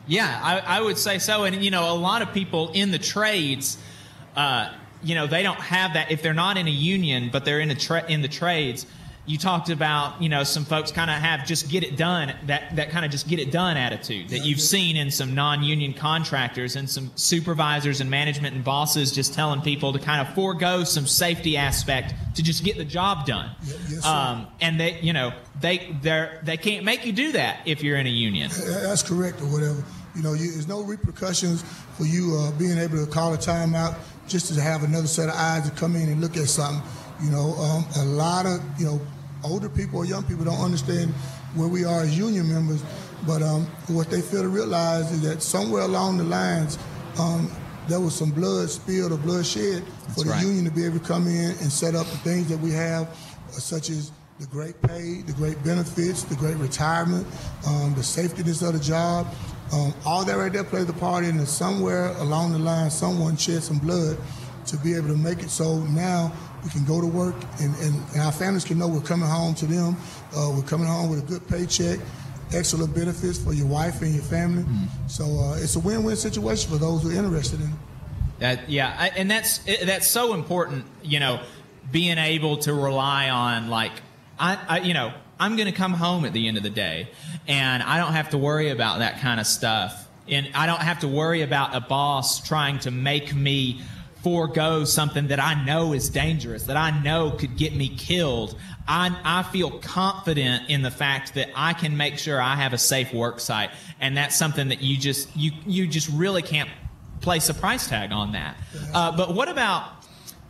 Yeah, 0.07 0.41
I, 0.43 0.79
I 0.79 0.81
would 0.81 0.99
say 0.99 1.19
so. 1.19 1.45
And, 1.45 1.65
you 1.65 1.71
know, 1.71 1.93
a 1.93 1.99
lot 1.99 2.23
of 2.23 2.33
people 2.33 2.71
in 2.73 2.93
the 2.93 2.99
trades, 2.99 3.77
uh, 4.37 4.73
you 5.03 5.15
know, 5.17 5.27
they 5.27 5.43
don't 5.43 5.59
have 5.59 5.95
that. 5.95 6.13
If 6.13 6.23
they're 6.23 6.35
not 6.35 6.57
in 6.57 6.69
a 6.69 6.71
union, 6.71 7.31
but 7.33 7.45
they're 7.45 7.59
in, 7.59 7.71
a 7.71 7.75
tra- 7.75 8.09
in 8.09 8.23
the 8.23 8.29
trades, 8.29 8.87
you 9.27 9.39
talked 9.39 9.71
about, 9.71 10.23
you 10.23 10.29
know, 10.29 10.45
some 10.45 10.65
folks 10.65 10.93
kind 10.93 11.11
of 11.11 11.17
have 11.17 11.47
just 11.47 11.69
get 11.69 11.83
it 11.83 11.97
done, 11.97 12.35
that, 12.47 12.77
that 12.77 12.91
kind 12.91 13.05
of 13.05 13.11
just 13.11 13.29
get 13.29 13.39
it 13.41 13.51
done 13.51 13.77
attitude 13.77 14.29
that 14.29 14.41
you've 14.41 14.61
seen 14.61 14.97
in 14.97 15.11
some 15.11 15.35
non 15.35 15.63
union 15.63 15.93
contractors 15.93 16.77
and 16.77 16.89
some 16.89 17.11
supervisors 17.17 18.01
and 18.01 18.09
management 18.09 18.55
and 18.55 18.65
bosses 18.65 19.13
just 19.13 19.35
telling 19.35 19.61
people 19.61 19.93
to 19.93 19.99
kind 19.99 20.27
of 20.27 20.33
forego 20.35 20.85
some 20.85 21.07
safety 21.07 21.57
aspect 21.57 22.15
to 22.37 22.43
just 22.43 22.65
get 22.65 22.77
the 22.77 22.85
job 22.85 23.27
done. 23.27 23.51
yes, 23.89 24.05
um, 24.07 24.47
and 24.61 24.79
they, 24.79 25.01
you 25.01 25.13
know, 25.13 25.33
they, 25.61 25.97
they're, 26.03 26.41
they 26.45 26.57
can't 26.57 26.85
make 26.85 27.05
you 27.05 27.13
do 27.13 27.33
that 27.33 27.61
if 27.67 27.83
you're 27.83 27.99
in 27.99 28.07
a 28.07 28.11
union. 28.11 28.51
That's 28.51 29.03
correct, 29.03 29.41
or 29.41 29.47
whatever. 29.47 29.83
You 30.15 30.23
know, 30.23 30.33
you, 30.33 30.53
there's 30.53 30.69
no 30.69 30.83
repercussions 30.83 31.63
for 31.63 32.05
you 32.05 32.37
uh, 32.39 32.57
being 32.59 32.79
able 32.79 33.05
to 33.05 33.11
call 33.11 33.35
a 33.35 33.37
timeout 33.37 33.97
just 34.29 34.53
to 34.55 34.61
have 34.61 34.83
another 34.83 35.07
set 35.07 35.29
of 35.29 35.35
eyes 35.35 35.69
to 35.69 35.77
come 35.77 35.97
in 35.97 36.09
and 36.09 36.21
look 36.21 36.37
at 36.37 36.49
something. 36.49 36.83
You 37.23 37.31
know, 37.31 37.55
um, 37.55 37.85
a 37.97 38.05
lot 38.05 38.47
of 38.47 38.61
you 38.79 38.87
know 38.87 39.01
older 39.47 39.69
people 39.69 39.99
or 39.99 40.05
young 40.05 40.25
people 40.25 40.45
don't 40.45 40.61
understand 40.61 41.13
where 41.55 41.69
we 41.69 41.85
are 41.85 42.03
as 42.03 42.17
union 42.17 42.53
members, 42.53 42.83
but 43.27 43.43
um, 43.43 43.67
what 43.89 44.11
they 44.11 44.21
fail 44.21 44.43
to 44.43 44.49
realize 44.49 45.11
is 45.13 45.23
that 45.23 45.43
somewhere 45.43 45.83
along 45.83 46.19
the 46.19 46.25
lines, 46.25 46.79
um, 47.19 47.51
there 47.89 48.01
was 48.01 48.15
some 48.15 48.31
blood 48.31 48.69
spilled 48.69 49.13
or 49.13 49.17
blood 49.17 49.47
shed 49.47 49.83
for 50.15 50.25
the 50.25 50.31
right. 50.31 50.43
union 50.43 50.65
to 50.65 50.71
be 50.71 50.85
able 50.85 50.99
to 50.99 51.05
come 51.05 51.27
in 51.27 51.51
and 51.51 51.73
set 51.73 51.95
up 51.95 52.07
the 52.07 52.17
things 52.19 52.49
that 52.49 52.59
we 52.59 52.73
have, 52.73 53.09
uh, 53.09 53.53
such 53.53 53.91
as 53.91 54.11
the 54.39 54.47
great 54.47 54.81
pay, 54.83 55.23
the 55.23 55.33
great 55.33 55.63
benefits, 55.65 56.25
the 56.25 56.35
great 56.35 56.57
retirement, 56.57 57.27
um, 57.67 57.95
the 57.95 58.03
safetyness 58.03 58.67
of 58.67 58.75
the 58.75 58.81
job. 58.81 59.27
Um, 59.73 59.95
all 60.05 60.25
that 60.25 60.37
right 60.37 60.53
there 60.53 60.65
plays 60.65 60.89
a 60.89 60.93
part 60.93 61.25
in 61.25 61.39
it. 61.41 61.47
Somewhere 61.47 62.09
along 62.19 62.53
the 62.53 62.59
line, 62.59 62.91
someone 62.91 63.37
shed 63.37 63.63
some 63.63 63.79
blood 63.79 64.19
to 64.67 64.77
be 64.79 64.95
able 64.95 65.09
to 65.09 65.17
make 65.17 65.41
it 65.43 65.49
so 65.49 65.79
now 65.85 66.33
we 66.67 66.73
can 66.73 66.85
go 66.85 67.01
to 67.01 67.07
work 67.07 67.37
and, 67.61 67.73
and, 67.77 67.95
and 68.13 68.21
our 68.23 68.33
families 68.33 68.65
can 68.65 68.77
know 68.77 68.89
we're 68.89 69.01
coming 69.01 69.29
home 69.29 69.55
to 69.55 69.67
them. 69.67 69.97
Uh, 70.37 70.53
we're 70.53 70.63
coming 70.63 70.89
home 70.89 71.09
with 71.09 71.21
a 71.21 71.27
good 71.27 71.47
paycheck, 71.47 72.01
excellent 72.53 72.93
benefits 72.93 73.39
for 73.39 73.53
your 73.53 73.69
wife 73.69 74.03
and 74.03 74.13
your 74.13 74.25
family. 74.25 74.65
So 75.07 75.25
uh, 75.25 75.59
it's 75.59 75.77
a 75.77 75.81
win-win 75.81 76.17
situation 76.17 76.69
for 76.69 76.79
those 76.79 77.05
who 77.05 77.11
are 77.11 77.25
interested 77.25 77.61
in 77.61 77.69
it. 77.69 77.73
That 78.41 78.69
yeah, 78.69 78.97
I, 78.99 79.09
and 79.11 79.31
that's 79.31 79.61
that's 79.85 80.09
so 80.09 80.35
important. 80.35 80.85
You 81.03 81.21
know, 81.21 81.41
being 81.91 82.19
able 82.19 82.59
to 82.59 82.75
rely 82.75 83.31
on 83.31 83.69
like 83.69 83.93
I, 84.39 84.59
I 84.69 84.79
you 84.81 84.93
know 84.93 85.15
I'm 85.39 85.57
going 85.57 85.73
to 85.73 85.79
come 85.79 85.95
home 85.95 86.25
at 86.25 86.33
the 86.33 86.49
end 86.49 86.57
of 86.57 86.63
the 86.63 86.71
day, 86.71 87.09
and 87.47 87.83
I 87.83 87.97
don't 87.97 88.13
have 88.13 88.31
to 88.31 88.39
worry 88.39 88.71
about 88.71 88.99
that 88.99 89.21
kind 89.21 89.41
of 89.41 89.47
stuff, 89.47 90.07
and 90.29 90.51
I 90.55 90.67
don't 90.67 90.83
have 90.83 90.99
to 90.99 91.09
worry 91.09 91.43
about 91.43 91.75
a 91.75 91.81
boss 91.81 92.47
trying 92.47 92.81
to 92.81 92.91
make 92.91 93.35
me 93.35 93.81
forego 94.27 94.83
something 94.85 95.29
that 95.29 95.39
I 95.39 95.65
know 95.65 95.93
is 95.93 96.09
dangerous, 96.09 96.65
that 96.65 96.77
I 96.77 97.01
know 97.01 97.31
could 97.31 97.57
get 97.57 97.77
me 97.77 97.89
killed. 97.89 98.59
I, 98.89 99.17
I 99.23 99.45
feel 99.45 99.71
confident 99.79 100.69
in 100.69 100.83
the 100.83 100.91
fact 100.91 101.35
that 101.35 101.49
I 101.55 101.75
can 101.75 101.97
make 101.97 102.19
sure 102.19 102.41
I 102.41 102.57
have 102.57 102.73
a 102.73 102.79
safe 102.79 103.15
work 103.15 103.39
site, 103.39 103.71
and 104.01 104.17
that's 104.17 104.35
something 104.35 104.67
that 104.71 104.83
you 104.83 104.97
just 104.97 105.29
you 105.37 105.53
you 105.65 105.87
just 105.87 106.09
really 106.09 106.43
can't 106.43 106.69
place 107.21 107.49
a 107.51 107.55
price 107.55 107.87
tag 107.87 108.11
on 108.11 108.33
that. 108.33 108.57
Uh, 108.93 109.17
but 109.17 109.33
what 109.33 109.49
about 109.49 109.85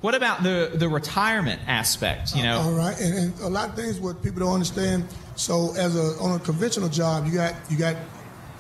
what 0.01 0.15
about 0.15 0.43
the 0.43 0.73
the 0.73 0.89
retirement 0.89 1.61
aspect? 1.67 2.35
You 2.35 2.45
know, 2.45 2.61
All 2.61 2.73
right, 2.73 2.99
and, 2.99 3.15
and 3.15 3.41
a 3.41 3.49
lot 3.49 3.69
of 3.69 3.77
things 3.77 4.01
what 4.01 4.23
people 4.23 4.41
don't 4.41 4.55
understand. 4.55 5.07
So, 5.35 5.75
as 5.77 5.97
a 5.97 6.19
on 6.19 6.37
a 6.37 6.39
conventional 6.39 6.89
job, 6.89 7.27
you 7.27 7.35
got 7.35 7.55
you 7.71 7.77
got 7.77 7.97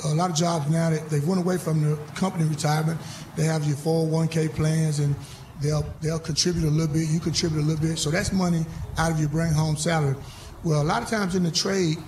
a 0.05 0.15
lot 0.15 0.31
of 0.31 0.37
jobs 0.37 0.69
now 0.71 0.91
that 0.91 1.09
they've 1.09 1.27
went 1.27 1.41
away 1.41 1.59
from 1.59 1.83
the 1.83 1.97
company 2.15 2.45
retirement. 2.45 3.01
They 3.37 3.45
have 3.45 3.65
your 3.65 3.77
401k 3.77 4.55
plans, 4.55 4.99
and 4.99 5.15
they'll 5.63 5.87
they'll 6.01 6.19
contribute 6.19 6.67
a 6.67 6.71
little 6.71 6.93
bit. 6.93 7.09
You 7.09 7.21
contribute 7.21 7.61
a 7.61 7.67
little 7.67 7.87
bit, 7.87 7.99
so 7.99 8.11
that's 8.11 8.33
money 8.33 8.65
out 8.99 9.11
of 9.13 9.21
your 9.21 9.29
bring 9.29 9.53
home 9.53 9.77
salary. 9.77 10.17
Well, 10.65 10.83
a 10.83 10.85
lot 10.85 11.03
of 11.03 11.09
times 11.09 11.35
in 11.35 11.43
the 11.43 11.51
trade, 11.51 11.99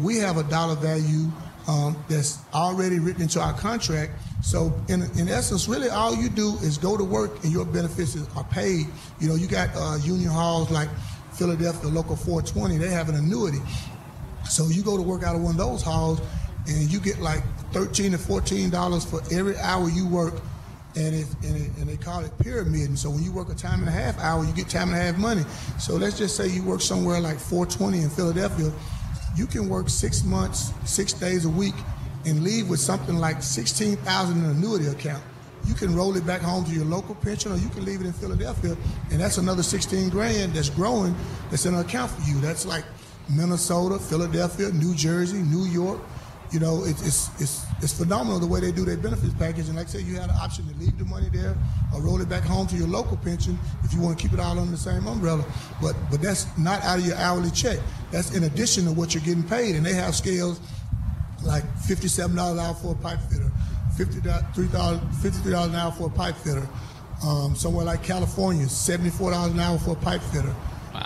we 0.00 0.18
have 0.18 0.36
a 0.36 0.44
dollar 0.44 0.74
value 0.74 1.30
um, 1.68 1.96
that's 2.08 2.38
already 2.54 2.98
written 2.98 3.22
into 3.22 3.40
our 3.40 3.52
contract. 3.52 4.12
So 4.42 4.72
in, 4.88 5.02
in 5.18 5.28
essence, 5.28 5.68
really 5.68 5.90
all 5.90 6.14
you 6.14 6.28
do 6.28 6.56
is 6.62 6.78
go 6.78 6.96
to 6.96 7.04
work 7.04 7.42
and 7.44 7.52
your 7.52 7.64
benefits 7.64 8.16
are 8.36 8.44
paid. 8.44 8.86
You 9.20 9.28
know, 9.28 9.34
you 9.34 9.46
got 9.46 9.68
uh, 9.74 9.98
union 10.02 10.30
halls 10.30 10.70
like 10.70 10.88
Philadelphia 11.32 11.90
Local 11.90 12.16
420, 12.16 12.78
they 12.78 12.88
have 12.88 13.08
an 13.08 13.16
annuity. 13.16 13.58
So 14.48 14.66
you 14.68 14.82
go 14.82 14.96
to 14.96 15.02
work 15.02 15.22
out 15.22 15.36
of 15.36 15.42
one 15.42 15.52
of 15.52 15.58
those 15.58 15.82
halls 15.82 16.20
and 16.68 16.92
you 16.92 17.00
get 17.00 17.18
like 17.20 17.42
13 17.72 18.12
to 18.12 18.18
14 18.18 18.70
dollars 18.70 19.04
for 19.04 19.20
every 19.32 19.56
hour 19.58 19.88
you 19.88 20.06
work 20.06 20.34
and 20.96 21.14
it, 21.14 21.26
and, 21.44 21.56
it, 21.56 21.70
and 21.78 21.88
they 21.88 21.96
call 21.96 22.24
it 22.24 22.36
pyramid. 22.38 22.88
And 22.88 22.98
so 22.98 23.10
when 23.10 23.22
you 23.22 23.32
work 23.32 23.50
a 23.50 23.54
time 23.54 23.80
and 23.80 23.88
a 23.88 23.92
half 23.92 24.18
hour, 24.18 24.44
you 24.44 24.52
get 24.52 24.68
time 24.68 24.88
and 24.88 24.98
a 24.98 25.00
half 25.00 25.18
money. 25.18 25.42
So 25.78 25.94
let's 25.94 26.18
just 26.18 26.36
say 26.36 26.48
you 26.48 26.62
work 26.62 26.80
somewhere 26.80 27.20
like 27.20 27.38
420 27.38 28.02
in 28.02 28.10
Philadelphia, 28.10 28.72
you 29.36 29.46
can 29.46 29.68
work 29.68 29.88
six 29.88 30.24
months, 30.24 30.72
six 30.84 31.12
days 31.12 31.44
a 31.44 31.48
week, 31.48 31.74
and 32.26 32.42
leave 32.42 32.68
with 32.68 32.80
something 32.80 33.16
like 33.16 33.42
16,000 33.42 34.38
in 34.38 34.44
an 34.44 34.50
annuity 34.50 34.86
account. 34.86 35.22
You 35.64 35.74
can 35.74 35.94
roll 35.94 36.16
it 36.16 36.26
back 36.26 36.40
home 36.40 36.64
to 36.64 36.70
your 36.72 36.84
local 36.84 37.14
pension, 37.16 37.52
or 37.52 37.56
you 37.56 37.68
can 37.68 37.84
leave 37.84 38.00
it 38.00 38.06
in 38.06 38.12
Philadelphia, 38.12 38.76
and 39.10 39.20
that's 39.20 39.38
another 39.38 39.62
16 39.62 40.08
grand 40.08 40.54
that's 40.54 40.70
growing 40.70 41.14
that's 41.50 41.66
in 41.66 41.74
an 41.74 41.80
account 41.80 42.10
for 42.10 42.28
you. 42.30 42.40
That's 42.40 42.64
like 42.64 42.84
Minnesota, 43.30 43.98
Philadelphia, 43.98 44.70
New 44.70 44.94
Jersey, 44.94 45.38
New 45.38 45.64
York. 45.66 46.00
You 46.50 46.60
know, 46.60 46.84
it's 46.84 47.06
it's 47.06 47.40
it's, 47.40 47.66
it's 47.82 47.92
phenomenal 47.92 48.38
the 48.38 48.46
way 48.46 48.60
they 48.60 48.72
do 48.72 48.84
their 48.84 48.96
benefits 48.96 49.34
package. 49.34 49.68
And 49.68 49.76
like 49.76 49.88
I 49.88 49.90
said, 49.90 50.02
you 50.02 50.14
had 50.14 50.30
an 50.30 50.36
option 50.36 50.66
to 50.68 50.74
leave 50.78 50.96
the 50.98 51.04
money 51.04 51.28
there 51.30 51.54
or 51.94 52.00
roll 52.00 52.20
it 52.22 52.28
back 52.28 52.42
home 52.42 52.66
to 52.68 52.76
your 52.76 52.88
local 52.88 53.18
pension 53.18 53.58
if 53.84 53.92
you 53.92 54.00
want 54.00 54.18
to 54.18 54.22
keep 54.22 54.32
it 54.32 54.40
all 54.40 54.58
under 54.58 54.70
the 54.70 54.76
same 54.78 55.06
umbrella. 55.06 55.44
But 55.82 55.94
but 56.10 56.22
that's 56.22 56.46
not 56.56 56.82
out 56.84 56.98
of 56.98 57.06
your 57.06 57.16
hourly 57.16 57.50
check. 57.50 57.78
That's 58.10 58.34
in 58.34 58.44
addition 58.44 58.84
to 58.86 58.92
what 58.92 59.12
you're 59.14 59.22
getting 59.22 59.42
paid. 59.42 59.76
And 59.76 59.84
they 59.84 59.92
have 59.92 60.14
scales 60.14 60.58
like 61.44 61.64
fifty-seven 61.86 62.34
dollars 62.34 62.58
an 62.58 62.64
hour 62.64 62.74
for 62.74 62.92
a 62.92 62.96
pipe 62.96 63.20
fitter, 63.30 63.50
fifty-three 63.96 64.68
dollars 64.68 65.00
fifty-three 65.20 65.52
dollars 65.52 65.70
an 65.70 65.76
hour 65.76 65.92
for 65.92 66.06
a 66.06 66.10
pipe 66.10 66.36
fitter. 66.36 66.66
Um, 67.26 67.54
somewhere 67.56 67.84
like 67.84 68.02
California, 68.02 68.68
seventy-four 68.68 69.32
dollars 69.32 69.52
an 69.52 69.60
hour 69.60 69.78
for 69.78 69.90
a 69.90 69.96
pipe 69.96 70.22
fitter. 70.22 70.54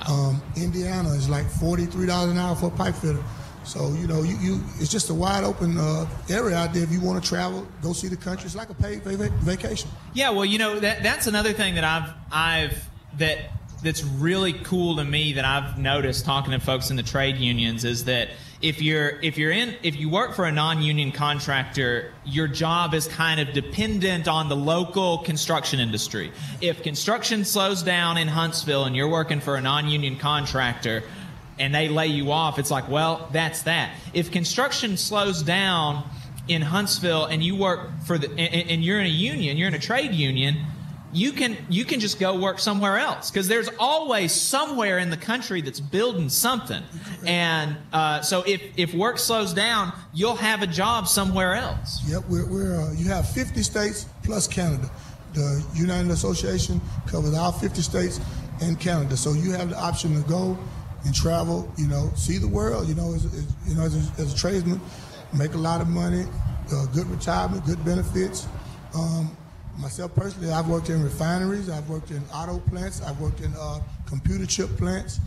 Um, 0.09 0.41
Indiana 0.57 1.11
is 1.11 1.29
like 1.29 1.49
forty-three 1.51 2.07
dollars 2.07 2.31
an 2.31 2.39
hour 2.39 2.55
for 2.55 2.67
a 2.67 2.71
pipe 2.71 2.95
fitter. 2.95 3.23
So 3.65 3.93
you 3.95 4.07
know, 4.07 4.23
you, 4.23 4.37
you 4.39 4.61
it's 4.79 4.91
just 4.91 5.11
a 5.11 5.15
wide 5.15 5.45
open 5.45 5.79
uh, 5.79 6.07
area 6.29 6.57
out 6.57 6.73
there. 6.73 6.83
If 6.83 6.91
you 6.91 7.01
want 7.01 7.23
to 7.23 7.29
travel, 7.29 7.67
go 7.83 7.93
see 7.93 8.09
the 8.09 8.17
country. 8.17 8.47
It's 8.47 8.57
like 8.57 8.71
a 8.71 8.75
paid 8.75 9.03
va- 9.03 9.31
vacation. 9.41 9.91
Yeah, 10.15 10.31
well, 10.31 10.45
you 10.45 10.59
know 10.59 10.79
that 10.81 11.03
that's 11.03 11.27
another 11.27 11.53
thing 11.53 11.77
that 11.77 11.85
I've 11.85 12.11
I've 12.31 12.89
that 13.19 13.39
that's 13.83 14.05
really 14.05 14.53
cool 14.53 14.97
to 14.97 15.05
me 15.05 15.35
that 15.35 15.45
I've 15.45 15.79
noticed 15.79 16.25
talking 16.25 16.53
to 16.53 16.61
folks 16.61 16.91
in 16.91 16.97
the 16.97 17.03
trade 17.03 17.37
unions 17.37 17.85
is 17.85 18.05
that 18.05 18.31
if 18.61 18.81
you're 18.81 19.21
if 19.23 19.37
you're 19.37 19.51
in 19.51 19.75
if 19.83 19.97
you 19.97 20.09
work 20.09 20.35
for 20.35 20.45
a 20.45 20.53
non-union 20.53 21.11
contractor, 21.11 22.13
your 22.25 22.47
job 22.47 22.95
is 22.95 23.09
kind 23.09 23.41
of 23.41 23.53
dependent 23.53 24.29
on 24.29 24.49
the 24.49 24.57
local 24.57 25.19
construction 25.19 25.81
industry. 25.81 26.31
If 26.61 26.83
construction 26.83 27.45
slows 27.45 27.83
down 27.83 28.19
in 28.19 28.29
Huntsville 28.29 28.85
and 28.85 28.95
you're 28.95 29.09
working 29.09 29.41
for 29.41 29.57
a 29.57 29.61
non-union 29.61 30.17
contractor, 30.17 31.03
and 31.63 31.73
they 31.73 31.89
lay 31.89 32.09
you 32.09 32.33
off, 32.33 32.59
it's 32.59 32.73
like, 32.73 32.89
well, 32.89 33.29
that's 33.33 33.63
that. 33.63 33.95
If 34.13 34.33
construction 34.33 34.97
slows 34.97 35.45
down 35.45 36.05
in 36.49 36.61
Huntsville 36.61 37.27
and 37.27 37.41
you 37.43 37.55
work 37.55 37.91
for 38.05 38.19
the 38.19 38.29
and, 38.29 38.71
and 38.71 38.85
you're 38.85 38.99
in 38.99 39.07
a 39.07 39.09
union, 39.09 39.57
you're 39.57 39.69
in 39.69 39.75
a 39.75 39.79
trade 39.79 40.13
union, 40.13 40.57
you 41.13 41.31
can 41.31 41.57
you 41.69 41.85
can 41.85 42.01
just 42.01 42.19
go 42.19 42.37
work 42.41 42.59
somewhere 42.59 42.99
else 42.99 43.31
because 43.31 43.47
there's 43.47 43.69
always 43.79 44.33
somewhere 44.33 44.99
in 44.99 45.09
the 45.09 45.17
country 45.17 45.61
that's 45.61 45.79
building 45.79 46.29
something, 46.29 46.83
and 47.25 47.77
uh, 47.93 48.23
so 48.23 48.43
if 48.43 48.61
if 48.77 48.93
work 48.93 49.19
slows 49.19 49.53
down, 49.55 49.93
you'll 50.13 50.35
have 50.35 50.63
a 50.63 50.67
job 50.67 51.07
somewhere 51.07 51.55
else. 51.55 52.03
Yep, 52.09 52.25
we're, 52.29 52.47
we're 52.47 52.81
uh, 52.81 52.93
you 52.95 53.07
have 53.07 53.29
50 53.29 53.63
states 53.63 54.07
plus 54.25 54.49
Canada. 54.49 54.91
The 55.35 55.65
United 55.75 56.11
Association 56.11 56.81
covers 57.07 57.35
all 57.35 57.53
50 57.53 57.83
states 57.83 58.21
and 58.61 58.81
Canada, 58.81 59.17
so 59.17 59.33
you 59.33 59.53
have 59.53 59.71
the 59.71 59.79
option 59.79 60.21
to 60.21 60.29
go 60.29 60.59
and 61.05 61.15
travel. 61.15 61.71
You 61.77 61.89
know, 61.89 62.11
see 62.15 62.39
the 62.39 62.49
world. 62.49 62.89
You 62.89 62.95
know, 62.95 63.15
as, 63.15 63.25
as 63.27 63.47
you 63.67 63.75
know, 63.75 63.83
as 63.83 63.95
a, 63.95 64.23
as 64.23 64.33
a 64.33 64.37
tradesman, 64.37 64.81
make 65.33 65.55
a 65.55 65.59
lot 65.59 65.81
of 65.81 65.89
money, 65.89 66.25
uh, 66.73 66.87
good 66.87 67.07
retirement, 67.07 67.65
good 67.65 67.83
benefits. 67.85 68.47
Um, 68.95 69.37
myself 69.79 70.15
personally, 70.15 70.53
I've 70.53 70.69
worked 70.69 70.91
in 70.91 71.03
refineries, 71.03 71.71
I've 71.71 71.89
worked 71.89 72.11
in 72.11 72.23
auto 72.35 72.59
plants, 72.59 73.03
I've 73.03 73.19
worked 73.21 73.41
in 73.41 73.53
uh, 73.59 73.81
computer 74.07 74.47
chip 74.47 74.69
plants, 74.77 75.19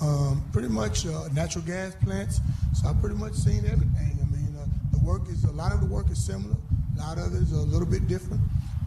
um, 0.00 0.42
pretty 0.52 0.68
much 0.68 1.06
uh, 1.06 1.28
natural 1.32 1.64
gas 1.64 1.94
plants. 2.02 2.40
So 2.74 2.88
I've 2.88 3.00
pretty 3.00 3.16
much 3.16 3.34
seen 3.34 3.64
everything. 3.66 4.18
I 4.22 4.26
mean, 4.34 4.56
uh, 4.58 4.66
the 4.92 4.98
work 5.04 5.28
is 5.28 5.44
a 5.44 5.52
lot 5.52 5.72
of 5.72 5.80
the 5.80 5.86
work 5.86 6.10
is 6.10 6.24
similar, 6.24 6.56
a 6.96 7.00
lot 7.00 7.18
of 7.18 7.34
it 7.34 7.42
is 7.42 7.52
a 7.52 7.56
little 7.56 7.86
bit 7.86 8.08
different, 8.08 8.40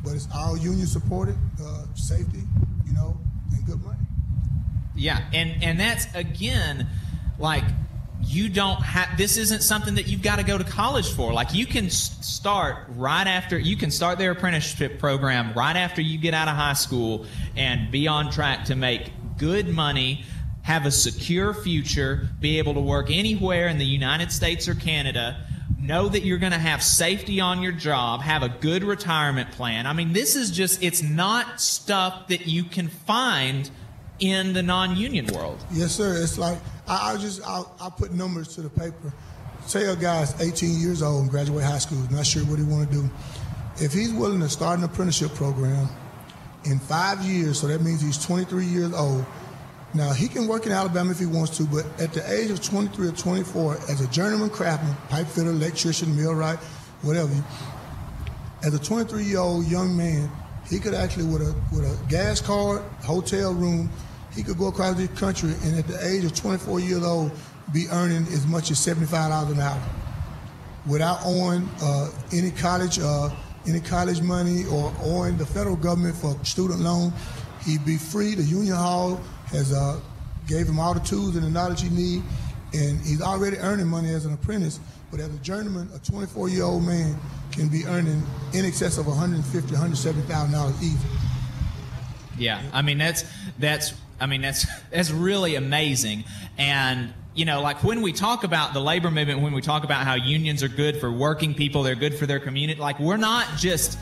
but 0.03 0.14
it's 0.14 0.28
all 0.34 0.57
union 0.57 0.88
supported, 0.88 1.36
uh, 1.64 1.86
safety, 1.95 2.41
you 2.86 2.94
know, 2.94 3.18
and 3.52 3.65
good 3.65 3.84
money. 3.84 4.03
Yeah, 4.95 5.20
and 5.34 5.64
and 5.64 5.80
that's 5.80 6.14
again 6.14 6.88
like 7.40 7.64
you 8.26 8.48
don't 8.48 8.82
have 8.82 9.18
this 9.18 9.38
isn't 9.38 9.61
something 9.61 9.95
that 9.95 10.07
you've 10.07 10.22
got 10.22 10.38
to 10.38 10.44
go 10.44 10.57
to 10.57 10.64
college 10.64 11.14
for. 11.14 11.34
Like 11.34 11.53
you 11.53 11.65
can 11.65 11.90
start 11.90 12.86
right 12.90 13.28
after 13.28 13.57
you 13.57 13.76
can 13.76 13.91
start 13.91 14.18
their 14.18 14.32
apprenticeship 14.32 14.99
program 14.99 15.53
right 15.53 15.76
after 15.76 16.02
you 16.02 16.18
get 16.18 16.34
out 16.34 16.48
of 16.48 16.56
high 16.56 16.74
school 16.74 17.26
and 17.56 17.91
be 17.91 18.07
on 18.07 18.32
track 18.32 18.65
to 18.65 18.76
make 18.76 19.11
good 19.38 19.68
money, 19.68 20.24
have 20.61 20.86
a 20.86 20.91
secure 20.91 21.53
future, 21.53 22.30
be 22.40 22.60
able 22.60 22.74
to 22.76 22.80
work 22.80 23.10
anywhere 23.11 23.68
in 23.68 23.78
the 23.78 23.86
United 23.86 24.32
States 24.32 24.68
or 24.68 24.76
Canada. 24.76 25.45
Know 25.80 26.07
that 26.07 26.24
you're 26.24 26.38
going 26.38 26.53
to 26.53 26.57
have 26.57 26.82
safety 26.82 27.41
on 27.41 27.61
your 27.61 27.74
job, 27.74 28.22
have 28.22 28.41
a 28.41 28.48
good 28.48 28.86
retirement 28.86 29.52
plan. 29.52 29.86
I 29.86 29.91
mean, 29.91 30.14
this 30.14 30.38
is 30.38 30.49
just, 30.49 30.82
it's 30.82 31.02
not 31.02 31.60
stuff 31.60 32.30
that 32.30 32.48
you 32.48 32.64
can 32.64 32.88
find 32.88 33.70
in 34.24 34.54
the 34.54 34.64
non 34.64 34.95
union 34.95 35.28
world. 35.28 35.64
Yes, 35.72 35.91
sir. 35.91 36.16
It's 36.16 36.38
like 36.38 36.58
I, 36.88 37.12
I'll 37.12 37.18
just 37.18 37.45
I'll, 37.45 37.76
I'll 37.80 37.91
put 37.91 38.14
numbers 38.14 38.56
to 38.56 38.62
the 38.62 38.70
paper. 38.70 39.14
Say 39.66 39.86
a 39.86 39.95
guy's 39.95 40.40
18 40.41 40.80
years 40.80 41.02
old 41.02 41.24
and 41.24 41.30
graduate 41.30 41.64
high 41.64 41.78
school, 41.78 42.00
not 42.10 42.26
sure 42.26 42.44
what 42.44 42.58
he 42.60 42.66
want 42.66 42.90
to 42.90 42.95
do. 42.95 43.10
If 43.78 43.94
he's 43.94 44.14
willing 44.14 44.40
to 44.40 44.50
start 44.50 44.78
an 44.80 44.86
apprenticeship 44.86 45.34
program 45.34 45.88
in 46.66 46.80
five 46.80 47.22
years, 47.22 47.60
so 47.60 47.68
that 47.68 47.82
means 47.82 48.02
he's 48.02 48.24
23 48.26 48.66
years 48.66 48.94
old. 48.94 49.26
Now 49.94 50.12
he 50.14 50.28
can 50.28 50.48
work 50.48 50.66
in 50.66 50.72
Alabama 50.72 51.12
if 51.12 51.20
he 51.20 51.26
wants 51.26 51.58
to, 51.58 51.64
but 51.66 51.86
at 52.00 52.14
the 52.14 52.30
age 52.32 52.50
of 52.50 52.62
23 52.64 53.10
or 53.10 53.12
24, 53.12 53.76
as 53.90 54.02
a 54.02 54.08
journeyman 54.08 54.50
craftsman, 54.50 54.95
pipe 55.10 55.28
fitter, 55.28 55.50
electrician, 55.50 56.16
millwright, 56.16 56.60
whatever, 57.02 57.32
as 58.64 58.74
a 58.74 58.80
23 58.80 59.24
year 59.24 59.40
old 59.40 59.66
young 59.68 59.95
man, 59.95 60.32
he 60.70 60.80
could 60.80 60.94
actually 60.94 61.26
with 61.26 61.41
a 61.41 61.54
with 61.74 61.84
a 61.84 62.10
gas 62.10 62.41
card, 62.41 62.82
hotel 63.04 63.54
room, 63.54 63.90
he 64.36 64.44
could 64.44 64.58
go 64.58 64.68
across 64.68 64.96
the 64.96 65.08
country 65.10 65.54
and 65.64 65.78
at 65.78 65.88
the 65.88 66.08
age 66.08 66.24
of 66.26 66.36
24 66.36 66.80
years 66.80 67.04
old 67.04 67.32
be 67.74 67.88
earning 67.92 68.24
as 68.34 68.46
much 68.48 68.72
as 68.72 68.78
$75 68.80 69.52
an 69.52 69.60
hour 69.60 69.82
without 70.88 71.20
owing 71.24 71.68
uh, 71.82 72.10
any 72.32 72.52
college 72.52 73.00
uh, 73.00 73.30
any 73.68 73.80
college 73.80 74.22
money 74.22 74.66
or 74.66 74.94
owing 75.04 75.38
the 75.38 75.46
federal 75.46 75.76
government 75.78 76.16
for 76.16 76.38
student 76.44 76.82
loan. 76.82 77.14
He'd 77.66 77.86
be 77.86 77.96
free. 77.98 78.36
The 78.36 78.44
union 78.44 78.76
hall 78.76 79.22
has 79.48 79.72
uh, 79.72 80.00
gave 80.48 80.68
him 80.68 80.80
all 80.80 80.94
the 80.94 81.00
tools 81.00 81.36
and 81.38 81.46
the 81.46 81.50
knowledge 81.50 81.82
he 81.82 81.90
need, 81.90 82.24
and 82.74 83.00
he's 83.00 83.22
already 83.22 83.58
earning 83.58 83.88
money 83.88 84.10
as 84.14 84.26
an 84.26 84.34
apprentice. 84.34 84.82
But 85.12 85.22
as 85.22 85.34
a 85.34 85.38
journeyman, 85.38 85.90
a 85.96 86.00
24 86.00 86.50
year 86.50 86.64
old 86.64 86.84
man 86.84 87.18
can 87.52 87.70
be 87.70 87.86
earning 87.86 88.22
in 88.54 88.66
excess 88.66 88.98
of 88.98 89.08
150, 89.08 89.72
170,000 89.72 90.52
dollars 90.52 90.76
easy. 90.84 90.98
Yeah, 92.38 92.62
I 92.74 92.82
mean 92.82 92.98
that's 92.98 93.24
that's 93.60 93.94
I 94.24 94.26
mean 94.26 94.41
that's 94.41 94.66
that's 94.91 95.12
really 95.12 95.56
amazing. 95.56 96.24
And 96.58 97.14
you 97.36 97.45
know, 97.45 97.62
like 97.62 97.84
when 97.84 98.02
we 98.02 98.14
talk 98.14 98.44
about 98.44 98.74
the 98.74 98.80
labor 98.80 99.12
movement, 99.12 99.41
when 99.41 99.54
we 99.54 99.62
talk 99.62 99.84
about 99.84 100.06
how 100.06 100.14
unions 100.14 100.64
are 100.64 100.68
good 100.68 100.98
for 100.98 101.12
working 101.12 101.54
people, 101.54 101.84
they're 101.84 101.95
good 101.95 102.16
for 102.16 102.26
their 102.26 102.40
community. 102.40 102.80
Like 102.80 103.00
we're 103.00 103.18
not 103.18 103.48
just 103.58 104.02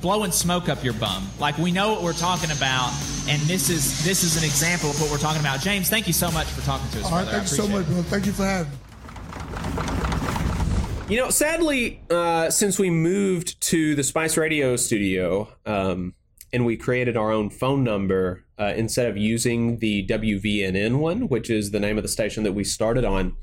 blowing 0.00 0.32
smoke 0.32 0.68
up 0.68 0.84
your 0.84 0.94
bum. 0.94 1.26
Like 1.38 1.56
we 1.58 1.72
know 1.72 1.92
what 1.92 2.02
we're 2.02 2.12
talking 2.12 2.50
about, 2.50 2.92
and 3.28 3.40
this 3.42 3.70
is 3.70 4.04
this 4.04 4.22
is 4.22 4.36
an 4.36 4.44
example 4.44 4.90
of 4.90 5.00
what 5.00 5.10
we're 5.10 5.18
talking 5.18 5.40
about. 5.40 5.60
James, 5.60 5.88
thank 5.88 6.06
you 6.06 6.12
so 6.12 6.30
much 6.30 6.46
for 6.48 6.60
talking 6.62 6.90
to 6.90 7.00
us. 7.00 7.06
All 7.06 7.12
right, 7.12 7.24
brother. 7.24 7.38
Thank 7.38 7.50
you 7.50 7.56
so 7.56 7.68
much, 7.68 7.86
it. 7.86 7.92
bro. 7.92 8.02
Thank 8.02 8.26
you 8.26 8.32
for 8.32 8.44
having 8.44 8.72
me. 8.72 8.78
You 11.08 11.18
know, 11.18 11.30
sadly, 11.30 12.00
uh, 12.10 12.50
since 12.50 12.78
we 12.78 12.88
moved 12.90 13.60
to 13.62 13.94
the 13.94 14.02
Spice 14.02 14.36
Radio 14.36 14.76
studio 14.76 15.48
um, 15.66 16.14
and 16.52 16.66
we 16.66 16.76
created 16.76 17.16
our 17.16 17.32
own 17.32 17.48
phone 17.48 17.82
number 17.82 18.44
uh, 18.58 18.72
instead 18.76 19.08
of 19.08 19.16
using 19.16 19.78
the 19.78 20.06
WVNN 20.06 20.98
one, 20.98 21.28
which 21.28 21.48
is 21.48 21.70
the 21.70 21.80
name 21.80 21.96
of 21.96 22.02
the 22.02 22.08
station 22.08 22.44
that 22.44 22.52
we 22.52 22.62
started 22.62 23.04
on, 23.04 23.36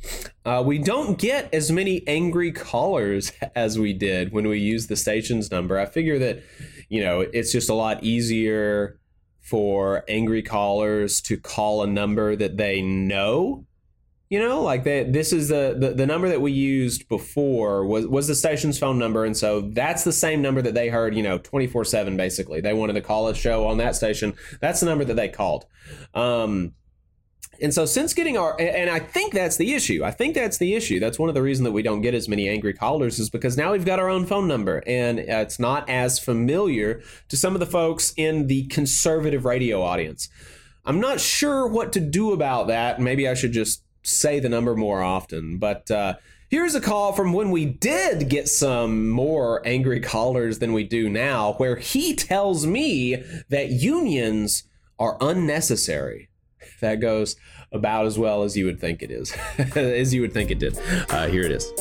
uh, 0.45 0.64
we 0.65 0.77
don't 0.77 1.18
get 1.18 1.53
as 1.53 1.72
many 1.72 2.07
angry 2.07 2.52
callers 2.52 3.31
as 3.56 3.80
we 3.80 3.94
did 3.94 4.31
when 4.31 4.48
we 4.48 4.60
used 4.60 4.90
the 4.90 4.95
station's 4.95 5.52
number. 5.52 5.80
I 5.80 5.86
figure 5.86 6.19
that, 6.19 6.44
you 6.88 7.03
know, 7.03 7.22
it's 7.22 7.52
just 7.52 7.69
a 7.69 7.73
lot 7.73 8.03
easier 8.03 8.99
for 9.41 10.03
angry 10.07 10.44
callers 10.44 11.22
to 11.22 11.36
call 11.36 11.81
a 11.81 11.88
number 11.88 12.36
that 12.36 12.57
they 12.57 12.81
know 12.81 13.65
you 14.30 14.39
know 14.39 14.61
like 14.61 14.84
they, 14.84 15.03
this 15.03 15.34
is 15.34 15.49
the, 15.49 15.76
the 15.77 15.89
the 15.93 16.06
number 16.06 16.30
that 16.30 16.41
we 16.41 16.51
used 16.51 17.07
before 17.10 17.85
was 17.85 18.07
was 18.07 18.27
the 18.27 18.35
station's 18.35 18.77
phone 18.77 18.99
number 18.99 19.26
and 19.26 19.35
so 19.35 19.61
that's 19.73 20.03
the 20.03 20.14
same 20.14 20.41
number 20.41 20.61
that 20.61 20.73
they 20.73 20.89
heard 20.89 21.15
you 21.15 21.23
know 21.23 21.39
24/7 21.39 22.15
basically 22.15 22.61
they 22.61 22.73
wanted 22.73 22.93
to 22.93 23.01
call 23.01 23.27
a 23.27 23.35
show 23.35 23.65
on 23.68 23.77
that 23.77 23.95
station 23.95 24.34
that's 24.61 24.80
the 24.80 24.85
number 24.85 25.03
that 25.03 25.15
they 25.15 25.27
called 25.30 25.65
um 26.14 26.73
And 27.61 27.73
so, 27.73 27.85
since 27.85 28.14
getting 28.14 28.38
our, 28.38 28.56
and 28.60 28.89
I 28.89 28.99
think 28.99 29.34
that's 29.34 29.57
the 29.57 29.73
issue. 29.73 30.01
I 30.03 30.11
think 30.11 30.34
that's 30.34 30.60
the 30.60 30.76
issue. 30.76 30.97
That's 30.99 31.19
one 31.19 31.27
of 31.27 31.35
the 31.35 31.41
reasons 31.41 31.65
that 31.65 31.73
we 31.73 31.84
don't 31.84 32.01
get 32.01 32.14
as 32.14 32.30
many 32.30 32.47
angry 32.47 32.73
callers 32.73 33.19
is 33.19 33.30
because 33.30 33.57
now 33.57 33.73
we've 33.73 33.84
got 33.84 33.99
our 33.99 34.10
own 34.10 34.26
phone 34.26 34.47
number, 34.47 34.81
and 34.88 35.19
it's 35.19 35.60
not 35.60 35.89
as 35.89 36.19
familiar 36.19 37.01
to 37.27 37.35
some 37.35 37.56
of 37.56 37.60
the 37.60 37.65
folks 37.65 38.14
in 38.15 38.47
the 38.47 38.65
conservative 38.68 39.43
radio 39.43 39.81
audience. 39.81 40.30
I'm 40.85 41.01
not 41.01 41.19
sure 41.19 41.68
what 41.68 41.91
to 41.93 41.99
do 41.99 42.31
about 42.31 42.68
that. 42.68 43.01
Maybe 43.01 43.27
I 43.27 43.34
should 43.34 43.51
just 43.51 43.84
say 44.10 44.40
the 44.40 44.49
number 44.49 44.76
more 44.76 45.02
often. 45.02 45.57
But 45.57 45.90
uh, 45.91 46.15
here's 46.49 46.76
a 46.76 46.81
call 46.81 47.14
from 47.14 47.34
when 47.34 47.52
we 47.52 47.65
did 47.65 48.30
get 48.30 48.48
some 48.48 49.10
more 49.10 49.61
angry 49.65 49.99
callers 49.99 50.60
than 50.60 50.73
we 50.73 50.84
do 50.84 51.10
now, 51.10 51.53
where 51.53 51.76
he 51.77 52.15
tells 52.15 52.65
me 52.65 53.23
that 53.49 53.69
unions 53.69 54.64
are 54.98 55.18
unnecessary 55.22 56.30
that 56.81 56.95
goes 56.95 57.36
about 57.72 58.06
as 58.06 58.18
well 58.18 58.44
as 58.44 58.57
you 58.57 58.65
would 58.65 58.80
think 58.80 59.02
it 59.02 59.11
is, 59.11 59.34
as 59.76 60.14
you 60.14 60.22
would 60.22 60.34
think 60.34 60.52
it 60.52 60.60
did. 60.60 60.77
Uh, 61.10 61.27
here 61.27 61.44
it 61.44 61.52
is. 61.52 61.72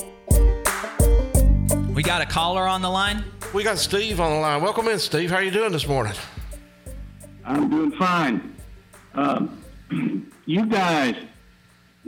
We 1.94 2.02
got 2.02 2.22
a 2.22 2.26
caller 2.26 2.66
on 2.66 2.82
the 2.82 2.90
line. 2.90 3.24
We 3.54 3.64
got 3.64 3.78
Steve 3.78 4.20
on 4.20 4.30
the 4.30 4.38
line. 4.38 4.62
Welcome 4.62 4.86
in, 4.88 4.98
Steve. 4.98 5.30
How 5.30 5.36
are 5.36 5.42
you 5.42 5.50
doing 5.50 5.72
this 5.72 5.88
morning? 5.88 6.12
I'm 7.44 7.70
doing 7.70 7.90
fine. 7.92 8.54
Um, 9.14 9.64
you 10.46 10.66
guys 10.66 11.16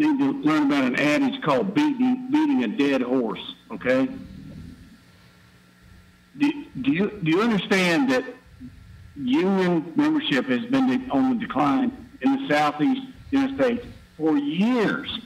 need 0.00 0.18
to 0.18 0.32
learn 0.48 0.66
about 0.66 0.84
an 0.84 0.96
adage 0.96 1.40
called 1.42 1.74
beating 1.74 2.28
beating 2.30 2.64
a 2.64 2.68
dead 2.68 3.02
horse. 3.02 3.54
Okay? 3.70 4.08
Do, 6.38 6.64
do 6.80 6.90
you 6.90 7.10
do 7.22 7.30
you 7.30 7.42
understand 7.42 8.10
that 8.10 8.24
union 9.16 9.92
membership 9.96 10.46
has 10.46 10.64
been 10.66 11.10
on 11.10 11.38
the 11.38 11.46
decline 11.46 12.08
in 12.22 12.32
the 12.36 12.48
southeast 12.48 13.02
United 13.30 13.56
States 13.56 13.86
for 14.16 14.36
years? 14.36 15.20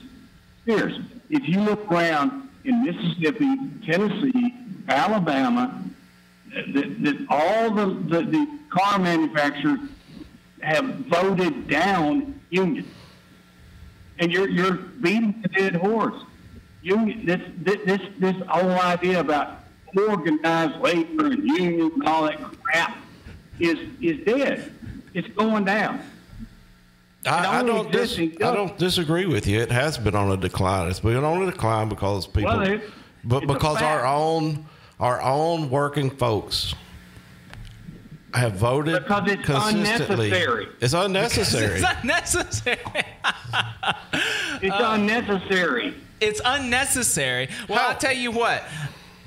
Years. 0.65 0.99
If 1.29 1.47
you 1.47 1.61
look 1.61 1.91
around 1.91 2.49
in 2.65 2.83
Mississippi, 2.83 3.57
Tennessee, 3.85 4.53
Alabama, 4.87 5.83
that, 6.73 7.03
that 7.03 7.25
all 7.29 7.71
the, 7.71 7.85
the, 7.85 8.21
the 8.23 8.59
car 8.69 8.99
manufacturers 8.99 9.79
have 10.61 10.85
voted 10.85 11.67
down 11.67 12.39
union. 12.49 12.85
And 14.19 14.31
you're, 14.31 14.49
you're 14.49 14.73
beating 14.73 15.41
the 15.41 15.49
dead 15.49 15.75
horse. 15.75 16.21
Union, 16.81 17.25
this, 17.25 17.41
this, 17.57 18.01
this, 18.19 18.35
whole 18.47 18.69
idea 18.71 19.19
about 19.19 19.59
organized 19.97 20.79
labor 20.81 21.27
and 21.27 21.43
unions 21.43 21.93
and 21.95 22.03
all 22.07 22.23
that 22.25 22.39
crap 22.61 22.97
is, 23.59 23.77
is 24.01 24.23
dead. 24.25 24.71
It's 25.13 25.27
going 25.29 25.65
down. 25.65 26.01
I, 27.25 27.59
I 27.59 27.63
don't 27.63 27.91
dis- 27.91 28.19
I 28.19 28.27
don't 28.37 28.77
disagree 28.77 29.25
with 29.25 29.47
you. 29.47 29.59
It 29.59 29.71
has 29.71 29.97
been 29.97 30.15
on 30.15 30.31
a 30.31 30.37
decline. 30.37 30.89
It's 30.89 30.99
been 30.99 31.23
on 31.23 31.41
a 31.41 31.45
decline 31.47 31.89
because 31.89 32.27
people, 32.27 32.57
Well, 32.57 32.61
it- 32.61 32.81
but 33.23 33.43
it's 33.43 33.51
because 33.51 33.81
our 33.81 34.05
own 34.05 34.65
our 34.99 35.21
own 35.21 35.69
working 35.69 36.09
folks 36.09 36.75
have 38.37 38.53
voted 38.53 39.03
Because 39.03 39.31
it's 39.31 39.45
consistently. 39.45 40.27
unnecessary. 40.27 40.67
It's 40.81 40.93
unnecessary. 40.93 41.79
It's 41.79 41.85
unnecessary. 42.01 42.77
It's 44.61 44.75
unnecessary. 44.79 45.93
It's 46.21 46.41
unnecessary. 46.43 47.49
Well, 47.67 47.79
I'll 47.89 47.97
tell 47.97 48.13
you 48.13 48.31
what. 48.31 48.63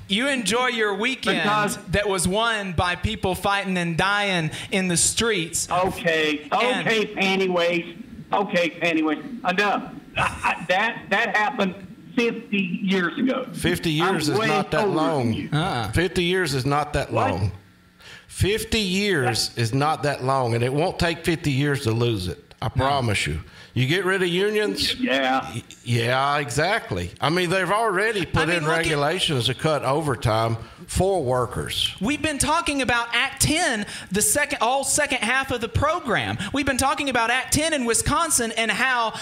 You 0.07 0.27
enjoy 0.27 0.67
your 0.67 0.95
weekend 0.95 1.43
Because- 1.43 1.77
that 1.91 2.09
was 2.09 2.27
won 2.27 2.73
by 2.73 2.95
people 2.95 3.35
fighting 3.35 3.77
and 3.77 3.95
dying 3.95 4.49
in 4.71 4.87
the 4.87 4.97
streets. 4.97 5.69
Okay, 5.69 6.47
okay, 6.51 7.05
panty 7.15 7.47
waist. 7.47 7.95
Okay, 8.33 8.71
panty 8.71 9.03
waist. 9.05 9.21
Enough. 9.47 9.93
I, 10.17 10.21
I, 10.57 10.65
that 10.67 11.03
that 11.09 11.37
happened 11.37 11.75
50 12.15 12.57
years 12.57 13.17
ago. 13.19 13.45
50 13.53 13.91
years 13.91 14.29
I'm 14.29 14.35
is 14.41 14.47
not 14.47 14.71
that 14.71 14.85
older 14.85 14.95
than 14.95 14.95
long. 14.95 15.49
Uh-uh. 15.53 15.91
50 15.91 16.23
years 16.23 16.53
is 16.55 16.65
not 16.65 16.93
that 16.93 17.13
long. 17.13 17.51
50 18.39 18.79
years 18.79 19.51
is 19.57 19.73
not 19.73 20.03
that 20.03 20.23
long, 20.23 20.55
and 20.55 20.63
it 20.63 20.71
won't 20.73 20.97
take 20.97 21.25
50 21.25 21.51
years 21.51 21.83
to 21.83 21.91
lose 21.91 22.29
it. 22.29 22.41
I 22.61 22.69
promise 22.69 23.27
you. 23.27 23.41
You 23.73 23.85
get 23.85 24.05
rid 24.05 24.21
of 24.23 24.29
unions? 24.29 24.95
Yeah. 24.95 25.53
Yeah, 25.83 26.37
exactly. 26.37 27.11
I 27.19 27.29
mean, 27.29 27.49
they've 27.49 27.69
already 27.69 28.25
put 28.25 28.47
mean, 28.47 28.57
in 28.59 28.63
look 28.63 28.71
at- 28.71 28.77
regulations 28.77 29.47
to 29.47 29.53
cut 29.53 29.83
overtime 29.83 30.55
for 30.87 31.21
workers. 31.21 31.93
We've 31.99 32.21
been 32.21 32.37
talking 32.37 32.81
about 32.81 33.09
Act 33.13 33.41
10 33.41 33.85
the 34.11 34.21
second 34.21 34.59
all 34.61 34.85
second 34.85 35.17
half 35.19 35.51
of 35.51 35.59
the 35.59 35.69
program. 35.69 36.37
We've 36.53 36.65
been 36.65 36.77
talking 36.77 37.09
about 37.09 37.29
Act 37.31 37.53
10 37.53 37.73
in 37.73 37.83
Wisconsin 37.83 38.53
and 38.55 38.71
how 38.71 39.13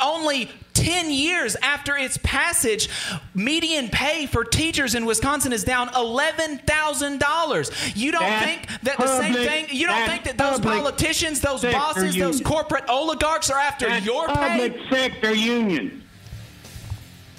only 0.00 0.50
10 0.74 1.10
years 1.10 1.56
after 1.56 1.96
its 1.96 2.18
passage, 2.22 2.88
median 3.34 3.88
pay 3.88 4.26
for 4.26 4.44
teachers 4.44 4.94
in 4.94 5.04
Wisconsin 5.04 5.52
is 5.52 5.64
down 5.64 5.88
$11,000. 5.88 7.96
You 7.96 8.12
don't 8.12 8.22
That's 8.22 8.44
think 8.44 8.66
that 8.82 8.98
the 8.98 9.20
same 9.20 9.34
thing, 9.34 9.66
you 9.70 9.86
don't 9.86 10.08
think 10.08 10.24
that 10.24 10.38
those 10.38 10.60
politicians, 10.60 11.40
those 11.40 11.62
bosses, 11.62 12.16
those 12.16 12.40
corporate 12.40 12.84
oligarchs 12.88 13.50
are 13.50 13.58
after 13.58 13.88
That's 13.88 14.04
your 14.06 14.26
public 14.26 14.76
pay? 14.76 14.90
sector 14.90 15.34
union. 15.34 16.02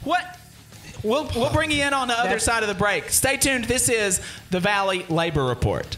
What? 0.04 0.40
We'll, 1.04 1.30
we'll 1.36 1.52
bring 1.52 1.72
you 1.72 1.84
in 1.84 1.94
on 1.94 2.08
the 2.08 2.14
other 2.14 2.30
That's- 2.30 2.46
side 2.46 2.64
of 2.64 2.70
the 2.70 2.76
break. 2.76 3.10
Stay 3.10 3.36
tuned. 3.38 3.66
This 3.66 3.90
is 3.90 4.22
the 4.52 4.60
Valley 4.62 5.06
Labor 5.10 5.44
Report. 5.44 5.98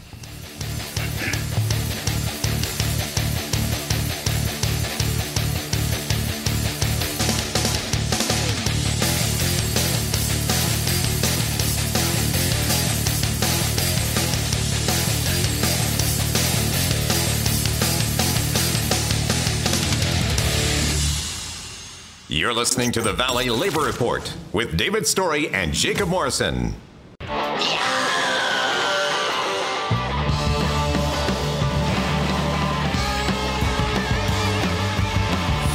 You're 22.46 22.54
listening 22.54 22.92
to 22.92 23.02
the 23.02 23.12
Valley 23.12 23.50
Labor 23.50 23.80
Report 23.80 24.32
with 24.52 24.76
David 24.76 25.04
Story 25.04 25.48
and 25.48 25.74
Jacob 25.74 26.08
Morrison. 26.08 26.74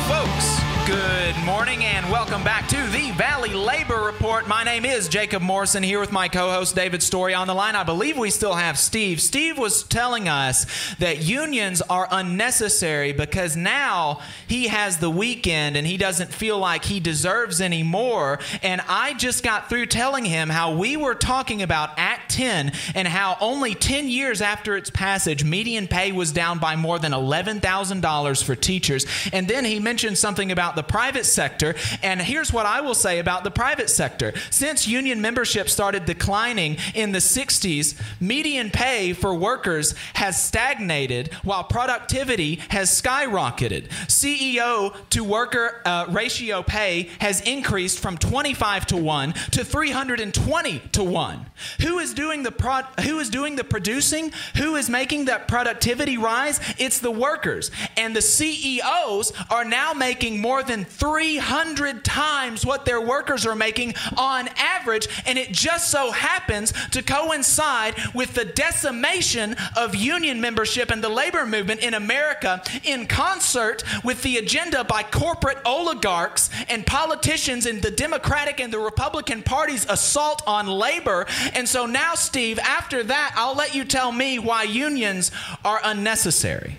Folks, 0.07 0.61
good 0.87 1.35
morning 1.43 1.83
and 1.83 2.09
welcome 2.09 2.41
back 2.41 2.69
to 2.69 2.77
the 2.87 3.11
Valley 3.17 3.30
Labor 3.53 4.01
Report. 4.01 4.47
My 4.47 4.63
name 4.63 4.85
is 4.85 5.09
Jacob 5.09 5.41
Morrison 5.41 5.83
here 5.83 5.99
with 5.99 6.11
my 6.11 6.29
co 6.29 6.51
host 6.51 6.75
David 6.75 7.03
Story 7.03 7.33
on 7.33 7.47
the 7.47 7.53
line. 7.53 7.75
I 7.75 7.83
believe 7.83 8.17
we 8.17 8.29
still 8.29 8.53
have 8.53 8.77
Steve. 8.77 9.21
Steve 9.21 9.57
was 9.57 9.83
telling 9.83 10.29
us 10.29 10.95
that 10.99 11.21
unions 11.23 11.81
are 11.81 12.07
unnecessary 12.09 13.11
because 13.11 13.57
now 13.57 14.21
he 14.47 14.67
has 14.67 14.99
the 14.99 15.09
weekend 15.09 15.75
and 15.75 15.85
he 15.85 15.97
doesn't 15.97 16.31
feel 16.33 16.57
like 16.57 16.85
he 16.85 16.99
deserves 16.99 17.59
any 17.59 17.83
more. 17.83 18.39
And 18.63 18.81
I 18.87 19.13
just 19.15 19.43
got 19.43 19.67
through 19.67 19.87
telling 19.87 20.23
him 20.23 20.49
how 20.49 20.75
we 20.75 20.95
were 20.95 21.15
talking 21.15 21.61
about 21.61 21.91
Act 21.97 22.31
10 22.31 22.71
and 22.95 23.07
how 23.07 23.37
only 23.41 23.75
10 23.75 24.07
years 24.07 24.41
after 24.41 24.77
its 24.77 24.89
passage, 24.89 25.43
median 25.43 25.87
pay 25.87 26.13
was 26.13 26.31
down 26.31 26.59
by 26.59 26.77
more 26.77 26.99
than 26.99 27.11
$11,000 27.11 28.43
for 28.43 28.55
teachers. 28.55 29.05
And 29.33 29.47
then 29.47 29.65
he 29.65 29.79
mentioned 29.79 30.17
something 30.17 30.51
about 30.51 30.75
the 30.75 30.83
private 30.83 31.25
sector. 31.25 31.75
And 32.01 32.21
here's 32.21 32.53
what 32.53 32.65
I 32.65 32.81
will 32.81 32.95
say 32.95 33.19
about 33.19 33.40
the 33.43 33.51
private 33.51 33.89
sector. 33.89 34.33
Since 34.49 34.87
union 34.87 35.21
membership 35.21 35.69
started 35.69 36.05
declining 36.05 36.77
in 36.93 37.11
the 37.11 37.19
60s, 37.19 37.99
median 38.19 38.69
pay 38.69 39.13
for 39.13 39.33
workers 39.33 39.95
has 40.13 40.41
stagnated 40.41 41.33
while 41.43 41.63
productivity 41.63 42.55
has 42.69 42.89
skyrocketed. 42.89 43.87
CEO 44.07 44.95
to 45.09 45.23
worker 45.23 45.81
uh, 45.85 46.05
ratio 46.09 46.61
pay 46.61 47.09
has 47.19 47.41
increased 47.41 47.99
from 47.99 48.17
25 48.17 48.85
to 48.87 48.97
1 48.97 49.33
to 49.51 49.63
320 49.63 50.79
to 50.91 51.03
1. 51.03 51.45
Who 51.81 51.99
is 51.99 52.13
doing 52.13 52.43
the 52.43 52.51
prod, 52.51 52.85
who 53.01 53.19
is 53.19 53.29
doing 53.29 53.55
the 53.55 53.63
producing? 53.63 54.31
Who 54.57 54.75
is 54.75 54.89
making 54.89 55.25
that 55.25 55.47
productivity 55.47 56.17
rise? 56.17 56.59
It's 56.77 56.99
the 56.99 57.11
workers. 57.11 57.71
And 57.97 58.15
the 58.15 58.21
CEOs 58.21 59.33
are 59.49 59.65
now 59.65 59.93
making 59.93 60.41
more 60.41 60.63
than 60.63 60.85
300 60.85 62.03
times 62.03 62.65
what 62.65 62.85
their 62.85 63.01
workers 63.01 63.30
are 63.31 63.55
making 63.55 63.93
on 64.17 64.49
average, 64.57 65.07
and 65.25 65.37
it 65.37 65.51
just 65.51 65.89
so 65.89 66.11
happens 66.11 66.73
to 66.91 67.01
coincide 67.01 67.95
with 68.13 68.33
the 68.33 68.45
decimation 68.45 69.55
of 69.77 69.95
union 69.95 70.41
membership 70.41 70.91
and 70.91 71.03
the 71.03 71.09
labor 71.09 71.45
movement 71.45 71.81
in 71.81 71.93
America 71.93 72.61
in 72.83 73.07
concert 73.07 73.83
with 74.03 74.21
the 74.23 74.37
agenda 74.37 74.83
by 74.83 75.03
corporate 75.03 75.57
oligarchs 75.65 76.49
and 76.69 76.85
politicians 76.85 77.65
in 77.65 77.81
the 77.81 77.91
Democratic 77.91 78.59
and 78.59 78.71
the 78.71 78.79
Republican 78.79 79.41
party's 79.43 79.85
assault 79.89 80.41
on 80.45 80.67
labor. 80.67 81.25
And 81.53 81.67
so 81.67 81.85
now, 81.85 82.15
Steve, 82.15 82.59
after 82.59 83.03
that, 83.03 83.33
I'll 83.35 83.55
let 83.55 83.73
you 83.73 83.85
tell 83.85 84.11
me 84.11 84.39
why 84.39 84.63
unions 84.63 85.31
are 85.63 85.79
unnecessary. 85.83 86.77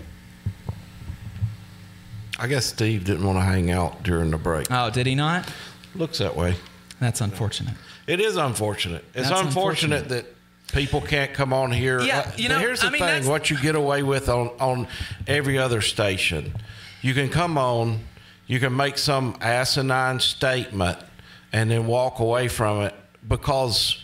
I 2.39 2.47
guess 2.47 2.65
Steve 2.65 3.05
didn't 3.05 3.25
want 3.25 3.37
to 3.37 3.43
hang 3.43 3.69
out 3.71 4.03
during 4.03 4.31
the 4.31 4.37
break. 4.37 4.67
Oh, 4.71 4.89
did 4.89 5.05
he 5.05 5.15
not? 5.15 5.47
Looks 5.95 6.17
that 6.19 6.35
way. 6.35 6.55
That's 6.99 7.21
unfortunate. 7.21 7.75
It 8.07 8.19
is 8.19 8.35
unfortunate. 8.35 9.03
It's 9.13 9.29
That's 9.29 9.41
unfortunate, 9.41 10.09
that 10.09 10.25
people 10.73 11.01
can't 11.01 11.33
come 11.33 11.53
on 11.53 11.71
here. 11.71 12.01
Yeah, 12.01 12.31
you 12.35 12.47
but 12.47 12.55
know, 12.55 12.59
here's 12.59 12.81
the 12.81 12.87
I 12.87 12.89
mean, 12.91 13.01
thing: 13.01 13.27
what 13.27 13.49
you 13.49 13.57
get 13.59 13.75
away 13.75 14.03
with 14.03 14.29
on 14.29 14.49
on 14.59 14.87
every 15.27 15.57
other 15.57 15.81
station, 15.81 16.53
you 17.01 17.13
can 17.13 17.29
come 17.29 17.57
on, 17.57 17.99
you 18.47 18.59
can 18.59 18.75
make 18.75 18.97
some 18.97 19.37
asinine 19.41 20.19
statement, 20.19 20.97
and 21.51 21.69
then 21.69 21.85
walk 21.85 22.19
away 22.19 22.47
from 22.47 22.81
it 22.81 22.95
because 23.27 24.03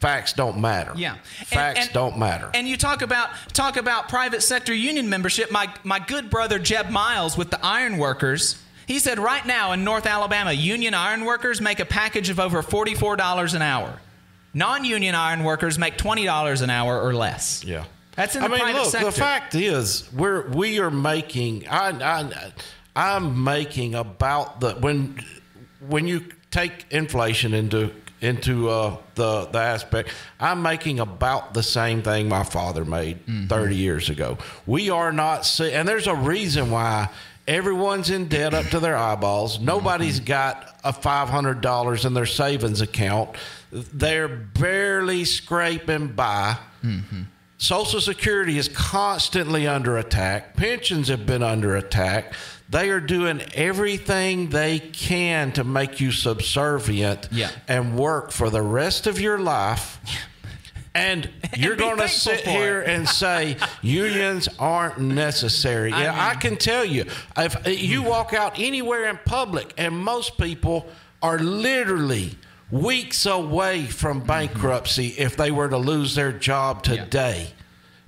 facts 0.00 0.32
don't 0.32 0.58
matter. 0.58 0.92
Yeah. 0.96 1.16
facts 1.44 1.88
don't 1.88 2.18
matter. 2.18 2.50
And 2.54 2.66
you 2.66 2.76
talk 2.76 3.02
about 3.02 3.30
talk 3.52 3.76
about 3.76 4.08
private 4.08 4.42
sector 4.42 4.74
union 4.74 5.08
membership. 5.08 5.50
My 5.52 5.72
my 5.84 5.98
good 5.98 6.30
brother 6.30 6.58
Jeb 6.58 6.90
Miles 6.90 7.36
with 7.36 7.50
the 7.50 7.64
iron 7.64 7.98
workers. 7.98 8.60
He 8.90 8.98
said 8.98 9.20
right 9.20 9.46
now 9.46 9.70
in 9.70 9.84
North 9.84 10.04
Alabama, 10.04 10.50
union 10.50 10.94
iron 10.94 11.24
workers 11.24 11.60
make 11.60 11.78
a 11.78 11.84
package 11.84 12.28
of 12.28 12.40
over 12.40 12.60
forty-four 12.60 13.14
dollars 13.14 13.54
an 13.54 13.62
hour. 13.62 14.00
Non-union 14.52 15.14
iron 15.14 15.44
workers 15.44 15.78
make 15.78 15.96
twenty 15.96 16.24
dollars 16.24 16.60
an 16.60 16.70
hour 16.70 17.00
or 17.00 17.14
less. 17.14 17.62
Yeah. 17.62 17.84
That's 18.16 18.34
in 18.34 18.42
the 18.42 18.48
I 18.48 18.50
mean, 18.50 18.58
private 18.58 18.78
look. 18.80 18.90
sector. 18.90 19.06
The 19.06 19.12
fact 19.12 19.54
is, 19.54 20.12
we're 20.12 20.48
we 20.48 20.80
are 20.80 20.90
making. 20.90 21.68
I, 21.68 21.90
I 21.90 22.52
I'm 22.96 23.44
making 23.44 23.94
about 23.94 24.58
the 24.58 24.72
when 24.72 25.24
when 25.86 26.08
you 26.08 26.24
take 26.50 26.86
inflation 26.90 27.54
into 27.54 27.92
into 28.20 28.68
uh, 28.70 28.96
the 29.14 29.46
the 29.46 29.58
aspect. 29.60 30.10
I'm 30.40 30.62
making 30.62 30.98
about 30.98 31.54
the 31.54 31.62
same 31.62 32.02
thing 32.02 32.28
my 32.28 32.42
father 32.42 32.84
made 32.84 33.24
Mm-hmm. 33.24 33.46
30 33.46 33.76
years 33.76 34.10
ago. 34.10 34.38
We 34.66 34.90
are 34.90 35.12
not, 35.12 35.46
see, 35.46 35.70
and 35.70 35.86
there's 35.86 36.08
a 36.08 36.14
reason 36.16 36.72
why. 36.72 37.08
Everyone's 37.48 38.10
in 38.10 38.28
debt 38.28 38.54
up 38.54 38.66
to 38.66 38.80
their 38.80 38.96
eyeballs. 38.96 39.58
Nobody's 39.60 40.20
got 40.20 40.78
a 40.84 40.92
$500 40.92 42.04
in 42.04 42.14
their 42.14 42.26
savings 42.26 42.80
account. 42.80 43.30
They're 43.72 44.28
barely 44.28 45.24
scraping 45.24 46.08
by. 46.08 46.56
Mm-hmm. 46.84 47.22
Social 47.58 48.00
Security 48.00 48.56
is 48.56 48.68
constantly 48.68 49.66
under 49.66 49.98
attack. 49.98 50.56
Pensions 50.56 51.08
have 51.08 51.26
been 51.26 51.42
under 51.42 51.76
attack. 51.76 52.32
They 52.70 52.88
are 52.90 53.00
doing 53.00 53.42
everything 53.54 54.48
they 54.50 54.78
can 54.78 55.52
to 55.52 55.64
make 55.64 56.00
you 56.00 56.12
subservient 56.12 57.28
Yeah. 57.32 57.50
and 57.68 57.96
work 57.98 58.30
for 58.30 58.48
the 58.48 58.62
rest 58.62 59.06
of 59.06 59.20
your 59.20 59.38
life. 59.40 59.98
And 60.94 61.30
you're 61.56 61.76
going 61.76 61.98
to 61.98 62.08
sit 62.08 62.40
here 62.40 62.80
it. 62.80 62.88
and 62.88 63.08
say 63.08 63.56
unions 63.82 64.48
aren't 64.58 64.98
necessary. 64.98 65.92
I 65.92 66.02
yeah, 66.02 66.12
I 66.12 66.30
mean- 66.30 66.40
can 66.40 66.56
tell 66.56 66.84
you, 66.84 67.04
if 67.36 67.64
uh, 67.64 67.70
you 67.70 68.00
mm-hmm. 68.00 68.08
walk 68.08 68.32
out 68.32 68.58
anywhere 68.58 69.08
in 69.08 69.18
public, 69.24 69.72
and 69.78 69.96
most 69.96 70.36
people 70.36 70.88
are 71.22 71.38
literally 71.38 72.36
weeks 72.72 73.24
away 73.24 73.86
from 73.86 74.18
mm-hmm. 74.18 74.26
bankruptcy 74.26 75.08
if 75.16 75.36
they 75.36 75.52
were 75.52 75.68
to 75.68 75.78
lose 75.78 76.16
their 76.16 76.32
job 76.32 76.82
today, 76.82 77.52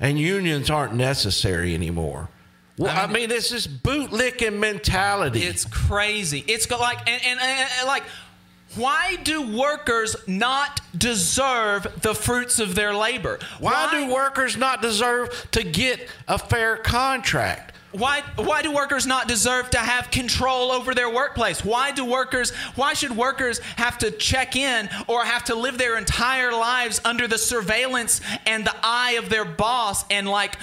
and 0.01 0.19
unions 0.19 0.69
aren't 0.69 0.95
necessary 0.95 1.75
anymore. 1.75 2.31
Well, 2.79 2.97
I 2.97 3.07
mean, 3.07 3.31
it's 3.31 3.51
this 3.51 3.69
bootlicking 3.69 4.59
mentality. 4.59 5.43
It's 5.43 5.65
crazy. 5.67 6.43
It's 6.49 6.69
like 6.71 6.99
and, 7.09 7.23
and- 7.25 7.41
and, 7.41 7.87
like 7.87 8.03
why 8.75 9.17
do 9.17 9.57
workers 9.57 10.17
not 10.27 10.81
deserve 10.97 11.87
the 12.01 12.15
fruits 12.15 12.59
of 12.59 12.75
their 12.75 12.95
labor? 12.95 13.39
Why, 13.59 13.91
do 13.91 14.13
workers 14.13 14.57
not 14.57 14.81
deserve 14.81 15.49
to 15.53 15.63
get 15.63 16.09
a 16.27 16.39
fair 16.39 16.77
contract? 16.77 17.73
Why 17.93 18.23
why 18.37 18.63
do 18.63 18.73
workers 18.73 19.07
not 19.07 19.29
deserve 19.29 19.69
to 19.71 19.79
have 19.79 20.11
control 20.11 20.73
over 20.73 20.95
their 20.95 21.11
workplace? 21.11 21.63
Why 21.63 21.93
do 21.93 22.07
workers 22.07 22.51
why 22.75 22.95
should 22.95 23.15
workers 23.15 23.59
have 23.77 23.99
to 23.99 24.11
check 24.11 24.57
in 24.57 24.89
or 25.09 25.25
have 25.25 25.45
to 25.45 25.55
live 25.55 25.77
their 25.77 25.99
entire 25.99 26.53
lives 26.53 27.03
under 27.05 27.29
the 27.29 27.37
surveillance 27.37 28.23
and 28.47 28.65
the 28.65 28.75
eye 28.83 29.13
of 29.23 29.29
their 29.29 29.45
boss 29.45 30.07
and 30.11 30.27
like 30.27 30.57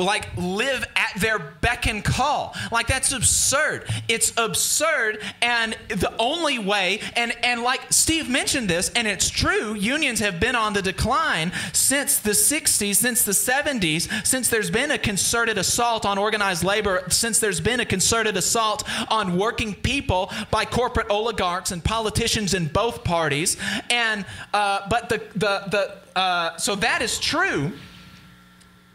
like 0.00 0.28
live 0.36 0.84
at 0.96 1.20
their 1.20 1.38
beck 1.38 1.86
and 1.86 2.04
call. 2.04 2.54
Like 2.72 2.86
that's 2.86 3.12
absurd. 3.12 3.88
It's 4.08 4.32
absurd 4.36 5.22
and 5.42 5.76
the 5.88 6.12
only 6.18 6.58
way 6.58 7.00
and 7.16 7.32
and 7.42 7.62
like 7.62 7.80
steve 7.92 8.28
mentioned 8.28 8.68
this 8.68 8.90
and 8.94 9.06
it's 9.06 9.28
true 9.28 9.74
unions 9.74 10.20
have 10.20 10.40
been 10.40 10.54
on 10.54 10.72
the 10.72 10.82
decline 10.82 11.52
since 11.72 12.18
the 12.18 12.30
60s 12.30 12.96
since 12.96 13.24
the 13.24 13.32
70s 13.32 14.26
since 14.26 14.48
there's 14.48 14.70
been 14.70 14.90
a 14.90 14.98
concerted 14.98 15.58
assault 15.58 16.04
on 16.04 16.18
organized 16.18 16.64
labor 16.64 17.02
since 17.08 17.38
there's 17.38 17.60
been 17.60 17.80
a 17.80 17.84
concerted 17.84 18.36
assault 18.36 18.84
on 19.10 19.36
working 19.36 19.74
people 19.74 20.30
by 20.50 20.64
corporate 20.64 21.08
oligarchs 21.10 21.70
and 21.70 21.82
politicians 21.84 22.54
in 22.54 22.66
both 22.68 23.04
parties. 23.04 23.56
And 23.90 24.24
uh, 24.52 24.88
but 24.88 25.08
the 25.08 25.18
the 25.34 25.62
the 25.70 26.18
uh, 26.18 26.56
so 26.56 26.74
that 26.76 27.02
is 27.02 27.18
true 27.18 27.72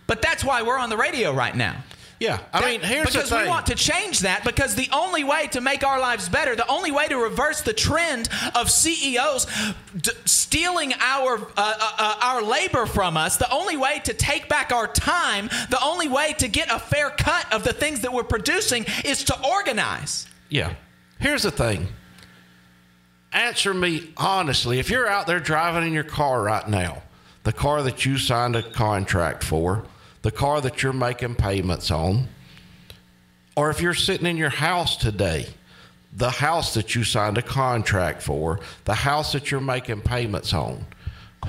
but 0.07 0.21
that's 0.21 0.43
why 0.43 0.61
we're 0.61 0.77
on 0.77 0.89
the 0.89 0.97
radio 0.97 1.33
right 1.33 1.55
now. 1.55 1.83
Yeah, 2.19 2.39
I 2.53 2.65
mean, 2.65 2.79
here's 2.79 3.11
the 3.11 3.19
because 3.19 3.31
we 3.31 3.45
want 3.45 3.65
to 3.67 3.75
change 3.75 4.21
that 4.21 4.45
because 4.45 4.73
the 4.73 4.87
only 4.93 5.25
way 5.25 5.47
to 5.47 5.59
make 5.59 5.83
our 5.83 5.99
lives 5.99 6.29
better, 6.29 6.55
the 6.55 6.67
only 6.67 6.89
way 6.89 7.07
to 7.09 7.17
reverse 7.17 7.61
the 7.61 7.73
trend 7.73 8.29
of 8.55 8.71
CEOs 8.71 9.45
d- 9.97 10.11
stealing 10.23 10.93
our 11.01 11.37
uh, 11.37 11.41
uh, 11.57 11.91
uh, 11.97 12.15
our 12.21 12.41
labor 12.41 12.85
from 12.85 13.17
us, 13.17 13.35
the 13.35 13.51
only 13.51 13.75
way 13.75 13.99
to 14.05 14.13
take 14.13 14.47
back 14.47 14.71
our 14.71 14.87
time, 14.87 15.49
the 15.69 15.79
only 15.83 16.07
way 16.07 16.33
to 16.37 16.47
get 16.47 16.71
a 16.71 16.79
fair 16.79 17.09
cut 17.09 17.51
of 17.53 17.65
the 17.65 17.73
things 17.73 17.99
that 18.01 18.13
we're 18.13 18.23
producing 18.23 18.85
is 19.03 19.25
to 19.25 19.45
organize. 19.45 20.25
Yeah. 20.49 20.73
Here's 21.19 21.43
the 21.43 21.51
thing. 21.51 21.87
Answer 23.33 23.73
me 23.73 24.13
honestly. 24.15 24.79
If 24.79 24.89
you're 24.89 25.07
out 25.07 25.27
there 25.27 25.41
driving 25.41 25.85
in 25.85 25.93
your 25.93 26.05
car 26.05 26.41
right 26.43 26.67
now, 26.67 27.03
the 27.43 27.51
car 27.51 27.83
that 27.83 28.05
you 28.05 28.17
signed 28.17 28.55
a 28.55 28.63
contract 28.63 29.43
for, 29.43 29.83
the 30.25 30.31
car 30.31 30.59
that 30.59 30.81
you're 30.81 30.91
making 30.91 31.35
payments 31.35 31.91
on, 31.91 32.27
or 33.55 33.69
if 33.69 33.79
you're 33.79 33.93
sitting 33.93 34.25
in 34.25 34.37
your 34.37 34.49
house 34.49 34.97
today, 34.97 35.45
the 36.11 36.31
house 36.31 36.73
that 36.73 36.95
you 36.95 37.03
signed 37.03 37.37
a 37.37 37.43
contract 37.43 38.23
for, 38.23 38.59
the 38.85 38.95
house 38.95 39.33
that 39.33 39.51
you're 39.51 39.61
making 39.61 40.01
payments 40.01 40.51
on, 40.51 40.83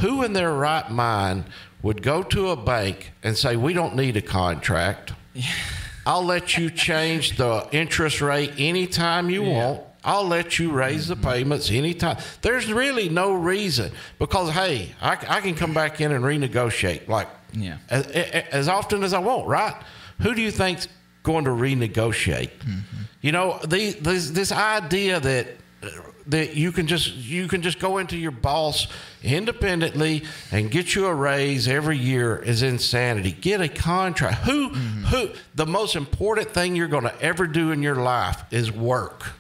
who 0.01 0.23
in 0.23 0.35
their 0.35 0.53
right 0.53 0.91
mind 0.91 1.45
would 1.81 2.03
go 2.03 2.23
to 2.23 2.51
a 2.51 2.57
bank 2.57 3.13
and 3.23 3.35
say, 3.35 3.57
We 3.57 3.73
don't 3.73 3.97
need 3.97 4.15
a 4.19 4.21
contract? 4.21 5.15
I'll 6.07 6.25
let 6.25 6.59
you 6.59 6.69
change 6.69 7.39
the 7.39 7.67
interest 7.73 8.21
rate 8.21 8.53
anytime 8.59 9.31
you 9.31 9.43
want. 9.43 9.81
I'll 10.05 10.29
let 10.29 10.59
you 10.59 10.71
raise 10.71 11.09
the 11.09 11.15
mm-hmm. 11.15 11.31
payments 11.31 11.71
anytime. 11.71 12.19
There's 12.43 12.71
really 12.71 13.09
no 13.09 13.33
reason 13.33 13.91
because 14.19 14.51
hey, 14.51 14.95
I, 15.01 15.13
I 15.13 15.41
can 15.41 15.55
come 15.55 15.73
back 15.73 16.03
in 16.03 16.13
and 16.13 16.23
renegotiate 16.23 17.09
like 17.09 17.29
Yeah. 17.57 17.79
as, 17.89 18.07
as 18.07 18.69
often 18.69 19.03
as 19.03 19.13
I 19.13 19.19
want, 19.19 19.47
right? 19.47 19.75
Who 20.23 20.35
do 20.35 20.43
you 20.43 20.51
think's 20.51 20.89
going 21.23 21.45
to 21.45 21.51
renegotiate? 21.51 22.51
Mm-hmm. 22.51 23.03
You 23.23 23.33
know, 23.33 23.59
the, 23.67 23.93
this 23.93 24.31
this 24.31 24.53
idea 24.53 25.21
that 25.21 25.49
uh, 25.83 25.89
that 26.29 26.55
you 26.55 26.73
can 26.73 26.87
just 26.87 27.15
you 27.15 27.49
can 27.49 27.63
just 27.63 27.79
go 27.79 27.99
into 27.99 28.17
your 28.17 28.31
boss 28.31 28.87
independently 29.23 30.25
and 30.53 30.71
get 30.71 30.95
you 30.95 31.07
a 31.07 31.15
raise 31.15 31.69
every 31.69 31.99
year 31.99 32.37
is 32.37 32.63
insanity. 32.63 33.33
Get 33.33 33.61
a 33.61 33.69
contract. 33.69 34.45
Who 34.45 34.71
mm-hmm. 34.71 35.05
who 35.05 35.31
the 35.55 35.67
most 35.67 35.97
important 35.97 36.51
thing 36.51 36.77
you're 36.77 36.89
going 36.89 37.05
to 37.05 37.21
ever 37.21 37.47
do 37.47 37.73
in 37.73 37.83
your 37.83 37.97
life 37.97 38.45
is 38.51 38.71
work. 38.71 39.33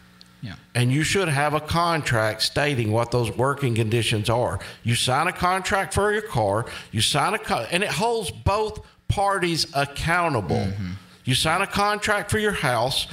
Yeah. 0.47 0.55
And 0.75 0.93
you 0.93 1.03
should 1.03 1.29
have 1.29 1.55
a 1.55 1.61
contract 1.61 2.43
stating 2.43 2.93
what 2.93 3.11
those 3.11 3.31
working 3.37 3.75
conditions 3.75 4.31
are. 4.31 4.61
You 4.85 4.95
sign 4.95 5.27
a 5.27 5.33
contract 5.33 5.93
for 5.93 6.13
your 6.13 6.23
car, 6.23 6.67
you 6.93 7.01
sign 7.01 7.35
a 7.35 7.39
co- 7.39 7.67
and 7.71 7.83
it 7.83 7.91
holds 7.91 8.31
both 8.31 8.87
parties 9.09 9.67
accountable. 9.75 10.57
Mm-hmm. 10.57 10.93
You 11.25 11.35
sign 11.35 11.63
a 11.63 11.67
contract 11.67 12.31
for 12.31 12.39
your 12.39 12.53
house, 12.53 13.09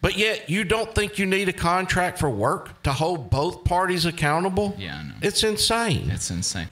but 0.00 0.18
yet 0.18 0.50
you 0.50 0.64
don't 0.64 0.92
think 0.94 1.18
you 1.18 1.26
need 1.26 1.48
a 1.48 1.52
contract 1.52 2.18
for 2.18 2.28
work 2.28 2.82
to 2.82 2.92
hold 2.92 3.30
both 3.30 3.62
parties 3.64 4.04
accountable? 4.04 4.74
Yeah, 4.76 4.96
I 4.96 5.02
know. 5.04 5.14
It's 5.22 5.44
insane. 5.44 6.10
It's 6.10 6.30
insane. 6.30 6.68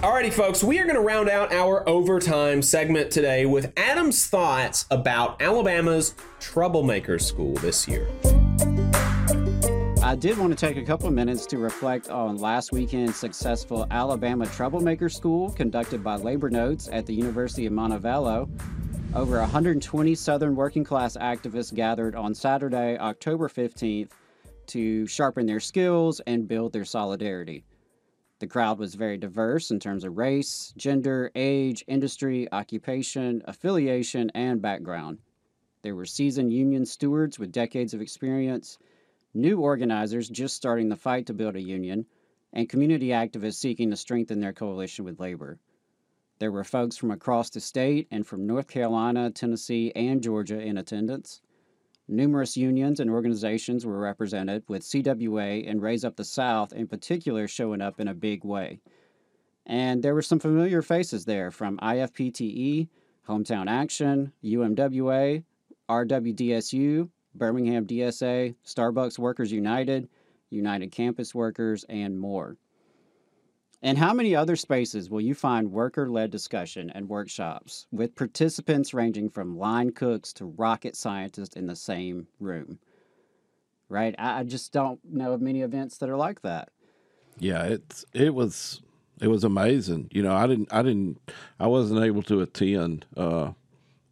Alrighty, 0.00 0.30
folks, 0.30 0.62
we 0.62 0.78
are 0.78 0.84
going 0.84 0.96
to 0.96 1.00
round 1.00 1.30
out 1.30 1.54
our 1.54 1.88
overtime 1.88 2.60
segment 2.60 3.10
today 3.10 3.46
with 3.46 3.72
Adam's 3.78 4.26
thoughts 4.26 4.84
about 4.90 5.40
Alabama's 5.40 6.14
troublemaker 6.38 7.18
school 7.18 7.54
this 7.54 7.88
year. 7.88 8.06
I 10.02 10.14
did 10.14 10.36
want 10.36 10.50
to 10.50 10.54
take 10.54 10.76
a 10.76 10.84
couple 10.84 11.08
of 11.08 11.14
minutes 11.14 11.46
to 11.46 11.56
reflect 11.56 12.10
on 12.10 12.36
last 12.36 12.72
weekend's 12.72 13.16
successful 13.16 13.86
Alabama 13.90 14.44
Troublemaker 14.44 15.08
School 15.08 15.50
conducted 15.52 16.04
by 16.04 16.16
Labor 16.16 16.50
Notes 16.50 16.90
at 16.92 17.06
the 17.06 17.14
University 17.14 17.64
of 17.64 17.72
Montevallo. 17.72 18.50
Over 19.14 19.40
120 19.40 20.14
Southern 20.14 20.54
working 20.54 20.84
class 20.84 21.16
activists 21.16 21.74
gathered 21.74 22.14
on 22.14 22.34
Saturday, 22.34 22.98
October 22.98 23.48
15th, 23.48 24.10
to 24.66 25.06
sharpen 25.06 25.46
their 25.46 25.58
skills 25.58 26.20
and 26.26 26.46
build 26.46 26.74
their 26.74 26.84
solidarity. 26.84 27.64
The 28.38 28.46
crowd 28.46 28.78
was 28.78 28.94
very 28.96 29.16
diverse 29.16 29.70
in 29.70 29.80
terms 29.80 30.04
of 30.04 30.18
race, 30.18 30.74
gender, 30.76 31.30
age, 31.34 31.82
industry, 31.86 32.46
occupation, 32.52 33.42
affiliation, 33.46 34.30
and 34.34 34.60
background. 34.60 35.20
There 35.80 35.94
were 35.94 36.04
seasoned 36.04 36.52
union 36.52 36.84
stewards 36.84 37.38
with 37.38 37.50
decades 37.50 37.94
of 37.94 38.02
experience, 38.02 38.78
new 39.32 39.60
organizers 39.60 40.28
just 40.28 40.54
starting 40.54 40.90
the 40.90 40.96
fight 40.96 41.24
to 41.26 41.34
build 41.34 41.56
a 41.56 41.62
union, 41.62 42.04
and 42.52 42.68
community 42.68 43.08
activists 43.08 43.54
seeking 43.54 43.88
to 43.90 43.96
strengthen 43.96 44.40
their 44.40 44.52
coalition 44.52 45.06
with 45.06 45.18
labor. 45.18 45.58
There 46.38 46.52
were 46.52 46.64
folks 46.64 46.98
from 46.98 47.10
across 47.10 47.48
the 47.48 47.60
state 47.60 48.06
and 48.10 48.26
from 48.26 48.46
North 48.46 48.68
Carolina, 48.68 49.30
Tennessee, 49.30 49.92
and 49.96 50.22
Georgia 50.22 50.60
in 50.60 50.76
attendance. 50.76 51.40
Numerous 52.08 52.56
unions 52.56 53.00
and 53.00 53.10
organizations 53.10 53.84
were 53.84 53.98
represented, 53.98 54.62
with 54.68 54.82
CWA 54.82 55.68
and 55.68 55.82
Raise 55.82 56.04
Up 56.04 56.16
the 56.16 56.24
South 56.24 56.72
in 56.72 56.86
particular 56.86 57.48
showing 57.48 57.80
up 57.80 57.98
in 57.98 58.08
a 58.08 58.14
big 58.14 58.44
way. 58.44 58.80
And 59.66 60.02
there 60.02 60.14
were 60.14 60.22
some 60.22 60.38
familiar 60.38 60.82
faces 60.82 61.24
there 61.24 61.50
from 61.50 61.78
IFPTE, 61.78 62.88
Hometown 63.28 63.68
Action, 63.68 64.32
UMWA, 64.44 65.42
RWDSU, 65.88 67.08
Birmingham 67.34 67.86
DSA, 67.86 68.54
Starbucks 68.64 69.18
Workers 69.18 69.50
United, 69.50 70.08
United 70.50 70.92
Campus 70.92 71.34
Workers, 71.34 71.84
and 71.88 72.18
more. 72.18 72.56
And 73.86 73.96
how 73.96 74.12
many 74.12 74.34
other 74.34 74.56
spaces 74.56 75.10
will 75.10 75.20
you 75.20 75.32
find 75.32 75.70
worker 75.70 76.10
led 76.10 76.32
discussion 76.32 76.90
and 76.90 77.08
workshops 77.08 77.86
with 77.92 78.16
participants 78.16 78.92
ranging 78.92 79.30
from 79.30 79.56
line 79.56 79.92
cooks 79.92 80.32
to 80.32 80.46
rocket 80.46 80.96
scientists 80.96 81.54
in 81.54 81.68
the 81.68 81.76
same 81.76 82.26
room? 82.40 82.80
Right? 83.88 84.12
I 84.18 84.42
just 84.42 84.72
don't 84.72 84.98
know 85.04 85.34
of 85.34 85.40
many 85.40 85.62
events 85.62 85.98
that 85.98 86.10
are 86.10 86.16
like 86.16 86.42
that. 86.42 86.70
Yeah, 87.38 87.62
it's 87.62 88.04
it 88.12 88.34
was 88.34 88.82
it 89.20 89.28
was 89.28 89.44
amazing. 89.44 90.08
You 90.10 90.24
know, 90.24 90.34
I 90.34 90.48
didn't 90.48 90.72
I 90.72 90.82
didn't 90.82 91.20
I 91.60 91.68
wasn't 91.68 92.02
able 92.02 92.24
to 92.24 92.40
attend, 92.40 93.06
uh, 93.16 93.52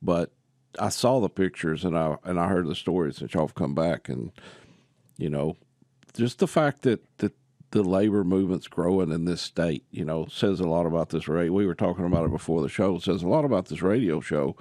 but 0.01 0.31
I 0.79 0.91
saw 0.91 1.19
the 1.19 1.29
pictures 1.29 1.85
and 1.85 1.99
I 1.99 2.15
and 2.23 2.39
I 2.39 2.47
heard 2.47 2.69
the 2.69 2.77
stories 2.77 3.17
that 3.17 3.35
y'all 3.35 3.49
have 3.49 3.57
come 3.57 3.75
back 3.75 4.09
and 4.09 4.31
you 5.19 5.31
know, 5.31 5.57
just 6.17 6.39
the 6.39 6.47
fact 6.47 6.83
that 6.83 7.01
that 7.19 7.33
the 7.75 7.83
labor 7.83 8.23
movement's 8.23 8.69
growing 8.69 9.11
in 9.11 9.25
this 9.25 9.43
state, 9.43 9.85
you 9.91 10.05
know, 10.05 10.27
says 10.31 10.61
a 10.61 10.69
lot 10.69 10.87
about 10.87 11.09
this 11.09 11.27
radio. 11.27 11.53
We 11.53 11.67
were 11.67 11.75
talking 11.75 12.05
about 12.07 12.25
it 12.25 12.31
before 12.31 12.63
the 12.63 12.69
show. 12.69 13.01
Says 13.01 13.25
a 13.25 13.29
lot 13.29 13.45
about 13.45 13.67
this 13.67 13.83
radio 13.83 14.21
show 14.21 14.57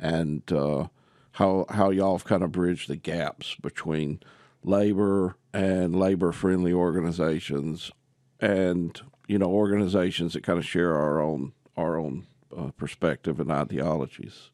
and 0.00 0.50
uh, 0.50 0.86
how 1.32 1.66
how 1.68 1.90
y'all 1.90 2.16
have 2.16 2.24
kind 2.24 2.42
of 2.42 2.50
bridged 2.50 2.88
the 2.88 2.96
gaps 2.96 3.54
between 3.60 4.20
labor 4.64 5.36
and 5.52 5.94
labor 5.94 6.32
friendly 6.32 6.72
organizations 6.72 7.92
and 8.40 9.02
you 9.26 9.38
know 9.38 9.50
organizations 9.50 10.32
that 10.32 10.42
kind 10.42 10.58
of 10.58 10.64
share 10.64 10.94
our 10.94 11.20
own 11.20 11.52
our 11.76 11.98
own 11.98 12.26
uh, 12.56 12.70
perspective 12.78 13.38
and 13.40 13.52
ideologies. 13.52 14.52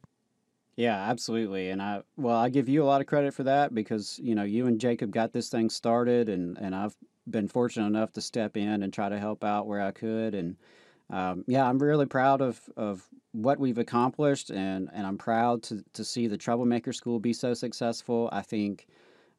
Yeah, 0.75 0.97
absolutely. 0.97 1.71
And 1.71 1.81
I 1.81 2.03
well, 2.16 2.37
I 2.37 2.49
give 2.49 2.69
you 2.69 2.83
a 2.83 2.87
lot 2.87 3.01
of 3.01 3.07
credit 3.07 3.35
for 3.35 3.45
that 3.45 3.73
because, 3.73 4.19
you 4.21 4.35
know, 4.35 4.43
you 4.43 4.66
and 4.66 4.81
Jacob 4.81 5.12
got 5.12 5.33
this 5.33 5.49
thing 5.49 5.71
started 5.71 6.29
and 6.29 6.59
and 6.59 6.75
I've 6.75 6.97
been 7.31 7.49
fortunate 7.49 7.87
enough 7.87 8.13
to 8.13 8.21
step 8.21 8.57
in 8.57 8.83
and 8.83 8.93
try 8.93 9.09
to 9.09 9.19
help 9.19 9.45
out 9.45 9.67
where 9.67 9.81
I 9.81 9.91
could 9.91 10.35
and 10.35 10.57
um, 11.11 11.45
yeah, 11.47 11.69
I'm 11.69 11.79
really 11.79 12.07
proud 12.07 12.41
of, 12.41 12.59
of 12.77 13.07
what 13.33 13.59
we've 13.59 13.79
accomplished 13.79 14.51
and, 14.51 14.89
and 14.93 15.07
I'm 15.07 15.19
proud 15.19 15.63
to, 15.65 15.85
to 15.93 16.05
see 16.05 16.27
the 16.27 16.39
Troublemaker 16.39 16.93
School 16.93 17.21
be 17.21 17.35
so 17.35 17.53
successful. 17.53 18.31
I 18.33 18.41
think 18.41 18.87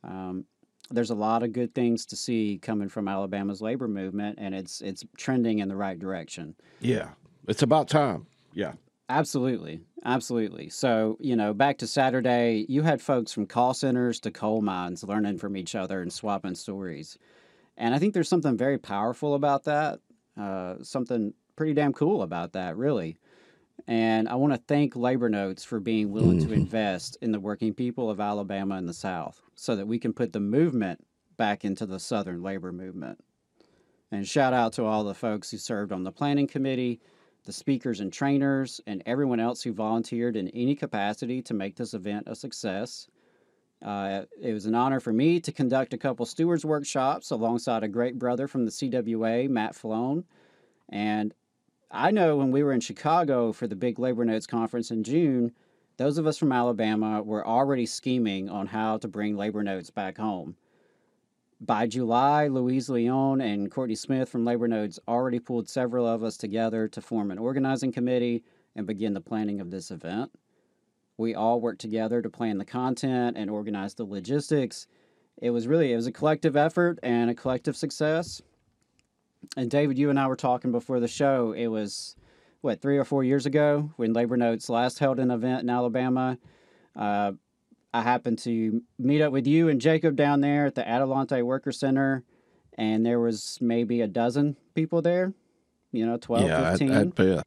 um, 0.04 0.46
there's 0.92 1.10
a 1.10 1.16
lot 1.16 1.42
of 1.42 1.54
good 1.54 1.74
things 1.74 2.06
to 2.08 2.16
see 2.16 2.60
coming 2.62 2.88
from 2.88 3.08
Alabama's 3.08 3.62
labor 3.62 3.88
movement 3.88 4.38
and 4.40 4.54
it's 4.54 4.82
it's 4.82 5.04
trending 5.18 5.60
in 5.60 5.68
the 5.68 5.76
right 5.76 5.98
direction. 5.98 6.56
Yeah, 6.80 7.10
it's 7.48 7.64
about 7.64 7.90
time. 7.90 8.28
Yeah. 8.54 8.74
Absolutely. 9.10 9.82
Absolutely. 10.04 10.70
So, 10.70 11.18
you 11.20 11.36
know, 11.36 11.54
back 11.54 11.78
to 11.80 11.88
Saturday, 11.88 12.66
you 12.68 12.82
had 12.82 13.02
folks 13.02 13.32
from 13.32 13.46
call 13.46 13.74
centers 13.74 14.20
to 14.22 14.32
coal 14.32 14.62
mines 14.62 15.04
learning 15.04 15.38
from 15.38 15.58
each 15.58 15.76
other 15.76 16.02
and 16.02 16.12
swapping 16.12 16.56
stories. 16.56 17.18
And 17.78 17.94
I 17.94 18.00
think 18.00 18.14
there's 18.14 18.30
something 18.30 18.58
very 18.58 18.78
powerful 18.78 19.36
about 19.36 19.66
that, 19.66 20.00
uh, 20.38 20.76
something 20.82 21.34
pretty 21.56 21.74
damn 21.74 21.94
cool 21.94 22.22
about 22.22 22.54
that, 22.54 22.78
really. 22.78 23.18
And 23.88 24.28
I 24.28 24.36
want 24.36 24.54
to 24.54 24.62
thank 24.68 24.96
Labor 24.96 25.30
Notes 25.30 25.64
for 25.64 25.80
being 25.80 26.12
willing 26.12 26.40
to 26.46 26.54
invest 26.54 27.18
in 27.22 27.32
the 27.32 27.40
working 27.40 27.74
people 27.74 28.10
of 28.10 28.20
Alabama 28.20 28.76
and 28.76 28.88
the 28.88 28.94
South 28.94 29.42
so 29.56 29.76
that 29.76 29.88
we 29.88 30.00
can 30.00 30.14
put 30.14 30.34
the 30.34 30.40
movement 30.40 31.06
back 31.38 31.66
into 31.66 31.86
the 31.86 32.00
Southern 32.00 32.42
labor 32.42 32.72
movement. 32.72 33.20
And 34.12 34.28
shout 34.28 34.54
out 34.54 34.74
to 34.74 34.86
all 34.86 35.04
the 35.04 35.14
folks 35.14 35.52
who 35.52 35.58
served 35.58 35.92
on 35.92 36.04
the 36.04 36.12
planning 36.12 36.48
committee, 36.48 37.02
the 37.44 37.52
speakers 37.52 38.00
and 38.00 38.12
trainers, 38.12 38.80
and 38.88 39.04
everyone 39.06 39.40
else 39.40 39.62
who 39.62 39.74
volunteered 39.74 40.36
in 40.36 40.48
any 40.50 40.76
capacity 40.76 41.42
to 41.44 41.54
make 41.54 41.76
this 41.76 41.94
event 41.94 42.28
a 42.28 42.36
success. 42.36 43.08
Uh, 43.84 44.24
it 44.42 44.54
was 44.54 44.66
an 44.66 44.76
honor 44.76 45.00
for 45.00 45.14
me 45.14 45.40
to 45.40 45.52
conduct 45.52 45.94
a 45.94 45.98
couple 45.98 46.26
stewards 46.26 46.66
workshops 46.66 47.32
alongside 47.32 47.84
a 47.84 47.88
great 47.88 48.18
brother 48.18 48.48
from 48.48 48.66
the 48.66 48.72
CWA, 48.72 49.50
Matt 49.50 49.76
Flown. 49.76 50.24
And 50.90 51.34
I 51.92 52.12
know 52.12 52.38
when 52.38 52.52
we 52.52 52.64
were 52.64 52.74
in 52.74 52.80
Chicago 52.80 53.52
for 53.52 53.68
the 53.68 53.76
big 53.76 54.00
Labor 54.00 54.26
Notes 54.26 54.48
conference 54.48 54.92
in 54.92 55.04
June, 55.04 55.52
those 55.98 56.18
of 56.18 56.28
us 56.28 56.38
from 56.38 56.52
Alabama 56.52 57.22
were 57.22 57.46
already 57.46 57.86
scheming 57.86 58.50
on 58.50 58.68
how 58.68 58.98
to 58.98 59.08
bring 59.08 59.38
Labor 59.38 59.64
Notes 59.64 59.90
back 59.90 60.18
home. 60.18 60.56
By 61.62 61.88
July, 61.88 62.48
Luis 62.48 62.90
Leon 62.90 63.40
and 63.40 63.72
Courtney 63.72 63.96
Smith 63.96 64.28
from 64.28 64.44
Labor 64.44 64.68
Notes 64.68 65.00
already 65.08 65.40
pulled 65.40 65.70
several 65.70 66.06
of 66.06 66.22
us 66.22 66.36
together 66.36 66.88
to 66.90 67.02
form 67.02 67.32
an 67.32 67.40
organizing 67.40 67.94
committee 67.94 68.44
and 68.76 68.86
begin 68.86 69.14
the 69.14 69.22
planning 69.22 69.62
of 69.62 69.72
this 69.72 69.90
event. 69.90 70.32
We 71.18 71.34
all 71.36 71.62
worked 71.62 71.82
together 71.82 72.22
to 72.22 72.30
plan 72.30 72.58
the 72.58 72.66
content 72.66 73.38
and 73.38 73.50
organize 73.50 73.94
the 73.94 74.04
logistics. 74.04 74.88
It 75.42 75.52
was 75.52 75.68
really 75.68 75.94
it 75.94 75.96
was 75.96 76.08
a 76.08 76.12
collective 76.12 76.56
effort 76.56 77.00
and 77.04 77.30
a 77.30 77.36
collective 77.36 77.76
success. 77.76 78.42
And 79.56 79.70
David, 79.70 79.98
you 79.98 80.10
and 80.10 80.20
I 80.20 80.28
were 80.28 80.36
talking 80.36 80.72
before 80.72 81.00
the 81.00 81.08
show. 81.08 81.52
It 81.52 81.68
was 81.68 82.16
what 82.62 82.82
three 82.82 82.98
or 82.98 83.06
four 83.06 83.24
years 83.24 83.46
ago 83.46 83.92
when 83.96 84.14
Labor 84.14 84.38
Notes 84.38 84.70
last 84.70 85.00
held 85.00 85.20
an 85.20 85.32
event 85.32 85.64
in 85.64 85.70
Alabama. 85.70 86.38
Uh, 86.96 87.34
I 87.94 88.02
happened 88.02 88.40
to 88.40 88.82
meet 89.00 89.22
up 89.22 89.32
with 89.32 89.48
you 89.48 89.70
and 89.70 89.80
Jacob 89.80 90.16
down 90.16 90.42
there 90.42 90.66
at 90.66 90.76
the 90.76 90.86
Adelante 90.86 91.42
Worker 91.42 91.72
Center, 91.72 92.24
and 92.78 93.06
there 93.06 93.22
was 93.22 93.58
maybe 93.62 94.02
a 94.02 94.08
dozen 94.08 94.58
people 94.74 95.02
there. 95.02 95.34
You 95.94 96.06
know, 96.06 96.18
12, 96.18 96.46
yeah, 96.46 96.70
15. 96.72 96.92
I'd, 96.92 97.20
I'd. 97.20 97.44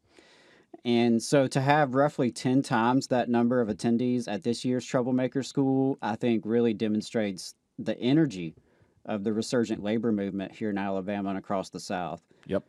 And 0.85 1.23
so 1.23 1.47
to 1.49 1.61
have 1.61 1.95
roughly 1.95 2.31
10 2.31 2.63
times 2.63 3.09
that 3.09 3.29
number 3.29 3.61
of 3.61 3.69
attendees 3.69 4.29
at 4.29 4.43
this 4.43 4.65
year's 4.65 4.85
Troublemaker 4.85 5.43
School, 5.43 5.99
I 6.01 6.17
think 6.17 6.45
really 6.47 6.73
demonstrates 6.73 7.55
the 7.79 7.99
energy 7.99 8.55
of 9.05 9.25
the 9.25 9.33
resurgent 9.33 9.83
labor 9.83 10.13
movement 10.13 10.53
here 10.53 10.71
in 10.71 10.79
Alabama 10.79 11.31
and 11.31 11.39
across 11.39 11.71
the 11.71 11.81
South. 11.81 12.23
Yep. 12.47 12.65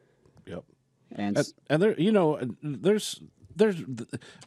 Yep. 0.48 0.64
And, 1.11 1.38
and, 1.38 1.53
and 1.69 1.81
there, 1.81 1.99
you 1.99 2.11
know, 2.11 2.40
there's, 2.64 3.22
there's, 3.56 3.84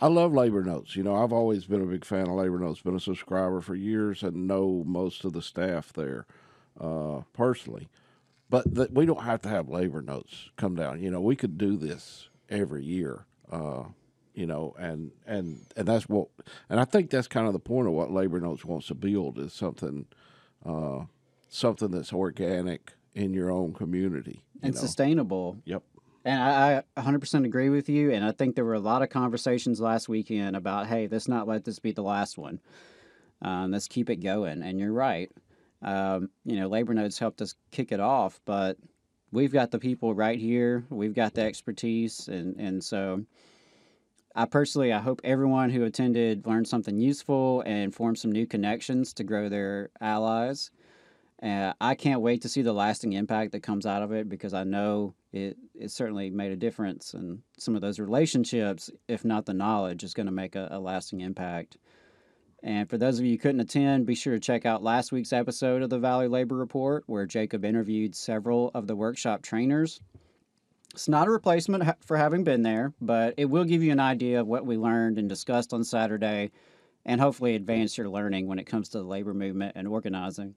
I 0.01 0.07
love 0.07 0.33
Labor 0.33 0.63
Notes. 0.63 0.97
You 0.97 1.03
know, 1.03 1.17
I've 1.17 1.33
always 1.33 1.65
been 1.65 1.83
a 1.83 1.87
big 1.87 2.05
fan 2.05 2.29
of 2.29 2.35
Labor 2.35 2.59
Notes, 2.59 2.81
been 2.81 2.97
a 2.97 3.01
subscriber 3.01 3.61
for 3.61 3.75
years 3.75 4.23
and 4.23 4.49
know 4.49 4.83
most 4.87 5.25
of 5.25 5.33
the 5.33 5.43
staff 5.43 5.93
there 5.93 6.27
uh, 6.81 7.21
personally. 7.33 7.89
But 8.49 8.75
that 8.75 8.93
we 8.93 9.07
don't 9.07 9.25
have 9.25 9.41
to 9.43 9.49
have 9.49 9.69
Labor 9.69 10.03
Notes 10.03 10.51
come 10.57 10.75
down. 10.75 11.03
You 11.03 11.11
know, 11.11 11.21
we 11.21 11.37
could 11.37 11.57
do 11.57 11.77
this 11.77 12.29
every 12.51 12.85
year. 12.85 13.25
Uh, 13.53 13.85
you 14.35 14.47
know, 14.47 14.75
and 14.79 15.13
and 15.27 15.61
and 15.77 15.87
that's 15.87 16.09
what, 16.09 16.29
and 16.71 16.81
I 16.81 16.85
think 16.85 17.11
that's 17.11 17.29
kind 17.29 17.47
of 17.47 17.53
the 17.53 17.59
point 17.59 17.87
of 17.87 17.93
what 17.93 18.11
Labor 18.11 18.41
Notes 18.41 18.65
wants 18.65 18.87
to 18.87 18.95
build 18.95 19.39
is 19.39 19.53
something, 19.53 20.07
uh, 20.65 21.01
something 21.51 21.91
that's 21.91 22.13
organic 22.13 22.95
in 23.15 23.35
your 23.35 23.51
own 23.51 23.75
community 23.75 24.43
you 24.55 24.61
and 24.63 24.75
know? 24.75 24.81
sustainable. 24.81 25.59
Yep. 25.67 25.83
And 26.25 26.41
I, 26.41 26.83
I 26.97 27.01
100% 27.03 27.45
agree 27.45 27.69
with 27.69 27.89
you. 27.89 28.13
And 28.13 28.25
I 28.25 28.33
think 28.33 28.55
there 28.55 28.65
were 28.65 28.75
a 28.75 28.81
lot 28.81 29.03
of 29.03 29.11
conversations 29.11 29.81
last 29.81 30.09
weekend 30.09 30.55
about, 30.55 30.87
hey, 30.87 31.09
let's 31.11 31.29
not 31.29 31.49
let 31.49 31.65
this 31.65 31.81
be 31.81 31.93
the 31.93 32.03
last 32.03 32.39
one. 32.39 32.61
Um, 33.43 33.73
let's 33.73 33.89
keep 33.89 34.09
it 34.09 34.17
going. 34.17 34.63
And 34.63 34.79
you're 34.79 34.93
right. 34.93 35.31
Um, 35.83 36.31
you 36.45 36.57
know, 36.57 36.69
Labor 36.69 36.95
Notes 36.95 37.19
helped 37.19 37.43
us 37.43 37.57
kick 37.73 37.91
it 37.91 37.99
off, 37.99 38.41
but 38.45 38.77
we've 39.33 39.53
got 39.53 39.71
the 39.71 39.79
people 39.79 40.15
right 40.15 40.39
here. 40.39 40.85
We've 40.91 41.15
got 41.15 41.35
the 41.35 41.43
expertise. 41.43 42.29
And, 42.29 42.57
and 42.57 42.85
so 42.85 43.25
I 44.37 44.45
personally, 44.45 44.93
I 44.93 45.01
hope 45.01 45.21
everyone 45.25 45.71
who 45.71 45.85
attended 45.85 46.47
learned 46.47 46.69
something 46.69 46.99
useful 46.99 47.63
and 47.67 47.95
formed 47.95 48.19
some 48.19 48.31
new 48.31 48.47
connections 48.47 49.13
to 49.15 49.25
grow 49.25 49.49
their 49.49 49.91
allies. 50.01 50.71
Uh, 51.43 51.73
I 51.81 51.97
can't 51.97 52.21
wait 52.21 52.43
to 52.43 52.49
see 52.49 52.63
the 52.63 52.73
lasting 52.73 53.15
impact 53.15 53.51
that 53.53 53.65
comes 53.65 53.85
out 53.85 54.03
of 54.03 54.13
it 54.13 54.29
because 54.29 54.55
I 54.55 54.63
know 54.63 55.15
it, 55.33 55.57
it 55.75 55.91
certainly 55.91 56.31
made 56.31 56.53
a 56.53 56.57
difference. 56.57 57.15
And 57.15 57.43
some 57.59 57.75
of 57.75 57.81
those 57.81 57.99
relationships, 57.99 58.91
if 59.09 59.25
not 59.25 59.47
the 59.47 59.55
knowledge, 59.55 60.05
is 60.05 60.15
going 60.15 60.27
to 60.27 60.33
make 60.33 60.55
a, 60.55 60.69
a 60.71 60.79
lasting 60.79 61.21
impact. 61.21 61.79
And 62.63 62.89
for 62.89 62.97
those 62.97 63.19
of 63.19 63.25
you 63.25 63.33
who 63.33 63.39
couldn't 63.39 63.61
attend, 63.61 64.07
be 64.07 64.15
sure 64.15 64.35
to 64.35 64.41
check 64.41 64.65
out 64.67 64.83
last 64.85 65.11
week's 65.13 65.33
episode 65.33 65.83
of 65.83 65.91
the 65.91 65.99
Valley 65.99 66.29
Labor 66.29 66.55
Report, 66.57 67.03
where 67.07 67.27
Jacob 67.27 67.65
interviewed 67.65 68.15
several 68.15 68.71
of 68.75 68.87
the 68.87 68.95
workshop 68.95 69.43
trainers 69.43 70.01
It's 70.93 71.09
not 71.09 71.27
a 71.27 71.31
replacement 71.31 71.85
for 72.05 72.17
having 72.17 72.45
been 72.45 72.63
there, 72.63 72.93
but 73.01 73.35
it 73.37 73.47
will 73.47 73.65
give 73.65 73.83
you 73.83 73.93
an 73.93 74.01
idea 74.01 74.41
of 74.41 74.47
what 74.47 74.67
we 74.67 74.77
learned 74.77 75.19
and 75.19 75.29
discussed 75.29 75.73
on 75.73 75.85
Saturday 75.85 76.53
and 77.05 77.21
hopefully 77.21 77.57
advance 77.57 77.99
your 77.99 78.09
learning 78.09 78.47
when 78.47 78.59
it 78.59 78.67
comes 78.67 78.91
to 78.91 78.99
the 78.99 79.05
labor 79.05 79.35
movement 79.35 79.73
and 79.75 79.89
organizing. 79.89 80.55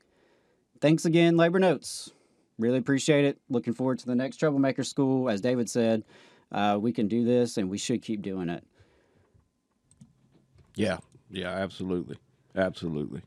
Thanks 0.81 1.05
again, 1.05 1.37
Labor 1.37 1.59
Notes. 1.59 2.11
Really 2.59 2.77
appreciate 2.77 3.25
it. 3.25 3.39
Looking 3.49 3.73
forward 3.73 3.99
to 3.99 4.05
the 4.05 4.15
next 4.15 4.37
Troublemaker 4.37 4.83
School. 4.83 5.29
As 5.29 5.41
David 5.41 5.69
said, 5.69 6.03
uh, 6.51 6.77
we 6.79 6.91
can 6.93 7.07
do 7.07 7.23
this 7.23 7.57
and 7.57 7.69
we 7.69 7.77
should 7.77 8.01
keep 8.01 8.21
doing 8.21 8.49
it. 8.49 8.63
Yeah, 10.75 10.97
yeah, 11.29 11.49
absolutely, 11.49 12.17
absolutely. 12.55 13.21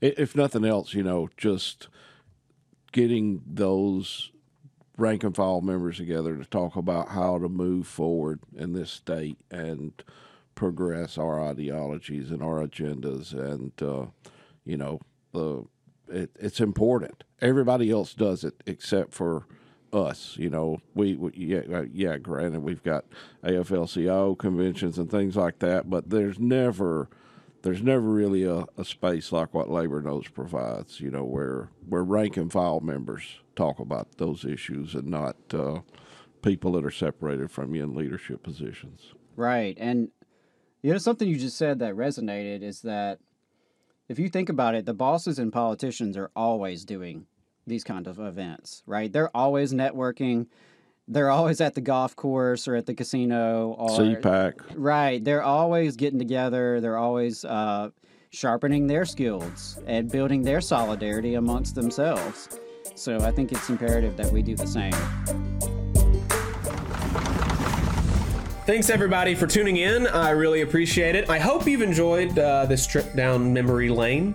If 0.00 0.36
nothing 0.36 0.64
else, 0.64 0.94
you 0.94 1.02
know, 1.02 1.28
just 1.36 1.88
getting 2.92 3.42
those 3.46 4.30
rank 4.96 5.22
and 5.22 5.34
file 5.34 5.60
members 5.60 5.96
together 5.96 6.36
to 6.36 6.44
talk 6.44 6.76
about 6.76 7.10
how 7.10 7.38
to 7.38 7.48
move 7.48 7.86
forward 7.86 8.40
in 8.56 8.72
this 8.72 8.90
state 8.90 9.38
and 9.50 9.92
progress 10.54 11.16
our 11.16 11.40
ideologies 11.40 12.30
and 12.30 12.42
our 12.42 12.66
agendas, 12.66 13.32
and 13.32 13.72
uh, 13.80 14.06
you 14.64 14.76
know, 14.76 15.00
the 15.32 15.64
it, 16.08 16.30
it's 16.38 16.60
important. 16.60 17.24
Everybody 17.40 17.90
else 17.90 18.14
does 18.14 18.44
it 18.44 18.62
except 18.66 19.14
for 19.14 19.46
us. 19.92 20.34
You 20.36 20.50
know, 20.50 20.80
we, 20.94 21.14
we 21.14 21.30
yeah 21.34 21.62
uh, 21.72 21.84
yeah. 21.92 22.18
Granted, 22.18 22.62
we've 22.62 22.82
got 22.82 23.04
AFL-CIO 23.44 24.34
conventions 24.34 24.98
and 24.98 25.10
things 25.10 25.36
like 25.36 25.60
that, 25.60 25.88
but 25.88 26.10
there's 26.10 26.38
never 26.38 27.08
there's 27.62 27.82
never 27.82 28.08
really 28.08 28.44
a, 28.44 28.64
a 28.76 28.84
space 28.84 29.32
like 29.32 29.52
what 29.52 29.70
Labor 29.70 30.00
Notes 30.00 30.28
provides. 30.28 31.00
You 31.00 31.10
know, 31.10 31.24
where 31.24 31.70
where 31.88 32.04
rank 32.04 32.36
and 32.36 32.52
file 32.52 32.80
members 32.80 33.40
talk 33.56 33.78
about 33.78 34.18
those 34.18 34.44
issues 34.44 34.94
and 34.94 35.08
not 35.08 35.36
uh, 35.52 35.80
people 36.42 36.72
that 36.72 36.84
are 36.84 36.90
separated 36.90 37.50
from 37.50 37.74
you 37.74 37.82
in 37.82 37.94
leadership 37.94 38.42
positions. 38.42 39.12
Right. 39.36 39.76
And 39.78 40.08
you 40.82 40.92
know 40.92 40.98
something 40.98 41.28
you 41.28 41.36
just 41.36 41.58
said 41.58 41.80
that 41.80 41.94
resonated 41.94 42.62
is 42.62 42.82
that 42.82 43.18
if 44.08 44.18
you 44.18 44.28
think 44.28 44.48
about 44.48 44.74
it, 44.74 44.86
the 44.86 44.94
bosses 44.94 45.38
and 45.38 45.52
politicians 45.52 46.16
are 46.16 46.30
always 46.34 46.84
doing 46.84 47.26
these 47.66 47.84
kind 47.84 48.06
of 48.06 48.18
events, 48.18 48.82
right? 48.86 49.12
They're 49.12 49.36
always 49.36 49.72
networking. 49.74 50.46
They're 51.10 51.30
always 51.30 51.62
at 51.62 51.74
the 51.74 51.80
golf 51.80 52.14
course 52.14 52.68
or 52.68 52.76
at 52.76 52.84
the 52.84 52.94
casino 52.94 53.74
or 53.78 53.98
CPAC. 53.98 54.60
Right. 54.74 55.24
They're 55.24 55.42
always 55.42 55.96
getting 55.96 56.18
together. 56.18 56.82
They're 56.82 56.98
always 56.98 57.46
uh, 57.46 57.90
sharpening 58.28 58.86
their 58.86 59.06
skills 59.06 59.80
and 59.86 60.10
building 60.10 60.42
their 60.42 60.60
solidarity 60.60 61.34
amongst 61.34 61.74
themselves. 61.74 62.60
So 62.94 63.20
I 63.20 63.30
think 63.30 63.52
it's 63.52 63.70
imperative 63.70 64.18
that 64.18 64.30
we 64.30 64.42
do 64.42 64.54
the 64.54 64.66
same. 64.66 64.92
Thanks 68.66 68.90
everybody 68.90 69.34
for 69.34 69.46
tuning 69.46 69.78
in. 69.78 70.06
I 70.08 70.30
really 70.30 70.60
appreciate 70.60 71.14
it. 71.14 71.30
I 71.30 71.38
hope 71.38 71.66
you've 71.66 71.80
enjoyed 71.80 72.38
uh, 72.38 72.66
this 72.66 72.86
trip 72.86 73.14
down 73.14 73.50
memory 73.50 73.88
lane. 73.88 74.34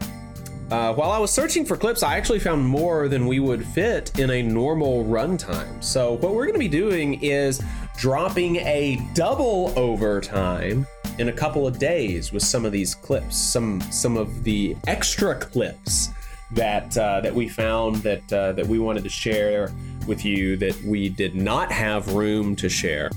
Uh, 0.73 0.91
while 0.91 1.11
I 1.11 1.19
was 1.19 1.29
searching 1.29 1.65
for 1.65 1.77
clips, 1.77 2.01
I 2.01 2.17
actually 2.17 2.39
found 2.39 2.65
more 2.65 3.07
than 3.07 3.27
we 3.27 3.39
would 3.39 3.63
fit 3.63 4.17
in 4.17 4.31
a 4.31 4.41
normal 4.41 5.05
runtime. 5.05 5.83
So 5.83 6.13
what 6.13 6.33
we're 6.33 6.45
going 6.45 6.55
to 6.55 6.59
be 6.59 6.67
doing 6.67 7.21
is 7.21 7.61
dropping 7.95 8.55
a 8.55 8.99
double 9.13 9.71
overtime 9.77 10.87
in 11.19 11.29
a 11.29 11.31
couple 11.31 11.67
of 11.67 11.77
days 11.77 12.31
with 12.31 12.41
some 12.41 12.65
of 12.65 12.71
these 12.71 12.95
clips, 12.95 13.37
some 13.37 13.81
some 13.91 14.17
of 14.17 14.43
the 14.43 14.75
extra 14.87 15.35
clips 15.35 16.09
that 16.53 16.97
uh, 16.97 17.21
that 17.21 17.35
we 17.35 17.47
found 17.47 17.97
that 17.97 18.33
uh, 18.33 18.53
that 18.53 18.65
we 18.65 18.79
wanted 18.79 19.03
to 19.03 19.11
share 19.11 19.71
with 20.07 20.25
you 20.25 20.57
that 20.57 20.75
we 20.83 21.07
did 21.07 21.35
not 21.35 21.71
have 21.71 22.15
room 22.15 22.55
to 22.55 22.67
share 22.67 23.11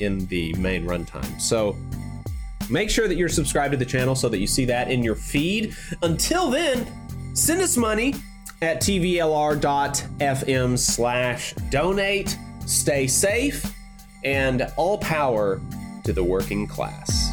in 0.00 0.24
the 0.28 0.54
main 0.54 0.86
runtime. 0.86 1.38
So 1.38 1.76
make 2.70 2.88
sure 2.88 3.06
that 3.06 3.16
you're 3.16 3.28
subscribed 3.28 3.72
to 3.72 3.76
the 3.76 3.84
channel 3.84 4.14
so 4.14 4.30
that 4.30 4.38
you 4.38 4.46
see 4.46 4.64
that 4.64 4.90
in 4.90 5.02
your 5.02 5.14
feed. 5.14 5.76
Until 6.02 6.48
then, 6.48 6.90
send 7.34 7.60
us 7.60 7.76
money 7.76 8.14
at 8.60 8.80
tvlr.fm 8.80 10.78
slash 10.78 11.54
donate. 11.70 12.38
Stay 12.66 13.06
safe 13.06 13.74
and 14.24 14.72
all 14.76 14.98
power 14.98 15.60
to 16.04 16.12
the 16.12 16.22
working 16.22 16.66
class. 16.66 17.31